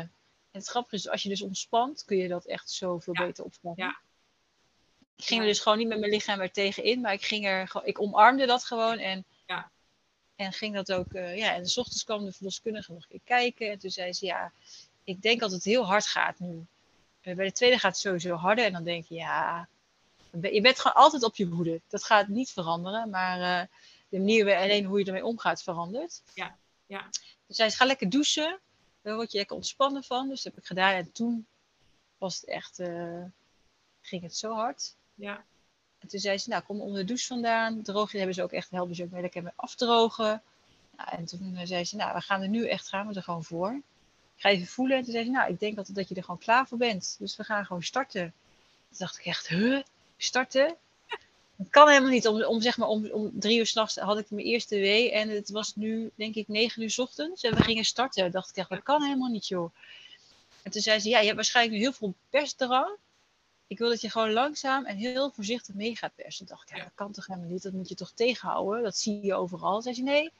En 0.51 0.59
het 0.59 0.67
grappige 0.67 0.95
is, 0.95 1.09
als 1.09 1.23
je 1.23 1.29
dus 1.29 1.41
ontspant, 1.41 2.05
kun 2.05 2.17
je 2.17 2.27
dat 2.27 2.45
echt 2.45 2.69
zoveel 2.71 3.13
Ja, 3.17 3.25
beter 3.25 3.43
opvangen. 3.43 3.77
ja. 3.77 3.97
Ik 5.19 5.25
ging 5.25 5.41
er 5.41 5.47
dus 5.47 5.59
gewoon 5.59 5.77
niet 5.77 5.87
met 5.87 5.99
mijn 5.99 6.11
lichaam 6.11 6.39
er 6.39 6.51
tegenin, 6.51 7.01
maar 7.01 7.13
ik 7.13 7.25
ging 7.25 7.45
er 7.45 7.71
ik 7.83 8.01
omarmde 8.01 8.45
dat 8.45 8.63
gewoon 8.63 8.97
en, 8.97 9.25
Ja. 9.47 9.71
en 10.35 10.53
ging 10.53 10.75
dat 10.75 10.91
ook, 10.91 11.13
eh, 11.13 11.37
ja. 11.37 11.53
En 11.53 11.65
s 11.65 11.77
ochtends 11.77 12.03
kwam 12.03 12.25
de 12.25 12.31
verloskundige 12.31 12.93
nog 12.93 13.01
een 13.01 13.07
keer 13.09 13.19
kijken 13.23 13.71
en 13.71 13.79
toen 13.79 13.89
zei 13.89 14.13
ze, 14.13 14.25
ja, 14.25 14.51
ik 15.03 15.21
denk 15.21 15.39
dat 15.39 15.51
het 15.51 15.63
heel 15.63 15.85
hard 15.85 16.07
gaat 16.07 16.39
nu. 16.39 16.65
Eh, 17.21 17.35
bij 17.35 17.45
de 17.45 17.51
tweede 17.51 17.79
gaat 17.79 17.91
het 17.91 18.01
sowieso 18.01 18.35
harder 18.35 18.65
en 18.65 18.73
dan 18.73 18.83
denk 18.83 19.05
je, 19.05 19.15
ja, 19.15 19.67
je 20.41 20.61
bent 20.61 20.79
gewoon 20.79 21.03
altijd 21.03 21.23
op 21.23 21.35
je 21.35 21.45
hoede. 21.45 21.81
Dat 21.87 22.03
gaat 22.03 22.27
niet 22.27 22.51
veranderen, 22.51 23.09
maar 23.09 23.61
eh, 23.61 23.67
de 24.09 24.17
manier 24.17 24.55
alleen 24.57 24.85
hoe 24.85 24.99
je 24.99 25.05
ermee 25.05 25.25
omgaat 25.25 25.63
verandert. 25.63 26.21
Ja, 26.33 26.57
ja. 26.85 27.09
Dus 27.45 27.55
zei 27.55 27.69
ze, 27.69 27.75
ga 27.75 27.85
lekker 27.85 28.09
douchen, 28.09 28.59
daar 29.01 29.15
word 29.15 29.31
je 29.31 29.37
lekker 29.37 29.55
ontspannen 29.55 30.03
van. 30.03 30.29
Dus 30.29 30.41
dat 30.41 30.53
heb 30.53 30.61
ik 30.61 30.67
gedaan 30.67 30.93
en 30.93 31.11
toen 31.11 31.47
was 32.17 32.35
het 32.35 32.45
echt, 32.49 32.75
ging 34.01 34.21
het 34.21 34.37
zo 34.37 34.53
hard. 34.53 34.97
Ja. 35.19 35.43
En 35.99 36.07
toen 36.07 36.19
zei 36.19 36.37
ze, 36.37 36.49
nou 36.49 36.63
kom 36.63 36.81
onder 36.81 36.99
de 36.99 37.05
douche 37.05 37.27
vandaan. 37.27 37.81
Droog 37.81 38.11
je, 38.11 38.17
hebben 38.17 38.35
ze 38.35 38.43
ook 38.43 38.51
echt, 38.51 38.69
helpen 38.69 38.95
ze 38.95 39.03
ook 39.03 39.11
mee 39.11 39.21
lekker 39.21 39.43
mee 39.43 39.53
afdrogen. 39.55 40.41
Nou, 40.97 41.09
en 41.09 41.25
toen 41.25 41.55
eh, 41.55 41.65
zei 41.65 41.85
ze, 41.85 41.95
nou 41.95 42.13
we 42.13 42.21
gaan 42.21 42.41
er 42.41 42.49
nu 42.49 42.67
echt, 42.67 42.87
gaan 42.87 43.07
we 43.07 43.13
er 43.13 43.23
gewoon 43.23 43.43
voor. 43.43 43.81
Ik 44.35 44.41
ga 44.41 44.49
even 44.49 44.67
voelen. 44.67 44.97
En 44.97 45.03
toen 45.03 45.13
zei 45.13 45.25
ze, 45.25 45.31
nou 45.31 45.51
ik 45.51 45.59
denk 45.59 45.75
dat, 45.75 45.89
dat 45.91 46.09
je 46.09 46.15
er 46.15 46.23
gewoon 46.23 46.39
klaar 46.39 46.67
voor 46.67 46.77
bent. 46.77 47.15
Dus 47.19 47.35
we 47.35 47.43
gaan 47.43 47.65
gewoon 47.65 47.83
starten. 47.83 48.33
Toen 48.89 48.97
dacht 48.97 49.17
ik 49.17 49.25
echt, 49.25 49.47
huh? 49.47 49.81
starten. 50.17 50.75
Het 51.57 51.69
kan 51.69 51.87
helemaal 51.87 52.09
niet. 52.09 52.27
Om, 52.27 52.43
om, 52.43 52.61
zeg 52.61 52.77
maar, 52.77 52.87
om, 52.87 53.09
om 53.11 53.31
drie 53.39 53.57
uur 53.57 53.65
s'nachts 53.65 53.95
had 53.95 54.17
ik 54.17 54.29
mijn 54.29 54.45
eerste 54.45 54.75
wee. 54.75 55.11
En 55.11 55.29
het 55.29 55.49
was 55.49 55.75
nu, 55.75 56.11
denk 56.15 56.35
ik, 56.35 56.47
negen 56.47 56.81
uur 56.81 56.89
s 56.89 56.99
ochtends. 56.99 57.43
En 57.43 57.55
we 57.55 57.63
gingen 57.63 57.85
starten. 57.85 58.31
dacht 58.31 58.49
ik 58.49 58.55
echt, 58.55 58.69
dat 58.69 58.83
kan 58.83 59.03
helemaal 59.03 59.29
niet, 59.29 59.47
joh. 59.47 59.73
En 60.63 60.71
toen 60.71 60.81
zei 60.81 60.99
ze, 60.99 61.09
ja, 61.09 61.17
je 61.17 61.23
hebt 61.23 61.35
waarschijnlijk 61.35 61.75
nu 61.75 61.81
heel 61.81 61.93
veel 61.93 62.13
persdrang. 62.29 62.97
Ik 63.69 63.77
wil 63.77 63.89
dat 63.89 64.01
je 64.01 64.09
gewoon 64.09 64.31
langzaam 64.31 64.85
en 64.85 64.97
heel 64.97 65.31
voorzichtig 65.31 65.75
mee 65.75 65.95
gaat 65.95 66.15
persen. 66.15 66.45
Toen 66.45 66.55
dacht 66.55 66.69
ik, 66.69 66.77
ja, 66.77 66.83
dat 66.83 66.91
kan 66.95 67.11
toch 67.11 67.27
helemaal 67.27 67.49
niet. 67.49 67.63
Dat 67.63 67.73
moet 67.73 67.89
je 67.89 67.95
toch 67.95 68.11
tegenhouden. 68.11 68.83
Dat 68.83 68.97
zie 68.97 69.25
je 69.25 69.33
overal. 69.33 69.81
Zei 69.81 69.95
ze, 69.95 70.01
nee, 70.01 70.31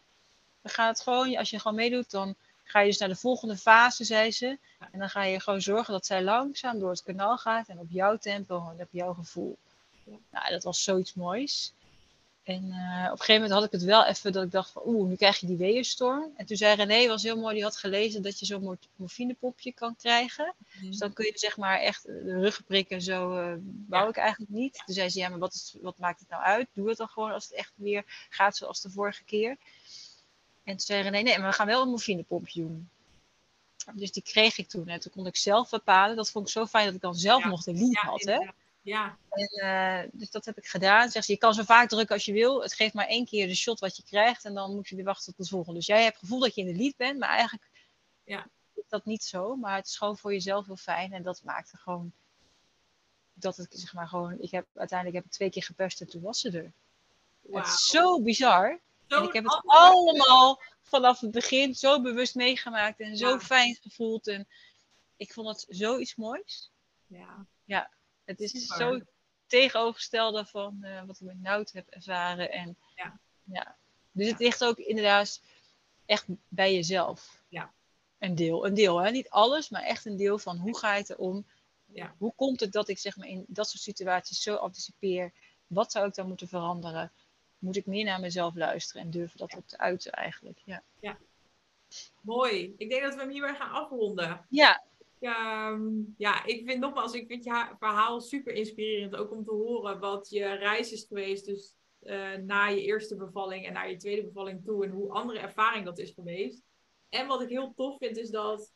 we 0.62 0.70
gaan 0.70 0.88
het 0.88 1.02
gewoon, 1.02 1.38
als 1.38 1.50
je 1.50 1.60
gewoon 1.60 1.78
meedoet, 1.78 2.12
dan 2.12 2.36
ga 2.64 2.80
je 2.80 2.88
dus 2.88 2.98
naar 2.98 3.10
de 3.10 3.16
volgende 3.16 3.58
fase, 3.58 4.04
zei 4.04 4.32
ze. 4.32 4.58
En 4.92 5.00
dan 5.00 5.10
ga 5.10 5.24
je 5.24 5.40
gewoon 5.40 5.62
zorgen 5.62 5.94
dat 5.94 6.06
zij 6.06 6.24
langzaam 6.24 6.80
door 6.80 6.90
het 6.90 7.04
kanaal 7.04 7.38
gaat 7.38 7.68
en 7.68 7.80
op 7.80 7.88
jouw 7.90 8.18
tempo 8.18 8.70
en 8.70 8.82
op 8.82 8.92
jouw 8.92 9.14
gevoel. 9.14 9.58
Nou, 10.30 10.50
dat 10.50 10.64
was 10.64 10.84
zoiets 10.84 11.14
moois. 11.14 11.74
En 12.50 12.66
uh, 12.66 13.06
op 13.06 13.12
een 13.12 13.18
gegeven 13.18 13.34
moment 13.34 13.52
had 13.52 13.64
ik 13.64 13.72
het 13.72 13.84
wel 13.84 14.06
even 14.06 14.32
dat 14.32 14.44
ik 14.44 14.52
dacht 14.52 14.72
van 14.72 14.82
oeh, 14.86 15.10
nu 15.10 15.16
krijg 15.16 15.40
je 15.40 15.48
die 15.48 15.58
weeënstorm. 15.58 16.34
En 16.36 16.46
toen 16.46 16.58
zei 16.58 16.76
René, 16.76 17.08
was 17.08 17.24
heel 17.24 17.38
mooi, 17.38 17.54
die 17.54 17.64
had 17.64 17.78
gelezen 17.78 18.22
dat 18.22 18.40
je 18.40 18.46
zo'n 18.46 18.78
morfinepopje 18.96 19.74
kan 19.74 19.96
krijgen. 19.96 20.54
Mhm. 20.58 20.86
Dus 20.86 20.98
dan 20.98 21.14
kun 21.14 21.26
je 21.26 21.32
zeg 21.36 21.58
maar 21.58 21.80
echt 21.80 22.04
de 22.04 22.40
ruggen 22.40 22.64
prikken, 22.64 23.02
zo 23.02 23.38
uh, 23.38 23.54
wou 23.88 24.10
ik 24.10 24.16
eigenlijk 24.16 24.52
niet. 24.52 24.82
Toen 24.86 24.96
zei 24.96 25.10
ze, 25.10 25.20
ja, 25.20 25.30
maar 25.30 25.40
wat, 25.40 25.54
is, 25.54 25.76
wat 25.82 25.98
maakt 25.98 26.20
het 26.20 26.30
nou 26.30 26.44
uit? 26.44 26.68
Doe 26.74 26.90
het 26.90 26.98
dan 26.98 27.08
gewoon 27.08 27.32
als 27.32 27.44
het 27.44 27.54
echt 27.54 27.72
weer 27.76 28.04
gaat 28.30 28.58
zoals 28.58 28.82
de 28.82 28.90
vorige 28.90 29.24
keer. 29.24 29.58
En 30.64 30.76
toen 30.76 30.80
zei 30.80 31.02
René, 31.02 31.22
nee, 31.22 31.38
maar 31.38 31.50
we 31.50 31.56
gaan 31.56 31.68
wel 31.68 31.82
een 31.82 31.90
morfinepompje 31.90 32.62
doen. 32.62 32.90
Dus 33.94 34.12
die 34.12 34.24
kreeg 34.24 34.58
ik 34.58 34.70
toen. 34.70 34.88
En 34.88 35.00
toen 35.00 35.12
kon 35.12 35.28
ik 35.28 35.38
zelf 35.38 35.70
bepalen. 35.70 36.16
Dat 36.16 36.32
vond 36.32 36.48
ik 36.48 36.54
zo 36.54 36.66
fijn 36.66 36.86
dat 36.86 36.96
ik 36.96 37.02
dan 37.02 37.16
zelf 37.16 37.46
nog 37.46 37.64
de 37.64 37.74
lead 37.74 37.96
had. 37.96 38.22
Hè? 38.22 38.48
Ja. 38.82 39.18
En, 39.30 39.50
uh, 39.64 40.10
dus 40.20 40.32
dat 40.32 40.46
heb 40.46 40.58
ik 40.58 40.66
gedaan. 40.66 41.10
Zeg 41.10 41.24
ze, 41.24 41.32
je 41.32 41.38
kan 41.38 41.54
zo 41.54 41.64
vaak 41.64 41.90
drukken 41.90 42.16
als 42.16 42.26
je 42.26 42.34
wil. 42.34 42.62
Het 42.62 42.74
geeft 42.74 42.94
maar 42.94 43.08
één 43.08 43.26
keer 43.26 43.48
de 43.48 43.56
shot 43.56 43.80
wat 43.80 43.98
je 43.98 44.04
krijgt. 44.04 44.46
En 44.46 44.54
dan 44.54 44.76
moet 44.76 44.88
je 44.88 44.96
weer 44.96 45.06
wachten 45.06 45.36
tot 45.36 45.46
de 45.46 45.52
volgende. 45.52 45.78
Dus 45.78 45.88
jij 45.88 46.02
hebt 46.02 46.14
het 46.14 46.24
gevoel 46.24 46.40
dat 46.40 46.56
je 46.56 46.62
in 46.62 46.68
de 46.74 46.80
lead 46.80 46.96
bent. 46.98 47.20
Maar 47.20 47.30
eigenlijk 47.30 47.70
ja. 48.24 48.48
is 48.74 48.84
dat 48.88 49.06
niet 49.06 49.24
zo. 49.24 49.56
Maar 49.56 49.76
het 49.76 49.88
is 49.88 49.98
gewoon 49.98 50.18
voor 50.18 50.34
jezelf 50.34 50.66
heel 50.66 50.76
fijn. 50.76 51.14
En 51.14 51.24
dat 51.24 51.44
maakte 51.44 51.78
gewoon... 51.78 52.12
Dat 53.34 53.58
het, 53.58 53.68
zeg 53.70 53.94
maar, 53.94 54.08
gewoon... 54.08 54.42
Ik 54.42 54.52
heb, 54.52 54.66
uiteindelijk 54.76 55.18
heb 55.18 55.26
ik 55.26 55.32
twee 55.32 55.50
keer 55.50 55.64
gepest 55.64 56.02
en 56.02 56.08
toen 56.08 56.22
was 56.22 56.40
ze 56.40 56.52
er. 56.52 56.72
Het 57.52 57.68
is 57.68 57.86
zo 57.86 58.22
bizar. 58.22 58.80
en 59.08 59.24
ik 59.24 59.34
heb 59.34 59.44
het 59.44 59.62
allemaal 59.66 60.62
vanaf 60.82 61.20
het 61.20 61.32
begin 61.32 61.76
zo 61.76 62.02
bewust 62.02 62.36
meegemaakt. 62.36 63.00
En 63.00 63.18
zo 63.18 63.40
fijn 63.40 63.78
gevoeld. 63.82 64.28
En 64.28 64.48
ik 65.18 65.34
vond 65.34 65.48
het 65.48 65.66
zoiets 65.70 66.16
moois. 66.16 66.72
Ja. 67.08 67.46
Ja. 67.66 67.90
Het 68.30 68.40
is 68.40 68.52
Super. 68.52 68.78
zo 68.78 69.00
tegenovergestelde 69.48 70.46
van 70.46 70.78
uh, 70.82 71.04
wat 71.06 71.20
ik 71.20 71.26
met 71.26 71.42
Nout 71.42 71.72
heb 71.72 71.88
ervaren. 71.88 72.52
En, 72.52 72.78
ja. 72.96 73.20
ja. 73.44 73.76
Dus 74.12 74.28
het 74.28 74.40
ligt 74.40 74.64
ook 74.64 74.78
inderdaad 74.78 75.42
echt 76.06 76.26
bij 76.48 76.74
jezelf. 76.74 77.44
Ja. 77.48 77.74
Een 78.20 78.36
deel. 78.36 78.66
Een 78.66 78.74
deel, 78.74 78.98
hè? 78.98 79.12
niet 79.12 79.30
alles, 79.30 79.70
maar 79.70 79.84
echt 79.84 80.06
een 80.06 80.18
deel 80.18 80.38
van 80.38 80.58
hoe 80.58 80.78
ga 80.78 80.94
je 80.94 81.00
het 81.00 81.16
om? 81.16 81.46
Ja. 81.86 82.16
Hoe 82.18 82.34
komt 82.36 82.60
het 82.60 82.72
dat 82.72 82.88
ik 82.88 82.98
zeg 82.98 83.18
maar, 83.18 83.28
in 83.28 83.46
dat 83.48 83.70
soort 83.70 83.84
situaties 83.84 84.42
zo 84.42 84.56
anticipeer? 84.56 85.34
Wat 85.68 85.92
zou 85.92 86.08
ik 86.08 86.16
dan 86.16 86.28
moeten 86.28 86.48
veranderen? 86.48 87.12
Moet 87.60 87.76
ik 87.76 87.86
meer 87.86 88.06
naar 88.06 88.20
mezelf 88.20 88.56
luisteren 88.56 89.02
en 89.02 89.10
durven 89.10 89.38
dat 89.38 89.56
ook 89.56 89.68
te 89.68 89.78
uiten 89.78 90.12
eigenlijk? 90.12 90.62
Ja. 90.66 90.84
ja. 91.00 91.18
Mooi. 92.22 92.74
Ik 92.78 92.90
denk 92.90 93.02
dat 93.04 93.14
we 93.16 93.20
hem 93.20 93.30
hierbij 93.30 93.56
gaan 93.56 93.72
afronden. 93.72 94.46
Ja, 94.50 94.84
ja, 95.20 95.72
ehm, 95.72 95.90
ja, 96.18 96.46
ik 96.46 96.66
vind 96.66 96.80
nogmaals, 96.80 97.14
ik 97.14 97.28
vind 97.28 97.44
je 97.44 97.76
verhaal 97.80 98.22
super 98.22 98.54
inspirerend. 98.54 99.16
Ook 99.16 99.32
om 99.32 99.44
te 99.44 99.52
horen 99.52 100.00
wat 100.00 100.30
je 100.30 100.54
reis 100.54 100.92
is 100.92 101.06
geweest. 101.08 101.46
Dus 101.46 101.74
uh, 102.02 102.36
na 102.36 102.68
je 102.68 102.82
eerste 102.82 103.16
bevalling 103.16 103.66
en 103.66 103.74
naar 103.74 103.90
je 103.90 103.96
tweede 103.96 104.24
bevalling 104.24 104.64
toe. 104.64 104.86
En 104.86 104.92
hoe 104.92 105.12
andere 105.12 105.40
ervaring 105.40 105.86
dat 105.86 106.00
is 106.00 106.12
geweest. 106.12 106.64
En 107.10 107.28
wat 107.28 107.42
ik 107.42 107.50
heel 107.50 107.74
tof 107.76 107.98
vind 107.98 108.18
is 108.18 108.30
dat. 108.30 108.74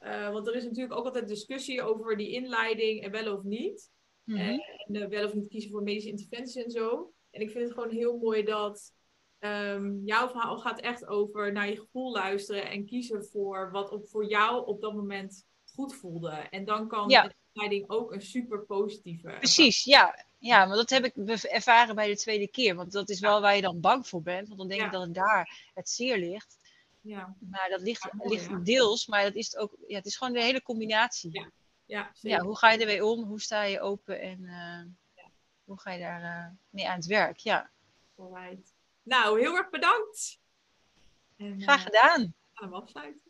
Uh, 0.00 0.32
want 0.32 0.46
er 0.46 0.54
is 0.54 0.64
natuurlijk 0.64 0.94
ook 0.94 1.04
altijd 1.04 1.28
discussie 1.28 1.82
over 1.82 2.16
die 2.16 2.30
inleiding 2.30 3.02
en 3.02 3.10
wel 3.10 3.36
of 3.36 3.42
niet. 3.42 3.90
Mhm. 4.24 4.38
En 4.38 4.94
uh, 4.94 5.06
wel 5.06 5.24
of 5.24 5.34
niet 5.34 5.48
kiezen 5.48 5.70
voor 5.70 5.82
medische 5.82 6.10
interventie 6.10 6.64
en 6.64 6.70
zo. 6.70 7.12
En 7.30 7.40
ik 7.40 7.50
vind 7.50 7.64
het 7.64 7.72
gewoon 7.72 7.90
heel 7.90 8.18
mooi 8.18 8.42
dat 8.42 8.92
um, 9.38 10.02
jouw 10.04 10.28
verhaal 10.28 10.58
gaat 10.58 10.80
echt 10.80 11.06
over 11.06 11.52
naar 11.52 11.68
je 11.68 11.76
gevoel 11.76 12.12
luisteren 12.12 12.70
en 12.70 12.86
kiezen 12.86 13.24
voor 13.24 13.70
wat 13.70 13.90
op, 13.90 14.08
voor 14.08 14.26
jou 14.26 14.66
op 14.66 14.80
dat 14.80 14.94
moment 14.94 15.46
goed 15.74 15.94
voelde. 15.94 16.30
En 16.30 16.64
dan 16.64 16.88
kan 16.88 17.08
Ja. 17.08 17.22
de 17.22 17.34
leiding 17.52 17.88
ook 17.90 18.12
een 18.12 18.22
super 18.22 18.60
positieve. 18.60 19.28
Precies, 19.38 19.84
ja. 19.84 20.24
Ja, 20.38 20.64
maar 20.64 20.76
dat 20.76 20.90
heb 20.90 21.04
ik 21.04 21.16
ervaren 21.44 21.94
bij 21.94 22.08
de 22.08 22.16
tweede 22.16 22.48
keer. 22.48 22.74
Want 22.74 22.92
dat 22.92 23.08
is 23.08 23.20
wel 23.20 23.40
waar 23.40 23.56
je 23.56 23.62
dan 23.62 23.80
bang 23.80 24.08
voor 24.08 24.22
bent. 24.22 24.46
Want 24.46 24.58
dan 24.58 24.68
denk 24.68 24.82
ik 24.82 24.92
dat 24.92 25.02
het 25.02 25.14
daar 25.14 25.70
het 25.74 25.88
zeer 25.88 26.18
ligt. 26.18 26.56
Ja, 27.00 27.36
Maar 27.38 27.68
dat 27.68 27.80
ligt, 27.80 28.02
Ja, 28.02 28.10
ligt 28.28 28.48
ja. 28.48 28.56
deels, 28.56 29.06
maar 29.06 29.22
dat 29.22 29.34
is 29.34 29.56
ook. 29.56 29.76
Ja, 29.88 29.96
het 29.96 30.06
is 30.06 30.16
gewoon 30.16 30.32
de 30.32 30.42
hele 30.42 30.62
combinatie. 30.62 31.32
Ja, 31.32 31.50
ja, 31.86 32.10
zeker. 32.14 32.38
Ja, 32.38 32.44
hoe 32.44 32.56
ga 32.58 32.70
je 32.70 32.78
ermee 32.78 33.04
om? 33.04 33.24
Hoe 33.24 33.40
sta 33.40 33.62
je 33.62 33.80
open? 33.80 34.20
En 34.20 34.44
eh, 34.44 35.24
hoe 35.64 35.80
ga 35.80 35.92
je 35.92 35.98
daar 35.98 36.22
eh, 36.22 36.46
mee 36.70 36.88
aan 36.88 36.96
het 36.96 37.06
werk? 37.06 37.38
Ja, 37.38 37.70
Alright. 38.16 38.74
Nou, 39.02 39.40
heel 39.40 39.56
erg 39.56 39.70
bedankt. 39.70 40.38
En, 41.36 41.60
graag 41.62 41.78
eh, 41.78 41.84
gedaan. 41.84 42.34
afsluiten. 42.72 43.23